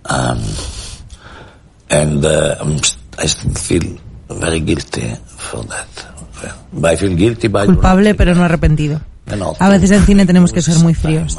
Um, 0.08 0.38
and 1.90 2.24
uh, 2.24 2.56
st- 2.82 2.98
I 3.18 3.26
still 3.28 3.54
feel 3.54 3.98
very 4.28 4.60
guilty 4.60 5.14
for 5.26 5.64
that. 5.64 5.88
But 6.72 6.92
I 6.92 6.96
feel 6.96 7.16
guilty 7.16 7.48
by 7.48 7.64
Culpable 7.66 8.14
pero 8.14 8.34
no 8.34 8.44
arrepentido. 8.44 9.00
No, 9.36 9.54
A 9.58 9.68
veces 9.70 9.90
en 9.90 10.04
cine 10.04 10.26
tenemos 10.26 10.52
que 10.52 10.62
ser 10.62 10.78
muy 10.78 10.94
fríos. 10.94 11.38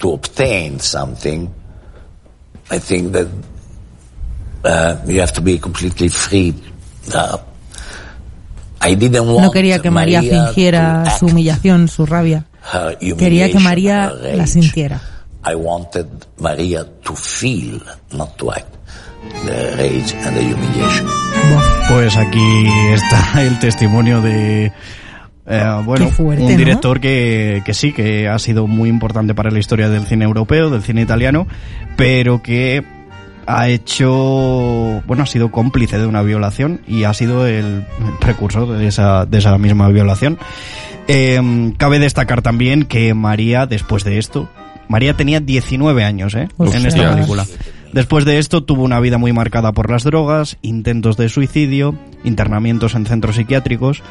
to 0.00 0.12
obtain 0.12 0.78
something. 0.80 1.48
I 2.70 2.78
think 2.78 3.12
that 3.12 3.26
uh, 4.64 4.96
you 5.06 5.20
have 5.20 5.32
to 5.32 5.40
be 5.40 5.58
completely 5.58 6.08
free. 6.08 6.54
Uh, 7.14 7.38
I 8.80 8.94
didn't 8.94 9.26
want 9.26 9.42
No 9.42 9.50
quería 9.50 9.80
que 9.80 9.90
María 9.90 10.20
fingiera 10.22 11.16
su 11.18 11.26
humillación, 11.26 11.88
su 11.88 12.06
rabia. 12.06 12.44
Quería 13.18 13.50
que 13.50 13.58
María 13.58 14.12
la 14.12 14.46
sintiera. 14.46 15.00
I 15.44 15.54
wanted 15.54 16.06
Maria 16.38 16.84
to 16.84 17.14
feel, 17.14 17.80
not 18.12 18.36
to 18.38 18.52
act, 18.52 18.76
the 19.44 19.76
rage 19.76 20.14
and 20.26 20.36
the 20.36 20.42
humiliation. 20.42 21.06
Pues 21.88 22.16
aquí 22.16 22.66
está 22.92 23.42
el 23.42 23.58
testimonio 23.58 24.20
de 24.20 24.72
eh, 25.46 25.82
bueno, 25.84 26.10
fuerte, 26.10 26.42
un 26.42 26.50
¿no? 26.52 26.58
director 26.58 27.00
que, 27.00 27.62
que 27.64 27.72
sí, 27.72 27.92
que 27.92 28.28
ha 28.28 28.38
sido 28.38 28.66
muy 28.66 28.88
importante 28.90 29.34
para 29.34 29.50
la 29.50 29.58
historia 29.58 29.88
del 29.88 30.04
cine 30.04 30.24
europeo, 30.24 30.68
del 30.68 30.82
cine 30.82 31.00
italiano, 31.00 31.46
pero 31.96 32.42
que 32.42 32.84
ha 33.46 33.68
hecho, 33.68 35.02
bueno, 35.06 35.22
ha 35.22 35.26
sido 35.26 35.50
cómplice 35.50 35.98
de 35.98 36.06
una 36.06 36.20
violación 36.20 36.82
y 36.86 37.04
ha 37.04 37.14
sido 37.14 37.46
el, 37.46 37.86
precursor 38.20 38.76
de 38.76 38.86
esa, 38.86 39.24
de 39.24 39.38
esa 39.38 39.56
misma 39.56 39.88
violación. 39.88 40.38
Eh, 41.08 41.72
cabe 41.78 41.98
destacar 41.98 42.42
también 42.42 42.84
que 42.84 43.14
María, 43.14 43.64
después 43.64 44.04
de 44.04 44.18
esto, 44.18 44.50
María 44.86 45.14
tenía 45.14 45.40
19 45.40 46.04
años, 46.04 46.34
¿eh? 46.34 46.48
En 46.58 46.86
esta 46.86 47.14
película. 47.14 47.46
Después 47.92 48.24
de 48.24 48.38
esto 48.38 48.64
tuvo 48.64 48.82
una 48.82 49.00
vida 49.00 49.18
muy 49.18 49.32
marcada 49.32 49.72
por 49.72 49.90
las 49.90 50.04
drogas, 50.04 50.58
intentos 50.62 51.16
de 51.16 51.28
suicidio, 51.28 51.98
internamientos 52.22 52.94
en 52.94 53.06
centros 53.06 53.36
psiquiátricos 53.36 54.02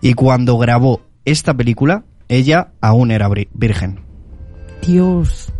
y 0.00 0.14
cuando 0.14 0.56
grabó 0.58 1.02
esta 1.24 1.54
película, 1.54 2.04
ella 2.28 2.72
aún 2.80 3.10
era 3.10 3.28
virgen. 3.52 4.00
Dios. 4.86 5.52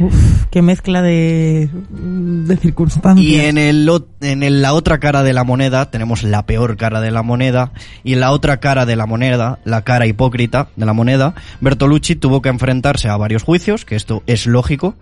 Uf, 0.00 0.46
qué 0.50 0.62
mezcla 0.62 1.02
de, 1.02 1.68
de 1.90 2.56
circunstancias. 2.56 3.26
Y 3.26 3.40
en, 3.40 3.58
el, 3.58 3.90
en 4.20 4.42
el- 4.42 4.62
la 4.62 4.72
otra 4.74 4.98
cara 5.00 5.22
de 5.22 5.32
la 5.32 5.44
moneda 5.44 5.90
tenemos 5.90 6.22
la 6.22 6.46
peor 6.46 6.76
cara 6.76 7.00
de 7.00 7.10
la 7.10 7.22
moneda 7.22 7.72
y 8.04 8.12
en 8.12 8.20
la 8.20 8.30
otra 8.30 8.60
cara 8.60 8.86
de 8.86 8.94
la 8.96 9.06
moneda, 9.06 9.58
la 9.64 9.82
cara 9.82 10.06
hipócrita 10.06 10.68
de 10.76 10.86
la 10.86 10.92
moneda, 10.92 11.34
Bertolucci 11.60 12.14
tuvo 12.16 12.42
que 12.42 12.48
enfrentarse 12.48 13.08
a 13.08 13.16
varios 13.16 13.42
juicios, 13.42 13.84
que 13.84 13.96
esto 13.96 14.22
es 14.26 14.46
lógico, 14.46 14.94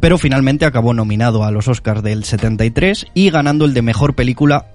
pero 0.00 0.18
finalmente 0.18 0.66
acabó 0.66 0.92
nominado 0.94 1.44
a 1.44 1.50
los 1.50 1.68
Oscars 1.68 2.02
del 2.02 2.24
73 2.24 3.06
y 3.14 3.30
ganando 3.30 3.64
el 3.64 3.74
de 3.74 3.82
mejor 3.82 4.14
película 4.14 4.66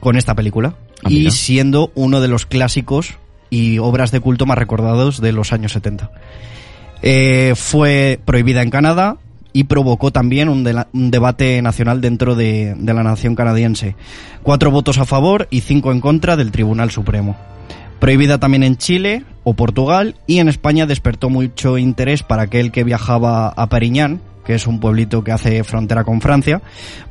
con 0.00 0.16
esta 0.16 0.34
película 0.34 0.74
Ah, 1.02 1.10
y 1.10 1.30
siendo 1.32 1.92
uno 1.94 2.20
de 2.22 2.28
los 2.28 2.46
clásicos 2.46 3.14
y 3.50 3.78
obras 3.78 4.10
de 4.10 4.20
culto 4.20 4.46
más 4.46 4.56
recordados 4.56 5.20
de 5.20 5.32
los 5.32 5.52
años 5.52 5.72
70. 5.72 6.10
Eh, 7.06 7.52
fue 7.54 8.18
prohibida 8.24 8.62
en 8.62 8.70
Canadá 8.70 9.18
y 9.52 9.64
provocó 9.64 10.10
también 10.10 10.48
un, 10.48 10.64
dela- 10.64 10.88
un 10.94 11.10
debate 11.10 11.60
nacional 11.60 12.00
dentro 12.00 12.34
de, 12.34 12.74
de 12.78 12.94
la 12.94 13.02
nación 13.02 13.34
canadiense. 13.34 13.94
Cuatro 14.42 14.70
votos 14.70 14.96
a 14.96 15.04
favor 15.04 15.46
y 15.50 15.60
cinco 15.60 15.92
en 15.92 16.00
contra 16.00 16.34
del 16.36 16.50
Tribunal 16.50 16.90
Supremo. 16.90 17.36
Prohibida 18.00 18.38
también 18.38 18.62
en 18.62 18.78
Chile 18.78 19.22
o 19.44 19.52
Portugal 19.52 20.14
y 20.26 20.38
en 20.38 20.48
España 20.48 20.86
despertó 20.86 21.28
mucho 21.28 21.76
interés 21.76 22.22
para 22.22 22.44
aquel 22.44 22.72
que 22.72 22.84
viajaba 22.84 23.48
a 23.48 23.68
Periñán, 23.68 24.22
que 24.46 24.54
es 24.54 24.66
un 24.66 24.80
pueblito 24.80 25.22
que 25.22 25.32
hace 25.32 25.62
frontera 25.62 26.04
con 26.04 26.22
Francia, 26.22 26.62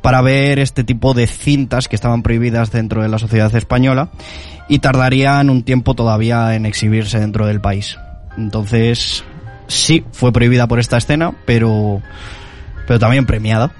para 0.02 0.20
ver 0.22 0.58
este 0.58 0.82
tipo 0.82 1.14
de 1.14 1.28
cintas 1.28 1.86
que 1.86 1.94
estaban 1.94 2.24
prohibidas 2.24 2.72
dentro 2.72 3.00
de 3.00 3.08
la 3.08 3.20
sociedad 3.20 3.54
española 3.54 4.10
y 4.68 4.80
tardarían 4.80 5.50
un 5.50 5.62
tiempo 5.62 5.94
todavía 5.94 6.56
en 6.56 6.66
exhibirse 6.66 7.20
dentro 7.20 7.46
del 7.46 7.60
país. 7.60 7.96
Entonces, 8.36 9.24
sí, 9.66 10.04
fue 10.12 10.32
prohibida 10.32 10.66
por 10.66 10.78
esta 10.78 10.96
escena, 10.96 11.32
pero, 11.46 12.00
pero 12.86 12.98
también 12.98 13.26
premiada. 13.26 13.72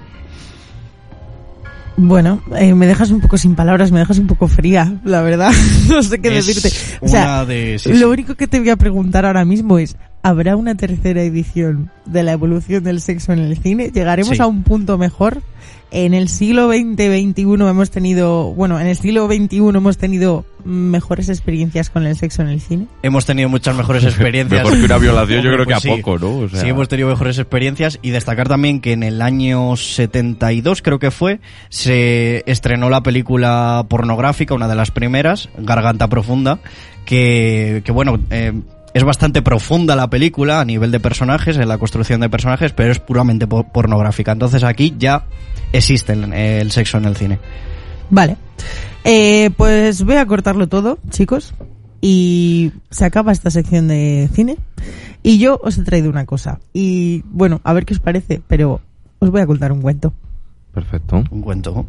Bueno, 1.97 2.41
eh, 2.57 2.73
me 2.73 2.87
dejas 2.87 3.09
un 3.11 3.21
poco 3.21 3.37
sin 3.37 3.55
palabras, 3.55 3.91
me 3.91 3.99
dejas 3.99 4.17
un 4.17 4.27
poco 4.27 4.47
fría, 4.47 4.99
la 5.05 5.21
verdad. 5.21 5.51
no 5.89 6.03
sé 6.03 6.19
qué 6.19 6.37
Es 6.37 6.45
decirte. 6.45 6.77
O 6.99 7.07
sea, 7.07 7.23
una 7.23 7.45
de- 7.45 7.79
sí, 7.79 7.93
lo 7.93 8.09
único 8.09 8.35
que 8.35 8.47
te 8.47 8.59
voy 8.59 8.69
a 8.69 8.75
preguntar 8.75 9.25
ahora 9.25 9.45
mismo 9.45 9.79
es, 9.79 9.95
¿Habrá 10.27 10.55
una 10.55 10.73
tercera 10.73 11.21
edición 11.21 11.91
de 12.07 12.23
la 12.23 12.31
evolución 12.31 12.83
del 12.83 12.99
sexo 12.99 13.31
en 13.31 13.37
el 13.39 13.57
cine? 13.59 13.91
¿Llegaremos 13.93 14.35
Sí. 14.37 14.41
a 14.41 14.47
un 14.47 14.63
punto 14.63 14.97
mejor? 14.97 15.43
En 15.91 16.15
el 16.15 16.29
siglo 16.29 16.67
XX-XXI 16.71 17.43
hemos 17.69 17.91
tenido, 17.91 18.51
bueno, 18.55 18.79
en 18.79 18.87
el 18.87 18.97
siglo 18.97 19.27
XXI 19.27 19.57
hemos 19.77 19.99
tenido 19.99 20.43
mejores 20.65 21.29
experiencias 21.29 21.91
con 21.91 22.07
el 22.07 22.15
sexo 22.15 22.41
en 22.41 22.47
el 22.47 22.59
cine. 22.59 22.87
Hemos 23.03 23.27
tenido 23.27 23.49
muchas 23.49 23.75
mejores 23.77 24.03
experiencias. 24.03 24.63
Mejor 24.63 24.79
que 24.79 24.85
una 24.85 24.97
violación, 24.97 25.43
yo 25.43 25.53
creo 25.53 25.65
que 25.67 25.73
a 25.75 25.79
sí. 25.79 25.89
poco, 25.89 26.17
¿no? 26.17 26.37
O 26.39 26.49
sea- 26.49 26.59
Sí, 26.59 26.69
hemos 26.69 26.87
tenido 26.89 27.07
mejores 27.07 27.37
experiencias 27.37 27.99
y 28.01 28.09
destacar 28.09 28.47
también 28.49 28.81
que 28.81 28.93
en 28.93 29.03
el 29.03 29.21
año 29.21 29.75
72, 29.75 30.81
creo 30.81 30.97
que 30.97 31.11
fue, 31.11 31.39
se 31.69 32.41
estrenó 32.47 32.89
la 32.89 33.01
película 33.03 33.85
pornográfica, 33.87 34.55
una 34.55 34.67
de 34.67 34.75
las 34.75 34.89
primeras, 34.89 35.49
Garganta 35.59 36.07
Profunda, 36.07 36.57
que, 37.05 37.83
que 37.85 37.91
bueno, 37.91 38.19
eh, 38.31 38.53
es 38.95 39.03
bastante 39.03 39.41
profunda 39.41 39.93
la 39.95 40.09
película 40.09 40.61
a 40.61 40.65
nivel 40.65 40.89
de 40.89 41.01
personajes, 41.01 41.57
en 41.57 41.67
la 41.67 41.77
construcción 41.77 42.21
de 42.21 42.29
personajes, 42.29 42.71
pero 42.71 42.93
es 42.93 42.99
puramente 42.99 43.45
po- 43.45 43.65
pornográfica. 43.71 44.31
Entonces 44.31 44.63
aquí 44.63 44.95
ya 44.97 45.25
existe 45.73 46.13
el, 46.13 46.31
el 46.31 46.71
sexo 46.71 46.97
en 46.97 47.05
el 47.05 47.17
cine. 47.17 47.39
Vale. 48.09 48.37
Eh, 49.03 49.49
pues 49.57 50.01
voy 50.03 50.15
a 50.15 50.25
cortarlo 50.25 50.67
todo, 50.67 50.97
chicos. 51.09 51.53
Y 51.99 52.71
se 52.89 53.03
acaba 53.03 53.33
esta 53.33 53.51
sección 53.51 53.89
de 53.89 54.29
cine. 54.33 54.57
Y 55.23 55.39
yo 55.39 55.59
os 55.61 55.77
he 55.77 55.83
traído 55.83 56.09
una 56.09 56.25
cosa. 56.25 56.59
Y 56.71 57.21
bueno, 57.25 57.59
a 57.65 57.73
ver 57.73 57.85
qué 57.85 57.95
os 57.95 57.99
parece, 57.99 58.41
pero 58.47 58.79
os 59.19 59.29
voy 59.29 59.41
a 59.41 59.45
contar 59.45 59.73
un 59.73 59.81
cuento. 59.81 60.13
Perfecto. 60.73 61.21
Un 61.31 61.41
cuento. 61.41 61.85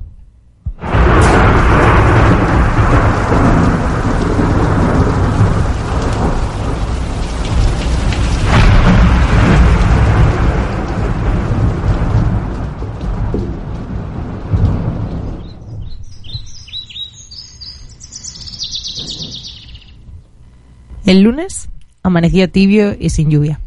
El 21.07 21.23
lunes 21.23 21.69
amaneció 22.03 22.51
tibio 22.51 22.97
y 22.99 23.11
sin 23.11 23.31
lluvia. 23.31 23.61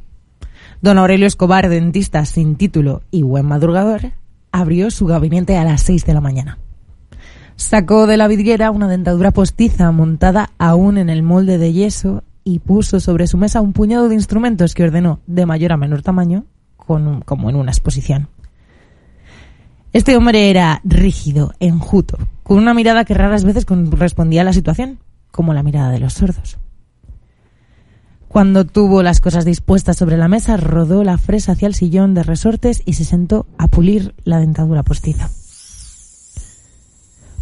Don 0.82 0.98
Aurelio 0.98 1.26
Escobar, 1.26 1.70
dentista 1.70 2.26
sin 2.26 2.56
título 2.56 3.02
y 3.11 3.22
buen 3.22 3.45
madrugador, 3.45 4.11
abrió 4.52 4.91
su 4.91 5.06
gabinete 5.06 5.57
a 5.57 5.64
las 5.64 5.82
6 5.84 6.06
de 6.06 6.14
la 6.14 6.22
mañana. 6.22 6.57
Sacó 7.56 8.07
de 8.07 8.18
la 8.18 8.28
vidriera 8.28 8.72
una 8.72 8.88
dentadura 8.88 9.32
postiza 9.32 9.91
montada 9.91 10.52
aún 10.57 10.98
en 10.98 11.10
el 11.10 11.24
molde 11.24 11.57
de 11.57 11.74
yeso 11.74 12.24
y 12.44 12.60
puso 12.60 12.99
sobre 12.99 13.28
su 13.28 13.38
mesa 13.38 13.61
un 13.61 13.74
puñado 13.74 14.10
de 14.10 14.16
instrumentos 14.16 14.74
que 14.74 14.84
ordenó 14.84 15.20
de 15.28 15.45
mayor 15.45 15.72
a 15.74 15.78
menor 15.78 16.02
tamaño, 16.02 16.45
con 16.78 17.07
un- 17.07 17.22
como 17.22 17.49
en 17.49 17.56
una 17.56 17.72
exposición. 17.72 18.28
Este 19.91 20.16
hombre 20.16 20.49
era 20.49 20.82
rígido, 20.84 21.53
enjuto, 21.60 22.18
con 22.44 22.57
una 22.57 22.74
mirada 22.74 23.06
que 23.06 23.14
raras 23.14 23.44
veces 23.44 23.66
correspondía 23.66 24.41
a 24.41 24.45
la 24.45 24.53
situación, 24.53 24.99
como 25.32 25.53
la 25.53 25.64
mirada 25.64 25.90
de 25.90 25.99
los 25.99 26.14
sordos. 26.14 26.57
Cuando 28.30 28.64
tuvo 28.64 29.01
las 29.01 29.22
cosas 29.22 29.43
dispuestas 29.43 29.97
sobre 29.97 30.15
la 30.15 30.27
mesa, 30.27 30.56
rodó 30.56 31.03
la 31.03 31.18
fresa 31.18 31.53
hacia 31.53 31.68
el 31.68 31.73
sillón 31.73 32.14
de 32.14 32.22
resortes 32.22 32.84
y 32.85 32.93
se 32.93 33.03
sentó 33.03 33.47
a 33.57 33.68
pulir 33.68 34.14
la 34.23 34.39
dentadura 34.39 34.84
postiza. 34.84 35.31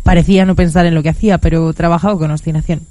Parecía 0.04 0.46
no 0.46 0.56
pensar 0.56 0.86
en 0.86 0.96
lo 0.96 1.04
que 1.04 1.10
hacía, 1.10 1.40
pero 1.40 1.74
trabajaba 1.74 2.18
con 2.18 2.32
obstinación. 2.32 2.88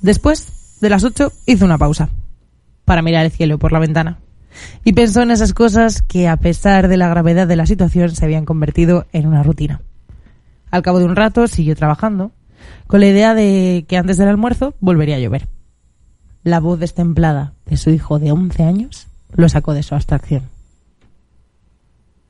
Después 0.00 0.78
de 0.80 0.88
las 0.88 1.04
ocho 1.04 1.30
hizo 1.44 1.66
una 1.66 1.76
pausa 1.76 2.08
para 2.86 3.02
mirar 3.02 3.26
el 3.26 3.30
cielo 3.30 3.58
por 3.58 3.72
la 3.72 3.78
ventana 3.78 4.18
y 4.82 4.94
pensó 4.94 5.20
en 5.20 5.30
esas 5.30 5.52
cosas 5.52 6.00
que, 6.00 6.26
a 6.26 6.38
pesar 6.38 6.88
de 6.88 6.96
la 6.96 7.08
gravedad 7.08 7.46
de 7.46 7.56
la 7.56 7.66
situación, 7.66 8.14
se 8.14 8.24
habían 8.24 8.46
convertido 8.46 9.06
en 9.12 9.26
una 9.26 9.42
rutina. 9.42 9.82
Al 10.70 10.80
cabo 10.80 11.00
de 11.00 11.04
un 11.04 11.16
rato 11.16 11.46
siguió 11.48 11.76
trabajando, 11.76 12.32
con 12.86 13.00
la 13.00 13.08
idea 13.08 13.34
de 13.34 13.84
que 13.86 13.98
antes 13.98 14.16
del 14.16 14.28
almuerzo 14.28 14.74
volvería 14.80 15.16
a 15.16 15.20
llover. 15.20 15.53
La 16.44 16.60
voz 16.60 16.78
destemplada 16.78 17.54
de 17.66 17.76
su 17.76 17.90
hijo 17.90 18.18
de 18.18 18.30
11 18.30 18.62
años 18.62 19.08
lo 19.32 19.48
sacó 19.48 19.72
de 19.74 19.82
su 19.82 19.94
abstracción. 19.94 20.42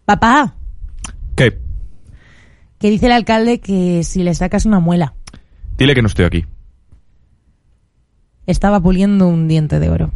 Papá, 0.04 0.54
¿Qué? 1.36 1.58
que 2.78 2.90
dice 2.90 3.06
el 3.06 3.12
alcalde 3.12 3.60
que 3.60 4.04
si 4.04 4.22
le 4.22 4.34
sacas 4.34 4.66
una 4.66 4.80
muela, 4.80 5.14
Dile 5.76 5.94
que 5.94 6.02
no 6.02 6.08
estoy 6.08 6.24
aquí. 6.26 6.46
estaba 8.46 8.80
puliendo 8.80 9.26
un 9.26 9.48
diente 9.48 9.80
de 9.80 9.90
oro. 9.90 10.12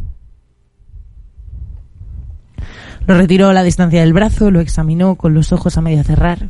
Lo 3.07 3.17
retiró 3.17 3.49
a 3.49 3.53
la 3.53 3.63
distancia 3.63 3.99
del 4.01 4.13
brazo, 4.13 4.51
lo 4.51 4.59
examinó 4.61 5.15
con 5.15 5.33
los 5.33 5.51
ojos 5.51 5.77
a 5.77 5.81
medio 5.81 6.03
cerrar. 6.03 6.49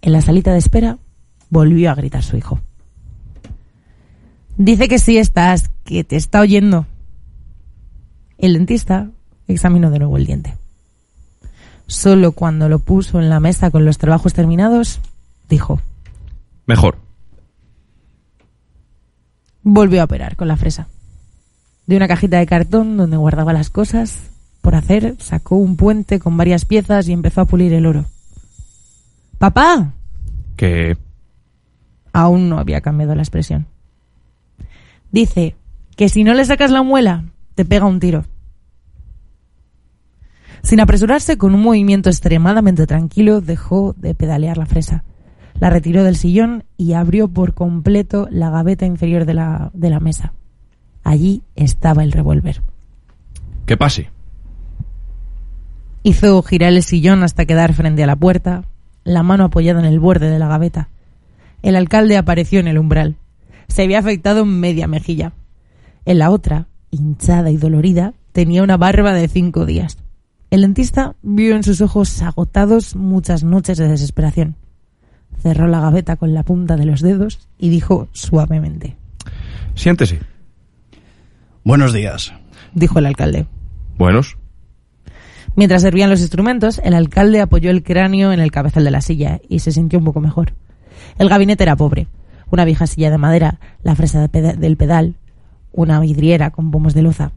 En 0.00 0.12
la 0.12 0.20
salita 0.22 0.52
de 0.52 0.58
espera 0.58 0.98
volvió 1.50 1.90
a 1.90 1.94
gritar 1.94 2.22
su 2.22 2.36
hijo. 2.36 2.60
Dice 4.56 4.88
que 4.88 4.98
sí 4.98 5.18
estás, 5.18 5.70
que 5.86 6.04
te 6.04 6.16
está 6.16 6.40
oyendo. 6.40 6.86
El 8.36 8.52
dentista 8.52 9.08
examinó 9.48 9.90
de 9.90 10.00
nuevo 10.00 10.18
el 10.18 10.26
diente. 10.26 10.54
Solo 11.86 12.32
cuando 12.32 12.68
lo 12.68 12.80
puso 12.80 13.20
en 13.20 13.30
la 13.30 13.40
mesa 13.40 13.70
con 13.70 13.86
los 13.86 13.96
trabajos 13.96 14.34
terminados, 14.34 15.00
dijo, 15.48 15.80
Mejor. 16.66 16.98
volvió 19.62 20.02
a 20.02 20.04
operar 20.04 20.36
con 20.36 20.48
la 20.48 20.56
fresa. 20.56 20.88
De 21.86 21.96
una 21.96 22.08
cajita 22.08 22.38
de 22.38 22.46
cartón 22.46 22.96
donde 22.96 23.16
guardaba 23.16 23.52
las 23.52 23.70
cosas 23.70 24.30
por 24.60 24.74
hacer, 24.74 25.14
sacó 25.20 25.54
un 25.54 25.76
puente 25.76 26.18
con 26.18 26.36
varias 26.36 26.64
piezas 26.64 27.06
y 27.06 27.12
empezó 27.12 27.42
a 27.42 27.44
pulir 27.44 27.72
el 27.72 27.86
oro. 27.86 28.04
¡Papá! 29.38 29.92
Que... 30.56 30.98
Aún 32.12 32.48
no 32.48 32.58
había 32.58 32.80
cambiado 32.80 33.14
la 33.14 33.22
expresión. 33.22 33.66
Dice 35.12 35.54
que 35.96 36.08
si 36.08 36.24
no 36.24 36.34
le 36.34 36.44
sacas 36.44 36.70
la 36.70 36.82
muela, 36.82 37.24
te 37.54 37.64
pega 37.64 37.86
un 37.86 38.00
tiro. 38.00 38.24
Sin 40.62 40.80
apresurarse, 40.80 41.38
con 41.38 41.54
un 41.54 41.62
movimiento 41.62 42.10
extremadamente 42.10 42.86
tranquilo, 42.86 43.40
dejó 43.40 43.94
de 43.96 44.14
pedalear 44.14 44.58
la 44.58 44.66
fresa. 44.66 45.04
La 45.58 45.70
retiró 45.70 46.04
del 46.04 46.16
sillón 46.16 46.64
y 46.76 46.92
abrió 46.92 47.28
por 47.28 47.54
completo 47.54 48.28
la 48.30 48.50
gaveta 48.50 48.84
inferior 48.84 49.24
de 49.24 49.34
la, 49.34 49.70
de 49.72 49.90
la 49.90 50.00
mesa. 50.00 50.34
Allí 51.02 51.42
estaba 51.54 52.02
el 52.02 52.12
revólver. 52.12 52.62
Que 53.64 53.76
pase. 53.76 54.10
Hizo 56.02 56.42
girar 56.42 56.72
el 56.72 56.82
sillón 56.82 57.22
hasta 57.22 57.46
quedar 57.46 57.72
frente 57.72 58.02
a 58.02 58.06
la 58.06 58.16
puerta, 58.16 58.64
la 59.02 59.22
mano 59.22 59.44
apoyada 59.44 59.80
en 59.80 59.86
el 59.86 59.98
borde 59.98 60.28
de 60.28 60.38
la 60.38 60.48
gaveta. 60.48 60.88
El 61.62 61.74
alcalde 61.74 62.16
apareció 62.16 62.60
en 62.60 62.68
el 62.68 62.78
umbral. 62.78 63.16
Se 63.68 63.82
había 63.82 64.00
afectado 64.00 64.44
media 64.44 64.88
mejilla. 64.88 65.32
En 66.06 66.18
la 66.18 66.30
otra, 66.30 66.68
hinchada 66.90 67.50
y 67.50 67.56
dolorida, 67.58 68.14
tenía 68.32 68.62
una 68.62 68.76
barba 68.78 69.12
de 69.12 69.28
cinco 69.28 69.66
días. 69.66 69.98
El 70.50 70.62
dentista 70.62 71.14
vio 71.22 71.54
en 71.56 71.64
sus 71.64 71.80
ojos 71.80 72.22
agotados 72.22 72.94
muchas 72.96 73.42
noches 73.44 73.76
de 73.78 73.88
desesperación. 73.88 74.54
Cerró 75.42 75.66
la 75.66 75.80
gaveta 75.80 76.16
con 76.16 76.32
la 76.32 76.44
punta 76.44 76.76
de 76.76 76.86
los 76.86 77.02
dedos 77.02 77.40
y 77.58 77.68
dijo 77.68 78.08
suavemente, 78.12 78.96
Siéntese. 79.74 80.20
Buenos 81.64 81.92
días. 81.92 82.32
dijo 82.74 82.98
el 82.98 83.06
alcalde. 83.06 83.46
Buenos. 83.98 84.38
Mientras 85.56 85.82
servían 85.82 86.10
los 86.10 86.20
instrumentos, 86.20 86.80
el 86.84 86.94
alcalde 86.94 87.40
apoyó 87.40 87.70
el 87.70 87.82
cráneo 87.82 88.32
en 88.32 88.40
el 88.40 88.50
cabezal 88.52 88.84
de 88.84 88.90
la 88.90 89.00
silla 89.00 89.40
y 89.48 89.58
se 89.60 89.72
sintió 89.72 89.98
un 89.98 90.04
poco 90.04 90.20
mejor. 90.20 90.52
El 91.18 91.28
gabinete 91.28 91.64
era 91.64 91.76
pobre. 91.76 92.06
Una 92.50 92.64
vieja 92.64 92.86
silla 92.86 93.10
de 93.10 93.18
madera, 93.18 93.58
la 93.82 93.96
fresa 93.96 94.20
de 94.20 94.28
peda- 94.28 94.54
del 94.54 94.76
pedal, 94.76 95.16
una 95.76 96.00
vidriera 96.00 96.50
con 96.50 96.72
pomos 96.72 96.94
de 96.94 97.02
loza. 97.02 97.30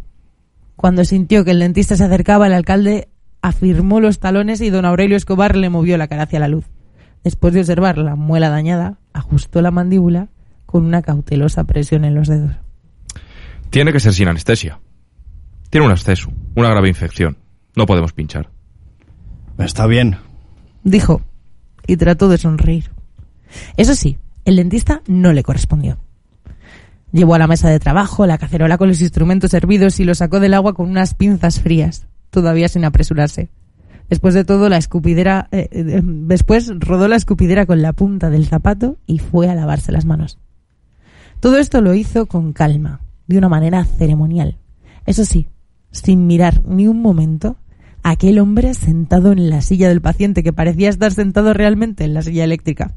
Cuando 0.75 1.05
sintió 1.05 1.45
que 1.45 1.51
el 1.51 1.59
dentista 1.59 1.95
se 1.95 2.05
acercaba, 2.05 2.47
el 2.47 2.53
alcalde 2.53 3.09
afirmó 3.41 3.99
los 3.99 4.19
talones 4.19 4.61
y 4.61 4.69
don 4.69 4.85
Aurelio 4.85 5.17
Escobar 5.17 5.55
le 5.55 5.69
movió 5.69 5.97
la 5.97 6.07
cara 6.07 6.23
hacia 6.23 6.39
la 6.39 6.47
luz. 6.47 6.65
Después 7.23 7.53
de 7.53 7.59
observar 7.59 7.97
la 7.97 8.15
muela 8.15 8.49
dañada, 8.49 8.97
ajustó 9.13 9.61
la 9.61 9.71
mandíbula 9.71 10.29
con 10.65 10.85
una 10.85 11.01
cautelosa 11.01 11.65
presión 11.65 12.05
en 12.05 12.15
los 12.15 12.27
dedos. 12.27 12.51
Tiene 13.69 13.91
que 13.91 13.99
ser 13.99 14.13
sin 14.13 14.29
anestesia. 14.29 14.79
Tiene 15.69 15.85
un 15.85 15.91
absceso, 15.91 16.31
una 16.55 16.69
grave 16.69 16.87
infección. 16.87 17.37
No 17.75 17.85
podemos 17.85 18.13
pinchar. 18.13 18.49
Está 19.57 19.85
bien. 19.85 20.17
Dijo, 20.83 21.21
y 21.85 21.97
trató 21.97 22.29
de 22.29 22.37
sonreír. 22.37 22.89
Eso 23.75 23.95
sí, 23.95 24.17
el 24.45 24.55
dentista 24.55 25.01
no 25.07 25.33
le 25.33 25.43
correspondió. 25.43 25.97
Llevó 27.11 27.35
a 27.35 27.39
la 27.39 27.47
mesa 27.47 27.69
de 27.69 27.79
trabajo 27.79 28.25
la 28.25 28.37
cacerola 28.37 28.77
con 28.77 28.87
los 28.87 29.01
instrumentos 29.01 29.53
hervidos 29.53 29.99
y 29.99 30.03
lo 30.03 30.13
sacó 30.13 30.39
del 30.39 30.53
agua 30.53 30.73
con 30.73 30.89
unas 30.89 31.13
pinzas 31.15 31.59
frías, 31.59 32.05
todavía 32.29 32.67
sin 32.67 32.85
apresurarse. 32.85 33.49
Después 34.09 34.33
de 34.33 34.43
todo, 34.43 34.69
la 34.69 34.77
escupidera, 34.77 35.47
eh, 35.51 35.69
eh, 35.71 36.01
después 36.03 36.71
rodó 36.79 37.07
la 37.07 37.15
escupidera 37.15 37.65
con 37.65 37.81
la 37.81 37.93
punta 37.93 38.29
del 38.29 38.47
zapato 38.47 38.97
y 39.05 39.19
fue 39.19 39.49
a 39.49 39.55
lavarse 39.55 39.91
las 39.91 40.05
manos. 40.05 40.39
Todo 41.39 41.57
esto 41.57 41.81
lo 41.81 41.93
hizo 41.93 42.25
con 42.25 42.53
calma, 42.53 43.01
de 43.27 43.37
una 43.37 43.49
manera 43.49 43.85
ceremonial. 43.85 44.57
Eso 45.05 45.25
sí, 45.25 45.47
sin 45.91 46.27
mirar 46.27 46.63
ni 46.65 46.87
un 46.87 47.01
momento, 47.01 47.57
a 48.03 48.11
aquel 48.11 48.39
hombre 48.39 48.73
sentado 48.73 49.31
en 49.31 49.49
la 49.49 49.61
silla 49.61 49.89
del 49.89 50.01
paciente 50.01 50.43
que 50.43 50.53
parecía 50.53 50.89
estar 50.89 51.11
sentado 51.11 51.53
realmente 51.53 52.03
en 52.03 52.13
la 52.13 52.21
silla 52.21 52.43
eléctrica. 52.43 52.93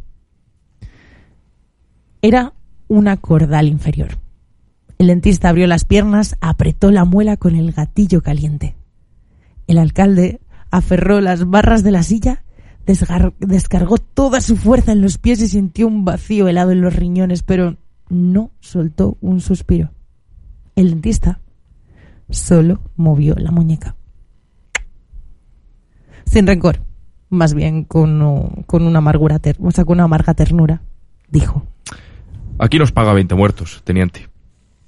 Era 2.23 2.55
una 2.93 3.17
cordal 3.17 3.69
inferior. 3.69 4.19
El 4.99 5.07
dentista 5.07 5.49
abrió 5.49 5.67
las 5.67 5.87
piernas, 5.87 6.37
apretó 6.43 6.91
la 6.91 7.07
muela 7.07 7.39
con 7.39 7.57
el 7.57 7.73
gatillo 7.73 8.21
caliente. 8.21 8.77
El 9.67 9.79
alcalde 9.79 10.43
aferró 10.71 11.23
las 11.23 11.49
barras 11.49 11.83
de 11.83 11.91
la 11.91 12.03
silla, 12.03 12.45
descargó 12.85 13.97
toda 13.97 14.43
su 14.43 14.57
fuerza 14.57 14.93
en 14.93 15.01
los 15.01 15.17
pies 15.17 15.41
y 15.41 15.49
sintió 15.49 15.87
un 15.87 16.05
vacío 16.05 16.49
helado 16.49 16.71
en 16.71 16.83
los 16.83 16.95
riñones, 16.95 17.43
pero 17.43 17.79
no 18.11 18.51
soltó 18.61 19.17
un 19.23 19.41
suspiro. 19.41 19.91
El 20.77 20.91
dentista 20.91 21.41
solo 22.29 22.83
movió 22.97 23.35
la 23.37 23.53
muñeca. 23.53 23.97
Sin 26.27 26.47
rencor, 26.47 26.81
más 27.31 27.55
bien 27.55 27.85
con, 27.85 28.21
una 28.71 28.99
amargura, 28.99 29.39
ter- 29.39 29.57
con 29.57 29.75
una 29.89 30.05
amarga 30.05 30.35
ternura, 30.35 30.83
dijo. 31.31 31.65
Aquí 32.63 32.79
nos 32.79 32.93
paga 32.93 33.13
20 33.13 33.35
muertos, 33.35 33.83
teniente. 33.83 34.29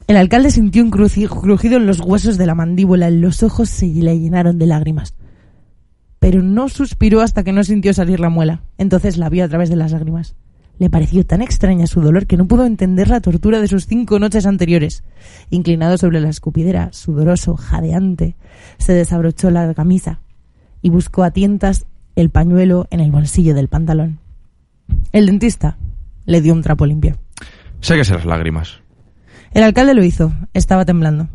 El 0.07 0.17
alcalde 0.17 0.53
sintió 0.53 0.85
un 0.85 0.93
crujido 0.93 1.77
en 1.77 1.87
los 1.87 1.99
huesos 1.99 2.39
de 2.39 2.47
la 2.47 2.55
mandíbula, 2.55 3.11
y 3.11 3.19
los 3.19 3.43
ojos 3.43 3.69
se 3.69 3.87
le 3.87 4.17
llenaron 4.17 4.61
de 4.61 4.67
lágrimas. 4.67 5.17
Pero 6.21 6.41
no 6.41 6.69
suspiró 6.69 7.21
hasta 7.21 7.43
que 7.43 7.53
no 7.53 7.65
sintió 7.65 7.93
salir 7.93 8.21
la 8.21 8.29
muela. 8.29 8.63
Entonces 8.79 9.17
la 9.17 9.29
vio 9.29 9.45
a 9.45 9.49
través 9.49 9.71
de 9.71 9.75
las 9.75 9.91
lágrimas. 9.91 10.37
Le 10.79 10.89
pareció 10.89 11.27
tan 11.27 11.43
extraña 11.43 11.89
su 11.89 12.01
dolor 12.01 12.29
que 12.29 12.37
no 12.37 12.47
pudo 12.47 12.65
entender 12.65 13.09
la 13.09 13.21
tortura 13.21 13.61
de 13.61 13.67
sus 13.67 13.89
cinco 13.89 14.21
noches 14.21 14.47
anteriores. 14.47 15.03
Inclinado 15.51 15.99
sobre 15.99 16.21
la 16.21 16.29
escupidera, 16.29 16.93
sudoroso, 16.93 17.57
jadeante, 17.57 18.37
se 18.79 18.93
desabrochó 18.93 19.51
la 19.51 19.75
camisa 19.75 20.21
y 20.81 20.91
buscó 20.91 21.25
a 21.25 21.33
tientas 21.33 21.87
el 22.15 22.31
pañuelo 22.31 22.87
en 22.93 23.01
el 23.01 23.11
bolsillo 23.11 23.53
del 23.53 23.67
pantalón. 23.67 24.21
El 25.11 25.27
dentista 25.27 25.77
le 26.25 26.41
dio 26.41 26.53
un 26.53 26.63
trapo 26.63 26.87
limpio. 26.87 27.19
Séquese 27.85 28.15
las 28.15 28.24
lágrimas. 28.24 28.81
El 29.52 29.62
alcalde 29.62 29.93
lo 29.93 30.02
hizo, 30.02 30.32
estaba 30.55 30.86
temblando. 30.86 31.28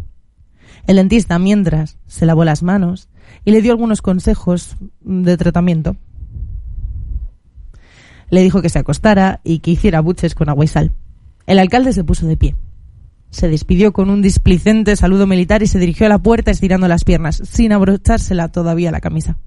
El 0.88 0.96
dentista, 0.96 1.38
mientras, 1.38 2.00
se 2.08 2.26
lavó 2.26 2.44
las 2.44 2.64
manos 2.64 3.08
y 3.46 3.52
le 3.52 3.62
dio 3.62 3.72
algunos 3.72 4.02
consejos 4.02 4.76
de 5.02 5.38
tratamiento. 5.38 5.96
Le 8.32 8.42
dijo 8.42 8.64
que 8.64 8.70
se 8.70 8.80
acostara 8.80 9.42
y 9.44 9.60
que 9.60 9.70
hiciera 9.70 10.02
buches 10.02 10.34
con 10.34 10.50
agua 10.50 10.66
y 10.66 10.68
sal. 10.68 10.92
El 11.46 11.60
alcalde 11.60 11.94
se 11.94 12.04
puso 12.04 12.26
de 12.26 12.36
pie. 12.36 12.56
Se 13.30 13.48
despidió 13.48 13.94
con 13.94 14.10
un 14.10 14.24
displicente 14.24 14.96
saludo 14.96 15.28
militar 15.28 15.62
y 15.62 15.68
se 15.68 15.78
dirigió 15.78 16.08
a 16.08 16.10
la 16.10 16.18
puerta 16.18 16.50
estirando 16.50 16.88
las 16.88 17.04
piernas, 17.04 17.44
sin 17.46 17.74
abrochársela 17.74 18.48
todavía 18.48 18.90
la 18.90 19.02
camisa. 19.02 19.38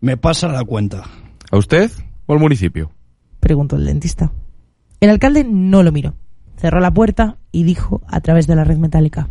Me 0.00 0.16
pasa 0.16 0.48
la 0.48 0.64
cuenta. 0.64 1.04
¿A 1.50 1.58
usted 1.58 1.90
o 2.24 2.32
al 2.32 2.40
municipio? 2.40 2.90
Preguntó 3.38 3.76
el 3.76 3.84
dentista. 3.84 4.32
El 5.00 5.10
alcalde 5.10 5.44
no 5.44 5.82
lo 5.82 5.92
miró. 5.92 6.14
Cerró 6.56 6.80
la 6.80 6.90
puerta 6.90 7.36
y 7.52 7.64
dijo 7.64 8.02
a 8.06 8.20
través 8.20 8.46
de 8.46 8.56
la 8.56 8.64
red 8.64 8.78
metálica. 8.78 9.28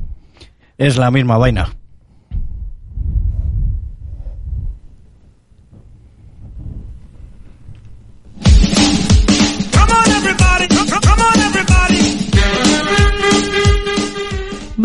Es 0.77 0.97
la 0.97 1.09
misma 1.11 1.37
vaina. 1.37 1.69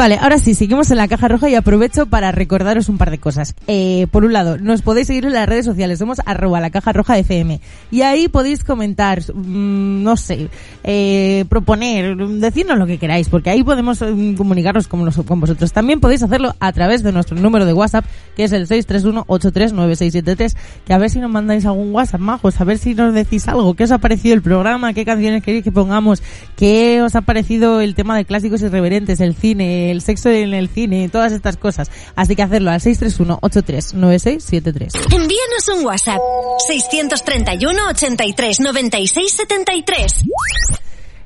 Vale, 0.01 0.17
ahora 0.19 0.39
sí, 0.39 0.55
seguimos 0.55 0.91
en 0.91 0.97
la 0.97 1.09
caja 1.09 1.29
roja 1.29 1.51
y 1.51 1.55
aprovecho 1.55 2.07
para 2.07 2.33
recordaros 2.33 2.89
un 2.89 2.97
par 2.97 3.11
de 3.11 3.19
cosas. 3.19 3.55
Eh, 3.67 4.07
por 4.11 4.25
un 4.25 4.33
lado, 4.33 4.57
nos 4.57 4.81
podéis 4.81 5.09
seguir 5.09 5.27
en 5.27 5.35
las 5.35 5.47
redes 5.47 5.67
sociales, 5.67 5.99
somos 5.99 6.23
arroba 6.25 6.59
la 6.59 6.71
caja 6.71 6.95
roja 6.95 7.19
FM. 7.19 7.61
Y 7.91 8.01
ahí 8.01 8.29
podéis 8.29 8.65
comentar, 8.65 9.21
mm, 9.21 10.03
no 10.03 10.17
sé, 10.17 10.49
eh, 10.85 11.45
proponer, 11.51 12.17
decirnos 12.17 12.79
lo 12.79 12.87
que 12.87 12.97
queráis, 12.97 13.29
porque 13.29 13.51
ahí 13.51 13.63
podemos 13.63 14.01
mm, 14.01 14.37
comunicarnos 14.37 14.89
con, 14.89 15.05
nos- 15.05 15.19
con 15.23 15.39
vosotros. 15.39 15.71
También 15.75 16.01
podéis 16.01 16.23
hacerlo 16.23 16.55
a 16.61 16.73
través 16.73 17.03
de 17.03 17.13
nuestro 17.13 17.37
número 17.39 17.67
de 17.67 17.75
WhatsApp, 17.75 18.07
que 18.37 18.45
es 18.45 18.53
el 18.53 18.67
631-839673, 18.69 20.57
que 20.87 20.95
a 20.95 20.99
ver 20.99 21.11
si 21.11 21.19
nos 21.19 21.31
mandáis 21.31 21.67
algún 21.67 21.95
WhatsApp, 21.95 22.23
majos, 22.23 22.59
a 22.59 22.65
ver 22.65 22.79
si 22.79 22.95
nos 22.95 23.13
decís 23.13 23.47
algo, 23.49 23.75
qué 23.75 23.85
os 23.85 23.91
ha 23.91 23.99
parecido 23.99 24.35
el 24.35 24.41
programa, 24.41 24.95
qué 24.95 25.05
canciones 25.05 25.43
queréis 25.43 25.63
que 25.63 25.73
pongamos, 25.73 26.23
qué 26.57 27.03
os 27.03 27.15
ha 27.17 27.21
parecido 27.21 27.83
el 27.83 27.95
tema 27.95 28.17
de 28.17 28.25
clásicos 28.25 28.63
irreverentes, 28.63 29.21
el 29.21 29.35
cine, 29.35 29.90
el 29.91 30.03
sexo 30.03 30.31
en 30.31 30.55
el 30.55 30.69
cine, 30.69 31.09
todas 31.09 31.33
estas 31.33 31.57
cosas. 31.57 31.91
Así 32.17 32.37
que 32.37 32.43
hacerlo 32.43 32.71
al 32.71 32.81
631-839673. 32.81 35.13
Envíanos 35.13 35.69
un 35.77 35.85
WhatsApp. 35.85 36.21
631 36.67 37.89
83 37.91 38.61
96 38.61 39.33
73. 39.33 40.25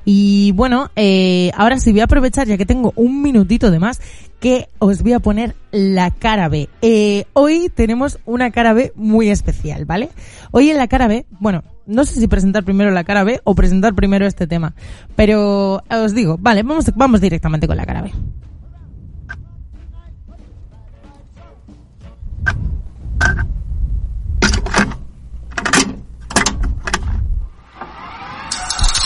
Y 0.05 0.53
bueno, 0.53 0.91
eh, 0.97 1.51
ahora 1.55 1.79
sí 1.79 1.93
voy 1.93 2.01
a 2.01 2.05
aprovechar, 2.05 2.47
ya 2.47 2.59
que 2.59 2.67
tengo 2.67 2.93
un 2.95 3.23
minutito 3.23 3.71
de 3.71 3.79
más, 3.79 4.03
que 4.39 4.69
os 4.79 5.03
voy 5.03 5.15
a 5.15 5.21
poner 5.21 5.55
la 5.71 6.11
cara 6.11 6.49
B. 6.49 6.69
Eh, 6.83 7.25
hoy 7.33 7.71
tenemos 7.75 8.19
una 8.27 8.51
cara 8.51 8.75
B 8.75 8.93
muy 8.97 9.31
especial, 9.31 9.87
¿vale? 9.87 10.11
Hoy 10.51 10.71
en 10.71 10.77
la 10.77 10.89
cara 10.89 11.09
B, 11.09 11.25
bueno, 11.41 11.65
no 11.87 12.05
sé 12.05 12.21
si 12.21 12.29
presentar 12.29 12.65
primero 12.65 12.91
la 12.91 13.05
cara 13.05 13.25
B 13.25 13.41
o 13.45 13.55
presentar 13.55 13.95
primero 13.95 14.27
este 14.27 14.47
tema, 14.47 14.75
pero 15.17 15.83
os 15.89 16.15
digo, 16.15 16.37
vale, 16.39 16.63
vamos, 16.63 16.85
vamos 16.95 17.23
directamente 17.23 17.67
con 17.67 17.79
la 17.79 17.87
cara 17.87 18.03
B. 18.03 18.13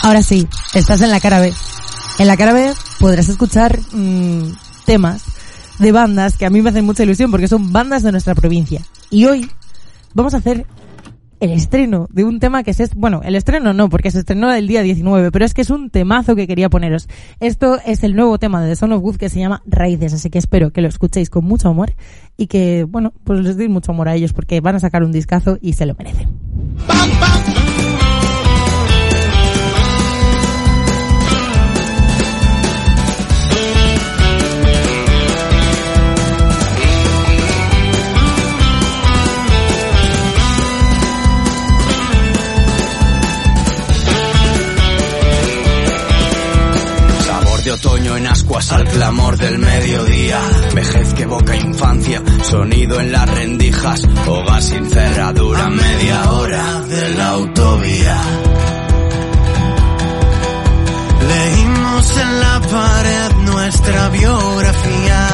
Ahora 0.01 0.23
sí, 0.23 0.47
estás 0.73 1.01
en 1.01 1.11
la 1.11 1.19
cara 1.19 1.39
B. 1.39 1.53
En 2.19 2.27
la 2.27 2.37
cara 2.37 2.53
B 2.53 2.71
podrás 2.99 3.29
escuchar 3.29 3.79
mm, 3.91 4.51
temas 4.85 5.23
de 5.79 5.91
bandas 5.91 6.37
que 6.37 6.45
a 6.45 6.49
mí 6.49 6.61
me 6.61 6.69
hacen 6.69 6.85
mucha 6.85 7.03
ilusión 7.03 7.31
porque 7.31 7.47
son 7.47 7.71
bandas 7.71 8.03
de 8.03 8.11
nuestra 8.11 8.35
provincia. 8.35 8.81
Y 9.09 9.25
hoy 9.25 9.49
vamos 10.13 10.33
a 10.33 10.37
hacer 10.37 10.65
el 11.39 11.51
estreno 11.51 12.07
de 12.11 12.23
un 12.23 12.39
tema 12.39 12.63
que 12.63 12.71
es, 12.71 12.95
bueno, 12.95 13.21
el 13.23 13.35
estreno 13.35 13.73
no, 13.73 13.89
porque 13.89 14.11
se 14.11 14.19
estrenó 14.19 14.51
el 14.53 14.67
día 14.67 14.81
19, 14.81 15.31
pero 15.31 15.45
es 15.45 15.53
que 15.53 15.61
es 15.61 15.69
un 15.69 15.89
temazo 15.89 16.35
que 16.35 16.47
quería 16.47 16.69
poneros. 16.69 17.07
Esto 17.39 17.79
es 17.85 18.03
el 18.03 18.15
nuevo 18.15 18.37
tema 18.39 18.61
de 18.61 18.69
The 18.69 18.75
Son 18.75 18.91
of 18.91 19.01
Good 19.01 19.17
que 19.17 19.29
se 19.29 19.39
llama 19.39 19.61
Raíces, 19.65 20.13
así 20.13 20.29
que 20.29 20.39
espero 20.39 20.71
que 20.71 20.81
lo 20.81 20.87
escuchéis 20.87 21.29
con 21.29 21.45
mucho 21.45 21.69
amor 21.69 21.93
y 22.37 22.47
que, 22.47 22.83
bueno, 22.83 23.13
pues 23.23 23.39
les 23.41 23.57
deis 23.57 23.69
mucho 23.69 23.91
amor 23.91 24.09
a 24.09 24.15
ellos 24.15 24.33
porque 24.33 24.59
van 24.61 24.75
a 24.75 24.79
sacar 24.79 25.03
un 25.03 25.11
discazo 25.11 25.57
y 25.61 25.73
se 25.73 25.85
lo 25.85 25.95
merecen. 25.95 26.29
Otoño 47.71 48.17
en 48.17 48.27
ascuas 48.27 48.71
al 48.71 48.85
clamor 48.85 49.37
del 49.37 49.59
mediodía. 49.59 50.39
Vejez 50.73 51.13
que 51.13 51.23
evoca 51.23 51.55
infancia, 51.55 52.21
sonido 52.43 52.99
en 52.99 53.11
las 53.11 53.29
rendijas. 53.29 54.01
Hogar 54.27 54.61
sin 54.61 54.89
cerradura, 54.89 55.69
media 55.69 56.31
hora 56.31 56.81
de 56.81 57.09
la 57.15 57.29
autovía. 57.29 58.21
Leímos 61.27 62.17
en 62.17 62.39
la 62.39 62.61
pared 62.61 63.31
nuestra 63.45 64.09
biografía. 64.09 65.27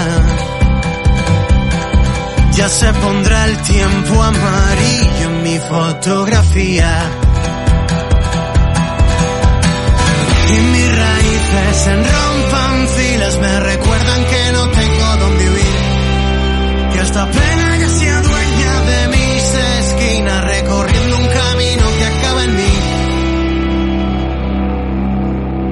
Ya 2.54 2.70
se 2.70 2.94
pondrá 2.94 3.46
el 3.46 3.58
tiempo 3.62 4.24
amarillo 4.24 5.30
en 5.30 5.44
mi 5.44 5.60
fotografía. 5.60 7.12
Y 10.48 10.60
mis 10.72 10.98
raíces 10.98 11.35
en 11.88 12.04
rompan 12.04 12.88
filas 12.88 13.38
me 13.38 13.60
recuerdan 13.60 14.26
que 14.26 14.52
no 14.54 14.70
tengo 14.70 15.18
dónde 15.20 15.50
huir. 15.50 16.94
Que 16.94 17.00
esta 17.02 17.26
pena 17.30 17.78
ya 17.78 17.90
sea 17.90 18.22
dueña 18.22 18.82
de 18.82 19.08
mis 19.10 19.54
esquinas, 19.80 20.46
recorriendo 20.46 21.18
un 21.18 21.28
camino 21.28 21.86
que 21.98 22.06
acaba 22.06 22.44
en 22.44 22.56
mí. 22.56 22.74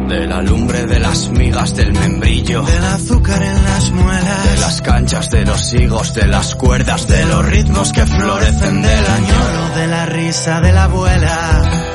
De 0.10 0.28
la 0.28 0.41
lumbre 0.41 0.86
de 0.86 1.00
las 1.00 1.30
migas 1.30 1.76
del 1.76 1.94
membrillo. 1.94 2.64
Del 2.64 2.84
azúcar 2.86 3.41
en 3.41 3.64
las 3.64 3.91
muelas. 3.91 4.52
De 4.52 4.58
las 4.60 4.82
canchas 4.82 5.30
de 5.32 5.45
los 5.45 5.74
higos, 5.74 6.14
de 6.14 6.28
las 6.28 6.56
cuerdas, 6.56 7.08
de 7.08 7.26
los 7.26 7.45
ritmos 7.45 7.91
que 7.94 8.06
florecen 8.06 8.82
del 8.82 9.06
añoro. 9.06 9.76
de 9.76 9.88
la 9.88 10.06
risa 10.06 10.62
de 10.62 10.72
la 10.72 10.84
abuela. 10.84 11.94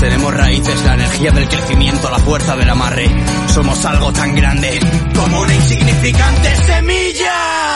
Tenemos 0.00 0.34
raíces, 0.34 0.84
la 0.84 0.94
energía 0.94 1.30
del 1.30 1.48
crecimiento, 1.48 2.10
la 2.10 2.18
fuerza 2.18 2.54
del 2.56 2.68
amarre. 2.68 3.10
Somos 3.48 3.84
algo 3.84 4.12
tan 4.12 4.34
grande 4.34 4.78
como 5.14 5.40
una 5.40 5.54
insignificante 5.54 6.56
semilla. 6.56 7.75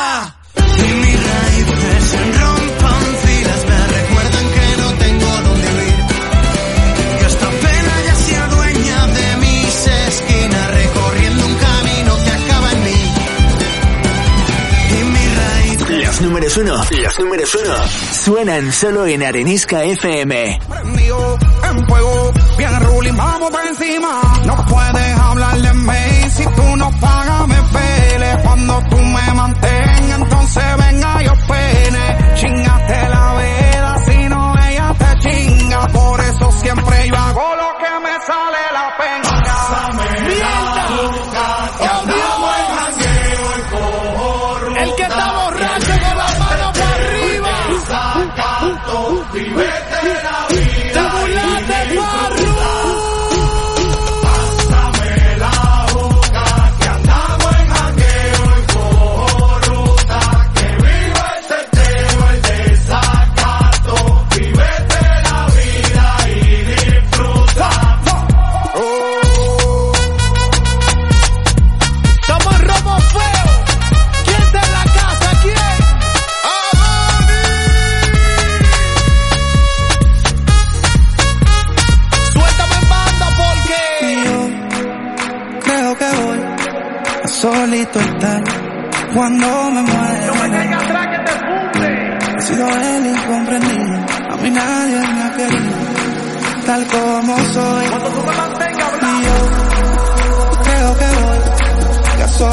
Los 16.96 17.18
números 17.18 17.54
uno, 17.54 17.74
suenan 18.12 18.72
solo 18.72 19.06
en 19.06 19.22
Arenisca 19.22 19.84
FM. 19.84 20.60
Prendido 20.68 21.38
en 21.70 21.86
fuego, 21.86 22.32
bien 22.58 22.80
ruling, 22.80 23.16
vamos 23.16 23.50
por 23.50 23.66
encima. 23.66 24.20
No 24.44 24.56
puedes 24.66 25.18
hablar 25.18 25.60
de 25.60 25.74
mí 25.74 26.30
si 26.36 26.44
tú 26.44 26.76
no 26.76 26.90
pagas, 27.00 27.48
me 27.48 27.56
pele. 27.56 28.36
Cuando 28.42 28.82
tú 28.90 28.96
me 28.96 29.34
mantengas, 29.34 30.20
entonces 30.20 30.64
venga 30.78 31.22
yo 31.22 31.32
pene. 31.46 32.34
Chingate 32.34 33.08
la 33.08 33.34
vida, 33.38 33.96
si 34.06 34.28
no 34.28 34.54
ella 34.66 34.94
te 34.98 35.18
chinga. 35.28 35.86
Por 35.88 36.20
eso 36.20 36.52
siempre 36.60 37.08
yo 37.08 37.19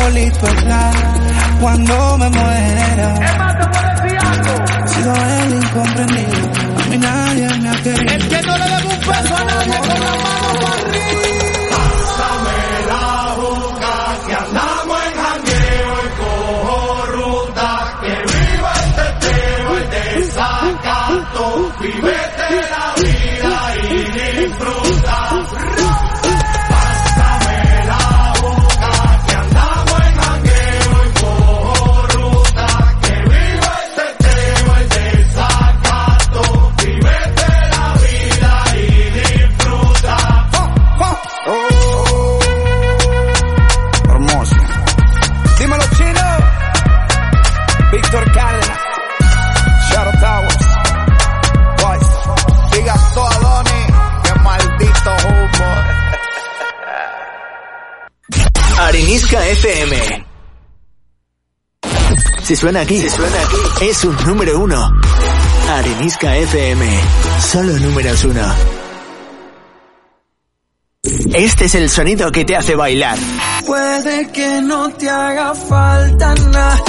solito 0.07 0.47
estar 0.47 0.93
cuando 1.59 2.17
me 2.17 2.29
muera. 2.29 3.13
He 4.83 4.87
sido 4.87 5.13
el 5.13 5.53
incomprendido, 5.53 6.51
a 6.77 6.89
mí 6.89 6.97
nadie 6.97 7.47
me 7.59 7.69
ha 7.69 7.73
querido. 7.73 8.13
el 8.13 8.27
que 8.27 8.41
no 8.43 8.57
le 8.57 8.63
debe 8.63 8.87
un 8.87 8.99
peso 8.99 9.35
a 9.35 9.43
nadie 9.43 9.77
con 9.79 9.89
la 9.89 10.15
mano 10.15 10.46
FM. 59.57 60.25
Si 62.43 62.55
suena 62.55 62.81
aquí, 62.81 63.01
si 63.01 63.09
suena 63.09 63.41
aquí, 63.41 63.85
es 63.85 64.05
un 64.05 64.15
número 64.25 64.59
uno. 64.59 64.93
Arenisca 65.69 66.37
FM. 66.37 66.85
Solo 67.39 67.73
números 67.79 68.23
uno. 68.23 68.53
Este 71.33 71.65
es 71.65 71.75
el 71.75 71.89
sonido 71.89 72.31
que 72.31 72.45
te 72.45 72.55
hace 72.55 72.75
bailar. 72.75 73.17
Puede 73.65 74.31
que 74.31 74.61
no 74.61 74.89
te 74.91 75.09
haga 75.09 75.55
falta 75.55 76.35
nada. 76.35 76.79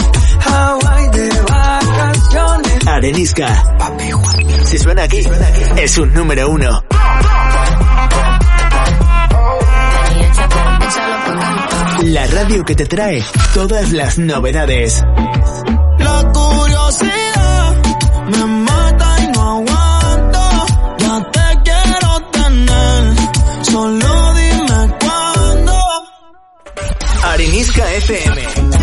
Hawaii 0.44 1.08
de 1.08 1.28
vacaciones. 1.40 2.86
Arenisca. 2.86 3.78
Si 4.64 4.78
suena 4.78 5.04
aquí, 5.04 5.22
es 5.76 5.96
un 5.98 6.12
número 6.12 6.50
uno. 6.50 6.84
La 12.02 12.26
radio 12.26 12.64
que 12.64 12.74
te 12.74 12.86
trae 12.86 13.24
todas 13.54 13.92
las 13.92 14.18
novedades. 14.18 15.02
La 15.98 16.32
curiosidad 16.32 17.76
me 18.30 18.44
mata 18.44 19.16
y 19.22 19.26
no 19.32 19.42
aguanto. 19.42 20.38
Ya 20.98 21.30
te 21.32 21.70
quiero 21.70 22.30
tener, 22.30 23.14
solo 23.62 24.34
dime 24.34 24.94
cuándo. 25.00 25.78
Arenisca 27.24 27.92
FM. 27.94 28.77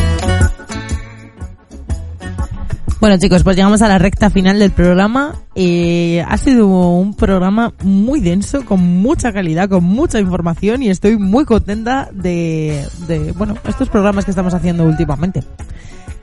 Bueno 3.06 3.20
chicos, 3.20 3.44
pues 3.44 3.56
llegamos 3.56 3.84
a 3.84 3.88
la 3.88 4.00
recta 4.00 4.32
final 4.32 4.58
del 4.58 4.72
programa. 4.72 5.36
Eh, 5.54 6.26
ha 6.28 6.38
sido 6.38 6.66
un 6.66 7.14
programa 7.14 7.72
muy 7.84 8.20
denso, 8.20 8.66
con 8.66 8.80
mucha 8.80 9.32
calidad, 9.32 9.70
con 9.70 9.84
mucha 9.84 10.20
información 10.20 10.82
y 10.82 10.90
estoy 10.90 11.16
muy 11.16 11.46
contenta 11.46 12.10
de, 12.12 12.84
de 13.08 13.32
bueno, 13.34 13.58
estos 13.68 13.90
programas 13.90 14.26
que 14.26 14.32
estamos 14.32 14.56
haciendo 14.56 14.86
últimamente. 14.86 15.44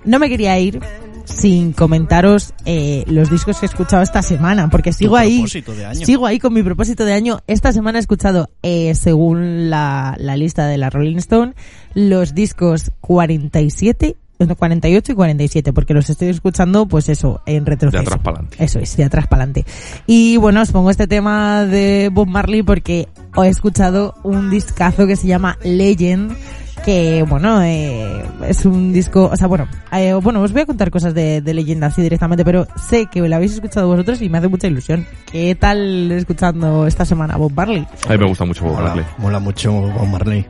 No 0.05 0.19
me 0.19 0.29
quería 0.29 0.59
ir 0.59 0.81
sin 1.25 1.73
comentaros 1.73 2.53
eh, 2.65 3.05
los 3.07 3.31
discos 3.31 3.61
que 3.61 3.67
he 3.67 3.69
escuchado 3.69 4.03
esta 4.03 4.21
semana, 4.21 4.69
porque 4.69 4.93
sigo 4.93 5.17
ahí, 5.17 5.45
sigo 5.93 6.27
ahí 6.27 6.41
con 6.41 6.53
mi 6.53 6.65
propósito 6.65 7.05
de 7.05 7.13
año. 7.13 7.43
Esta 7.47 7.73
semana 7.73 7.99
he 7.99 8.01
escuchado, 8.01 8.51
eh, 8.65 8.97
según 8.97 9.71
la, 9.71 10.17
la 10.19 10.37
lista 10.37 10.67
de 10.67 10.79
la 10.79 10.91
Rolling 10.91 11.19
Stone, 11.19 11.55
los 11.95 12.35
discos 12.35 12.91
47 13.03 14.17
no, 14.17 14.22
48 14.49 15.13
y 15.13 15.15
47, 15.15 15.73
porque 15.73 15.95
los 15.95 16.09
estoy 16.11 16.29
escuchando, 16.29 16.87
pues 16.87 17.09
eso, 17.09 17.41
en 17.47 17.67
retroceso. 17.67 18.03
De 18.03 18.07
atrás 18.07 18.21
para 18.23 18.37
adelante. 18.39 18.65
Eso 18.65 18.79
es, 18.79 18.97
de 18.97 19.05
atrás 19.05 19.27
para 19.27 19.45
adelante. 19.45 19.65
Y 20.07 20.37
bueno, 20.37 20.63
os 20.63 20.71
pongo 20.73 20.91
este 20.91 21.07
tema 21.07 21.65
de 21.65 22.11
Bob 22.13 22.29
Marley 22.29 22.63
porque 22.63 23.09
he 23.43 23.49
escuchado 23.49 24.15
un 24.23 24.51
discazo 24.51 25.07
que 25.07 25.17
se 25.17 25.27
llama 25.27 25.59
Legend, 25.63 26.37
que 26.85 27.25
bueno, 27.29 27.63
eh, 27.63 28.23
es 28.49 28.65
un 28.65 28.93
disco, 28.93 29.31
o 29.33 29.37
sea, 29.37 29.47
bueno, 29.47 29.69
eh, 29.93 30.15
bueno, 30.15 30.43
os 30.43 30.53
voy 30.53 30.63
a 30.63 30.67
contar 30.67 30.91
cosas 30.91 31.15
de, 31.15 31.41
de 31.41 31.55
Legend 31.55 31.85
así 31.85 32.03
directamente, 32.03 32.45
pero 32.45 32.67
sé 32.89 33.07
que 33.07 33.21
lo 33.21 33.37
habéis 33.37 33.55
escuchado 33.55 33.87
vosotros 33.89 34.21
y 34.21 34.29
me 34.29 34.39
hace 34.39 34.49
mucha 34.49 34.67
ilusión. 34.67 35.07
¿Qué 35.31 35.55
tal 35.55 36.11
escuchando 36.13 36.87
esta 36.87 37.05
semana 37.05 37.37
Bob 37.37 37.53
Marley? 37.55 37.87
A 38.09 38.13
mí 38.13 38.19
me 38.19 38.27
gusta 38.27 38.45
mucho 38.45 38.65
Bob 38.65 38.75
Mola, 38.75 38.89
Marley. 38.89 39.07
mola 39.19 39.39
mucho 39.39 39.73
Bob 39.73 40.07
Marley. 40.09 40.47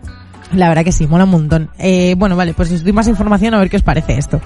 La 0.54 0.68
verdad 0.68 0.84
que 0.84 0.92
sí, 0.92 1.06
mola 1.06 1.24
un 1.24 1.30
montón. 1.30 1.70
Eh, 1.78 2.14
bueno, 2.18 2.36
vale, 2.36 2.52
pues 2.52 2.70
os 2.70 2.82
doy 2.84 2.92
más 2.92 3.08
información 3.08 3.54
a 3.54 3.58
ver 3.58 3.70
qué 3.70 3.76
os 3.78 3.82
parece 3.82 4.18
esto. 4.18 4.40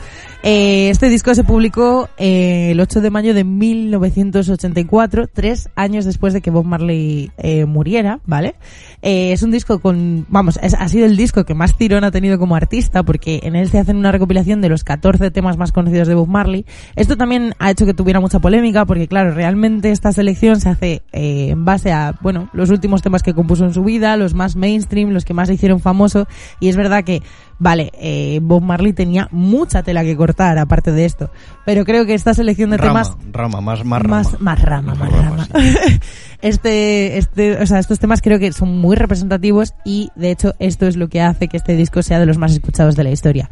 Eh, 0.44 0.88
este 0.90 1.08
disco 1.08 1.34
se 1.34 1.42
publicó 1.42 2.08
eh, 2.18 2.68
el 2.70 2.78
8 2.80 3.00
de 3.00 3.10
mayo 3.10 3.34
de 3.34 3.42
1984, 3.42 5.26
tres 5.32 5.68
años 5.74 6.04
después 6.04 6.32
de 6.32 6.40
que 6.40 6.50
Bob 6.50 6.64
Marley 6.64 7.32
eh, 7.38 7.64
muriera, 7.64 8.20
¿vale? 8.26 8.54
Eh, 9.02 9.32
es 9.32 9.42
un 9.42 9.50
disco 9.50 9.80
con, 9.80 10.26
vamos, 10.28 10.58
es- 10.62 10.74
ha 10.74 10.88
sido 10.88 11.06
el 11.06 11.16
disco 11.16 11.44
que 11.44 11.54
más 11.54 11.76
tirón 11.76 12.04
ha 12.04 12.10
tenido 12.12 12.38
como 12.38 12.54
artista 12.54 13.02
porque 13.02 13.40
en 13.42 13.56
él 13.56 13.68
se 13.68 13.78
hacen 13.80 13.96
una 13.96 14.12
recopilación 14.12 14.60
de 14.60 14.68
los 14.68 14.84
14 14.84 15.30
temas 15.32 15.56
más 15.56 15.72
conocidos 15.72 16.06
de 16.06 16.14
Bob 16.14 16.28
Marley. 16.28 16.64
Esto 16.94 17.16
también 17.16 17.54
ha 17.58 17.70
hecho 17.72 17.86
que 17.86 17.94
tuviera 17.94 18.20
mucha 18.20 18.38
polémica 18.38 18.84
porque, 18.84 19.08
claro, 19.08 19.32
realmente 19.32 19.90
esta 19.90 20.12
selección 20.12 20.60
se 20.60 20.68
hace 20.68 21.02
eh, 21.12 21.48
en 21.50 21.64
base 21.64 21.90
a, 21.90 22.14
bueno, 22.20 22.48
los 22.52 22.70
últimos 22.70 23.02
temas 23.02 23.22
que 23.24 23.34
compuso 23.34 23.64
en 23.64 23.74
su 23.74 23.82
vida, 23.82 24.16
los 24.16 24.34
más 24.34 24.54
mainstream, 24.54 25.10
los 25.10 25.24
que 25.24 25.34
más 25.34 25.48
le 25.48 25.54
hicieron 25.54 25.80
famoso. 25.97 26.28
Y 26.60 26.68
es 26.68 26.77
verdad 26.77 27.05
que, 27.05 27.23
vale, 27.59 27.90
eh, 27.94 28.39
Bob 28.43 28.62
Marley 28.62 28.93
tenía 28.93 29.28
mucha 29.32 29.82
tela 29.82 30.02
que 30.02 30.16
cortar 30.16 30.59
aparte 30.59 30.93
de 30.93 31.06
esto. 31.06 31.31
Pero 31.64 31.85
creo 31.85 32.05
que 32.05 32.14
esta 32.14 32.35
selección 32.35 32.70
de 32.70 32.77
Rama, 32.77 33.02
temas 33.02 33.32
rama, 33.32 33.60
más, 33.60 33.85
más 33.85 34.02
rama. 34.02 34.16
más, 34.16 34.40
más 34.40 34.62
rama, 34.62 34.94
más 34.94 35.12
rama. 35.12 35.48
este, 36.43 37.16
este, 37.16 37.62
o 37.62 37.66
sea, 37.66 37.78
estos 37.78 37.98
temas 37.98 38.20
creo 38.20 38.39
que 38.39 38.52
son 38.52 38.78
muy 38.78 38.97
representativos 38.97 39.74
y 39.85 40.10
de 40.14 40.31
hecho 40.31 40.55
esto 40.59 40.86
es 40.86 40.97
lo 40.97 41.09
que 41.09 41.23
hace 41.23 41.48
que 41.48 41.56
este 41.56 41.74
disco 41.77 42.02
sea 42.02 42.20
de 42.20 42.27
los 42.27 42.39
más 42.39 42.52
escuchados 42.52 42.94
de 42.94 43.05
la 43.05 43.10
historia. 43.10 43.51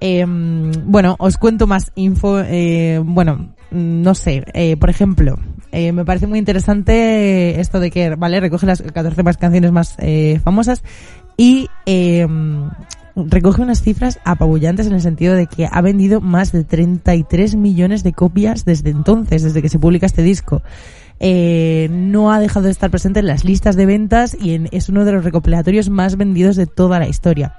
Em, 0.00 0.72
bueno, 0.84 1.16
os 1.18 1.36
cuento 1.38 1.66
más 1.66 1.92
info. 1.94 2.40
eh, 2.40 3.00
bueno, 3.02 3.54
no 3.72 4.14
sé, 4.14 4.44
eh, 4.52 4.76
por 4.76 4.90
ejemplo, 4.90 5.38
eh, 5.72 5.92
me 5.92 6.04
parece 6.04 6.26
muy 6.26 6.38
interesante 6.38 7.58
esto 7.58 7.80
de 7.80 7.90
que, 7.90 8.14
vale, 8.16 8.38
recoge 8.40 8.66
las 8.66 8.82
14 8.82 9.22
más 9.22 9.38
canciones 9.38 9.72
más 9.72 9.96
eh, 9.98 10.40
famosas 10.44 10.82
y 11.36 11.68
em, 11.86 12.68
recoge 13.16 13.62
unas 13.62 13.82
cifras 13.82 14.18
apabullantes 14.24 14.86
en 14.86 14.92
el 14.94 15.00
sentido 15.02 15.34
de 15.34 15.46
que 15.46 15.68
ha 15.70 15.80
vendido 15.80 16.20
más 16.20 16.52
de 16.52 16.64
33 16.64 17.56
millones 17.56 18.02
de 18.02 18.12
copias 18.12 18.64
desde 18.64 18.90
entonces, 18.90 19.42
desde 19.42 19.60
que 19.62 19.68
se 19.68 19.78
publica 19.78 20.06
este 20.06 20.22
disco. 20.22 20.62
Eh, 21.20 21.88
no 21.90 22.32
ha 22.32 22.40
dejado 22.40 22.64
de 22.66 22.72
estar 22.72 22.90
presente 22.90 23.20
en 23.20 23.26
las 23.26 23.44
listas 23.44 23.76
de 23.76 23.86
ventas 23.86 24.36
y 24.40 24.54
en- 24.54 24.68
es 24.72 24.88
uno 24.88 25.04
de 25.04 25.12
los 25.12 25.24
recopilatorios 25.24 25.88
más 25.88 26.16
vendidos 26.16 26.56
de 26.56 26.66
toda 26.66 26.98
la 26.98 27.06
historia. 27.08 27.54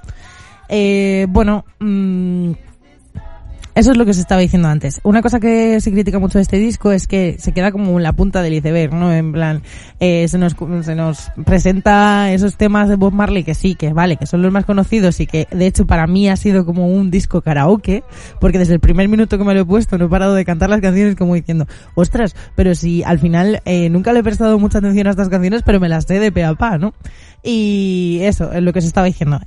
Eh, 0.70 1.28
bueno, 1.30 1.66
mm, 1.80 2.52
eso 3.76 3.92
es 3.92 3.98
lo 3.98 4.06
que 4.06 4.14
se 4.14 4.22
estaba 4.22 4.42
diciendo 4.42 4.68
antes. 4.68 5.02
Una 5.04 5.22
cosa 5.22 5.40
que 5.40 5.82
se 5.82 5.92
critica 5.92 6.20
mucho 6.20 6.38
de 6.38 6.44
este 6.44 6.58
disco 6.58 6.92
es 6.92 7.08
que 7.08 7.38
se 7.40 7.54
queda 7.54 7.72
como 7.72 8.00
la 8.00 8.14
punta 8.14 8.42
del 8.42 8.54
iceberg, 8.54 8.94
¿no? 8.94 9.12
En 9.12 9.32
plan, 9.32 9.64
eh, 10.00 10.28
se, 10.28 10.38
nos, 10.38 10.56
se 10.82 10.96
nos 10.96 11.32
presenta 11.46 12.32
esos 12.32 12.56
temas 12.56 12.90
de 12.90 12.96
Bob 12.96 13.14
Marley 13.14 13.44
que 13.44 13.56
sí, 13.56 13.76
que 13.76 13.92
vale, 13.94 14.18
que 14.18 14.28
son 14.28 14.42
los 14.42 14.52
más 14.52 14.66
conocidos 14.66 15.20
y 15.20 15.28
que 15.28 15.48
de 15.52 15.66
hecho 15.66 15.88
para 15.88 16.06
mí 16.06 16.30
ha 16.30 16.36
sido 16.36 16.66
como 16.66 16.88
un 16.88 17.10
disco 17.10 17.42
karaoke, 17.42 18.04
porque 18.40 18.60
desde 18.60 18.76
el 18.76 18.80
primer 18.80 19.08
minuto 19.08 19.38
que 19.38 19.44
me 19.44 19.54
lo 19.54 19.62
he 19.62 19.66
puesto 19.66 19.98
no 19.98 20.06
he 20.06 20.10
parado 20.10 20.36
de 20.36 20.46
cantar 20.46 20.70
las 20.70 20.82
canciones 20.82 21.16
como 21.16 21.34
diciendo, 21.34 21.68
ostras, 21.96 22.36
pero 22.56 22.76
si 22.76 23.04
al 23.04 23.20
final 23.20 23.62
eh, 23.66 23.90
nunca 23.90 24.14
le 24.14 24.20
he 24.20 24.24
prestado 24.24 24.60
mucha 24.60 24.78
atención 24.78 25.08
a 25.08 25.12
estas 25.12 25.30
canciones, 25.30 25.64
pero 25.64 25.80
me 25.80 25.90
las 25.90 26.06
sé 26.06 26.20
de 26.20 26.32
pe 26.32 26.44
a 26.44 26.54
pa, 26.54 26.78
¿no? 26.78 26.94
Y 27.46 28.20
eso 28.22 28.54
es 28.54 28.64
lo 28.64 28.72
que 28.72 28.80
se 28.80 28.88
estaba 28.88 29.06
diciendo. 29.06 29.42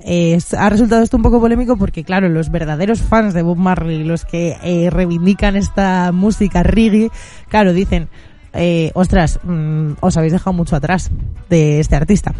Ha 0.57 0.69
resultado 0.69 1.01
esto 1.01 1.17
un 1.17 1.23
poco 1.23 1.39
polémico 1.39 1.77
porque, 1.77 2.03
claro, 2.03 2.29
los 2.29 2.51
verdaderos 2.51 3.01
fans 3.01 3.33
de 3.33 3.41
Bob 3.41 3.57
Marley, 3.57 4.03
los 4.03 4.23
que 4.23 4.55
eh, 4.63 4.89
reivindican 4.91 5.55
esta 5.55 6.11
música 6.11 6.61
reggae, 6.61 7.09
claro, 7.49 7.73
dicen, 7.73 8.07
eh, 8.53 8.91
ostras, 8.93 9.39
mm, 9.43 9.93
os 9.99 10.15
habéis 10.15 10.33
dejado 10.33 10.53
mucho 10.53 10.75
atrás 10.75 11.09
de 11.49 11.79
este 11.79 11.95
artista. 11.95 12.33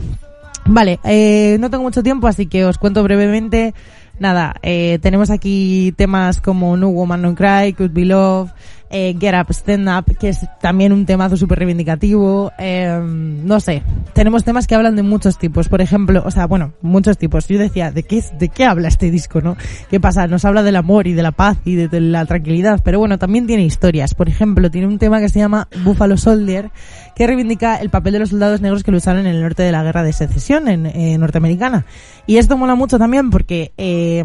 Vale, 0.66 1.00
eh, 1.04 1.58
no 1.60 1.70
tengo 1.70 1.84
mucho 1.84 2.04
tiempo, 2.04 2.28
así 2.28 2.46
que 2.46 2.66
os 2.66 2.78
cuento 2.78 3.02
brevemente. 3.02 3.74
Nada, 4.20 4.56
eh, 4.64 5.00
tenemos 5.02 5.30
aquí 5.30 5.94
temas 5.96 6.42
como 6.42 6.76
No 6.76 6.90
Woman 6.90 7.22
No 7.22 7.36
Cry, 7.36 7.74
Could 7.74 7.94
Be 7.94 8.06
Love, 8.06 8.52
eh, 8.89 9.15
Get 9.19 9.35
Up, 9.39 9.51
Stand 9.51 9.88
Up, 9.89 10.18
que 10.18 10.30
es 10.30 10.45
también 10.61 10.93
un 10.93 11.05
temazo 11.05 11.38
súper 11.38 11.59
reivindicativo. 11.59 12.51
eh, 12.57 12.99
no 13.03 13.59
sé, 13.59 13.84
tenemos 14.14 14.43
temas 14.43 14.68
que 14.68 14.76
hablan 14.76 14.95
de 14.95 15.03
muchos 15.03 15.38
tipos. 15.38 15.69
Por 15.69 15.81
ejemplo, 15.81 16.23
o 16.26 16.31
sea, 16.31 16.47
bueno, 16.47 16.73
muchos 16.81 17.18
tipos. 17.18 17.47
Yo 17.47 17.59
decía, 17.59 17.91
¿de 17.91 18.03
qué, 18.03 18.23
de 18.38 18.49
qué 18.49 18.65
habla 18.65 18.88
este 18.88 19.11
disco, 19.11 19.41
no? 19.41 19.57
¿Qué 19.89 19.99
pasa? 19.99 20.27
Nos 20.27 20.45
habla 20.45 20.64
del 20.64 20.76
amor 20.76 21.07
y 21.07 21.14
de 21.14 21.23
la 21.23 21.31
paz 21.31 21.57
y 21.65 21.76
de, 21.76 21.88
de 21.88 22.01
la 22.01 22.26
tranquilidad, 22.26 22.81
pero 22.84 22.99
bueno, 22.99 23.18
también 23.18 23.47
tiene 23.47 23.64
historias. 23.64 24.14
Por 24.14 24.30
ejemplo, 24.30 24.69
tiene 24.72 24.88
un 24.88 24.99
tema 24.99 25.19
que 25.19 25.30
se 25.30 25.39
llama 25.39 25.68
Buffalo 25.84 26.18
Soldier, 26.18 26.72
que 27.15 27.27
reivindica 27.27 27.77
el 27.77 27.89
papel 27.89 28.14
de 28.14 28.19
los 28.19 28.30
soldados 28.30 28.61
negros 28.61 28.84
que 28.84 28.91
lucharon 28.91 29.26
en 29.26 29.35
el 29.35 29.41
norte 29.41 29.64
de 29.64 29.72
la 29.72 29.84
guerra 29.84 30.03
de 30.03 30.14
secesión 30.14 30.68
en, 30.68 30.85
eh, 30.85 31.18
norteamericana. 31.18 31.85
Y 32.26 32.38
esto 32.38 32.57
mola 32.57 32.76
mucho 32.76 32.99
también 32.99 33.30
porque 33.30 33.72
eh, 33.77 34.23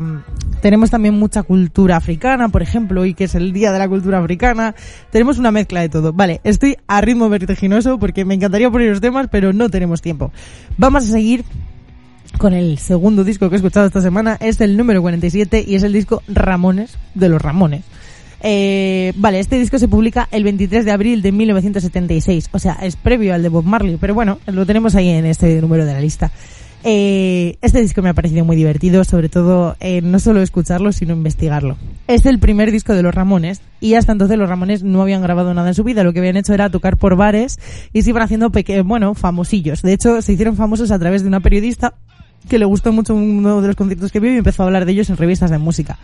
tenemos 0.61 0.91
también 0.91 1.15
mucha 1.15 1.43
cultura 1.43 1.97
africana, 1.97 2.49
por 2.49 2.63
ejemplo, 2.63 3.03
hoy 3.03 3.15
que 3.15 3.25
es 3.25 3.35
el 3.35 3.53
Día 3.53 3.73
de 3.73 3.79
la 3.79 3.89
Cultura 3.89 4.19
Africana, 4.19 4.52
tenemos 5.11 5.39
una 5.39 5.51
mezcla 5.51 5.81
de 5.81 5.89
todo. 5.89 6.13
Vale, 6.13 6.41
estoy 6.45 6.77
a 6.87 7.01
ritmo 7.01 7.29
vertiginoso 7.29 7.99
porque 7.99 8.25
me 8.25 8.35
encantaría 8.35 8.71
poner 8.71 8.91
los 8.91 9.01
temas, 9.01 9.29
pero 9.31 9.53
no 9.53 9.69
tenemos 9.71 10.03
tiempo. 10.03 10.33
Vamos 10.77 11.05
a 11.05 11.13
seguir 11.13 11.45
con 12.39 12.55
el 12.55 12.79
segundo 12.79 13.25
disco 13.25 13.49
que 13.49 13.57
he 13.57 13.59
escuchado 13.59 13.87
esta 13.87 14.01
semana, 14.01 14.37
es 14.41 14.61
el 14.61 14.77
número 14.77 15.03
47 15.03 15.65
y 15.67 15.75
es 15.75 15.83
el 15.83 15.93
disco 15.93 16.23
Ramones 16.29 16.97
de 17.15 17.29
los 17.29 17.41
Ramones. 17.41 17.83
Eh, 18.45 19.13
vale, 19.17 19.39
este 19.39 19.59
disco 19.59 19.79
se 19.79 19.87
publica 19.87 20.29
el 20.33 20.43
23 20.43 20.85
de 20.85 20.91
abril 20.91 21.23
de 21.23 21.31
1976, 21.31 22.49
o 22.51 22.59
sea, 22.59 22.79
es 22.83 22.97
previo 22.97 23.35
al 23.35 23.43
de 23.43 23.49
Bob 23.49 23.65
Marley, 23.65 23.99
pero 24.01 24.15
bueno, 24.15 24.41
lo 24.47 24.67
tenemos 24.67 24.97
ahí 24.97 25.11
en 25.11 25.27
este 25.27 25.61
número 25.61 25.85
de 25.87 25.93
la 25.93 26.01
lista. 26.01 26.33
Eh, 26.85 27.57
este 27.63 27.81
disco 27.81 28.03
me 28.03 28.09
ha 28.09 28.15
parecido 28.15 28.45
muy 28.45 28.57
divertido, 28.57 29.05
sobre 29.05 29.29
todo 29.29 29.77
eh, 29.81 30.01
no 30.03 30.19
solo 30.19 30.43
escucharlo, 30.43 30.93
sino 30.93 31.13
investigarlo. 31.13 31.77
Es 32.09 32.27
el 32.27 32.39
primer 32.39 32.73
disco 32.73 32.93
de 32.93 33.03
los 33.03 33.15
Ramones 33.15 33.61
y 33.81 33.95
hasta 33.95 34.13
entonces 34.13 34.37
los 34.37 34.49
Ramones 34.49 34.83
no 34.83 35.03
habían 35.03 35.23
grabado 35.23 35.55
nada 35.55 35.69
en 35.69 35.75
su 35.75 35.85
vida, 35.85 36.03
lo 36.03 36.13
que 36.13 36.19
habían 36.19 36.37
hecho 36.37 36.55
era 36.55 36.71
tocar 36.71 36.97
por 36.97 37.17
bares 37.17 37.59
y 37.93 38.03
se 38.03 38.11
iban 38.11 38.23
haciendo, 38.23 38.51
bueno, 38.85 39.15
famosillos. 39.15 39.83
De 39.83 39.93
hecho, 39.93 40.21
se 40.23 40.33
hicieron 40.33 40.57
famosos 40.57 40.91
a 40.91 40.99
través 40.99 41.23
de 41.23 41.29
una 41.29 41.41
periodista 41.41 41.95
que 42.49 42.59
le 42.59 42.65
gustó 42.65 42.93
mucho 42.93 43.15
uno 43.15 43.61
de 43.61 43.69
los 43.69 43.77
conciertos 43.77 44.13
que 44.13 44.21
vio 44.21 44.33
y 44.33 44.39
empezó 44.39 44.63
a 44.63 44.67
hablar 44.67 44.85
de 44.85 44.93
ellos 44.93 45.11
en 45.11 45.17
revistas 45.17 45.51
de 45.51 45.59
música. 45.59 45.99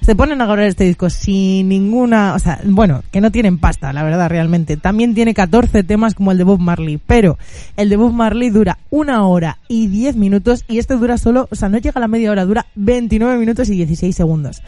Se 0.00 0.14
ponen 0.14 0.40
a 0.40 0.46
grabar 0.46 0.64
este 0.64 0.84
disco 0.84 1.08
sin 1.10 1.68
ninguna, 1.68 2.34
o 2.34 2.38
sea, 2.38 2.60
bueno, 2.64 3.02
que 3.10 3.20
no 3.20 3.30
tienen 3.30 3.58
pasta, 3.58 3.92
la 3.92 4.02
verdad, 4.02 4.28
realmente. 4.28 4.76
También 4.76 5.14
tiene 5.14 5.34
14 5.34 5.82
temas 5.84 6.14
como 6.14 6.32
el 6.32 6.38
de 6.38 6.44
Bob 6.44 6.60
Marley, 6.60 6.98
pero 6.98 7.38
el 7.76 7.88
de 7.88 7.96
Bob 7.96 8.12
Marley 8.12 8.50
dura 8.50 8.78
una 8.90 9.26
hora 9.26 9.58
y 9.68 9.86
10 9.86 10.16
minutos 10.16 10.64
y 10.68 10.78
este 10.78 10.94
dura 10.94 11.18
solo, 11.18 11.48
o 11.50 11.54
sea, 11.54 11.68
no 11.68 11.78
llega 11.78 11.94
a 11.96 12.00
la 12.00 12.08
media 12.08 12.30
hora, 12.30 12.44
dura 12.44 12.66
29 12.74 13.38
minutos 13.38 13.68
y 13.68 13.76
16 13.76 14.14
segundos. 14.14 14.62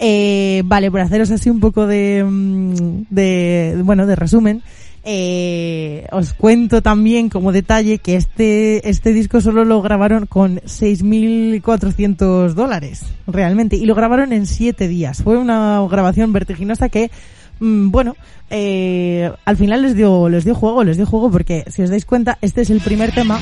Eh, 0.00 0.62
vale, 0.64 0.90
por 0.90 1.00
haceros 1.00 1.30
así 1.30 1.50
un 1.50 1.60
poco 1.60 1.86
de, 1.86 2.24
mm, 2.24 3.06
de 3.10 3.80
bueno, 3.84 4.06
de 4.06 4.16
resumen, 4.16 4.62
eh, 5.04 6.06
os 6.12 6.32
cuento 6.32 6.80
también 6.80 7.28
como 7.28 7.52
detalle 7.52 7.98
que 7.98 8.16
este, 8.16 8.88
este 8.88 9.12
disco 9.12 9.42
solo 9.42 9.64
lo 9.64 9.82
grabaron 9.82 10.24
con 10.26 10.60
6.400 10.60 12.54
dólares, 12.54 13.02
realmente, 13.26 13.76
y 13.76 13.84
lo 13.84 13.94
grabaron 13.94 14.32
en 14.32 14.46
7 14.46 14.88
días. 14.88 15.22
Fue 15.22 15.36
una 15.36 15.86
grabación 15.90 16.32
vertiginosa 16.32 16.88
que, 16.88 17.10
mm, 17.60 17.90
bueno, 17.90 18.16
eh, 18.48 19.30
al 19.44 19.56
final 19.58 19.82
les 19.82 19.94
dio, 19.94 20.30
les 20.30 20.44
dio 20.44 20.54
juego, 20.54 20.84
les 20.84 20.96
dio 20.96 21.04
juego 21.06 21.30
porque, 21.30 21.64
si 21.68 21.82
os 21.82 21.90
dais 21.90 22.06
cuenta, 22.06 22.38
este 22.40 22.62
es 22.62 22.70
el 22.70 22.80
primer 22.80 23.12
tema. 23.12 23.38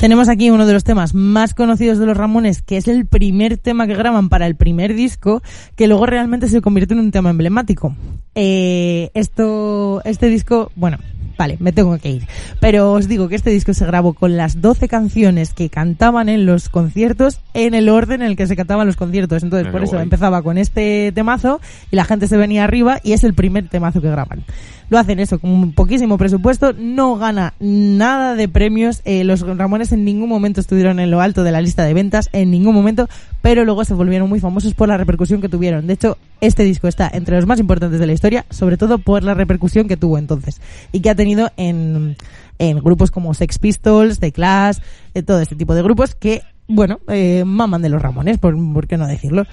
Tenemos 0.00 0.28
aquí 0.28 0.50
uno 0.50 0.66
de 0.66 0.74
los 0.74 0.84
temas 0.84 1.14
más 1.14 1.54
conocidos 1.54 1.98
de 1.98 2.04
los 2.04 2.16
Ramones, 2.16 2.60
que 2.60 2.76
es 2.76 2.86
el 2.86 3.06
primer 3.06 3.56
tema 3.56 3.86
que 3.86 3.94
graban 3.94 4.28
para 4.28 4.46
el 4.46 4.54
primer 4.54 4.94
disco, 4.94 5.42
que 5.74 5.88
luego 5.88 6.04
realmente 6.04 6.48
se 6.48 6.60
convierte 6.60 6.92
en 6.92 7.00
un 7.00 7.10
tema 7.10 7.30
emblemático. 7.30 7.96
Eh, 8.34 9.10
esto, 9.14 10.02
este 10.04 10.28
disco, 10.28 10.70
bueno, 10.76 10.98
vale, 11.38 11.56
me 11.60 11.72
tengo 11.72 11.96
que 11.98 12.10
ir. 12.10 12.28
Pero 12.60 12.92
os 12.92 13.08
digo 13.08 13.28
que 13.28 13.36
este 13.36 13.50
disco 13.50 13.72
se 13.72 13.86
grabó 13.86 14.12
con 14.12 14.36
las 14.36 14.60
12 14.60 14.86
canciones 14.86 15.54
que 15.54 15.70
cantaban 15.70 16.28
en 16.28 16.44
los 16.44 16.68
conciertos 16.68 17.40
en 17.54 17.72
el 17.72 17.88
orden 17.88 18.20
en 18.20 18.28
el 18.28 18.36
que 18.36 18.46
se 18.46 18.54
cantaban 18.54 18.86
los 18.86 18.96
conciertos. 18.96 19.42
Entonces, 19.42 19.72
por 19.72 19.82
eso 19.82 19.92
guay. 19.92 20.02
empezaba 20.02 20.42
con 20.42 20.58
este 20.58 21.10
temazo 21.14 21.58
y 21.90 21.96
la 21.96 22.04
gente 22.04 22.28
se 22.28 22.36
venía 22.36 22.64
arriba 22.64 23.00
y 23.02 23.12
es 23.12 23.24
el 23.24 23.32
primer 23.32 23.68
temazo 23.68 24.02
que 24.02 24.10
graban. 24.10 24.44
Lo 24.88 24.98
hacen 24.98 25.18
eso 25.18 25.38
con 25.38 25.50
un 25.50 25.72
poquísimo 25.72 26.16
presupuesto, 26.16 26.72
no 26.72 27.16
gana 27.16 27.54
nada 27.58 28.34
de 28.34 28.48
premios. 28.48 29.02
eh, 29.04 29.24
los 29.24 29.40
Ramones 29.40 29.90
en 29.92 30.04
ningún 30.04 30.28
momento 30.28 30.60
estuvieron 30.60 31.00
en 31.00 31.10
lo 31.10 31.20
alto 31.20 31.42
de 31.42 31.50
la 31.50 31.60
lista 31.60 31.84
de 31.84 31.92
ventas, 31.92 32.28
en 32.32 32.50
ningún 32.52 32.74
momento, 32.74 33.08
pero 33.42 33.64
luego 33.64 33.84
se 33.84 33.94
volvieron 33.94 34.28
muy 34.28 34.38
famosos 34.38 34.74
por 34.74 34.88
la 34.88 34.96
repercusión 34.96 35.40
que 35.40 35.48
tuvieron. 35.48 35.86
De 35.86 35.94
hecho, 35.94 36.18
este 36.40 36.62
disco 36.62 36.86
está 36.86 37.10
entre 37.12 37.36
los 37.36 37.46
más 37.46 37.58
importantes 37.58 37.98
de 37.98 38.06
la 38.06 38.12
historia, 38.12 38.46
sobre 38.50 38.76
todo 38.76 38.98
por 38.98 39.24
la 39.24 39.34
repercusión 39.34 39.88
que 39.88 39.96
tuvo 39.96 40.18
entonces 40.18 40.60
y 40.92 41.00
que 41.00 41.10
ha 41.10 41.14
tenido 41.14 41.50
en, 41.56 42.16
en 42.58 42.78
grupos 42.78 43.10
como 43.10 43.34
Sex 43.34 43.58
Pistols, 43.58 44.20
The 44.20 44.32
Clash, 44.32 44.78
eh, 45.14 45.22
todo 45.22 45.40
este 45.40 45.56
tipo 45.56 45.74
de 45.74 45.82
grupos 45.82 46.14
que, 46.14 46.42
bueno, 46.68 47.00
eh, 47.08 47.44
maman 47.44 47.82
de 47.82 47.88
los 47.88 48.00
Ramones, 48.00 48.38
por, 48.38 48.54
por 48.72 48.86
qué 48.86 48.96
no 48.96 49.06
decirlo. 49.06 49.44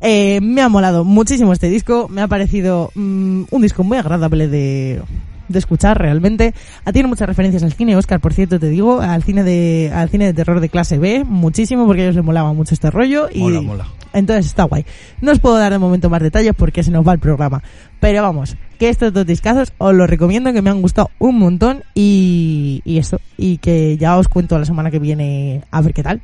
Eh, 0.00 0.40
me 0.40 0.62
ha 0.62 0.68
molado 0.68 1.04
muchísimo 1.04 1.52
este 1.52 1.68
disco, 1.68 2.08
me 2.08 2.22
ha 2.22 2.28
parecido 2.28 2.90
mm, 2.94 3.44
un 3.50 3.62
disco 3.62 3.84
muy 3.84 3.98
agradable 3.98 4.48
de, 4.48 5.02
de 5.48 5.58
escuchar 5.58 5.98
realmente. 5.98 6.54
Ah, 6.84 6.92
Tiene 6.92 7.08
muchas 7.08 7.28
referencias 7.28 7.62
al 7.62 7.72
cine, 7.72 7.96
Oscar, 7.96 8.20
por 8.20 8.32
cierto, 8.32 8.58
te 8.58 8.68
digo, 8.68 9.00
al 9.00 9.22
cine 9.22 9.42
de, 9.44 9.90
al 9.94 10.08
cine 10.08 10.26
de 10.26 10.32
terror 10.32 10.60
de 10.60 10.68
clase 10.68 10.98
B, 10.98 11.24
muchísimo, 11.24 11.86
porque 11.86 12.02
a 12.02 12.04
ellos 12.04 12.16
les 12.16 12.24
molaba 12.24 12.52
mucho 12.52 12.74
este 12.74 12.90
rollo. 12.90 13.28
Y 13.32 13.40
Mola, 13.40 13.60
mola. 13.60 13.86
Entonces 14.12 14.46
está 14.46 14.64
guay. 14.64 14.84
No 15.20 15.32
os 15.32 15.38
puedo 15.38 15.56
dar 15.56 15.70
de 15.70 15.78
momento 15.78 16.10
más 16.10 16.22
detalles 16.22 16.54
porque 16.56 16.82
se 16.82 16.90
nos 16.90 17.06
va 17.06 17.12
el 17.12 17.20
programa. 17.20 17.62
Pero 18.00 18.22
vamos, 18.22 18.56
que 18.78 18.88
estos 18.88 19.12
dos 19.12 19.26
discazos 19.26 19.72
os 19.78 19.94
los 19.94 20.08
recomiendo, 20.10 20.52
que 20.52 20.62
me 20.62 20.70
han 20.70 20.82
gustado 20.82 21.10
un 21.18 21.38
montón 21.38 21.84
y, 21.94 22.82
y 22.84 22.98
eso. 22.98 23.20
Y 23.36 23.58
que 23.58 23.96
ya 23.98 24.16
os 24.18 24.28
cuento 24.28 24.58
la 24.58 24.64
semana 24.64 24.90
que 24.90 24.98
viene 24.98 25.62
a 25.70 25.80
ver 25.80 25.94
qué 25.94 26.02
tal. 26.02 26.20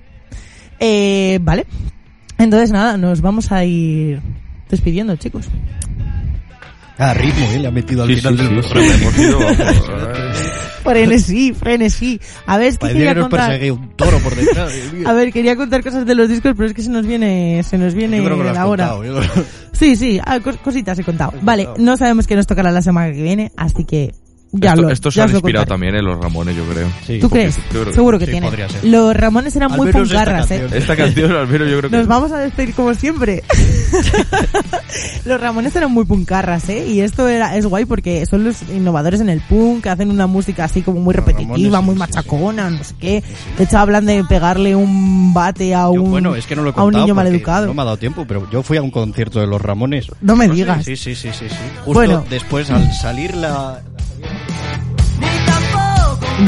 Eh, 0.81 1.39
vale. 1.43 1.67
Entonces 2.39 2.71
nada, 2.71 2.97
nos 2.97 3.21
vamos 3.21 3.51
a 3.53 3.65
ir 3.65 4.21
despidiendo, 4.69 5.17
chicos. 5.17 5.47
Ah, 6.99 7.13
ritmo, 7.15 7.47
¿eh? 7.53 7.59
Le 7.59 7.69
ha 7.69 7.71
metido 7.71 8.03
al 8.05 8.09
Sí, 8.09 8.17
final 8.17 8.39
sí, 8.39 8.45
del 8.45 8.63
sí, 8.65 8.71
Frenesí, 10.83 11.53
frenesí. 11.53 12.21
A 12.47 12.59
ver, 12.59 12.69
es 12.69 12.79
que 12.79 12.89
quería 12.89 13.09
que 13.09 13.15
nos 13.21 13.29
contar... 13.29 13.49
perseguía 13.51 13.73
un 13.75 13.89
toro 13.97 14.19
por 14.21 14.35
detrás. 14.37 14.73
Dios 14.73 14.93
mío. 14.93 15.09
A 15.09 15.13
ver, 15.15 15.33
quería 15.33 15.57
contar 15.57 15.83
cosas 15.83 16.07
de 16.07 16.15
los 16.15 16.29
discos, 16.29 16.53
pero 16.57 16.67
es 16.69 16.75
que 16.75 16.83
se 16.83 16.91
nos 16.91 17.05
viene, 17.07 17.63
se 17.65 17.77
nos 17.77 17.93
viene 17.93 18.19
Yo 18.19 18.25
creo 18.25 18.37
que 18.39 18.45
lo 18.45 18.51
has 18.51 18.57
la 18.57 18.67
hora. 18.67 18.89
contado, 18.91 19.05
yo 19.05 19.19
creo. 19.33 19.45
Sí, 19.73 19.97
sí, 19.97 20.21
ah, 20.25 20.39
cos- 20.39 20.59
cositas 20.59 20.99
he 20.99 21.05
contado. 21.05 21.33
Vale, 21.43 21.69
no 21.79 21.97
sabemos 21.97 22.27
qué 22.27 22.37
nos 22.37 22.47
tocará 22.47 22.71
la 22.71 22.83
semana 22.83 23.13
que 23.13 23.23
viene, 23.23 23.51
así 23.57 23.85
que 23.85 24.15
ya 24.53 24.71
esto, 24.71 24.83
lo 24.83 24.91
esto 24.91 25.11
se 25.11 25.17
ya 25.17 25.25
ha 25.25 25.29
inspirado 25.29 25.67
contaré. 25.67 25.67
también 25.67 25.95
en 25.97 26.05
los 26.05 26.19
Ramones, 26.23 26.57
yo 26.57 26.65
creo. 26.65 27.21
¿Tú 27.21 27.29
crees? 27.29 27.57
Yo 27.73 27.83
creo 27.83 27.95
Seguro 27.95 28.19
que 28.19 28.27
sí, 28.27 28.33
tiene. 28.33 28.51
Los 28.83 29.17
Ramones 29.17 29.55
eran 29.57 29.73
Al 29.73 29.77
muy 29.79 29.93
puncarras, 29.93 30.51
eh. 30.51 30.59
canción. 30.61 30.83
Esta 30.83 30.97
canción, 30.97 31.33
al 31.33 31.49
menos 31.49 31.69
yo 31.71 31.79
creo 31.79 31.91
que 31.91 31.97
Nos 31.97 32.07
vamos 32.07 32.33
a 32.33 32.39
despedir 32.39 32.75
como 32.75 32.95
siempre. 32.95 33.43
los 35.25 35.41
Ramones 35.41 35.75
eran 35.77 35.93
muy 35.93 36.05
puncarras, 36.05 36.69
¿eh? 36.69 36.87
Y 36.87 37.01
esto 37.01 37.29
era, 37.29 37.57
es 37.57 37.67
guay 37.67 37.85
porque 37.85 38.25
son 38.27 38.45
los 38.45 38.63
innovadores 38.63 39.21
en 39.21 39.29
el 39.29 39.41
punk, 39.41 39.87
hacen 39.89 40.11
una 40.11 40.27
música 40.27 40.65
así 40.65 40.83
como 40.83 41.01
muy 41.01 41.15
repetitiva, 41.15 41.81
muy 41.81 41.95
machacona, 41.95 42.71
no 42.71 42.83
sé 42.85 42.95
qué. 42.99 43.23
De 43.59 43.65
hecho, 43.65 43.79
hablan 43.79 44.07
de 44.07 44.25
pegarle 44.25 44.77
un 44.77 45.35
bate 45.35 45.75
a 45.75 45.89
un, 45.89 46.11
Bueno, 46.11 46.35
es 46.37 46.47
que 46.47 46.57
no 46.57 46.63
lo 46.63 46.71
he 46.71 46.73
a 46.77 46.83
un 46.85 46.95
niño 46.95 47.15
maleducado. 47.15 47.67
No 47.67 47.75
me 47.75 47.83
ha 47.83 47.85
dado 47.85 47.97
tiempo, 47.97 48.25
pero 48.27 48.49
yo 48.51 48.63
fui 48.63 48.77
a 48.77 48.83
un 48.83 48.91
concierto 48.91 49.41
de 49.41 49.47
los 49.47 49.61
Ramones. 49.61 50.07
No 50.21 50.37
me 50.37 50.47
sí, 50.47 50.53
digas. 50.53 50.85
Sí, 50.85 50.97
sí, 50.97 51.15
sí, 51.15 51.31
sí. 51.33 51.49
sí. 51.49 51.55
Justo 51.85 51.93
Bueno. 51.93 52.25
después, 52.31 52.71
al 52.71 52.93
salir 52.93 53.35
la... 53.35 53.81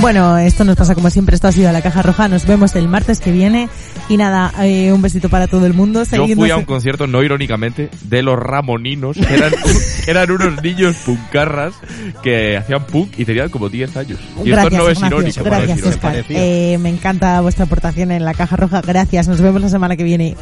Bueno, 0.00 0.36
esto 0.36 0.64
nos 0.64 0.76
pasa 0.76 0.94
como 0.94 1.08
siempre. 1.10 1.34
Esto 1.34 1.48
ha 1.48 1.52
sido 1.52 1.72
La 1.72 1.80
Caja 1.80 2.02
Roja. 2.02 2.28
Nos 2.28 2.46
vemos 2.46 2.74
el 2.76 2.88
martes 2.88 3.20
que 3.20 3.32
viene. 3.32 3.68
Y 4.08 4.16
nada, 4.16 4.52
eh, 4.62 4.92
un 4.92 5.02
besito 5.02 5.28
para 5.28 5.46
todo 5.48 5.66
el 5.66 5.74
mundo. 5.74 6.00
Yo 6.00 6.06
fui 6.06 6.18
Seguidnos 6.18 6.50
a 6.50 6.56
un 6.56 6.64
concierto, 6.64 7.06
no 7.06 7.22
irónicamente, 7.22 7.90
de 8.02 8.22
los 8.22 8.38
Ramoninos, 8.38 9.16
eran, 9.16 9.52
eran 10.06 10.30
unos 10.30 10.62
niños 10.62 10.96
puncarras 11.04 11.74
que 12.22 12.56
hacían 12.56 12.84
punk 12.84 13.18
y 13.18 13.24
tenían 13.24 13.48
como 13.48 13.68
10 13.68 13.96
años. 13.96 14.18
Y 14.44 14.50
Gracias, 14.50 14.72
esto 14.72 14.84
no 14.84 14.90
es 14.90 14.98
Ignacio. 14.98 15.18
irónico. 15.18 15.44
Gracias. 15.44 15.82
Oscar. 15.82 16.24
Eh, 16.28 16.78
me 16.80 16.88
encanta 16.90 17.40
vuestra 17.40 17.64
aportación 17.64 18.10
en 18.12 18.24
La 18.24 18.34
Caja 18.34 18.56
Roja. 18.56 18.82
Gracias. 18.82 19.26
Nos 19.28 19.40
vemos 19.40 19.60
la 19.60 19.68
semana 19.68 19.96
que 19.96 20.04
viene. 20.04 20.36